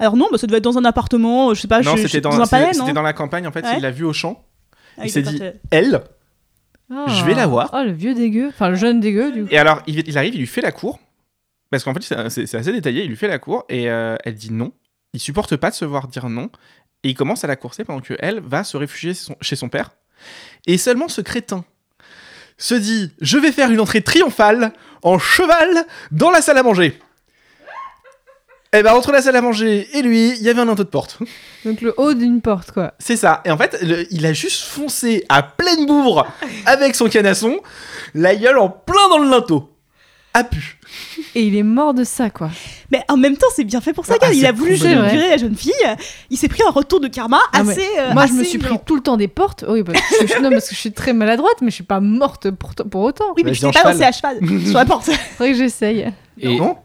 Alors 0.00 0.16
non, 0.16 0.26
bah, 0.32 0.38
ça 0.38 0.46
devait 0.48 0.58
être 0.58 0.64
dans 0.64 0.76
un 0.78 0.84
appartement, 0.84 1.50
euh, 1.50 1.54
je 1.54 1.60
sais 1.60 1.68
pas, 1.68 1.80
non, 1.82 1.96
c'était 1.96 2.20
dans, 2.20 2.40
un 2.40 2.44
c'est- 2.46 2.50
palais, 2.50 2.72
c'était 2.72 2.92
dans 2.92 3.02
la 3.02 3.12
campagne. 3.12 3.46
En 3.46 3.52
fait, 3.52 3.64
Ouais. 3.64 3.74
il 3.76 3.82
l'a 3.82 3.90
vu 3.92 4.04
au 4.04 4.12
champ. 4.12 4.42
Ah, 4.98 5.02
il 5.04 5.10
s'est 5.10 5.22
dit-. 5.22 5.40
Elle. 5.70 6.00
Ah. 6.90 7.04
Je 7.08 7.24
vais 7.24 7.34
la 7.34 7.46
voir. 7.46 7.70
Oh, 7.72 7.82
le 7.84 7.92
vieux 7.92 8.14
dégueu. 8.14 8.48
Enfin, 8.48 8.68
le 8.70 8.74
jeune 8.74 8.98
dégueu, 9.00 9.30
du 9.32 9.42
coup. 9.44 9.48
Et 9.52 9.58
alors, 9.58 9.82
il, 9.86 10.06
il 10.08 10.18
arrive, 10.18 10.34
il 10.34 10.40
lui 10.40 10.46
fait 10.46 10.60
la 10.62 10.72
cour. 10.72 10.98
Parce 11.74 11.84
qu'en 11.84 11.94
fait, 11.94 12.02
c'est 12.30 12.54
assez 12.56 12.72
détaillé. 12.72 13.02
Il 13.04 13.08
lui 13.10 13.16
fait 13.16 13.26
la 13.28 13.38
cour 13.38 13.64
et 13.68 13.90
euh, 13.90 14.16
elle 14.24 14.34
dit 14.34 14.52
non. 14.52 14.72
Il 15.12 15.20
supporte 15.20 15.56
pas 15.56 15.70
de 15.70 15.74
se 15.74 15.84
voir 15.84 16.06
dire 16.08 16.28
non. 16.28 16.50
Et 17.02 17.08
il 17.10 17.14
commence 17.14 17.42
à 17.44 17.46
la 17.48 17.56
courser 17.56 17.84
pendant 17.84 18.00
que 18.00 18.14
elle 18.20 18.40
va 18.40 18.62
se 18.64 18.76
réfugier 18.76 19.12
son- 19.14 19.36
chez 19.40 19.56
son 19.56 19.68
père. 19.68 19.90
Et 20.66 20.78
seulement 20.78 21.08
ce 21.08 21.20
crétin 21.20 21.64
se 22.58 22.74
dit 22.74 23.12
Je 23.20 23.38
vais 23.38 23.50
faire 23.52 23.70
une 23.70 23.80
entrée 23.80 24.02
triomphale 24.02 24.72
en 25.02 25.18
cheval 25.18 25.84
dans 26.12 26.30
la 26.30 26.40
salle 26.42 26.58
à 26.58 26.62
manger. 26.62 26.98
Et 28.72 28.82
ben, 28.82 28.92
entre 28.94 29.12
la 29.12 29.22
salle 29.22 29.36
à 29.36 29.40
manger 29.40 29.88
et 29.96 30.02
lui, 30.02 30.30
il 30.30 30.42
y 30.42 30.48
avait 30.48 30.60
un 30.60 30.64
linteau 30.64 30.82
de 30.82 30.88
porte. 30.88 31.18
Donc 31.64 31.80
le 31.80 31.94
haut 31.96 32.12
d'une 32.14 32.40
porte, 32.40 32.72
quoi. 32.72 32.94
C'est 32.98 33.16
ça. 33.16 33.40
Et 33.44 33.50
en 33.52 33.56
fait, 33.58 33.78
le- 33.82 34.12
il 34.12 34.26
a 34.26 34.32
juste 34.32 34.64
foncé 34.64 35.24
à 35.28 35.42
pleine 35.44 35.86
bourre 35.86 36.26
avec 36.66 36.94
son 36.96 37.08
canasson, 37.08 37.60
la 38.14 38.34
gueule 38.34 38.58
en 38.58 38.68
plein 38.68 39.08
dans 39.10 39.18
le 39.18 39.28
linteau. 39.30 39.73
A 40.36 40.42
pu. 40.42 40.78
Et 41.36 41.44
il 41.46 41.54
est 41.56 41.62
mort 41.62 41.94
de 41.94 42.02
ça, 42.02 42.28
quoi. 42.28 42.50
Mais 42.90 43.02
en 43.08 43.16
même 43.16 43.36
temps, 43.36 43.46
c'est 43.54 43.62
bien 43.62 43.80
fait 43.80 43.92
pour 43.92 44.04
sa 44.04 44.14
Ah, 44.20 44.32
il 44.32 44.44
a 44.44 44.50
voulu 44.52 44.74
violer 44.74 45.28
la 45.28 45.36
jeune 45.36 45.54
fille. 45.54 45.72
Il 46.28 46.36
s'est 46.36 46.48
pris 46.48 46.62
un 46.66 46.70
retour 46.70 46.98
de 47.00 47.06
karma 47.06 47.38
Ah, 47.52 47.62
mais 47.62 47.72
assez. 47.72 47.86
euh, 48.00 48.12
Moi, 48.14 48.26
je 48.26 48.32
me 48.32 48.42
suis 48.44 48.58
pris 48.58 48.76
tout 48.84 48.96
le 48.96 49.00
temps 49.00 49.16
des 49.16 49.28
portes. 49.28 49.64
Oui, 49.68 49.84
parce 49.84 50.00
que 50.00 50.26
je, 50.26 50.38
non, 50.42 50.50
parce 50.50 50.68
que 50.68 50.74
je 50.74 50.80
suis 50.80 50.92
très 50.92 51.12
maladroite, 51.12 51.54
mais 51.62 51.70
je 51.70 51.74
suis 51.76 51.84
pas 51.84 52.00
morte 52.00 52.50
pour, 52.50 52.74
pour 52.74 53.02
autant. 53.02 53.26
Oui, 53.36 53.42
mais 53.44 53.52
tu 53.52 53.64
en 53.64 53.70
t'es 53.70 53.80
pas 53.80 53.92
lancé 53.92 54.02
à 54.04 54.10
cheval 54.12 54.38
sur 54.66 54.74
la 54.76 54.84
porte. 54.84 55.04
Faudrait 55.38 55.52
que 55.52 55.58
j'essaye. 55.58 56.12
Et, 56.40 56.56
Non 56.58 56.78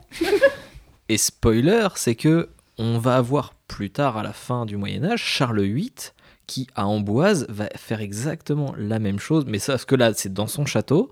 et 1.09 1.17
spoiler, 1.17 1.87
c'est 1.95 2.15
que 2.15 2.49
on 2.77 2.99
va 2.99 3.15
avoir 3.17 3.53
plus 3.67 3.89
tard 3.89 4.17
à 4.17 4.23
la 4.23 4.31
fin 4.31 4.65
du 4.67 4.77
Moyen 4.77 5.03
Âge 5.03 5.23
Charles 5.23 5.61
VIII 5.63 5.91
qui 6.49 6.67
à 6.75 6.87
Amboise 6.87 7.45
va 7.47 7.67
faire 7.75 8.01
exactement 8.01 8.73
la 8.75 8.97
même 8.97 9.19
chose, 9.19 9.45
mais 9.47 9.59
sauf 9.59 9.85
que 9.85 9.95
là 9.95 10.11
c'est 10.15 10.33
dans 10.33 10.47
son 10.47 10.65
château 10.65 11.11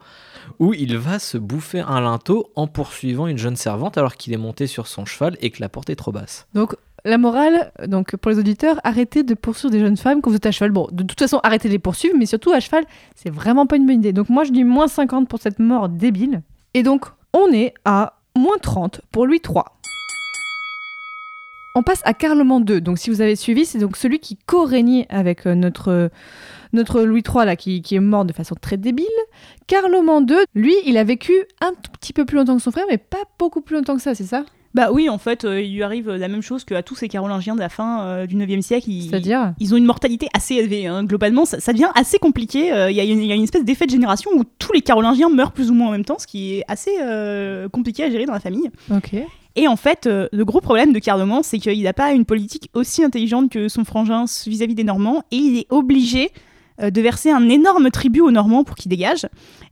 où 0.60 0.74
il 0.74 0.98
va 0.98 1.20
se 1.20 1.38
bouffer 1.38 1.82
un 1.82 2.02
linteau 2.02 2.52
en 2.56 2.66
poursuivant 2.66 3.28
une 3.28 3.38
jeune 3.38 3.56
servante 3.56 3.98
alors 3.98 4.16
qu'il 4.16 4.34
est 4.34 4.38
monté 4.38 4.66
sur 4.66 4.88
son 4.88 5.06
cheval 5.06 5.38
et 5.42 5.52
que 5.52 5.62
la 5.62 5.70
porte 5.70 5.90
est 5.90 5.96
trop 5.96 6.12
basse. 6.12 6.48
Donc, 6.54 6.76
la 7.06 7.18
morale, 7.18 7.72
donc 7.86 8.16
pour 8.16 8.32
les 8.32 8.40
auditeurs, 8.40 8.80
arrêtez 8.84 9.24
de 9.24 9.36
poursuivre 9.36 9.72
des 9.72 9.80
jeunes 9.80 9.98
femmes 9.98 10.22
quand 10.22 10.32
vous 10.32 10.36
êtes 10.36 10.46
à 10.48 10.52
cheval. 10.52 10.72
Bon, 10.72 10.88
de 10.92 11.04
toute 11.04 11.20
façon, 11.20 11.40
arrêtez 11.44 11.68
de 11.68 11.74
les 11.74 11.80
poursuivre, 11.80 12.16
mais 12.18 12.26
surtout 12.26 12.52
à 12.52 12.60
cheval, 12.60 12.86
c'est 13.16 13.30
vraiment 13.30 13.68
pas 13.68 13.76
une 13.76 13.86
bonne 13.86 14.00
idée. 14.00 14.14
Donc, 14.14 14.30
moi, 14.30 14.44
je 14.44 14.52
dis 14.52 14.64
moins 14.64 14.88
50 14.88 15.30
pour 15.30 15.40
cette 15.40 15.60
mort 15.60 15.90
débile. 15.90 16.42
Et 16.74 16.84
donc, 16.84 17.06
on 17.34 17.52
est 17.54 17.74
à 17.86 18.18
moins 18.36 18.58
30 18.62 19.02
pour 19.12 19.26
Louis 19.26 19.42
III. 19.48 19.64
On 21.78 21.84
passe 21.84 22.02
à 22.06 22.14
Carloman 22.14 22.66
II. 22.68 22.82
Donc, 22.82 22.98
si 22.98 23.10
vous 23.12 23.22
avez 23.22 23.36
suivi, 23.36 23.64
c'est 23.66 23.78
donc 23.78 23.98
celui 23.98 24.18
qui 24.20 24.36
co-régnait 24.48 25.06
avec 25.10 25.46
euh, 25.46 25.54
notre, 25.54 26.10
notre 26.74 27.02
Louis 27.04 27.22
III, 27.28 27.46
là, 27.46 27.56
qui, 27.56 27.82
qui 27.84 27.96
est 27.96 28.00
mort 28.00 28.26
de 28.26 28.34
façon 28.34 28.56
très 28.60 28.78
débile. 28.78 29.06
Carloman 29.68 30.26
II, 30.30 30.38
lui, 30.56 30.74
il 30.86 30.98
a 30.98 31.04
vécu 31.04 31.34
un 31.62 31.72
tout 31.72 31.92
petit 32.00 32.14
peu 32.14 32.26
plus 32.26 32.38
longtemps 32.38 32.56
que 32.58 32.62
son 32.64 32.72
frère, 32.72 32.86
mais 32.90 32.98
pas 32.98 33.24
beaucoup 33.38 33.62
plus 33.62 33.76
longtemps 33.76 33.96
que 33.96 34.02
ça, 34.02 34.16
c'est 34.16 34.24
ça? 34.24 34.44
Bah 34.74 34.90
oui, 34.92 35.10
en 35.10 35.18
fait, 35.18 35.44
euh, 35.46 35.62
il 35.62 35.74
lui 35.74 35.82
arrive 35.82 36.10
la 36.12 36.28
même 36.28 36.42
chose 36.44 36.64
qu'à 36.64 36.84
tous 36.84 36.94
ces 36.94 37.08
Carolingiens 37.08 37.56
de 37.56 37.60
la 37.60 37.70
fin 37.70 38.02
euh, 38.04 38.26
du 38.28 38.36
9e 38.36 38.62
siècle. 38.62 38.90
Ils, 38.90 39.10
C'est-à-dire? 39.10 39.54
ils 39.60 39.74
ont 39.74 39.78
une 39.78 39.86
mortalité 39.86 40.28
assez 40.36 40.56
élevée. 40.56 40.86
hein. 40.88 41.04
Globalement, 41.04 41.46
ça, 41.46 41.60
ça 41.60 41.74
devient 41.74 41.90
assez 41.96 42.20
compliqué. 42.20 42.72
Euh, 42.74 42.92
Il 42.92 42.98
y, 42.98 43.00
a 43.00 43.04
une- 43.04 43.22
il 43.22 43.26
y 43.28 43.32
a 43.32 43.36
une 43.36 43.44
espèce 43.44 43.64
d'effet 43.66 43.86
de 43.86 43.92
génération 43.92 44.30
où 44.36 44.44
tous 44.60 44.74
les 44.74 44.82
Carolingiens 44.82 45.30
meurent 45.30 45.52
plus 45.54 45.72
ou 45.72 45.74
moins 45.74 45.88
en 45.88 45.92
même 45.92 46.06
temps, 46.06 46.20
ce 46.20 46.28
qui 46.28 46.56
est 46.56 46.64
assez 46.68 46.92
euh, 47.02 47.68
compliqué 47.70 48.04
à 48.04 48.10
gérer 48.12 48.26
dans 48.26 48.34
la 48.34 48.40
famille. 48.40 48.70
Ok. 48.92 49.16
Et 49.58 49.68
en 49.68 49.76
fait, 49.76 50.08
euh, 50.08 50.30
le 50.32 50.46
gros 50.46 50.62
problème 50.62 50.94
de 50.94 51.00
Carloman, 51.00 51.42
c'est 51.44 51.58
qu'il 51.60 51.84
n'a 51.84 51.92
pas 51.94 52.12
une 52.14 52.26
politique 52.26 52.70
aussi 52.74 53.04
intelligente 53.04 53.52
que 53.52 53.68
son 53.68 53.84
frangin 53.84 54.26
vis-à-vis 54.46 54.76
des 54.76 54.84
Normands, 54.86 55.24
et 55.32 55.36
il 55.36 55.58
est 55.60 55.68
obligé 55.70 56.32
euh, 56.82 56.92
de 56.92 57.02
verser 57.02 57.32
un 57.32 57.50
énorme 57.50 57.90
tribut 57.90 58.22
aux 58.22 58.32
Normands 58.32 58.64
pour 58.64 58.76
qu'ils 58.76 58.90
dégagent, 58.90 59.28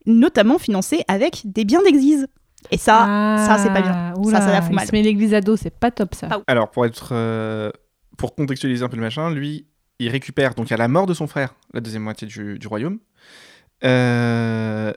notamment 0.06 0.58
financé 0.58 1.04
avec 1.08 1.44
des 1.46 1.64
biens 1.66 1.84
d'église. 1.84 2.28
Et 2.72 2.78
ça, 2.80 3.46
ça 3.48 3.60
c'est 3.60 3.70
pas 3.70 3.82
bien. 3.84 3.94
Ah, 3.96 4.14
oula, 4.18 4.40
ça, 4.42 4.48
ça 4.48 4.52
la 4.52 4.62
fout 4.64 4.74
mal. 4.74 4.88
met 4.92 5.04
l'église 5.04 5.36
à 5.36 5.42
dos, 5.42 5.56
c'est 5.56 5.70
pas 5.80 5.92
top 5.92 6.16
ça. 6.16 6.28
Ah, 6.32 6.40
Alors, 6.48 6.72
pour 6.72 6.86
être. 6.88 7.10
euh, 7.12 7.70
pour 8.18 8.34
contextualiser 8.34 8.84
un 8.84 8.90
peu 8.90 8.96
le 8.96 9.04
machin, 9.04 9.30
lui, 9.30 9.68
il 10.00 10.10
récupère, 10.10 10.56
donc 10.56 10.72
à 10.72 10.78
la 10.78 10.88
mort 10.88 11.06
de 11.06 11.14
son 11.14 11.28
frère, 11.28 11.54
la 11.74 11.80
deuxième 11.82 12.02
moitié 12.02 12.26
du, 12.28 12.58
du 12.58 12.68
royaume. 12.68 12.98
Euh, 13.84 14.94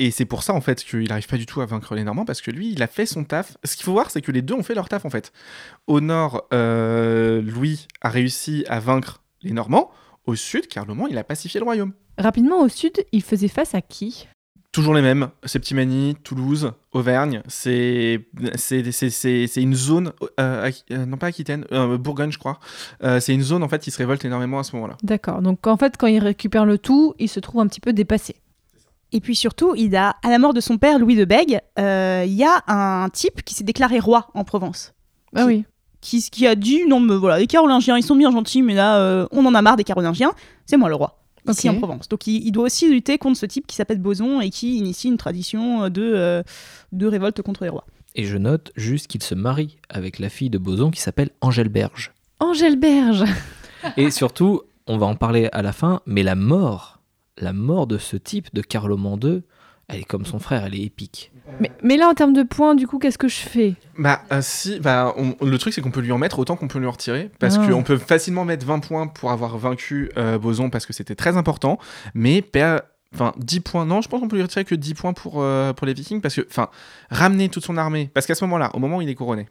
et 0.00 0.10
c'est 0.10 0.24
pour 0.24 0.42
ça, 0.42 0.54
en 0.54 0.62
fait, 0.62 0.82
qu'il 0.82 1.08
n'arrive 1.08 1.28
pas 1.28 1.36
du 1.36 1.44
tout 1.44 1.60
à 1.60 1.66
vaincre 1.66 1.94
les 1.94 2.04
Normands, 2.04 2.24
parce 2.24 2.40
que 2.40 2.50
lui, 2.50 2.72
il 2.72 2.82
a 2.82 2.86
fait 2.86 3.04
son 3.04 3.22
taf. 3.22 3.58
Ce 3.64 3.76
qu'il 3.76 3.84
faut 3.84 3.92
voir, 3.92 4.10
c'est 4.10 4.22
que 4.22 4.32
les 4.32 4.40
deux 4.40 4.54
ont 4.54 4.62
fait 4.62 4.74
leur 4.74 4.88
taf, 4.88 5.04
en 5.04 5.10
fait. 5.10 5.30
Au 5.86 6.00
nord, 6.00 6.46
euh, 6.54 7.42
Louis 7.42 7.86
a 8.00 8.08
réussi 8.08 8.64
à 8.68 8.80
vaincre 8.80 9.22
les 9.42 9.52
Normands. 9.52 9.90
Au 10.24 10.34
sud, 10.36 10.68
Carloman, 10.68 11.06
il 11.10 11.18
a 11.18 11.24
pacifié 11.24 11.60
le 11.60 11.64
royaume. 11.64 11.92
Rapidement 12.16 12.62
au 12.62 12.68
sud, 12.68 13.04
il 13.12 13.22
faisait 13.22 13.48
face 13.48 13.74
à 13.74 13.82
qui? 13.82 14.26
Toujours 14.72 14.94
les 14.94 15.02
mêmes, 15.02 15.30
Septimanie, 15.44 16.16
Toulouse, 16.22 16.72
Auvergne, 16.92 17.42
c'est 17.48 18.22
une 19.56 19.74
zone, 19.74 20.12
euh, 20.38 20.70
euh, 20.92 21.06
non 21.06 21.16
pas 21.16 21.26
Aquitaine, 21.26 21.64
euh, 21.72 21.98
Bourgogne 21.98 22.30
je 22.30 22.38
crois, 22.38 22.60
c'est 23.18 23.34
une 23.34 23.42
zone 23.42 23.64
en 23.64 23.68
fait 23.68 23.82
qui 23.82 23.90
se 23.90 23.98
révolte 23.98 24.24
énormément 24.24 24.60
à 24.60 24.62
ce 24.62 24.76
moment-là. 24.76 24.96
D'accord. 25.02 25.42
Donc 25.42 25.66
en 25.66 25.76
fait, 25.76 25.96
quand 25.96 26.06
il 26.06 26.20
récupère 26.20 26.66
le 26.66 26.78
tout, 26.78 27.14
il 27.18 27.28
se 27.28 27.40
trouve 27.40 27.60
un 27.60 27.66
petit 27.66 27.80
peu 27.80 27.92
dépassé. 27.92 28.36
Et 29.12 29.20
puis 29.20 29.34
surtout, 29.34 29.74
il 29.76 29.96
a, 29.96 30.16
à 30.22 30.30
la 30.30 30.38
mort 30.38 30.54
de 30.54 30.60
son 30.60 30.78
père, 30.78 30.98
Louis 30.98 31.16
de 31.16 31.24
Bègue, 31.24 31.60
euh, 31.78 32.24
il 32.26 32.34
y 32.34 32.44
a 32.44 32.62
un 32.68 33.08
type 33.08 33.42
qui 33.42 33.54
s'est 33.54 33.64
déclaré 33.64 33.98
roi 33.98 34.28
en 34.34 34.44
Provence. 34.44 34.94
Ah 35.34 35.46
oui. 35.46 35.64
Qui, 36.00 36.22
qui 36.30 36.46
a 36.46 36.54
dit 36.54 36.84
non, 36.86 37.00
mais 37.00 37.16
voilà, 37.16 37.38
les 37.38 37.46
Carolingiens, 37.46 37.98
ils 37.98 38.02
sont 38.02 38.16
bien 38.16 38.30
gentils, 38.30 38.62
mais 38.62 38.74
là, 38.74 38.98
euh, 38.98 39.26
on 39.32 39.44
en 39.44 39.54
a 39.54 39.62
marre 39.62 39.76
des 39.76 39.84
Carolingiens, 39.84 40.32
c'est 40.66 40.76
moi 40.76 40.88
le 40.88 40.94
roi. 40.94 41.16
Ici 41.48 41.68
en 41.68 41.76
Provence. 41.76 42.08
Donc 42.08 42.26
il, 42.26 42.46
il 42.46 42.52
doit 42.52 42.64
aussi 42.64 42.90
lutter 42.90 43.18
contre 43.18 43.38
ce 43.38 43.46
type 43.46 43.66
qui 43.66 43.74
s'appelle 43.74 43.98
Boson 43.98 44.40
et 44.40 44.50
qui 44.50 44.76
initie 44.76 45.08
une 45.08 45.16
tradition 45.16 45.88
de, 45.88 46.02
euh, 46.02 46.42
de 46.92 47.06
révolte 47.06 47.42
contre 47.42 47.64
les 47.64 47.70
rois. 47.70 47.86
Et 48.14 48.24
je 48.24 48.36
note 48.36 48.72
juste 48.76 49.06
qu'il 49.06 49.22
se 49.22 49.34
marie 49.34 49.78
avec 49.88 50.18
la 50.18 50.28
fille 50.28 50.50
de 50.50 50.58
Boson 50.58 50.90
qui 50.90 51.00
s'appelle 51.00 51.30
Angèle 51.40 51.68
Berge. 51.68 52.12
Angèle 52.40 52.76
Berge. 52.76 53.24
Et 53.96 54.10
surtout, 54.10 54.62
on 54.86 54.98
va 54.98 55.06
en 55.06 55.16
parler 55.16 55.48
à 55.52 55.62
la 55.62 55.72
fin, 55.72 56.00
mais 56.06 56.22
la 56.22 56.34
mort, 56.34 56.99
la 57.40 57.52
mort 57.52 57.86
de 57.86 57.98
ce 57.98 58.16
type 58.16 58.54
de 58.54 58.60
Carloman 58.62 59.18
II, 59.22 59.42
elle 59.88 60.00
est 60.00 60.04
comme 60.04 60.24
son 60.24 60.38
frère, 60.38 60.64
elle 60.64 60.74
est 60.74 60.82
épique. 60.82 61.32
Mais, 61.58 61.72
mais 61.82 61.96
là, 61.96 62.08
en 62.08 62.14
termes 62.14 62.32
de 62.32 62.44
points, 62.44 62.76
du 62.76 62.86
coup, 62.86 62.98
qu'est-ce 63.00 63.18
que 63.18 63.26
je 63.26 63.38
fais? 63.40 63.74
Bah 63.98 64.22
euh, 64.30 64.38
si, 64.40 64.78
bah 64.78 65.12
on- 65.16 65.34
le 65.44 65.58
truc 65.58 65.74
c'est 65.74 65.80
qu'on 65.80 65.90
peut 65.90 66.00
lui 66.00 66.12
en 66.12 66.18
mettre 66.18 66.38
autant 66.38 66.54
qu'on 66.54 66.68
peut 66.68 66.78
lui 66.78 66.86
en 66.86 66.92
retirer, 66.92 67.28
parce 67.40 67.56
Ah. 67.60 67.66
qu'on 67.66 67.82
peut 67.82 67.98
facilement 67.98 68.44
mettre 68.44 68.64
20 68.64 68.78
points 68.78 69.08
pour 69.08 69.32
avoir 69.32 69.58
vaincu 69.58 70.10
euh, 70.16 70.38
Boson 70.38 70.70
parce 70.70 70.86
que 70.86 70.92
c'était 70.92 71.16
très 71.16 71.36
important, 71.36 71.78
mais 72.14 72.42
per- 72.42 72.78
Enfin, 73.12 73.32
10 73.38 73.58
points, 73.58 73.84
non, 73.86 74.02
je 74.02 74.08
pense 74.08 74.20
qu'on 74.20 74.28
peut 74.28 74.36
lui 74.36 74.44
retirer 74.44 74.64
que 74.64 74.76
10 74.76 74.94
points 74.94 75.12
pour, 75.12 75.42
euh, 75.42 75.72
pour 75.72 75.84
les 75.84 75.94
Vikings, 75.94 76.20
parce 76.20 76.36
que, 76.36 76.46
enfin, 76.48 76.68
ramener 77.10 77.48
toute 77.48 77.64
son 77.64 77.76
armée, 77.76 78.08
parce 78.14 78.24
qu'à 78.24 78.36
ce 78.36 78.44
moment-là, 78.44 78.70
au 78.72 78.78
moment 78.78 78.98
où 78.98 79.02
il 79.02 79.08
est 79.08 79.16
couronné, 79.16 79.48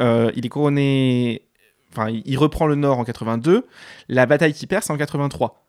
euh, 0.00 0.30
il 0.36 0.46
est 0.46 0.48
couronné, 0.48 1.42
enfin, 1.90 2.10
il, 2.10 2.22
il 2.26 2.36
reprend 2.38 2.68
le 2.68 2.76
nord 2.76 3.00
en 3.00 3.04
82, 3.04 3.66
la 4.08 4.26
bataille 4.26 4.52
qu'il 4.52 4.68
perd, 4.68 4.84
c'est 4.84 4.92
en 4.92 4.96
83. 4.96 5.65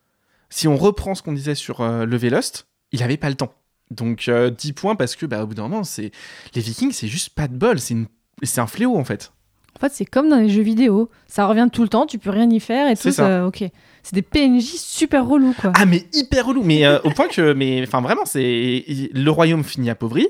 Si 0.50 0.68
on 0.68 0.78
reprend 0.78 1.16
ce 1.16 1.22
qu'on 1.24 1.34
disait 1.34 1.56
sur 1.56 1.82
euh, 1.82 2.06
le 2.06 2.18
Vélost, 2.18 2.68
il 2.91 3.04
avait 3.04 3.18
pas 3.18 3.30
le 3.30 3.36
temps. 3.36 3.54
Donc, 3.91 4.26
euh, 4.28 4.50
10 4.50 4.74
points, 4.74 4.95
parce 4.95 5.16
que, 5.16 5.26
bah, 5.26 5.43
au 5.43 5.48
bout 5.48 5.54
d'un 5.56 5.64
moment, 5.68 5.84
c'est... 5.84 6.12
Les 6.56 6.62
Vikings, 6.62 6.91
c'est 6.91 7.08
juste 7.08 7.30
pas 7.30 7.48
de 7.48 7.56
bol, 7.56 7.80
c'est 7.80 7.93
une... 7.93 8.08
c'est 8.43 8.60
un 8.62 8.68
fléau, 8.68 8.98
en 8.98 9.04
fait. 9.06 9.32
En 9.76 9.80
fait, 9.80 9.91
c'est 9.93 10.06
comme 10.06 10.28
dans 10.30 10.38
les 10.38 10.50
jeux 10.50 10.64
vidéo. 10.64 11.10
Ça 11.28 11.45
revient 11.45 11.68
tout 11.72 11.84
le 11.84 11.89
temps, 11.89 12.06
tu 12.08 12.18
peux 12.18 12.32
rien 12.32 12.50
y 12.50 12.60
faire 12.60 12.89
et 12.89 12.95
tout. 12.95 13.04
C'est 13.04 13.12
ça. 13.12 13.28
ça- 13.28 13.45
ok. 13.45 13.64
C'est 14.04 14.16
des 14.16 14.22
PNJ 14.24 14.64
super 14.78 15.26
relous, 15.28 15.54
quoi. 15.62 15.72
Ah, 15.76 15.86
mais 15.86 16.06
hyper 16.14 16.48
relou. 16.48 16.64
Mais 16.64 16.86
euh, 16.86 17.00
au 17.04 17.12
point 17.12 17.28
que, 17.28 17.54
mais 17.54 17.84
enfin 17.86 18.02
vraiment, 18.02 18.26
c'est 18.26 18.84
le 19.14 19.30
royaume 19.30 19.64
finit 19.64 19.89
appauvri. 19.89 20.28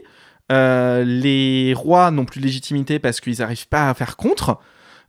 Euh, 0.52 1.04
les 1.06 1.74
rois 1.76 2.12
n'ont 2.12 2.26
plus 2.26 2.40
de 2.42 2.46
légitimité 2.46 3.00
parce 3.00 3.20
qu'ils 3.22 3.38
n'arrivent 3.40 3.68
pas 3.70 3.90
à 3.90 3.94
faire 3.94 4.18
contre. 4.18 4.60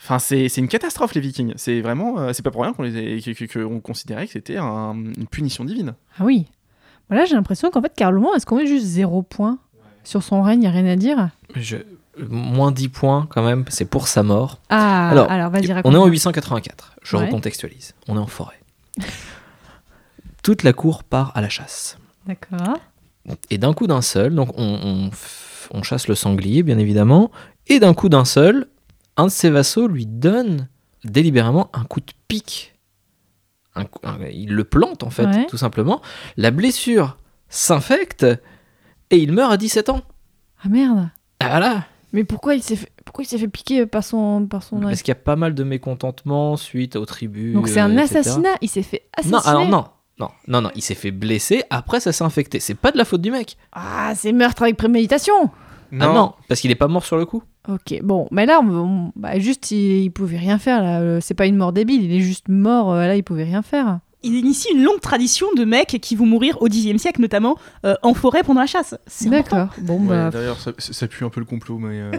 Enfin, 0.01 0.19
c'est 0.19 0.49
c'est 0.49 0.61
une 0.61 0.69
catastrophe 0.69 1.15
les 1.15 1.21
Vikings. 1.21 1.53
C'est 1.57 1.81
vraiment, 1.81 2.19
euh, 2.21 2.33
c'est 2.33 2.43
pas 2.43 2.51
pour 2.51 2.63
rien 2.63 2.73
qu'on 2.73 2.83
les 2.85 2.97
ait- 2.97 3.21
que- 3.21 3.33
que- 3.33 3.45
que- 3.47 3.65
qu'on 3.65 3.81
considérait 3.81 4.27
que 4.27 4.33
c'était 4.33 4.57
un- 4.57 4.95
une 4.95 5.27
punition 5.27 5.65
divine. 5.65 5.95
Ah 6.19 6.25
oui. 6.25 6.47
Voilà, 7.09 7.25
j'ai 7.25 7.35
l'impression 7.35 7.71
qu'en 7.71 7.83
fait, 7.83 7.93
Carloman, 7.97 8.31
est-ce 8.37 8.47
qu'on 8.47 8.57
met 8.57 8.67
juste 8.67 8.87
zéro 8.87 9.23
point 9.23 9.59
sur 10.05 10.23
son 10.23 10.43
règne 10.43 10.63
Il 10.63 10.67
a 10.67 10.71
rien 10.71 10.87
à 10.87 10.97
dire? 10.97 11.31
Je- 11.57 11.77
Moins 12.29 12.73
10 12.73 12.89
points 12.89 13.29
quand 13.31 13.45
même, 13.45 13.65
c'est 13.69 13.85
pour 13.85 14.09
sa 14.09 14.25
mort. 14.25 14.59
Ah, 14.71 15.09
Alors, 15.11 15.31
alors, 15.31 15.51
vas-y, 15.51 15.71
On 15.85 15.95
est 15.95 15.97
en 15.97 16.07
884, 16.07 16.97
je 17.03 17.17
Ouais. 17.17 17.27
recontextualise. 17.27 17.95
On 18.09 18.17
est 18.17 18.21
en 18.21 18.27
forêt. 18.27 18.59
Toute 20.43 20.63
la 20.63 20.73
cour 20.73 21.05
part 21.05 21.33
à 21.37 21.41
la 21.41 21.49
chasse. 21.49 21.99
D'accord. 22.27 22.79
Et 23.51 23.59
d'un 23.59 23.73
coup 23.73 23.87
d'un 23.87 24.03
seul, 24.03 24.35
donc 24.35 24.51
on, 24.57 25.11
on 25.73 25.83
chasse 25.83 26.09
le 26.09 26.15
sanglier, 26.15 26.63
bien 26.63 26.79
évidemment, 26.79 27.31
et 27.67 27.79
d'un 27.81 27.95
coup 27.95 28.09
d'un 28.09 28.25
seul, 28.25 28.67
un 29.19 29.27
de 29.27 29.31
ses 29.31 29.51
vassaux 29.51 29.87
lui 29.89 30.07
donne 30.07 30.69
délibérément 31.05 31.69
un 31.75 31.85
coup 31.85 32.01
de 32.01 32.13
pique. 32.29 32.75
Un 33.75 33.83
un- 34.05 34.19
il 34.33 34.55
le 34.55 34.65
plante, 34.65 35.03
en 35.03 35.11
fait, 35.11 35.27
Ouais. 35.27 35.47
tout 35.47 35.57
simplement. 35.59 36.01
La 36.37 36.51
blessure 36.51 37.17
s'infecte 37.49 38.25
et 39.11 39.19
il 39.19 39.33
meurt 39.33 39.53
à 39.53 39.57
17 39.57 39.89
ans. 39.91 40.03
Ah 40.65 40.69
merde. 40.69 41.09
Ah, 41.41 41.49
Voilà. 41.49 41.85
Mais 42.13 42.25
pourquoi 42.25 42.55
il 42.55 42.63
s'est 42.63 42.77
fait, 42.77 42.91
pourquoi 43.05 43.23
il 43.25 43.27
s'est 43.27 43.37
fait 43.39 43.49
piquer 43.49 43.85
par 43.85 44.03
son, 44.03 44.47
par 44.47 44.63
son. 44.63 44.81
Parce 44.81 45.03
qu'il 45.03 45.09
y 45.09 45.13
a 45.13 45.21
pas 45.21 45.37
mal 45.37 45.55
de 45.55 45.63
mécontentement 45.63 46.57
suite 46.57 46.97
aux 46.97 47.05
tribus. 47.05 47.53
Donc 47.53 47.69
c'est 47.69 47.81
un 47.81 47.95
euh, 47.97 48.01
assassinat. 48.01 48.49
Il 48.63 48.69
s'est 48.71 48.83
fait 48.83 49.03
assassiner. 49.15 49.33
Non, 49.37 49.41
alors 49.45 49.69
non. 49.69 49.85
Non, 50.19 50.31
non, 50.49 50.63
non, 50.63 50.71
il 50.75 50.83
s'est 50.83 50.97
fait 50.97 51.13
blesser, 51.13 51.63
après 51.71 52.01
ça 52.01 52.11
s'est 52.13 52.25
infecté. 52.25 52.59
C'est 52.61 52.75
pas 52.75 52.91
de 52.91 52.97
la 52.99 53.05
faute 53.05 53.21
du 53.21 53.31
mec. 53.31 53.57
Ah, 53.73 54.15
c'est 54.17 54.33
meurtre 54.33 54.63
avec 54.63 54.77
préméditation. 54.77 55.51
Ah 55.93 56.13
non, 56.13 56.33
parce 56.49 56.61
qu'il 56.61 56.71
est 56.71 56.75
pas 56.77 56.89
mort 56.89 57.05
sur 57.05 57.17
le 57.17 57.25
coup. 57.27 57.43
Ok, 57.69 58.01
bon, 58.03 58.29
mais 58.31 58.47
là, 58.47 58.61
on, 58.63 58.69
on- 58.71 59.13
bah, 59.17 59.39
juste, 59.39 59.71
il, 59.71 60.03
il 60.05 60.11
pouvait 60.11 60.37
rien 60.39 60.59
faire. 60.59 60.83
Là. 60.83 61.01
Euh, 61.01 61.19
C'est 61.21 61.35
pas 61.35 61.47
une 61.47 61.57
mort 61.57 61.73
débile, 61.73 62.03
il 62.05 62.13
est 62.13 62.21
juste 62.21 62.49
mort. 62.49 62.93
euh, 62.93 63.07
Là, 63.07 63.17
il 63.17 63.23
pouvait 63.23 63.45
rien 63.45 63.63
faire. 63.63 64.01
Il 64.23 64.35
initie 64.35 64.69
une 64.75 64.83
longue 64.83 65.01
tradition 65.01 65.47
de 65.57 65.65
mecs 65.65 65.99
qui 66.03 66.17
vont 66.17 66.27
mourir 66.27 66.61
au 66.61 66.69
Xe 66.69 66.97
siècle, 66.97 67.21
notamment 67.21 67.57
euh, 67.87 67.95
en 68.03 68.15
forêt 68.15 68.43
pendant 68.43 68.61
la 68.61 68.67
chasse. 68.67 68.97
D'accord. 69.27 69.69
Bon, 69.83 70.01
Ouais, 70.01 70.09
bah, 70.09 70.31
D'ailleurs, 70.31 70.59
ça, 70.59 70.73
ça 70.79 71.07
pue 71.07 71.25
un 71.25 71.31
peu 71.31 71.41
le 71.41 71.47
complot, 71.47 71.79
mais. 71.79 72.01
euh, 72.01 72.11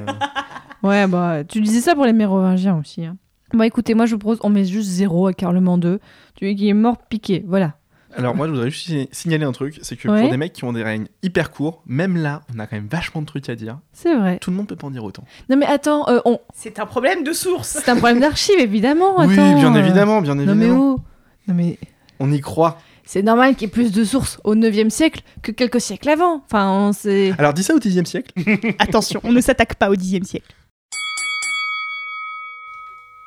ouais, 0.84 1.07
bah, 1.07 1.43
tu 1.43 1.59
disais 1.61 1.82
ça 1.82 1.95
pour 1.95 2.05
les 2.05 2.13
Mérovingiens 2.13 2.78
aussi. 2.80 3.03
Hein. 3.05 3.17
Bon, 3.53 3.63
écoutez, 3.63 3.95
moi, 3.95 4.05
je 4.05 4.13
vous 4.13 4.20
propose, 4.20 4.39
on 4.43 4.49
met 4.49 4.63
juste 4.65 4.88
zéro 4.88 5.28
à 5.28 5.34
Carloman 5.34 5.80
II. 5.84 5.97
Tu 6.36 6.45
dis 6.45 6.55
qu'il 6.55 6.67
est 6.67 6.74
mort 6.74 6.97
piqué, 7.09 7.43
voilà. 7.47 7.74
Alors 8.16 8.36
moi, 8.36 8.47
je 8.47 8.51
voudrais 8.51 8.70
juste 8.72 8.88
si- 8.88 9.07
signaler 9.12 9.45
un 9.45 9.51
truc, 9.51 9.80
c'est 9.82 9.95
que 9.95 10.07
Ouais. 10.07 10.22
pour 10.22 10.32
des 10.32 10.38
mecs 10.38 10.53
qui 10.53 10.64
ont 10.64 10.74
des 10.74 10.84
règnes 10.84 11.07
hyper 11.24 11.51
courts, 11.51 11.82
même 11.86 12.18
là, 12.18 12.41
on 12.55 12.60
a 12.60 12.66
quand 12.68 12.76
même 12.76 12.88
vachement 12.89 13.22
de 13.22 13.28
trucs 13.28 13.47
à 13.49 13.55
dire. 13.55 13.80
C'est 13.93 14.16
vrai. 14.16 14.39
Tout 14.39 14.49
le 14.51 14.57
monde 14.57 14.68
peut 14.68 14.76
pas 14.76 14.88
en 14.88 14.91
dire 14.91 15.03
autant. 15.03 15.24
Non, 15.49 15.57
mais 15.57 15.66
attends, 15.66 16.10
euh, 16.10 16.20
on... 16.26 16.39
C'est 16.53 16.80
un 16.80 16.86
problème 16.86 17.24
de 17.24 17.34
source. 17.34 17.80
c'est 17.84 17.89
un 17.89 17.95
problème 17.95 18.20
d'archives, 18.20 18.60
évidemment. 18.60 19.20
oui, 19.20 19.36
bien 19.36 19.76
euh. 19.76 19.80
évidemment, 19.80 20.22
bien 20.22 20.36
Non, 20.36 20.41
évidemment. 20.41 20.95
mais 20.95 20.97
oh. 20.97 20.99
Non, 21.47 21.53
mais 21.53 21.78
On 22.20 22.32
y 22.32 22.41
croit. 22.41 22.80
c'est 23.05 23.22
normal 23.22 23.53
qu'il 23.55 23.64
y 23.64 23.66
ait 23.66 23.74
plus 23.74 23.91
de 23.91 24.03
sources 24.03 24.39
au 24.43 24.55
9e 24.55 24.89
siècle 24.89 25.22
que 25.41 25.51
quelques 25.51 25.80
siècles 25.82 26.10
avant. 26.10 26.43
Enfin, 26.45 26.70
on 26.72 26.93
sait. 26.93 27.34
Alors 27.38 27.53
dis 27.53 27.64
ça 27.64 27.74
au 27.76 27.80
10 27.80 28.03
siècle. 28.05 28.32
Attention, 28.80 29.22
on 29.24 29.32
ne 29.32 29.41
s'attaque 29.41 29.76
pas 29.76 29.89
au 29.89 29.95
Xe 29.95 30.24
siècle. 30.24 30.47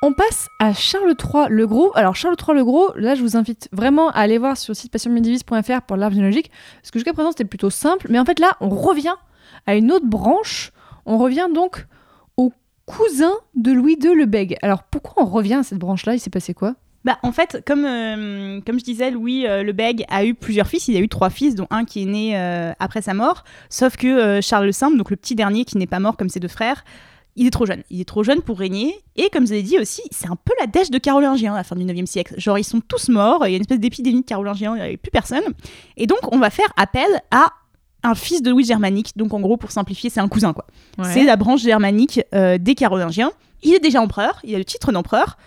On 0.05 0.11
passe 0.11 0.49
à 0.59 0.73
Charles 0.73 1.15
III 1.17 1.45
le 1.47 1.65
Gros. 1.65 1.93
Alors 1.95 2.13
Charles 2.13 2.35
III 2.37 2.57
le 2.57 2.65
Gros, 2.65 2.91
là 2.97 3.15
je 3.15 3.21
vous 3.21 3.37
invite 3.37 3.69
vraiment 3.71 4.09
à 4.09 4.19
aller 4.19 4.37
voir 4.37 4.57
sur 4.57 4.71
le 4.71 4.75
site 4.75 4.91
passionmedivis.fr 4.91 5.81
pour 5.87 5.95
l'arbre 5.95 6.13
généalogique, 6.13 6.51
parce 6.81 6.91
que 6.91 6.99
jusqu'à 6.99 7.13
présent 7.13 7.31
c'était 7.31 7.45
plutôt 7.45 7.69
simple, 7.69 8.07
mais 8.09 8.19
en 8.19 8.25
fait 8.25 8.37
là 8.39 8.57
on 8.59 8.67
revient 8.67 9.15
à 9.65 9.75
une 9.75 9.93
autre 9.93 10.05
branche, 10.05 10.73
on 11.05 11.17
revient 11.17 11.47
donc 11.55 11.87
au 12.35 12.51
cousin 12.85 13.31
de 13.55 13.71
Louis 13.71 13.97
II 14.03 14.13
le 14.13 14.25
Bègue. 14.25 14.57
Alors 14.61 14.83
pourquoi 14.83 15.23
on 15.23 15.25
revient 15.25 15.53
à 15.53 15.63
cette 15.63 15.79
branche-là? 15.79 16.15
Il 16.15 16.19
s'est 16.19 16.29
passé 16.29 16.53
quoi? 16.53 16.75
Bah, 17.05 17.17
en 17.21 17.31
fait, 17.31 17.63
comme, 17.65 17.85
euh, 17.85 18.59
comme 18.65 18.79
je 18.79 18.83
disais, 18.83 19.09
Louis 19.09 19.45
euh, 19.45 19.63
le 19.63 19.71
Bègue 19.73 20.05
a 20.09 20.25
eu 20.25 20.35
plusieurs 20.35 20.67
fils. 20.67 20.87
Il 20.87 20.95
a 20.95 21.01
eu 21.01 21.09
trois 21.09 21.29
fils, 21.29 21.53
dont 21.53 21.67
un 21.69 21.83
qui 21.83 22.03
est 22.03 22.05
né 22.05 22.37
euh, 22.37 22.71
après 22.79 23.01
sa 23.01 23.13
mort. 23.13 23.43
Sauf 23.69 23.97
que 23.97 24.39
Charles 24.41 24.65
le 24.65 24.71
Simple, 24.71 24.97
donc 24.97 25.09
le 25.09 25.17
petit 25.17 25.35
dernier 25.35 25.65
qui 25.65 25.77
n'est 25.77 25.87
pas 25.87 25.99
mort 25.99 26.15
comme 26.15 26.29
ses 26.29 26.39
deux 26.39 26.47
frères, 26.47 26.85
il 27.35 27.47
est 27.47 27.51
trop 27.51 27.65
jeune. 27.65 27.83
Il 27.89 27.99
est 27.99 28.07
trop 28.07 28.23
jeune 28.23 28.41
pour 28.41 28.59
régner. 28.59 28.95
Et 29.15 29.29
comme 29.29 29.45
vous 29.45 29.51
avez 29.51 29.63
dit 29.63 29.79
aussi, 29.79 30.01
c'est 30.11 30.27
un 30.29 30.35
peu 30.35 30.53
la 30.59 30.67
dèche 30.67 30.89
de 30.91 30.97
Carolingiens 30.97 31.53
à 31.53 31.57
la 31.57 31.63
fin 31.63 31.75
du 31.75 31.83
9e 31.83 32.05
siècle. 32.05 32.35
Genre, 32.37 32.57
ils 32.59 32.63
sont 32.63 32.79
tous 32.81 33.09
morts. 33.09 33.45
Il 33.47 33.51
y 33.51 33.53
a 33.53 33.55
une 33.57 33.61
espèce 33.61 33.79
d'épidémie 33.79 34.21
de 34.21 34.25
Carolingiens. 34.25 34.73
Il 34.75 34.79
n'y 34.79 34.85
avait 34.85 34.97
plus 34.97 35.11
personne. 35.11 35.43
Et 35.97 36.05
donc, 36.07 36.19
on 36.31 36.37
va 36.39 36.49
faire 36.49 36.71
appel 36.77 37.07
à 37.31 37.47
un 38.03 38.15
fils 38.15 38.41
de 38.41 38.49
Louis 38.51 38.65
germanique. 38.65 39.13
Donc, 39.15 39.33
en 39.33 39.39
gros, 39.39 39.57
pour 39.57 39.71
simplifier, 39.71 40.09
c'est 40.09 40.19
un 40.19 40.27
cousin, 40.27 40.53
quoi. 40.53 40.65
C'est 41.13 41.23
la 41.23 41.35
branche 41.35 41.61
germanique 41.61 42.21
euh, 42.35 42.57
des 42.57 42.75
Carolingiens. 42.75 43.31
Il 43.63 43.73
est 43.73 43.79
déjà 43.79 44.01
empereur, 44.01 44.39
il 44.43 44.53
a 44.55 44.57
le 44.57 44.65
titre 44.65 44.91
d'empereur. 44.91 45.37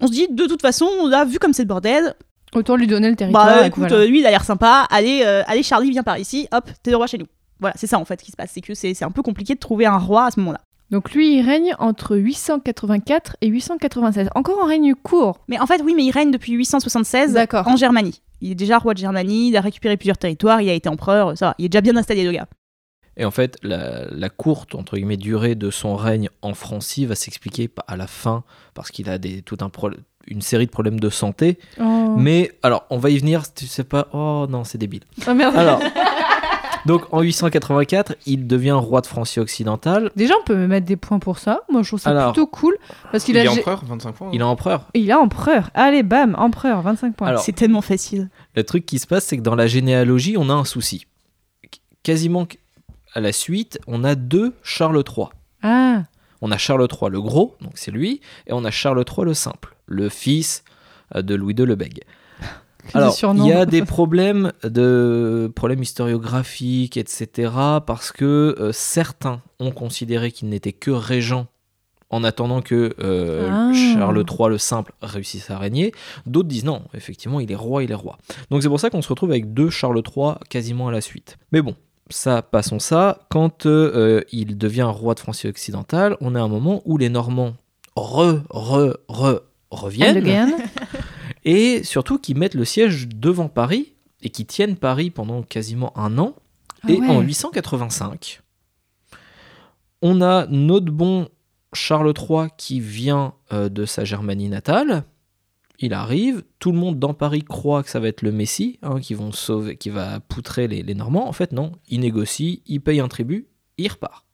On 0.00 0.06
se 0.06 0.12
dit, 0.12 0.28
de 0.30 0.46
toute 0.46 0.60
façon, 0.60 0.86
on 1.00 1.10
a 1.10 1.24
vu 1.24 1.38
comme 1.38 1.52
c'est 1.54 1.62
le 1.62 1.68
bordel. 1.68 2.14
Autant 2.54 2.76
lui 2.76 2.86
donner 2.86 3.08
le 3.10 3.16
territoire. 3.16 3.46
Bah 3.46 3.66
écoute, 3.66 3.88
voilà. 3.88 3.96
euh, 3.96 4.06
lui, 4.06 4.20
il 4.20 4.26
a 4.26 4.30
l'air 4.30 4.44
sympa. 4.44 4.86
Allez, 4.90 5.22
euh, 5.24 5.42
allez, 5.46 5.62
Charlie, 5.62 5.90
viens 5.90 6.02
par 6.02 6.18
ici. 6.18 6.46
Hop, 6.52 6.68
t'es 6.82 6.90
le 6.90 6.96
roi 6.98 7.06
chez 7.06 7.18
nous. 7.18 7.26
Voilà, 7.60 7.74
c'est 7.78 7.86
ça 7.86 7.98
en 7.98 8.04
fait 8.04 8.20
qui 8.22 8.30
se 8.30 8.36
passe. 8.36 8.50
C'est 8.52 8.60
que 8.60 8.74
c'est 8.74 9.02
un 9.02 9.10
peu 9.10 9.22
compliqué 9.22 9.54
de 9.54 9.58
trouver 9.58 9.86
un 9.86 9.96
roi 9.96 10.26
à 10.26 10.30
ce 10.30 10.38
moment-là. 10.40 10.60
Donc 10.90 11.12
lui 11.12 11.36
il 11.38 11.42
règne 11.42 11.74
entre 11.78 12.16
884 12.16 13.36
et 13.40 13.48
896. 13.48 14.28
Encore 14.34 14.62
un 14.62 14.66
règne 14.68 14.94
court. 14.94 15.40
Mais 15.48 15.58
en 15.58 15.66
fait, 15.66 15.80
oui, 15.84 15.94
mais 15.96 16.04
il 16.04 16.10
règne 16.10 16.30
depuis 16.30 16.52
876 16.52 17.32
D'accord. 17.32 17.66
en 17.68 17.76
Germanie. 17.76 18.20
Il 18.40 18.50
est 18.50 18.54
déjà 18.56 18.78
roi 18.78 18.92
de 18.94 18.98
Germanie, 18.98 19.48
il 19.48 19.56
a 19.56 19.60
récupéré 19.60 19.96
plusieurs 19.96 20.18
territoires, 20.18 20.60
il 20.60 20.68
a 20.68 20.74
été 20.74 20.88
empereur, 20.88 21.36
ça 21.38 21.46
va. 21.48 21.54
Il 21.58 21.64
est 21.64 21.68
déjà 21.70 21.80
bien 21.80 21.96
installé, 21.96 22.24
le 22.24 22.32
gars. 22.32 22.46
Et 23.16 23.24
en 23.24 23.30
fait, 23.30 23.56
la, 23.62 24.06
la 24.10 24.28
courte 24.28 24.74
entre 24.74 24.96
guillemets 24.96 25.16
durée 25.16 25.54
de 25.54 25.70
son 25.70 25.94
règne 25.96 26.28
en 26.42 26.52
Francie 26.52 27.06
va 27.06 27.14
s'expliquer 27.14 27.70
à 27.86 27.96
la 27.96 28.06
fin 28.08 28.42
parce 28.74 28.90
qu'il 28.90 29.08
a 29.08 29.18
des, 29.18 29.40
tout 29.42 29.56
un 29.60 29.68
pro- 29.68 29.90
une 30.26 30.42
série 30.42 30.66
de 30.66 30.70
problèmes 30.70 30.98
de 30.98 31.10
santé. 31.10 31.58
Oh. 31.80 32.16
Mais 32.18 32.50
alors, 32.62 32.86
on 32.90 32.98
va 32.98 33.10
y 33.10 33.18
venir. 33.18 33.42
Tu 33.54 33.66
sais 33.66 33.84
pas 33.84 34.08
Oh 34.12 34.46
non, 34.50 34.64
c'est 34.64 34.78
débile. 34.78 35.02
Ah, 35.26 35.32
merde. 35.34 35.54
Alors, 35.56 35.80
donc 36.86 37.02
en 37.12 37.22
884, 37.22 38.16
il 38.26 38.46
devient 38.46 38.72
roi 38.72 39.00
de 39.00 39.06
Francie 39.06 39.40
occidentale. 39.40 40.10
Déjà 40.16 40.34
on 40.40 40.44
peut 40.44 40.56
me 40.56 40.66
mettre 40.66 40.86
des 40.86 40.96
points 40.96 41.18
pour 41.18 41.38
ça. 41.38 41.60
Moi 41.70 41.82
je 41.82 41.88
trouve 41.88 42.00
ça 42.00 42.10
Alors, 42.10 42.32
plutôt 42.32 42.46
cool 42.46 42.76
parce 43.12 43.24
qu'il 43.24 43.36
Il 43.36 43.40
a 43.40 43.44
est 43.44 43.48
empereur, 43.48 43.84
25 43.84 44.12
points. 44.12 44.30
Il 44.32 44.40
est 44.40 44.44
empereur. 44.44 44.88
il 44.94 45.10
a 45.12 45.18
empereur. 45.18 45.70
Allez 45.74 46.02
bam, 46.02 46.34
empereur, 46.38 46.82
25 46.82 47.16
points. 47.16 47.36
C'est 47.38 47.52
tellement 47.52 47.80
facile. 47.82 48.28
Le 48.54 48.64
truc 48.64 48.86
qui 48.86 48.98
se 48.98 49.06
passe, 49.06 49.24
c'est 49.24 49.36
que 49.36 49.42
dans 49.42 49.54
la 49.54 49.66
généalogie, 49.66 50.36
on 50.38 50.50
a 50.50 50.54
un 50.54 50.64
souci. 50.64 51.06
quasiment 52.02 52.46
à 53.14 53.20
la 53.20 53.32
suite, 53.32 53.78
on 53.86 54.02
a 54.04 54.14
deux 54.14 54.54
Charles 54.62 55.02
III. 55.08 55.26
Ah, 55.62 56.02
On 56.40 56.50
a 56.50 56.58
Charles 56.58 56.86
III 56.90 57.10
le 57.10 57.22
gros, 57.22 57.56
donc 57.60 57.72
c'est 57.76 57.90
lui, 57.92 58.20
et 58.46 58.52
on 58.52 58.64
a 58.64 58.70
Charles 58.70 59.02
III 59.08 59.24
le 59.24 59.34
simple, 59.34 59.74
le 59.86 60.08
fils 60.08 60.64
euh, 61.14 61.22
de 61.22 61.34
Louis 61.34 61.54
II 61.54 61.64
le 61.64 61.76
Bègue. 61.76 62.00
Alors, 62.92 63.16
il 63.34 63.46
y 63.46 63.52
a 63.52 63.66
des 63.66 63.82
problèmes 63.84 64.52
de 64.62 65.50
problèmes 65.54 65.82
historiographiques, 65.82 66.96
etc. 66.96 67.52
Parce 67.86 68.12
que 68.12 68.56
euh, 68.58 68.72
certains 68.72 69.40
ont 69.58 69.70
considéré 69.70 70.30
qu'il 70.30 70.48
n'était 70.48 70.72
que 70.72 70.90
régent 70.90 71.46
en 72.10 72.22
attendant 72.22 72.62
que 72.62 72.94
euh, 73.00 73.48
Ah. 73.50 73.72
Charles 73.72 74.24
III 74.28 74.48
le 74.50 74.58
simple 74.58 74.92
réussisse 75.02 75.50
à 75.50 75.58
régner. 75.58 75.92
D'autres 76.26 76.48
disent 76.48 76.64
non, 76.64 76.82
effectivement, 76.94 77.40
il 77.40 77.50
est 77.50 77.56
roi, 77.56 77.82
il 77.82 77.90
est 77.90 77.96
roi. 77.96 78.18
Donc 78.50 78.62
c'est 78.62 78.68
pour 78.68 78.80
ça 78.80 78.90
qu'on 78.90 79.02
se 79.02 79.08
retrouve 79.08 79.30
avec 79.30 79.52
deux 79.52 79.70
Charles 79.70 80.00
III 80.16 80.34
quasiment 80.48 80.88
à 80.88 80.92
la 80.92 81.00
suite. 81.00 81.38
Mais 81.50 81.62
bon, 81.62 81.74
ça, 82.10 82.42
passons 82.42 82.78
ça. 82.78 83.20
Quand 83.30 83.66
euh, 83.66 84.20
il 84.30 84.56
devient 84.58 84.82
roi 84.88 85.14
de 85.14 85.20
France 85.20 85.44
occidentale, 85.44 86.16
on 86.20 86.34
a 86.34 86.40
un 86.40 86.48
moment 86.48 86.82
où 86.84 86.98
les 86.98 87.08
Normands 87.08 87.54
re, 87.96 88.42
re, 88.50 88.96
re 89.08 89.40
reviennent 89.70 90.18
Again. 90.18 90.52
et 91.44 91.82
surtout 91.84 92.18
qui 92.18 92.34
mettent 92.34 92.54
le 92.54 92.64
siège 92.64 93.08
devant 93.08 93.48
Paris 93.48 93.92
et 94.22 94.30
qui 94.30 94.46
tiennent 94.46 94.76
Paris 94.76 95.10
pendant 95.10 95.42
quasiment 95.42 95.96
un 95.98 96.18
an. 96.18 96.34
Ah 96.82 96.90
et 96.90 97.00
ouais. 97.00 97.08
en 97.08 97.20
885, 97.20 98.42
on 100.02 100.20
a 100.20 100.46
notre 100.46 100.92
bon 100.92 101.28
Charles 101.72 102.12
III 102.16 102.48
qui 102.56 102.80
vient 102.80 103.34
euh, 103.52 103.68
de 103.68 103.84
sa 103.84 104.04
Germanie 104.04 104.48
natale. 104.48 105.04
Il 105.80 105.92
arrive, 105.92 106.44
tout 106.60 106.72
le 106.72 106.78
monde 106.78 106.98
dans 106.98 107.14
Paris 107.14 107.42
croit 107.42 107.82
que 107.82 107.90
ça 107.90 108.00
va 108.00 108.08
être 108.08 108.22
le 108.22 108.30
Messie, 108.30 108.78
hein, 108.82 109.00
qui, 109.00 109.14
vont 109.14 109.32
sauver, 109.32 109.76
qui 109.76 109.90
va 109.90 110.20
poutrer 110.20 110.68
les, 110.68 110.82
les 110.82 110.94
Normands. 110.94 111.26
En 111.26 111.32
fait, 111.32 111.52
non, 111.52 111.72
il 111.88 112.00
négocie, 112.00 112.62
il 112.66 112.80
paye 112.80 113.00
un 113.00 113.08
tribut, 113.08 113.48
il 113.76 113.90
repart. 113.90 114.24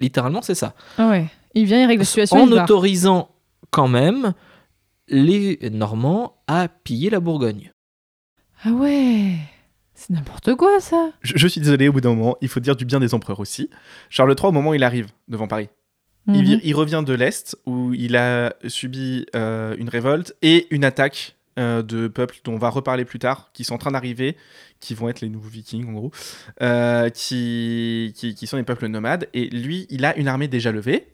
Littéralement, 0.00 0.42
c'est 0.42 0.54
ça 0.54 0.74
Ah 0.98 1.08
ouais. 1.08 1.26
Il 1.54 1.64
vient, 1.64 1.82
il 1.82 1.86
règle 1.86 2.00
la 2.00 2.04
situation. 2.04 2.42
en 2.42 2.52
autorisant 2.52 3.30
quand 3.70 3.88
même 3.88 4.34
les 5.08 5.58
Normands 5.70 6.36
à 6.46 6.68
piller 6.68 7.10
la 7.10 7.20
Bourgogne. 7.20 7.72
Ah 8.64 8.70
ouais. 8.72 9.36
C'est 9.94 10.10
n'importe 10.10 10.54
quoi 10.56 10.78
ça. 10.80 11.10
Je, 11.22 11.34
je 11.36 11.46
suis 11.48 11.60
désolé, 11.60 11.88
au 11.88 11.92
bout 11.92 12.00
d'un 12.02 12.14
moment, 12.14 12.36
il 12.40 12.48
faut 12.48 12.60
dire 12.60 12.76
du 12.76 12.84
bien 12.84 13.00
des 13.00 13.14
empereurs 13.14 13.40
aussi. 13.40 13.70
Charles 14.10 14.34
III, 14.38 14.48
au 14.48 14.52
moment 14.52 14.70
où 14.70 14.74
il 14.74 14.84
arrive 14.84 15.06
devant 15.28 15.48
Paris, 15.48 15.68
il, 16.28 16.34
Mhm. 16.56 16.60
il 16.64 16.74
revient 16.74 17.02
de 17.06 17.14
l'Est, 17.14 17.56
où 17.66 17.94
il 17.94 18.16
a 18.16 18.52
subi 18.66 19.26
euh, 19.36 19.74
une 19.78 19.88
révolte 19.88 20.34
et 20.42 20.66
une 20.74 20.84
attaque 20.84 21.36
euh, 21.58 21.82
de 21.82 22.08
peuples 22.08 22.36
dont 22.44 22.54
on 22.54 22.58
va 22.58 22.68
reparler 22.68 23.04
plus 23.06 23.18
tard, 23.20 23.50
qui 23.54 23.64
sont 23.64 23.74
en 23.74 23.78
train 23.78 23.92
d'arriver, 23.92 24.36
qui 24.80 24.94
vont 24.94 25.08
être 25.08 25.20
les 25.22 25.28
nouveaux 25.30 25.48
vikings 25.48 25.88
en 25.88 25.92
gros, 25.92 26.10
euh, 26.62 27.08
qui, 27.08 28.12
qui, 28.16 28.34
qui 28.34 28.46
sont 28.46 28.56
des 28.58 28.64
peuples 28.64 28.88
nomades. 28.88 29.28
Et 29.32 29.48
lui, 29.48 29.86
il 29.88 30.04
a 30.04 30.14
une 30.16 30.28
armée 30.28 30.48
déjà 30.48 30.72
levée 30.72 31.06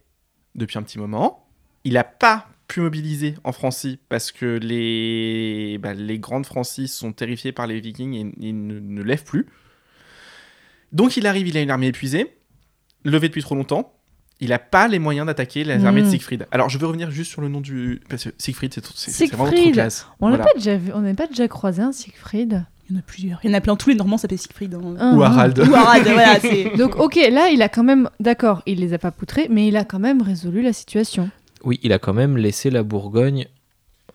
depuis 0.56 0.78
un 0.78 0.82
petit 0.82 0.98
moment. 0.98 1.46
Il 1.84 1.92
n'a 1.92 2.04
pas 2.04 2.48
pu 2.72 2.80
mobiliser 2.80 3.34
en 3.44 3.52
Francie 3.52 3.98
parce 4.08 4.32
que 4.32 4.58
les, 4.62 5.78
bah, 5.78 5.94
les 5.94 6.18
grandes 6.18 6.46
Francies 6.46 6.88
sont 6.88 7.12
terrifiées 7.12 7.52
par 7.52 7.66
les 7.66 7.80
vikings 7.80 8.14
et, 8.14 8.48
et 8.48 8.52
ne, 8.52 8.78
ne 8.80 9.02
lèvent 9.02 9.24
plus. 9.24 9.46
Donc 10.92 11.16
il 11.16 11.26
arrive, 11.26 11.48
il 11.48 11.56
a 11.56 11.60
une 11.60 11.70
armée 11.70 11.88
épuisée, 11.88 12.36
levée 13.04 13.28
depuis 13.28 13.42
trop 13.42 13.54
longtemps. 13.54 13.94
Il 14.40 14.48
n'a 14.48 14.58
pas 14.58 14.88
les 14.88 14.98
moyens 14.98 15.26
d'attaquer 15.26 15.62
les 15.62 15.84
armées 15.84 16.02
de. 16.02 16.08
Siegfried. 16.08 16.46
Alors 16.50 16.68
je 16.68 16.76
veux 16.78 16.86
revenir 16.86 17.10
juste 17.12 17.30
sur 17.30 17.40
le 17.42 17.48
nom 17.48 17.60
du. 17.60 18.00
Parce 18.08 18.24
que 18.24 18.30
Siegfried, 18.38 18.74
c'est 18.94 19.26
vraiment 19.26 19.44
trop 19.44 19.52
Siegfried. 19.54 19.74
classe. 19.74 20.06
On 20.20 20.28
l'a 20.28 20.36
Voilà. 20.36 20.50
pas 20.52 20.58
déjà 20.58 20.76
vu, 20.76 20.90
on 20.94 21.00
n'a 21.00 21.14
pas 21.14 21.28
déjà 21.28 21.46
croisé 21.46 21.80
un 21.82 21.92
Siegfried. 21.92 22.64
Il 22.90 22.94
y 22.94 22.96
en 22.96 22.98
a 22.98 23.02
plusieurs. 23.02 23.38
Il 23.44 23.50
y 23.50 23.54
en 23.54 23.56
a 23.56 23.60
plein. 23.60 23.76
Tous 23.76 23.90
les 23.90 23.94
Normands 23.94 24.18
s'appellent 24.18 24.38
Siegfried. 24.38 24.74
hein. 24.74 24.80
Ou 25.16 25.22
un. 25.22 25.26
Harald. 25.26 25.58
Ou 25.60 25.74
Harald, 25.74 26.04
voilà. 26.08 26.40
c'est- 26.40 26.76
Donc 26.76 26.96
ok, 26.96 27.14
là 27.30 27.50
il 27.50 27.62
a 27.62 27.68
quand 27.68 27.84
même, 27.84 28.10
d'accord, 28.18 28.62
il 28.66 28.80
les 28.80 28.92
a 28.94 28.98
pas 28.98 29.12
poutrés, 29.12 29.46
mais 29.48 29.68
il 29.68 29.76
a 29.76 29.84
quand 29.84 30.00
même 30.00 30.20
résolu 30.22 30.60
la 30.62 30.72
situation. 30.72 31.30
Oui, 31.64 31.78
il 31.82 31.92
a 31.92 31.98
quand 31.98 32.12
même 32.12 32.36
laissé 32.36 32.70
la 32.70 32.82
Bourgogne 32.82 33.46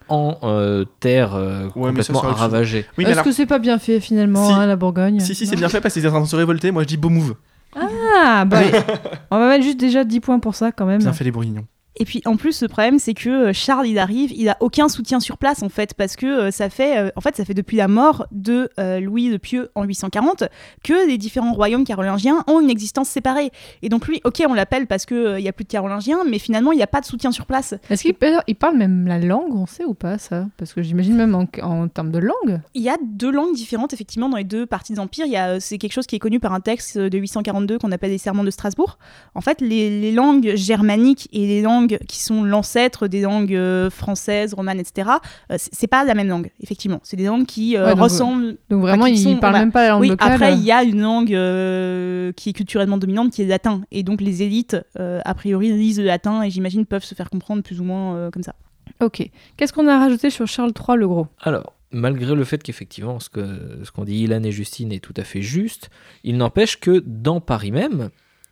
en 0.10 0.38
euh, 0.44 0.86
terre 1.00 1.36
euh, 1.36 1.68
Ouais, 1.76 1.92
mais 1.92 2.04
ça, 2.04 2.14
complètement 2.14 2.36
ça 2.36 2.42
ravagée. 2.42 2.86
Oui, 2.98 3.04
Est-ce 3.04 3.14
alors. 3.14 3.26
que 3.26 3.32
c'est 3.32 3.46
pas 3.46 3.60
bien 3.60 3.78
fait 3.80 4.00
finalement, 4.00 4.48
Si. 4.48 4.54
hein, 4.54 4.66
la 4.66 4.76
Bourgogne 4.76 5.20
Si, 5.20 5.36
si, 5.36 5.46
c'est 5.48 5.56
bien 5.56 5.70
fait 5.70 5.82
parce 5.82 5.94
qu'ils 5.94 6.02
étaient 6.04 6.10
en 6.10 6.18
train 6.18 6.22
de 6.24 6.28
se 6.28 6.36
révolter. 6.36 6.72
Moi, 6.72 6.84
je 6.84 6.88
dis 6.88 6.98
beau 6.98 7.10
move. 7.10 7.36
Ah 7.76 8.46
bah, 8.46 8.62
on 9.32 9.38
va 9.38 9.50
mettre 9.50 9.64
juste 9.64 9.80
déjà 9.80 10.04
10 10.04 10.20
points 10.22 10.40
pour 10.40 10.56
ça 10.56 10.72
quand 10.72 10.86
même. 10.86 11.00
Bien 11.00 11.14
fait 11.14 11.24
les 11.24 11.32
bourguignons. 11.32 11.66
Et 12.00 12.06
puis 12.06 12.22
en 12.26 12.38
plus, 12.38 12.62
le 12.62 12.68
problème, 12.68 13.00
c'est 13.00 13.14
que 13.14 13.30
euh, 13.30 13.54
Charles, 13.54 13.88
il 13.88 14.00
arrive, 14.00 14.32
il 14.32 14.50
a 14.50 14.58
aucun 14.60 14.90
soutien 14.90 15.20
sur 15.20 15.38
place 15.38 15.64
en 15.64 15.70
fait, 15.70 15.94
parce 15.94 16.16
que 16.16 16.26
euh, 16.26 16.52
ça 16.52 16.70
fait, 16.70 16.98
euh, 16.98 17.10
en 17.16 17.22
fait, 17.22 17.36
ça 17.36 17.46
fait 17.46 17.54
depuis 17.54 17.78
la 17.78 17.88
mort 17.88 18.28
de 18.32 18.70
euh, 18.80 19.00
Louis 19.00 19.30
de 19.30 19.38
Pieux 19.38 19.70
en 19.76 19.84
840 19.84 20.44
que 20.84 21.08
les 21.08 21.18
différents 21.18 21.54
royaumes 21.54 21.86
carolingiens 21.86 22.44
ont 22.48 22.62
une 22.62 22.70
existence 22.70 23.10
séparée. 23.10 23.52
Et 23.82 23.90
donc 23.90 24.08
lui, 24.08 24.22
ok, 24.24 24.44
on 24.48 24.54
l'appelle 24.54 24.88
parce 24.88 25.06
que 25.06 25.16
euh, 25.16 25.40
il 25.40 25.46
y 25.46 25.50
a 25.50 25.54
plus 25.54 25.64
de 25.66 25.70
carolingiens, 25.70 26.20
mais 26.30 26.40
finalement, 26.40 26.72
il 26.72 26.78
n'y 26.78 26.84
a 26.84 26.88
pas 26.88 27.02
de 27.02 27.06
soutien 27.06 27.32
sur 27.32 27.46
place. 27.46 27.74
Est-ce 27.90 28.04
qu'il 28.04 28.14
parle, 28.14 28.42
il 28.48 28.56
parle 28.56 28.78
même 28.78 29.08
la 29.08 29.20
langue, 29.20 29.56
on 29.56 29.66
sait 29.66 29.86
ou 29.86 29.94
pas 29.94 30.18
ça? 30.18 30.48
Parce 30.58 30.74
que 30.74 30.82
j'imagine 30.82 31.16
même 31.16 31.36
en, 31.36 31.48
en 31.64 31.88
termes 31.88 32.12
de 32.12 32.20
langue. 32.20 32.62
Il 32.74 32.82
y 32.82 32.90
a 32.90 32.98
deux 33.04 33.32
langues 33.32 33.56
différentes 33.56 33.94
effectivement 33.94 34.30
dans 34.30 34.38
les 34.38 34.44
deux 34.44 34.66
parties 34.66 34.94
de 34.94 34.98
l'Empire. 34.98 35.26
Il 35.26 35.32
y 35.32 35.38
euh, 35.38 35.60
c'est 35.60 35.78
quelque 35.78 35.94
chose 35.94 36.08
qui 36.08 36.16
est 36.16 36.20
connu 36.20 36.40
par 36.40 36.54
un 36.54 36.60
texte 36.60 36.98
euh, 36.98 37.10
de 37.10 37.18
842 37.18 37.80
qu'on 37.80 37.92
appelle 37.92 38.12
les 38.12 38.18
Sermons 38.18 38.44
de 38.44 38.52
Strasbourg. 38.52 38.98
En 39.36 39.42
fait, 39.42 39.62
les, 39.62 40.02
les 40.02 40.12
langues 40.12 40.54
germaniques 40.56 41.28
et 41.32 41.48
les 41.48 41.62
langues 41.62 41.87
qui 42.08 42.20
sont 42.22 42.44
l'ancêtre 42.44 43.08
des 43.08 43.22
langues 43.22 43.56
euh, 43.56 43.90
françaises, 43.90 44.54
romanes, 44.54 44.80
etc. 44.80 45.10
euh, 45.52 45.56
c'est 45.58 45.88
pas 45.88 46.04
la 46.04 46.14
même 46.14 46.28
langue, 46.28 46.52
effectivement. 46.62 47.00
C'est 47.04 47.18
des 47.18 47.26
langues 47.26 47.46
qui 47.46 47.78
euh, 47.78 47.86
Ouais, 47.86 47.92
donc, 47.94 48.02
ressemblent. 48.04 48.58
Donc 48.70 48.82
vraiment, 48.82 49.06
qui 49.06 49.12
il 49.14 49.18
sont- 49.20 49.38
parle 49.38 49.54
voilà. 49.54 49.60
même 49.66 49.72
pas 49.72 49.84
la 49.84 49.90
langue 49.90 50.02
Oui, 50.02 50.10
locale. 50.10 50.32
après, 50.34 50.54
il 50.54 50.64
y 50.64 50.72
a 50.72 50.84
une 50.84 51.02
langue 51.02 51.34
euh, 51.34 52.32
qui 52.34 52.50
est 52.50 52.54
culturellement 52.54 52.98
dominante, 52.98 53.32
qui 53.32 53.42
est 53.42 53.46
le 53.46 53.50
latin. 53.50 53.82
Et 53.92 54.04
donc, 54.04 54.22
les 54.22 54.44
élites, 54.44 54.78
euh, 55.00 55.20
a 55.26 55.34
priori, 55.34 55.72
lisent 55.72 56.00
le 56.00 56.06
latin 56.06 56.42
et 56.44 56.50
j'imagine 56.50 56.86
peuvent 56.86 57.04
se 57.04 57.16
faire 57.16 57.30
comprendre 57.30 57.64
plus 57.64 57.80
ou 57.80 57.84
moins 57.84 58.16
euh, 58.16 58.30
comme 58.32 58.44
ça. 58.44 58.56
Ok. 59.02 59.30
Qu'est-ce 59.58 59.74
qu'on 59.74 59.88
a 59.88 59.98
rajouté 60.00 60.30
sur 60.30 60.48
Charles 60.48 60.72
III 60.78 60.98
le 60.98 61.08
Gros? 61.08 61.28
Alors, 61.42 61.74
malgré 61.92 62.34
le 62.36 62.44
fait 62.44 62.62
qu'effectivement, 62.64 63.20
ce 63.20 63.30
que 63.30 63.80
ce 63.84 63.92
qu'on 63.92 64.04
dit 64.06 64.24
Ilan 64.24 64.44
et 64.44 64.52
Justine 64.52 64.92
est 64.92 65.00
tout 65.04 65.14
à 65.18 65.24
fait 65.24 65.42
juste, 65.42 65.90
il 66.24 66.38
n'empêche 66.38 66.80
que 66.80 67.04
dans 67.06 67.40
Paris 67.40 67.72
même, 67.72 68.10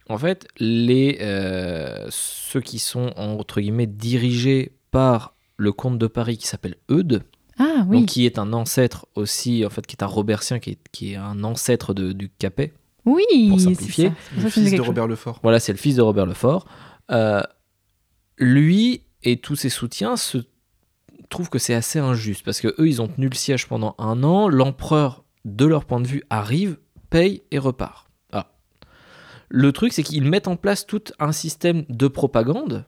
en 0.10 0.18
fait, 0.18 0.47
les, 0.60 1.18
euh, 1.22 2.08
ceux 2.10 2.62
qui 2.62 2.80
sont 2.80 3.12
entre 3.18 3.60
guillemets 3.62 3.88
dirigés 3.88 4.74
par 4.91 5.36
le 5.58 5.72
comte 5.72 5.97
de 5.97 6.08
Paris 6.08 6.38
qui 6.38 6.47
s'appelle 6.47 6.76
Eudes, 6.91 7.24
Ah 7.58 7.86
oui. 7.88 7.99
donc 8.01 8.08
qui 8.08 8.26
est 8.26 8.38
un 8.39 8.53
ancêtre 8.53 9.08
aussi, 9.16 9.66
en 9.66 9.70
fait, 9.70 9.86
qui 9.88 9.95
est 9.95 10.03
un 10.03 10.08
Robertien, 10.08 10.60
qui 10.60 10.72
est, 10.72 10.80
qui 10.91 11.14
est 11.14 11.16
un 11.16 11.43
ancêtre 11.43 11.93
de- 11.93 12.12
du 12.12 12.30
Capet. 12.30 12.74
Oui, 13.06 13.24
Pour 13.49 13.60
c'est 13.60 13.74
simplifier. 13.76 14.12
C'est 14.36 14.36
Le 14.41 14.49
ça 14.49 14.62
fils 14.62 14.72
de. 14.74 14.82
Robert 14.82 15.08
Lefort. 15.08 15.39
Voilà, 15.43 15.60
c'est 15.60 15.72
le 15.72 15.78
fils 15.78 15.95
de 15.95 16.01
Robert 16.01 16.26
Lefort. 16.26 16.66
Euh, 17.12 17.41
lui 18.38 19.03
et 19.24 19.38
tous 19.38 19.56
ses 19.56 19.70
soutiens 19.70 20.18
se 20.18 20.39
trouvent 21.30 21.49
que 21.49 21.60
c'est 21.60 21.74
assez 21.74 21.99
injuste 21.99 22.43
parce 22.43 22.62
que 22.62 22.68
eux, 22.80 22.88
ils 22.88 23.01
ont 23.01 23.08
tenu 23.08 23.30
le 23.30 23.36
siège 23.36 23.68
pendant 23.68 23.95
un 23.97 24.24
an. 24.24 24.47
L'empereur, 24.49 25.24
de 25.45 25.66
leur 25.66 25.86
point 25.86 26.01
de 26.01 26.08
vue, 26.08 26.24
arrive, 26.30 26.78
paye 27.10 27.43
et 27.51 27.60
repart. 27.60 28.08
Le 29.50 29.72
truc, 29.72 29.93
c'est 29.93 30.04
qu'ils 30.04 30.24
mettent 30.24 30.48
en 30.48 30.56
place 30.56 30.86
tout 30.86 31.04
un 31.20 31.32
système 31.32 31.86
de 31.89 32.08
propagande, 32.08 32.86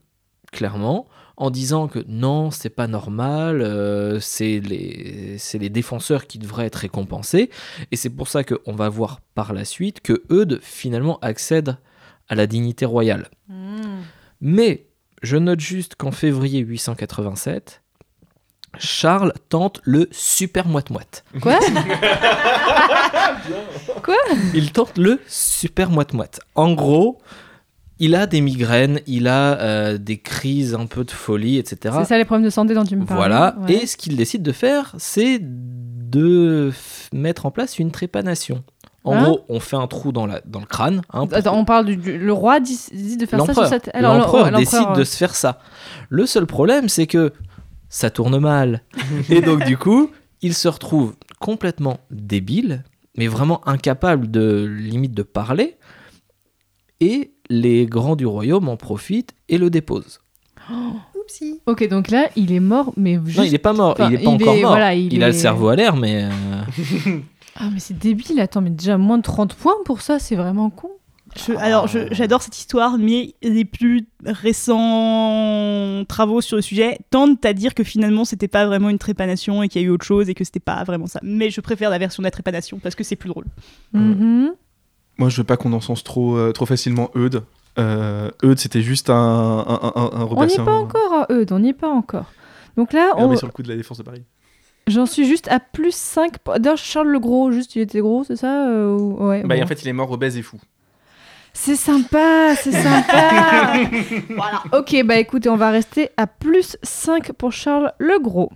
clairement, 0.52 1.08
en 1.38 1.52
disant 1.52 1.88
que 1.88 2.04
non, 2.08 2.50
c'est 2.50 2.72
pas 2.72 2.88
normal, 2.88 3.62
euh, 3.62 4.20
c'est 4.20 4.60
les, 4.60 5.70
défenseurs 5.70 6.26
qui 6.26 6.40
devraient 6.40 6.66
être 6.66 6.76
récompensés. 6.76 7.52
Et 7.92 7.96
c'est 7.96 8.10
pour 8.10 8.28
ça 8.28 8.44
qu'on 8.44 8.74
va 8.74 8.90
voir 8.90 9.22
par 9.36 9.54
la 9.54 9.64
suite 9.64 10.02
que 10.02 10.24
Eudes, 10.32 10.60
finalement, 10.62 11.20
accède 11.20 11.78
à 12.28 12.36
la 12.36 12.48
dignité 12.48 12.86
royale. 12.86 13.30
Mais 14.42 14.88
je 15.22 15.38
note 15.38 15.60
juste 15.60 15.96
qu'en 15.96 16.12
février 16.12 16.60
887, 16.60 17.84
Charles 18.80 19.34
tente 19.50 19.80
le 19.84 20.08
super 20.12 20.68
moite-moite. 20.68 21.24
Quoi? 21.42 21.60
Il 24.54 24.72
tente 24.72 24.98
le 24.98 25.20
super 25.28 25.90
moite-moite. 25.90 26.40
En 26.56 26.74
gros, 26.74 27.20
il 28.00 28.16
a 28.16 28.28
des 28.28 28.42
migraines, 28.42 29.00
il 29.08 29.28
a 29.28 29.60
euh, 29.60 29.98
des 29.98 30.18
crises 30.18 30.76
un 30.76 30.86
peu 30.86 31.04
de 31.04 31.12
folie, 31.12 31.58
etc. 31.58 31.96
C'est 32.00 32.06
ça 32.06 32.18
les 32.18 32.26
problèmes 32.26 32.46
de 32.46 32.50
santé 32.52 32.74
dont 32.74 32.84
tu 32.84 32.96
me 32.96 33.06
parles. 33.06 33.18
Voilà. 33.20 33.56
Ouais. 33.62 33.74
Et 33.74 33.88
ce 33.88 33.98
qu'il 33.98 34.16
décide 34.16 34.44
de 34.44 34.52
faire, 34.52 34.94
c'est 34.98 35.40
de 35.42 36.72
mettre 37.14 37.46
en 37.46 37.52
place 37.52 37.80
une 37.80 37.92
trépanation. 37.92 38.64
En 39.04 39.14
Hein? 39.16 39.24
gros, 39.24 39.46
on 39.48 39.60
fait 39.62 39.78
un 39.78 39.88
trou 39.88 40.12
dans, 40.12 40.26
la, 40.26 40.42
dans 40.46 40.60
le 40.60 40.66
crâne. 40.66 41.02
hein, 41.14 41.28
pour- 41.28 41.38
Attends, 41.38 41.58
on 41.58 41.64
parle 41.66 41.86
du, 41.86 41.96
du- 41.98 42.18
le 42.18 42.34
roi 42.34 42.60
dit, 42.60 42.78
dit 42.92 43.16
de 43.16 43.26
faire 43.26 43.40
ça 43.40 43.54
sur 43.54 43.62
L'empereur. 43.64 43.70
cette. 43.70 43.90
L'empereur 44.02 44.52
décide 44.52 44.94
de 44.96 45.04
se 45.06 45.16
faire 45.16 45.34
ça. 45.34 45.60
Le 46.10 46.26
seul 46.26 46.46
problème, 46.46 46.90
c'est 46.90 47.08
que 47.08 47.32
ça 47.90 48.10
tourne 48.10 48.40
mal. 48.40 48.84
Et 49.30 49.42
donc, 49.42 49.64
du 49.66 49.78
coup, 49.78 50.10
il 50.42 50.54
se 50.54 50.68
retrouve 50.68 51.16
complètement 51.40 52.00
débile, 52.12 52.84
mais 53.18 53.28
vraiment 53.28 53.68
incapable 53.68 54.30
de 54.32 54.66
limite 54.66 55.14
de 55.14 55.24
parler. 55.24 55.78
Et 57.00 57.34
les 57.50 57.86
grands 57.86 58.16
du 58.16 58.26
royaume 58.26 58.70
en 58.70 58.78
profitent 58.78 59.34
et 59.50 59.58
le 59.58 59.70
déposent. 59.70 60.20
Oupsie. 61.20 61.60
Ok, 61.66 61.88
donc 61.90 62.10
là, 62.10 62.30
il 62.36 62.52
est 62.52 62.60
mort, 62.60 62.94
mais 62.98 63.20
juste. 63.26 63.38
Non, 63.38 63.44
il 63.44 63.52
n'est 63.52 63.58
pas 63.58 63.74
mort. 63.74 63.92
enfin, 63.92 64.10
il 64.10 64.18
n'est 64.18 64.24
pas 64.24 64.32
il 64.32 64.36
encore 64.44 64.56
est- 64.56 64.62
mort. 64.62 64.72
voilà, 64.72 64.94
il, 64.96 65.14
il 65.14 65.24
a 65.24 65.28
le 65.30 65.34
est- 65.36 65.38
cerveau 65.38 65.68
à 65.70 65.76
l'air, 65.76 65.96
mais. 65.96 66.24
euh, 66.26 66.30
Ah, 67.60 67.70
mais 67.74 67.80
c'est 67.80 67.98
débile. 67.98 68.40
Attends, 68.40 68.62
mais 68.62 68.70
déjà 68.70 68.98
moins 69.00 69.18
de 69.18 69.24
30 69.24 69.56
points 69.56 69.74
pour 69.84 70.02
ça, 70.02 70.20
c'est 70.20 70.36
vraiment 70.36 70.70
con. 70.70 70.92
Je- 71.36 71.54
alors, 71.58 71.88
je- 71.88 72.08
j'adore 72.12 72.42
cette 72.42 72.58
histoire, 72.58 72.98
mais 72.98 73.36
les 73.44 73.66
plus 73.66 74.08
récents 74.26 76.04
travaux 76.08 76.42
sur 76.42 76.56
le 76.56 76.62
sujet 76.62 77.00
tendent 77.10 77.38
à 77.46 77.54
dire 77.54 77.74
que 77.74 77.84
finalement, 77.84 78.26
c'était 78.26 78.48
pas 78.48 78.66
vraiment 78.66 78.90
une 78.90 78.98
trépanation 79.00 79.64
et 79.64 79.68
qu'il 79.68 79.82
y 79.82 79.86
a 79.86 79.88
eu 79.88 79.92
autre 79.92 80.06
chose 80.06 80.30
et 80.30 80.34
que 80.34 80.44
c'était 80.44 80.60
pas 80.60 80.84
vraiment 80.84 81.08
ça. 81.08 81.20
Mais 81.24 81.50
je 81.50 81.62
préfère 81.62 81.90
la 81.90 81.98
version 81.98 82.22
de 82.22 82.26
la 82.28 82.32
trépanation 82.32 82.80
parce 82.82 82.96
que 82.96 83.04
c'est 83.04 83.16
plus 83.16 83.30
drôle. 83.30 83.46
Mhm. 83.94 84.52
Moi, 85.18 85.30
je 85.30 85.38
veux 85.38 85.44
pas 85.44 85.58
qu'on 85.58 85.74
encense 85.74 86.04
trop, 86.04 86.38
euh, 86.38 86.52
trop 86.52 86.66
facilement 86.66 87.10
Eudes. 87.16 87.44
Euh, 87.80 88.30
Eudes, 88.44 88.60
c'était 88.60 88.82
juste 88.82 89.10
un, 89.10 89.16
un, 89.16 89.92
un, 89.96 90.10
un 90.14 90.28
On 90.32 90.46
n'y 90.46 90.54
est 90.54 90.58
pas 90.64 90.72
encore 90.74 91.14
à 91.14 91.28
Eudes, 91.32 91.52
on 91.52 91.60
n'y 91.60 91.70
est 91.70 91.74
pas 91.74 91.90
encore. 91.90 92.32
Donc 92.76 92.94
là, 92.94 93.14
on 93.18 93.26
on- 93.26 93.34
est 93.34 93.38
sur 93.38 93.48
le 93.48 93.54
coup 93.54 93.64
de 93.64 93.70
la 93.70 93.76
défense 93.76 93.98
de 93.98 94.04
Paris. 94.04 94.24
j'en 94.88 95.06
suis 95.08 95.26
juste 95.26 95.48
à 95.50 95.60
plus 95.60 95.94
5. 95.94 96.36
D'ailleurs, 96.60 96.78
Charles 96.78 97.10
le 97.10 97.20
Gros, 97.20 97.52
juste, 97.52 97.76
il 97.76 97.82
était 97.82 98.00
gros, 98.00 98.24
c'est 98.24 98.36
ça 98.36 98.68
euh, 98.70 98.96
ouais, 98.96 99.44
Bah, 99.44 99.56
bon. 99.58 99.64
en 99.64 99.68
fait, 99.68 99.82
il 99.84 99.88
est 99.88 99.94
mort 99.94 100.12
obèse 100.12 100.38
et 100.38 100.42
fou. 100.44 100.58
C'est 101.60 101.76
sympa, 101.76 102.56
c'est 102.56 102.72
sympa. 102.72 103.74
voilà. 104.30 104.64
Ok, 104.72 104.96
bah 105.04 105.18
écoutez, 105.18 105.50
on 105.50 105.58
va 105.58 105.72
rester 105.72 106.10
à 106.16 106.26
plus 106.26 106.78
5 106.84 107.34
pour 107.34 107.52
Charles 107.52 107.92
le 107.98 108.20
Gros. 108.20 108.52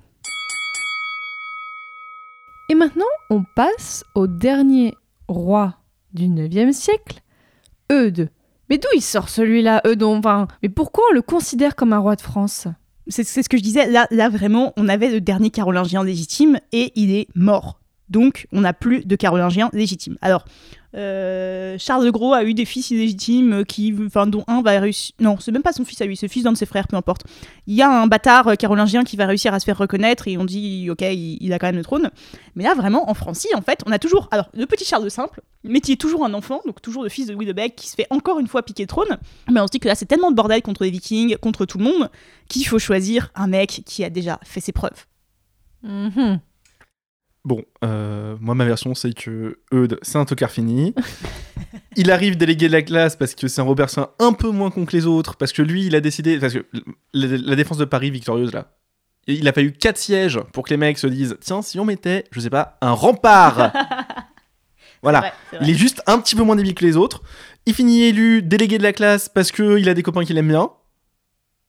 Et 2.69 2.75
maintenant, 2.75 3.03
on 3.29 3.43
passe 3.55 4.05
au 4.15 4.27
dernier 4.27 4.95
roi 5.27 5.75
du 6.13 6.27
9e 6.27 6.71
siècle, 6.71 7.21
Eudes. 7.91 8.29
Mais 8.69 8.77
d'où 8.77 8.87
il 8.95 9.01
sort 9.01 9.27
celui-là, 9.27 9.81
Eudon 9.85 10.17
enfin, 10.19 10.47
Mais 10.63 10.69
pourquoi 10.69 11.03
on 11.11 11.13
le 11.13 11.23
considère 11.23 11.75
comme 11.75 11.91
un 11.93 11.99
roi 11.99 12.15
de 12.15 12.21
France? 12.21 12.67
C'est 13.07 13.25
c'est 13.25 13.43
ce 13.43 13.49
que 13.49 13.57
je 13.57 13.63
disais. 13.63 13.89
Là, 13.89 14.07
là, 14.11 14.29
vraiment, 14.29 14.73
on 14.77 14.87
avait 14.87 15.09
le 15.09 15.19
dernier 15.19 15.49
carolingien 15.49 16.03
légitime 16.03 16.59
et 16.71 16.93
il 16.95 17.11
est 17.13 17.27
mort. 17.35 17.80
Donc, 18.11 18.47
on 18.51 18.61
n'a 18.61 18.73
plus 18.73 19.05
de 19.05 19.15
carolingien 19.15 19.69
légitime. 19.71 20.17
Alors, 20.21 20.43
euh, 20.97 21.77
Charles 21.79 22.05
de 22.05 22.11
Gros 22.11 22.33
a 22.33 22.43
eu 22.43 22.53
des 22.53 22.65
fils 22.65 22.91
illégitimes 22.91 23.63
qui, 23.63 23.93
dont 23.93 24.43
un 24.47 24.61
va 24.61 24.79
réussir. 24.81 25.15
Non, 25.21 25.37
c'est 25.39 25.53
même 25.53 25.61
pas 25.61 25.71
son 25.71 25.85
fils 25.85 26.01
à 26.01 26.05
lui, 26.05 26.17
c'est 26.17 26.27
fils 26.27 26.43
d'un 26.43 26.51
de 26.51 26.57
ses 26.57 26.65
frères, 26.65 26.89
peu 26.89 26.97
importe. 26.97 27.23
Il 27.67 27.73
y 27.73 27.81
a 27.81 27.89
un 27.89 28.07
bâtard 28.07 28.49
euh, 28.49 28.55
carolingien 28.55 29.05
qui 29.05 29.15
va 29.15 29.25
réussir 29.25 29.53
à 29.53 29.61
se 29.61 29.65
faire 29.65 29.77
reconnaître 29.77 30.27
et 30.27 30.37
on 30.37 30.43
dit, 30.43 30.89
ok, 30.89 31.01
il, 31.01 31.53
a 31.53 31.59
quand 31.59 31.67
même 31.67 31.77
le 31.77 31.83
trône. 31.83 32.11
Mais 32.55 32.65
là, 32.65 32.73
vraiment, 32.73 33.09
en 33.09 33.13
Francie, 33.13 33.47
en 33.55 33.61
fait, 33.61 33.79
on 33.85 33.93
a 33.93 33.99
toujours, 33.99 34.27
alors, 34.31 34.49
le 34.53 34.65
petit 34.65 34.83
Charles 34.83 35.05
de 35.05 35.09
Simple, 35.09 35.41
mais 35.63 35.79
qui 35.79 35.93
est 35.93 36.01
toujours 36.01 36.25
un 36.25 36.33
enfant, 36.33 36.59
donc 36.65 36.81
toujours 36.81 37.03
le 37.03 37.09
fils 37.09 37.27
de 37.27 37.33
Louis 37.33 37.45
de 37.45 37.53
Bègue, 37.53 37.75
qui 37.75 37.87
se 37.87 37.95
fait 37.95 38.07
encore 38.09 38.39
une 38.39 38.47
fois 38.47 38.61
piquer 38.63 38.83
le 38.83 38.87
trône. 38.87 39.17
Mais 39.49 39.61
on 39.61 39.67
se 39.67 39.71
dit 39.71 39.79
que 39.79 39.87
là, 39.87 39.95
c'est 39.95 40.05
tellement 40.05 40.31
de 40.31 40.35
bordel 40.35 40.61
contre 40.61 40.83
les 40.83 40.91
Vikings, 40.91 41.37
contre 41.37 41.65
tout 41.65 41.77
le 41.77 41.85
monde, 41.85 42.09
qu'il 42.49 42.67
faut 42.67 42.79
choisir 42.79 43.31
un 43.35 43.47
mec 43.47 43.83
qui 43.85 44.03
a 44.03 44.09
déjà 44.09 44.39
fait 44.43 44.59
ses 44.59 44.73
preuves. 44.73 45.05
Mhm. 45.83 46.41
Bon, 47.43 47.63
euh, 47.83 48.35
moi, 48.39 48.53
ma 48.53 48.65
version, 48.65 48.93
c'est 48.93 49.13
que 49.13 49.59
Eudes, 49.73 49.97
c'est 50.03 50.17
un 50.17 50.25
tocard 50.25 50.51
fini. 50.51 50.93
il 51.95 52.11
arrive 52.11 52.37
délégué 52.37 52.67
de 52.67 52.73
la 52.73 52.83
classe 52.83 53.15
parce 53.15 53.33
que 53.33 53.47
c'est 53.47 53.61
un 53.61 53.65
Robertien 53.65 54.09
un 54.19 54.33
peu 54.33 54.49
moins 54.49 54.69
con 54.69 54.85
que 54.85 54.95
les 54.95 55.05
autres, 55.07 55.37
parce 55.37 55.51
que 55.51 55.61
lui, 55.61 55.85
il 55.85 55.95
a 55.95 56.01
décidé. 56.01 56.37
Parce 56.39 56.53
que 56.53 56.65
la, 57.13 57.37
la 57.37 57.55
défense 57.55 57.77
de 57.77 57.85
Paris 57.85 58.11
victorieuse, 58.11 58.53
là, 58.53 58.77
il 59.27 59.47
a 59.47 59.53
pas 59.53 59.61
eu 59.61 59.71
4 59.71 59.97
sièges 59.97 60.39
pour 60.53 60.65
que 60.65 60.69
les 60.69 60.77
mecs 60.77 60.97
se 60.97 61.07
disent 61.07 61.37
Tiens, 61.41 61.61
si 61.61 61.79
on 61.79 61.85
mettait, 61.85 62.25
je 62.31 62.39
sais 62.39 62.49
pas, 62.49 62.77
un 62.81 62.91
rempart 62.91 63.71
Voilà. 65.03 65.19
Vrai. 65.19 65.33
Il 65.61 65.69
est 65.69 65.75
juste 65.75 66.01
un 66.05 66.19
petit 66.19 66.35
peu 66.35 66.43
moins 66.43 66.55
débile 66.55 66.75
que 66.75 66.85
les 66.85 66.95
autres. 66.95 67.23
Il 67.65 67.73
finit 67.73 68.03
élu 68.03 68.41
délégué 68.41 68.77
de 68.77 68.83
la 68.83 68.93
classe 68.93 69.29
parce 69.29 69.51
qu'il 69.51 69.87
a 69.89 69.93
des 69.93 70.03
copains 70.03 70.23
qui 70.23 70.33
l'aiment 70.33 70.49
bien. 70.49 70.69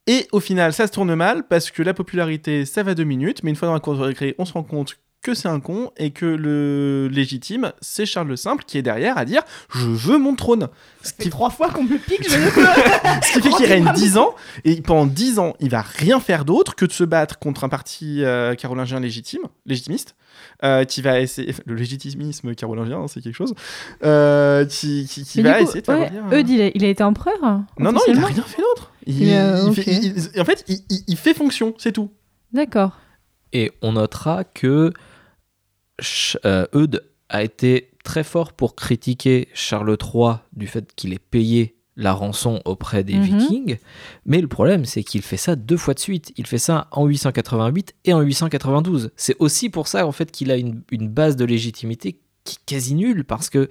Et 0.06 0.26
au 0.32 0.40
final, 0.40 0.72
ça 0.72 0.86
se 0.86 0.92
tourne 0.92 1.14
mal 1.14 1.46
parce 1.48 1.70
que 1.70 1.82
la 1.82 1.94
popularité, 1.94 2.66
ça 2.66 2.82
va 2.82 2.94
deux 2.94 3.04
minutes. 3.04 3.42
Mais 3.42 3.50
une 3.50 3.56
fois 3.56 3.68
dans 3.68 3.74
la 3.74 3.80
cour 3.80 3.96
de 3.96 4.02
récré, 4.02 4.34
on 4.38 4.44
se 4.44 4.52
rend 4.52 4.64
compte 4.64 4.98
que 5.22 5.34
c'est 5.34 5.48
un 5.48 5.60
con 5.60 5.90
et 5.96 6.10
que 6.10 6.26
le 6.26 7.08
légitime, 7.08 7.72
c'est 7.80 8.06
Charles 8.06 8.28
le 8.28 8.36
Simple 8.36 8.64
qui 8.66 8.76
est 8.78 8.82
derrière 8.82 9.16
à 9.18 9.24
dire 9.24 9.42
Je 9.70 9.86
veux 9.86 10.18
mon 10.18 10.34
trône. 10.34 10.68
Ce 11.02 11.10
C'est 11.16 11.22
qui, 11.24 11.30
trois 11.30 11.50
fois 11.50 11.70
qu'on 11.70 11.84
me 11.84 11.96
pique, 11.96 12.28
je 12.28 12.36
ne 12.36 12.50
peux. 12.50 12.64
ce 13.22 13.38
qui 13.38 13.48
fait 13.48 13.56
qu'il 13.56 13.66
règne 13.66 13.92
10 13.94 14.16
ans. 14.18 14.34
Et 14.64 14.80
pendant 14.82 15.06
10 15.06 15.38
ans, 15.38 15.54
il 15.60 15.70
va 15.70 15.80
rien 15.82 16.18
faire 16.20 16.44
d'autre 16.44 16.74
que 16.74 16.84
de 16.84 16.92
se 16.92 17.04
battre 17.04 17.38
contre 17.38 17.64
un 17.64 17.68
parti 17.68 18.24
euh, 18.24 18.54
carolingien 18.54 19.00
légitime, 19.00 19.42
légitimiste. 19.66 20.16
euh, 20.64 20.84
qui 20.84 21.02
va 21.02 21.20
essayer 21.20 21.54
le 21.66 21.74
légitimisme 21.74 22.54
carolingien 22.54 23.00
hein, 23.00 23.06
c'est 23.08 23.20
quelque 23.20 23.34
chose 23.36 23.54
euh, 24.04 24.64
qui, 24.64 25.06
qui, 25.08 25.24
qui 25.24 25.42
Mais 25.42 25.50
va 25.50 25.58
coup, 25.58 25.64
essayer 25.64 25.82
de 25.82 25.92
ouais, 25.92 26.10
Eudes, 26.40 26.48
il 26.48 26.60
a, 26.62 26.70
il 26.74 26.84
a 26.84 26.88
été 26.88 27.02
empereur 27.04 27.34
hein, 27.42 27.66
non, 27.78 27.92
non, 27.92 28.00
il 28.08 28.14
n'a 28.14 28.24
officiellement 28.24 28.26
rien 28.28 28.42
fait 28.44 28.62
d'autre. 28.62 28.92
Il, 29.06 29.22
Il 29.22 29.32
a- 29.34 29.60
il 29.62 29.68
ok. 29.68 29.74
fait- 29.74 29.90
il- 29.92 30.28
il- 30.34 30.40
en 30.40 30.44
fait, 30.44 30.64
il, 30.68 30.78
il- 30.90 31.04
il 31.08 31.16
fait 31.16 31.34
fonction, 31.34 31.74
c'est 31.78 31.92
tout. 31.92 32.10
D'accord. 32.52 32.92
Et 33.52 33.70
on 33.82 33.92
notera 33.92 34.44
que 34.44 34.92
euh, 36.44 36.66
Eudes 36.74 37.02
a 37.28 37.42
été 37.42 37.90
très 38.04 38.24
fort 38.24 38.52
pour 38.52 38.74
critiquer 38.74 39.48
Charles 39.54 39.96
III 40.02 40.34
du 40.52 40.66
fait 40.66 40.92
qu'il 40.94 41.12
ait 41.12 41.18
payé 41.18 41.76
la 41.96 42.12
rançon 42.14 42.60
auprès 42.64 43.04
des 43.04 43.14
Mhm. 43.14 43.22
Vikings. 43.22 43.76
Mais 44.24 44.40
le 44.40 44.48
problème, 44.48 44.86
c'est 44.86 45.04
qu'il 45.04 45.20
fait 45.22 45.36
ça 45.36 45.56
deux 45.56 45.76
fois 45.76 45.92
de 45.94 45.98
suite. 45.98 46.32
Il 46.36 46.46
fait 46.46 46.58
ça 46.58 46.88
en 46.90 47.06
888 47.06 47.94
et 48.06 48.14
en 48.14 48.20
892. 48.22 49.10
C'est 49.16 49.36
aussi 49.38 49.68
pour 49.68 49.88
ça 49.88 50.06
en 50.06 50.12
fait 50.12 50.30
qu'il 50.32 50.50
a 50.50 50.56
une, 50.56 50.82
une 50.90 51.08
base 51.08 51.36
de 51.36 51.44
légitimité 51.44 52.18
qui 52.44 52.56
est 52.56 52.64
quasi 52.66 52.94
nulle 52.94 53.24
parce 53.24 53.50
que 53.50 53.68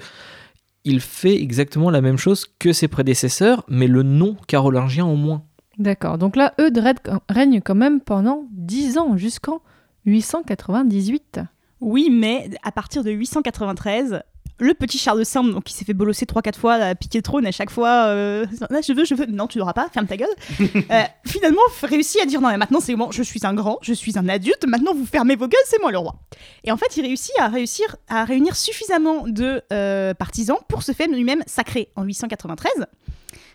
il 0.84 1.02
fait 1.02 1.36
exactement 1.42 1.90
la 1.90 2.02
même 2.02 2.18
chose 2.18 2.46
que 2.58 2.74
ses 2.74 2.88
prédécesseurs, 2.88 3.64
mais 3.68 3.88
le 3.88 4.02
nom 4.04 4.36
carolingien 4.48 5.06
en 5.06 5.16
moins. 5.16 5.44
D'accord. 5.78 6.18
Donc 6.18 6.36
là, 6.36 6.54
Eudes 6.60 6.78
règne- 6.78 7.20
règne 7.30 7.62
quand 7.62 7.76
même 7.76 8.02
pendant 8.02 8.46
10 8.52 8.98
ans, 8.98 9.16
jusqu'en 9.18 9.62
898. 10.06 11.40
Oui, 11.80 12.10
mais 12.12 12.50
à 12.64 12.72
partir 12.72 13.04
de 13.04 13.12
893, 13.12 14.22
le 14.62 14.76
petit 14.76 15.00
Charles 15.00 15.20
de 15.20 15.24
Simple, 15.24 15.52
donc 15.52 15.64
qui 15.64 15.74
s'est 15.74 15.86
fait 15.86 15.96
bolosser 15.96 16.26
3-4 16.26 16.56
fois, 16.56 16.74
à 16.76 16.96
piquer 16.96 17.18
le 17.18 17.24
trône 17.24 17.46
à 17.48 17.52
chaque 17.52 17.72
fois, 17.72 18.06
euh, 18.06 18.46
là 18.70 18.80
je 18.82 18.94
veux, 18.94 19.06
je 19.06 19.16
veux, 19.16 19.26
non 19.26 19.48
tu 19.48 19.58
l'auras 19.58 19.74
pas, 19.74 19.90
ferme 19.90 20.06
ta 20.06 20.18
gueule, 20.18 20.30
euh, 20.60 21.04
finalement 21.26 21.62
réussit 21.82 22.22
à 22.22 22.26
dire 22.28 22.42
non 22.42 22.50
mais 22.50 22.58
maintenant 22.58 22.80
c'est 22.80 22.96
bon, 22.96 23.12
je 23.12 23.24
suis 23.24 23.40
un 23.44 23.56
grand, 23.56 23.80
je 23.82 23.94
suis 23.94 24.20
un 24.20 24.30
adulte, 24.30 24.64
maintenant 24.68 24.94
vous 24.94 25.06
fermez 25.06 25.36
vos 25.36 25.48
gueules, 25.48 25.60
c'est 25.66 25.82
moi 25.82 25.92
le 25.92 25.98
roi. 25.98 26.16
Et 26.64 26.72
en 26.72 26.78
fait 26.78 26.96
il 26.96 27.02
réussit 27.02 27.34
à 27.40 27.48
réussir 27.48 27.96
à 28.08 28.24
réunir 28.24 28.56
suffisamment 28.56 29.28
de 29.28 29.64
euh, 29.74 30.14
partisans 30.14 30.58
pour 30.68 30.84
se 30.84 30.92
faire 30.92 31.08
lui-même 31.08 31.44
sacré 31.48 31.90
en 31.96 32.04
893. 32.04 32.86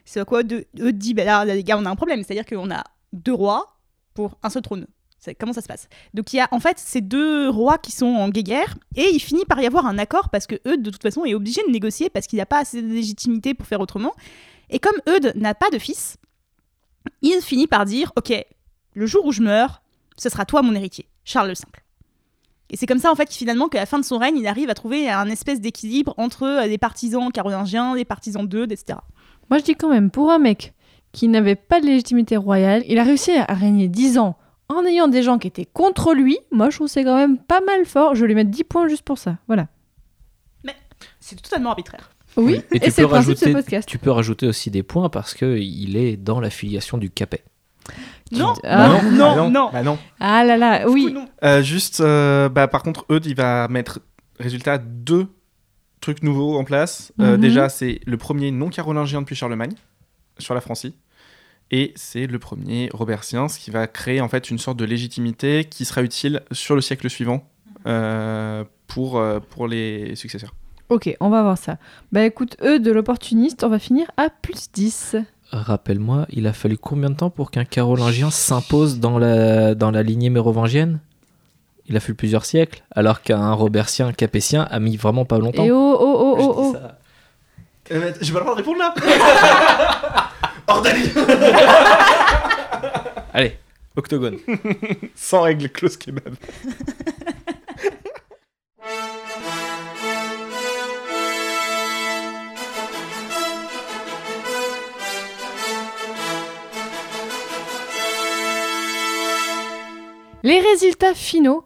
C'est 0.05 0.21
à 0.21 0.25
quoi 0.25 0.43
de, 0.43 0.67
eux 0.81 0.93
dit, 0.93 1.15
ben 1.15 1.25
là, 1.25 1.45
là, 1.45 1.55
les 1.55 1.63
gars 1.63 1.79
on 1.79 1.85
a 1.85 1.91
un 1.91 1.97
problème, 1.97 2.25
c'est-à-dire 2.25 2.47
qu'on 2.47 2.71
a 2.73 2.83
deux 3.13 3.35
rois 3.35 3.79
pour 4.15 4.39
un 4.43 4.51
seul 4.51 4.63
trône. 4.63 4.87
Comment 5.35 5.53
ça 5.53 5.61
se 5.61 5.69
passe? 5.69 5.89
Donc 6.15 6.33
il 6.33 6.37
y 6.37 6.41
a 6.41 6.49
en 6.51 6.61
fait 6.61 6.79
ces 6.79 7.01
deux 7.01 7.49
rois 7.49 7.79
qui 7.79 7.93
sont 7.93 8.07
en 8.07 8.29
guéguerre 8.29 8.77
et 8.95 9.11
il 9.13 9.21
finit 9.21 9.45
par 9.45 9.61
y 9.61 9.67
avoir 9.67 9.87
un 9.87 9.99
accord 9.99 10.29
parce 10.31 10.47
que 10.47 10.57
Eudes 10.67 10.83
de 10.83 10.91
toute 10.91 11.03
façon 11.03 11.25
est 11.25 11.35
obligé 11.35 11.63
de 11.67 11.73
négocier 11.73 12.11
parce 12.11 12.27
qu'il 12.27 12.39
n'a 12.39 12.47
pas 12.47 12.61
assez 12.61 12.83
de 12.83 12.89
légitimité 12.89 13.55
pour 13.55 13.67
faire 13.67 13.81
autrement. 13.81 14.15
Et 14.71 14.79
comme 14.79 14.97
Eudes 15.09 15.33
n'a 15.37 15.55
pas 15.55 15.71
de 15.71 15.79
fils, 15.79 16.17
il 17.23 17.41
finit 17.41 17.67
par 17.67 17.85
dire 17.85 18.13
ok 18.17 18.33
le 18.95 19.07
jour 19.07 19.27
où 19.27 19.33
je 19.33 19.43
meurs, 19.43 19.83
ce 20.17 20.29
sera 20.29 20.47
toi 20.47 20.63
mon 20.63 20.75
héritier, 20.75 21.07
Charles 21.25 21.49
le 21.49 21.55
Simple. 21.55 21.83
Et 22.71 22.77
c'est 22.77 22.87
comme 22.87 22.99
ça 22.99 23.13
en 23.13 23.15
fait 23.15 23.33
finalement 23.33 23.69
qu'à 23.69 23.79
la 23.79 23.87
fin 23.87 23.99
de 23.99 24.05
son 24.05 24.19
règne, 24.19 24.39
il 24.39 24.47
arrive 24.47 24.71
à 24.71 24.75
trouver 24.75 25.09
un 25.09 25.29
espèce 25.29 25.61
d'équilibre 25.61 26.15
entre 26.17 26.43
euh, 26.43 26.67
les 26.67 26.79
partisans 26.79 27.31
carolingiens, 27.31 27.95
les 27.95 28.05
partisans 28.05 28.47
d'Eudes, 28.47 28.73
etc. 28.73 28.99
Moi, 29.51 29.59
je 29.59 29.65
dis 29.65 29.75
quand 29.77 29.91
même, 29.91 30.11
pour 30.11 30.31
un 30.33 30.39
mec 30.39 30.75
qui 31.13 31.29
n'avait 31.29 31.55
pas 31.55 31.81
de 31.81 31.87
légitimité 31.87 32.37
royale, 32.37 32.83
il 32.89 32.99
a 32.99 33.05
réussi 33.05 33.33
à 33.33 33.55
régner 33.55 33.89
10 33.89 34.19
ans 34.19 34.37
en 34.69 34.85
ayant 34.85 35.09
des 35.09 35.23
gens 35.23 35.39
qui 35.39 35.47
étaient 35.49 35.65
contre 35.67 36.13
lui. 36.15 36.39
Moi, 36.51 36.71
je 36.71 36.77
trouve 36.77 36.89
c'est 36.89 37.05
quand 37.05 37.17
même 37.17 37.39
pas 37.39 37.61
mal 37.61 37.85
fort. 37.85 38.15
Je 38.15 38.23
vais 38.23 38.27
lui 38.29 38.35
mettre 38.35 38.51
10 38.51 38.65
points 38.65 38.89
juste 38.89 39.03
pour 39.03 39.19
ça. 39.19 39.37
Voilà. 39.47 39.69
C'est 41.21 41.41
totalement 41.41 41.71
arbitraire. 41.71 42.11
Oui, 42.37 42.61
Et 42.73 42.91
c'est 42.91 42.97
peux 42.97 43.03
le 43.03 43.09
principe 43.09 43.31
de 43.33 43.37
ce 43.39 43.45
rajouter- 43.47 43.53
podcast. 43.53 43.89
Tu 43.89 43.99
peux 43.99 44.11
rajouter 44.11 44.47
aussi 44.47 44.71
des 44.71 44.83
points 44.83 45.09
parce 45.09 45.35
qu'il 45.35 45.97
est 45.97 46.17
dans 46.17 46.41
l'affiliation 46.41 46.99
du 46.99 47.11
Capet. 47.11 47.43
Non, 48.33 48.55
Ah. 48.65 48.89
non, 48.89 49.11
non, 49.13 49.37
bah 49.37 49.51
non. 49.51 49.71
Bah 49.73 49.83
non. 49.83 49.99
Ah 50.21 50.45
là 50.45 50.57
là, 50.57 50.89
oui. 50.89 51.13
Non. 51.13 51.29
Euh, 51.45 51.63
juste, 51.63 52.01
euh, 52.01 52.49
bah, 52.49 52.69
par 52.69 52.83
contre, 52.83 53.07
Eudes, 53.11 53.27
il 53.27 53.35
va 53.37 53.69
mettre, 53.69 54.01
résultat, 54.39 54.79
deux 54.79 55.27
trucs 56.01 56.23
nouveaux 56.23 56.59
en 56.59 56.65
place. 56.65 57.13
Euh, 57.21 57.35
Mhm. 57.37 57.41
Déjà, 57.41 57.69
c'est 57.69 58.01
le 58.07 58.17
premier 58.17 58.51
non 58.51 58.69
carolingien 58.69 59.21
depuis 59.23 59.35
Charlemagne, 59.37 59.73
sur 60.39 60.55
la 60.55 60.61
Francie. 60.61 60.95
Et 61.71 61.93
c'est 61.97 62.27
le 62.27 62.39
premier 62.39 62.89
Robertien, 62.93 63.49
ce 63.49 63.59
qui 63.59 63.71
va 63.71 63.87
créer 63.87 64.21
en 64.21 64.29
fait 64.29 64.51
une 64.51 64.59
sorte 64.59 64.77
de 64.77 64.85
légitimité 64.85 65.65
qui 65.65 65.85
sera 65.85 66.03
utile 66.03 66.43
sur 66.53 66.77
le 66.77 66.81
siècle 66.81 67.11
suivant 67.11 67.49
euh, 67.87 68.65
pour, 68.87 69.19
euh, 69.19 69.41
pour 69.41 69.67
les 69.67 70.15
successeurs. 70.15 70.55
Ok, 70.89 71.15
on 71.19 71.29
va 71.29 71.43
voir 71.43 71.59
ça. 71.59 71.79
Bah 72.13 72.25
écoute, 72.25 72.57
eux, 72.63 72.79
de 72.79 72.93
l'opportuniste, 72.93 73.65
on 73.65 73.69
va 73.69 73.81
finir 73.81 74.09
à 74.17 74.31
plus 74.31 74.71
10. 74.73 75.17
Rappelle-moi, 75.51 76.27
il 76.31 76.47
a 76.47 76.53
fallu 76.53 76.79
combien 76.79 77.11
de 77.11 77.17
temps 77.17 77.31
pour 77.31 77.51
qu'un 77.51 77.65
carolingien 77.65 78.31
s'impose 78.31 79.01
dans 79.01 79.19
la, 79.19 79.75
dans 79.75 79.91
la 79.91 80.05
lignée 80.05 80.31
mérovingienne? 80.31 81.01
Il 81.89 81.97
a 81.97 82.01
fallu 82.01 82.15
plusieurs 82.15 82.45
siècles, 82.45 82.85
alors 82.93 83.23
qu'un 83.23 83.53
robertien 83.53 84.13
capétien 84.13 84.63
a 84.63 84.79
mis 84.79 84.97
vraiment 84.97 85.25
pas 85.25 85.39
longtemps. 85.39 85.65
Et 85.65 85.71
oh, 85.73 85.97
oh, 85.99 86.17
oh, 86.19 86.37
oh, 86.39 86.55
oh. 86.59 86.77
J'ai 88.21 88.33
pas 88.33 88.39
le 88.39 88.45
droit 88.45 88.55
de 88.55 88.59
répondre 88.59 88.79
là 88.79 88.95
Ordalie 90.69 91.11
Allez, 93.33 93.57
octogone. 93.97 94.39
Sans 95.15 95.43
règle, 95.43 95.69
close 95.69 95.97
kebab. 95.97 96.35
Les 110.43 110.61
résultats 110.61 111.15
finaux 111.15 111.65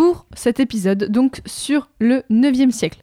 pour 0.00 0.24
cet 0.34 0.60
épisode, 0.60 1.10
donc 1.10 1.42
sur 1.44 1.90
le 1.98 2.22
9e 2.30 2.70
siècle. 2.70 3.00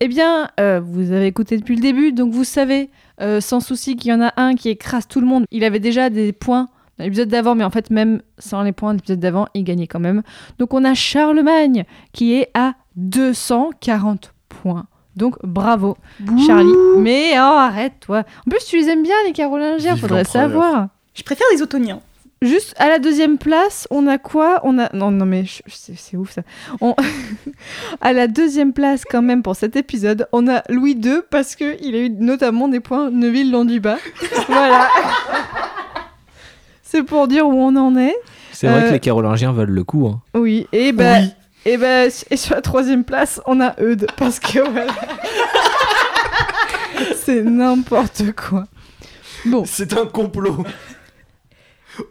Eh 0.00 0.08
bien, 0.08 0.50
euh, 0.60 0.78
vous 0.78 1.10
avez 1.10 1.24
écouté 1.24 1.56
depuis 1.56 1.74
le 1.74 1.80
début, 1.80 2.12
donc 2.12 2.34
vous 2.34 2.44
savez 2.44 2.90
euh, 3.22 3.40
sans 3.40 3.60
souci 3.60 3.96
qu'il 3.96 4.10
y 4.10 4.14
en 4.14 4.20
a 4.20 4.30
un 4.36 4.54
qui 4.54 4.68
écrase 4.68 5.08
tout 5.08 5.22
le 5.22 5.26
monde. 5.26 5.46
Il 5.50 5.64
avait 5.64 5.80
déjà 5.80 6.10
des 6.10 6.34
points 6.34 6.68
dans 6.98 7.04
l'épisode 7.06 7.30
d'avant, 7.30 7.54
mais 7.54 7.64
en 7.64 7.70
fait, 7.70 7.88
même 7.88 8.20
sans 8.38 8.60
les 8.60 8.72
points 8.72 8.92
de 8.92 8.98
l'épisode 8.98 9.20
d'avant, 9.20 9.46
il 9.54 9.64
gagnait 9.64 9.86
quand 9.86 10.00
même. 10.00 10.22
Donc 10.58 10.74
on 10.74 10.84
a 10.84 10.92
Charlemagne 10.92 11.86
qui 12.12 12.34
est 12.34 12.50
à 12.52 12.74
240 12.96 14.34
points. 14.50 14.84
Donc 15.16 15.36
bravo, 15.44 15.96
Charlie. 16.46 16.74
Mais 16.98 17.30
oh, 17.36 17.38
arrête, 17.38 17.94
toi. 18.00 18.24
En 18.46 18.50
plus, 18.50 18.66
tu 18.66 18.76
les 18.76 18.90
aimes 18.90 19.02
bien, 19.02 19.16
les 19.24 19.32
Carolingiens, 19.32 19.96
faudrait 19.96 20.24
savoir. 20.24 20.88
Je 21.14 21.22
préfère 21.22 21.46
les 21.54 21.62
Ottoniens. 21.62 22.02
Juste 22.44 22.74
à 22.78 22.88
la 22.88 22.98
deuxième 22.98 23.38
place, 23.38 23.86
on 23.90 24.06
a 24.06 24.18
quoi? 24.18 24.60
On 24.64 24.78
a 24.78 24.88
non 24.94 25.10
non 25.10 25.26
mais 25.26 25.44
c'est 25.66 25.96
c'est 25.96 26.16
ouf 26.16 26.32
ça. 26.32 26.42
On... 26.80 26.94
à 28.00 28.12
la 28.12 28.26
deuxième 28.28 28.72
place 28.72 29.02
quand 29.08 29.22
même 29.22 29.42
pour 29.42 29.56
cet 29.56 29.76
épisode, 29.76 30.28
on 30.32 30.48
a 30.48 30.62
Louis 30.68 30.92
II 30.92 31.20
parce 31.30 31.56
que 31.56 31.76
il 31.82 31.94
a 31.94 31.98
eu 31.98 32.10
notamment 32.10 32.68
des 32.68 32.80
points 32.80 33.10
Neuville 33.10 33.50
Landuba. 33.50 33.96
voilà. 34.48 34.88
c'est 36.82 37.02
pour 37.02 37.28
dire 37.28 37.48
où 37.48 37.54
on 37.54 37.74
en 37.76 37.96
est. 37.96 38.14
C'est 38.52 38.68
vrai 38.68 38.84
Euh, 38.84 38.88
que 38.88 38.92
les 38.92 39.00
Carolingiens 39.00 39.52
valent 39.52 39.72
le 39.72 39.84
coup. 39.84 40.06
hein. 40.06 40.20
Oui 40.34 40.66
et 40.72 40.92
ben 40.92 41.30
et 41.64 41.76
ben 41.78 42.10
et 42.30 42.36
sur 42.36 42.54
la 42.54 42.60
troisième 42.60 43.04
place, 43.04 43.40
on 43.46 43.60
a 43.60 43.74
Eudes 43.80 44.06
parce 44.16 44.38
que 44.38 44.60
voilà. 44.70 44.92
c'est 47.16 47.42
n'importe 47.42 48.22
quoi. 48.36 48.64
Bon. 49.46 49.64
C'est 49.66 49.92
un 49.96 50.06
complot. 50.06 50.64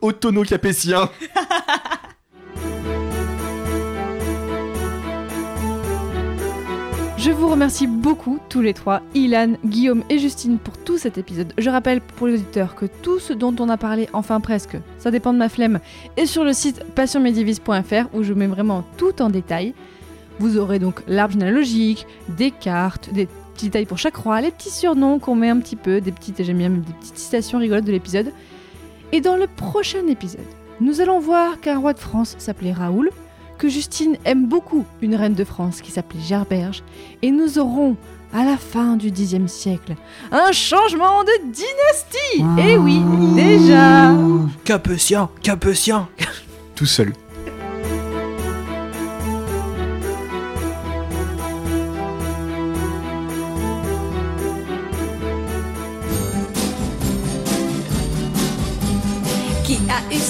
Autono-capétien. 0.01 1.09
Je 7.23 7.31
vous 7.31 7.47
remercie 7.47 7.87
beaucoup 7.87 8.37
tous 8.49 8.59
les 8.59 8.73
trois, 8.73 9.01
Ilan, 9.15 9.53
Guillaume 9.65 10.03
et 10.09 10.19
Justine 10.19 10.57
pour 10.57 10.77
tout 10.77 10.97
cet 10.97 11.17
épisode. 11.17 11.53
Je 11.57 11.69
rappelle 11.69 12.01
pour 12.01 12.27
les 12.27 12.33
auditeurs 12.33 12.75
que 12.75 12.85
tout 12.85 13.17
ce 13.17 13.31
dont 13.31 13.55
on 13.59 13.69
a 13.69 13.77
parlé, 13.77 14.09
enfin 14.11 14.41
presque, 14.41 14.75
ça 14.97 15.09
dépend 15.09 15.31
de 15.31 15.37
ma 15.37 15.47
flemme, 15.47 15.79
est 16.17 16.25
sur 16.25 16.43
le 16.43 16.51
site 16.51 16.83
passionmedivis.fr 16.95 18.13
où 18.13 18.23
je 18.23 18.33
mets 18.33 18.47
vraiment 18.47 18.83
tout 18.97 19.21
en 19.21 19.29
détail. 19.29 19.73
Vous 20.39 20.57
aurez 20.57 20.79
donc 20.79 21.01
l'arbre 21.07 21.31
généalogique, 21.31 22.07
des 22.27 22.51
cartes, 22.51 23.13
des 23.13 23.29
petits 23.53 23.67
détails 23.67 23.85
pour 23.85 23.99
chaque 23.99 24.17
roi, 24.17 24.41
les 24.41 24.51
petits 24.51 24.69
surnoms 24.69 25.19
qu'on 25.19 25.35
met 25.35 25.49
un 25.49 25.59
petit 25.59 25.77
peu, 25.77 26.01
des 26.01 26.11
petites, 26.11 26.43
j'aime 26.43 26.81
des 26.81 26.93
petites 26.99 27.17
citations 27.17 27.57
rigolotes 27.57 27.85
de 27.85 27.93
l'épisode. 27.93 28.33
Et 29.13 29.21
dans 29.21 29.35
le 29.35 29.45
prochain 29.45 30.07
épisode, 30.07 30.41
nous 30.81 30.99
allons 30.99 31.19
voir 31.19 31.61
qu'un 31.61 31.77
roi 31.77 31.93
de 31.93 31.99
France 31.99 32.35
s'appelait 32.39 32.73
Raoul, 32.73 33.11
que 33.59 33.69
Justine 33.69 34.17
aime 34.25 34.47
beaucoup 34.47 34.85
une 35.03 35.13
reine 35.13 35.35
de 35.35 35.43
France 35.43 35.81
qui 35.81 35.91
s'appelait 35.91 36.19
Gerberge, 36.19 36.83
et 37.21 37.29
nous 37.29 37.59
aurons, 37.59 37.95
à 38.33 38.43
la 38.43 38.57
fin 38.57 38.95
du 38.95 39.11
Xe 39.11 39.45
siècle, 39.45 39.95
un 40.31 40.51
changement 40.51 41.23
de 41.23 41.31
dynastie. 41.43 42.67
Eh 42.67 42.75
oui, 42.75 43.01
déjà. 43.35 44.15
Capetien, 44.65 45.29
Capetien 45.43 46.09
Tout 46.75 46.87
seul. 46.87 47.13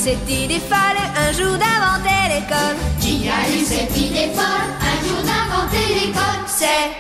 Cette 0.04 0.30
idée 0.30 0.60
folle 0.60 1.00
un 1.16 1.32
jour 1.32 1.54
d'inventer 1.64 2.24
l'école 2.28 2.76
Qui 3.00 3.30
a 3.30 3.40
eu 3.56 3.64
cette 3.64 3.96
idée 3.96 4.30
folle 4.36 4.70
un 4.92 4.98
jour 5.08 5.22
d'inventer 5.30 5.86
l'école? 5.96 6.44
C'est 6.46 6.92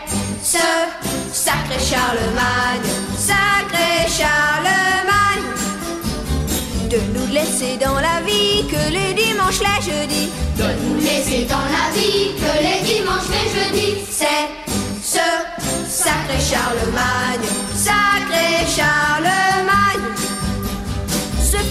ce 0.41 0.65
sacré 1.33 1.77
Charlemagne, 1.79 2.87
sacré 3.17 4.07
Charlemagne. 4.07 5.47
De 6.89 6.99
nous 7.13 7.33
laisser 7.33 7.75
dans 7.75 7.99
la 7.99 8.21
vie 8.25 8.65
que 8.71 8.83
les 8.97 9.13
dimanches, 9.21 9.59
les 9.59 9.81
jeudis. 9.83 10.29
De 10.57 10.69
nous 10.83 11.01
laisser 11.01 11.43
dans 11.43 11.67
la 11.77 11.85
vie 11.93 12.31
que 12.41 12.51
les 12.65 12.79
dimanches, 12.87 13.29
les 13.35 13.49
jeudis 13.55 13.97
C'est 14.09 14.47
ce 15.03 15.27
sacré 15.89 16.39
Charlemagne, 16.39 17.47
sacré 17.75 18.65
Charlemagne. 18.73 19.82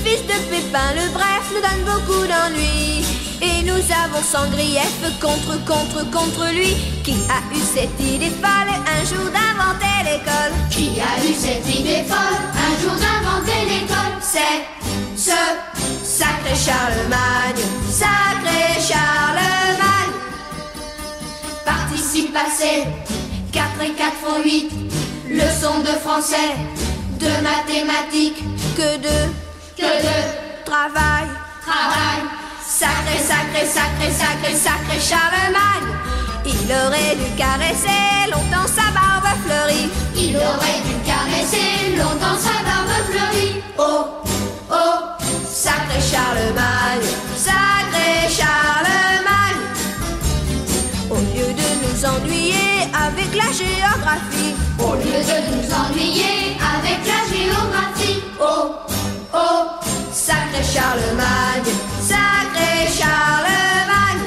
Fils 0.04 0.22
de 0.22 0.38
Pépin 0.50 0.94
le 0.96 1.12
Bref 1.12 1.44
nous 1.54 1.60
donne 1.60 1.84
beaucoup 1.94 2.26
d'ennuis. 2.26 3.04
Et 3.40 3.62
nous 3.62 3.82
avons 4.04 4.22
sans 4.22 4.48
grief 4.50 5.00
contre, 5.20 5.64
contre, 5.64 6.08
contre 6.10 6.52
lui. 6.52 6.76
Qui 7.04 7.14
a 7.28 7.40
eu 7.54 7.60
cette 7.60 8.00
idée 8.00 8.30
folle 8.30 8.72
un 8.86 9.04
jour 9.04 9.26
d'inventer 9.30 9.96
l'école 10.04 10.52
Qui 10.70 11.00
a 11.00 11.24
eu 11.24 11.34
cette 11.34 11.68
idée 11.68 12.04
folle 12.04 12.42
un 12.54 12.82
jour 12.82 12.94
d'inventer 12.94 13.64
l'école 13.68 14.14
C'est 14.20 14.66
ce 15.16 15.38
sacré 16.04 16.54
Charlemagne, 16.54 17.62
sacré 17.90 18.80
Charlemagne. 18.80 20.12
Participe 21.64 22.32
passé 22.32 22.84
4 23.52 23.64
et 23.82 23.92
4 23.92 24.12
font 24.24 24.42
8 24.44 24.70
Leçon 25.30 25.80
de 25.80 25.98
français 25.98 26.54
De 27.18 27.28
mathématiques 27.42 28.42
Que 28.76 28.98
de 28.98 29.41
Travail, 30.64 31.26
travail 31.60 32.22
sacré, 32.64 33.18
sacré, 33.18 33.66
sacré, 33.66 34.10
sacré, 34.12 34.54
sacré 34.54 35.00
Charlemagne. 35.00 35.90
Il 36.46 36.70
aurait 36.70 37.16
dû 37.16 37.28
caresser 37.36 38.30
longtemps 38.30 38.68
sa 38.68 38.92
barbe 38.94 39.26
fleurie. 39.44 39.90
Il 40.14 40.36
aurait 40.36 40.80
dû 40.86 40.94
caresser 41.04 41.96
longtemps 41.96 42.38
sa 42.38 42.62
barbe 42.62 42.94
fleurie 43.10 43.62
Oh, 43.76 44.22
oh, 44.70 45.24
sacré 45.44 46.00
Charlemagne, 46.00 47.08
sacré 47.36 48.28
Charlemagne. 48.28 49.62
Au 51.10 51.16
lieu 51.16 51.52
de 51.60 51.68
nous 51.82 52.04
ennuyer 52.06 52.86
avec 52.94 53.34
la 53.34 53.50
géographie, 53.50 54.54
Au 54.78 54.94
lieu 54.94 55.20
de 55.30 55.38
nous 55.50 55.66
ennuyer 55.74 56.56
avec 56.76 57.00
la 57.04 57.20
géographie 57.34 58.22
oh, 58.40 58.76
oh, 59.34 59.66
sacré 60.12 60.62
Charlemagne, 60.62 61.72
sacré 62.00 62.88
Charlemagne. 62.88 64.24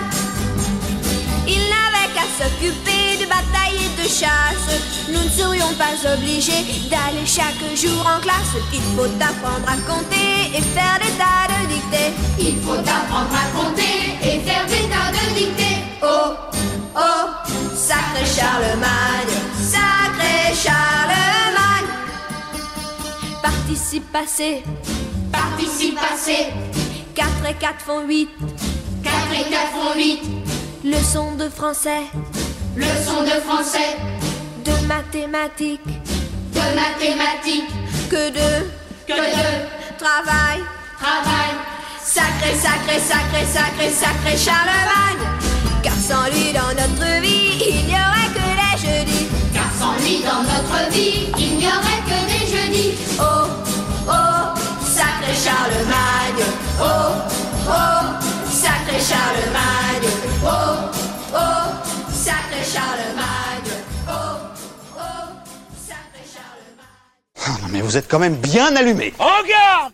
Il 1.47 1.61
n'avait 1.69 2.11
qu'à 2.13 2.27
s'occuper 2.37 3.17
de 3.21 3.25
bataille 3.25 3.77
et 3.85 4.01
de 4.01 4.07
chasse. 4.07 4.81
Nous 5.09 5.23
ne 5.23 5.29
serions 5.29 5.73
pas 5.77 5.95
obligés 6.13 6.89
d'aller 6.89 7.25
chaque 7.25 7.61
jour 7.75 8.01
en 8.01 8.19
classe. 8.19 8.55
Il 8.73 8.81
faut 8.95 9.09
apprendre 9.21 9.67
à 9.67 9.77
compter 9.89 10.57
et 10.57 10.61
faire 10.61 10.99
des 10.99 11.13
tas 11.17 11.47
de 11.49 11.67
dictées. 11.67 12.13
Il 12.39 12.61
faut 12.61 12.79
apprendre 12.79 13.33
à 13.33 13.57
compter 13.57 14.17
et 14.23 14.39
faire 14.39 14.65
des 14.67 14.87
tas 14.89 15.11
de 15.11 15.35
dictées 15.35 15.83
Oh, 16.01 16.35
oh, 16.95 17.53
sacré 17.75 18.25
Charlemagne, 18.25 19.35
sacré 19.57 20.53
Charlemagne. 20.53 21.64
Participe 23.45 24.11
passé, 24.11 24.63
Participe 25.31 25.99
passé 25.99 26.47
4 27.13 27.29
et 27.47 27.53
4 27.53 27.79
font 27.79 28.07
8. 28.07 28.27
4 29.03 29.15
et 29.33 29.51
4 29.51 29.67
font 29.67 29.95
8 29.95 30.19
Leçon 30.83 31.35
de 31.35 31.47
français, 31.49 32.01
Leçon 32.75 33.21
de 33.21 33.39
français 33.41 33.97
de 34.65 34.87
mathématiques, 34.87 35.85
De 35.85 36.59
mathématiques 36.75 37.69
que 38.09 38.31
de 38.31 38.65
Que 39.05 39.13
de 39.13 39.99
travail. 39.99 40.63
travail 40.99 41.51
Sacré, 42.03 42.55
sacré, 42.55 42.99
sacré, 42.99 43.45
sacré, 43.45 43.89
sacré 43.91 44.37
Charlemagne. 44.37 45.23
Car 45.83 45.93
sans 45.93 46.25
lui 46.31 46.51
dans 46.51 46.73
notre 46.81 47.21
vie, 47.21 47.61
il 47.69 47.85
n'y 47.85 47.93
aurait 47.93 48.33
que 48.33 48.47
les 48.61 48.77
jeudis. 48.81 49.27
Car 49.53 49.69
sans 49.77 49.93
lui 50.03 50.23
dans 50.23 50.41
notre 50.41 50.89
vie 50.91 51.27
Il 51.37 51.57
n'y 51.57 51.67
aurait 51.67 51.94
Oh, 53.19 53.47
oh, 54.07 54.59
sacré 54.85 55.33
Charlemagne. 55.33 56.45
Oh, 56.79 57.11
oh, 57.67 58.25
sacré 58.49 58.99
Charlemagne. 58.99 60.09
Oh, 60.43 60.49
oh, 61.33 61.67
sacré 62.11 62.63
Charlemagne. 62.63 63.71
Oh, 64.07 64.37
oh, 64.97 65.27
sacré 65.87 66.23
Charlemagne. 66.33 67.45
Ah 67.45 67.57
non, 67.61 67.67
mais 67.71 67.81
vous 67.81 67.97
êtes 67.97 68.07
quand 68.09 68.19
même 68.19 68.35
bien 68.35 68.75
allumé. 68.75 69.13
En 69.19 69.43
garde 69.47 69.93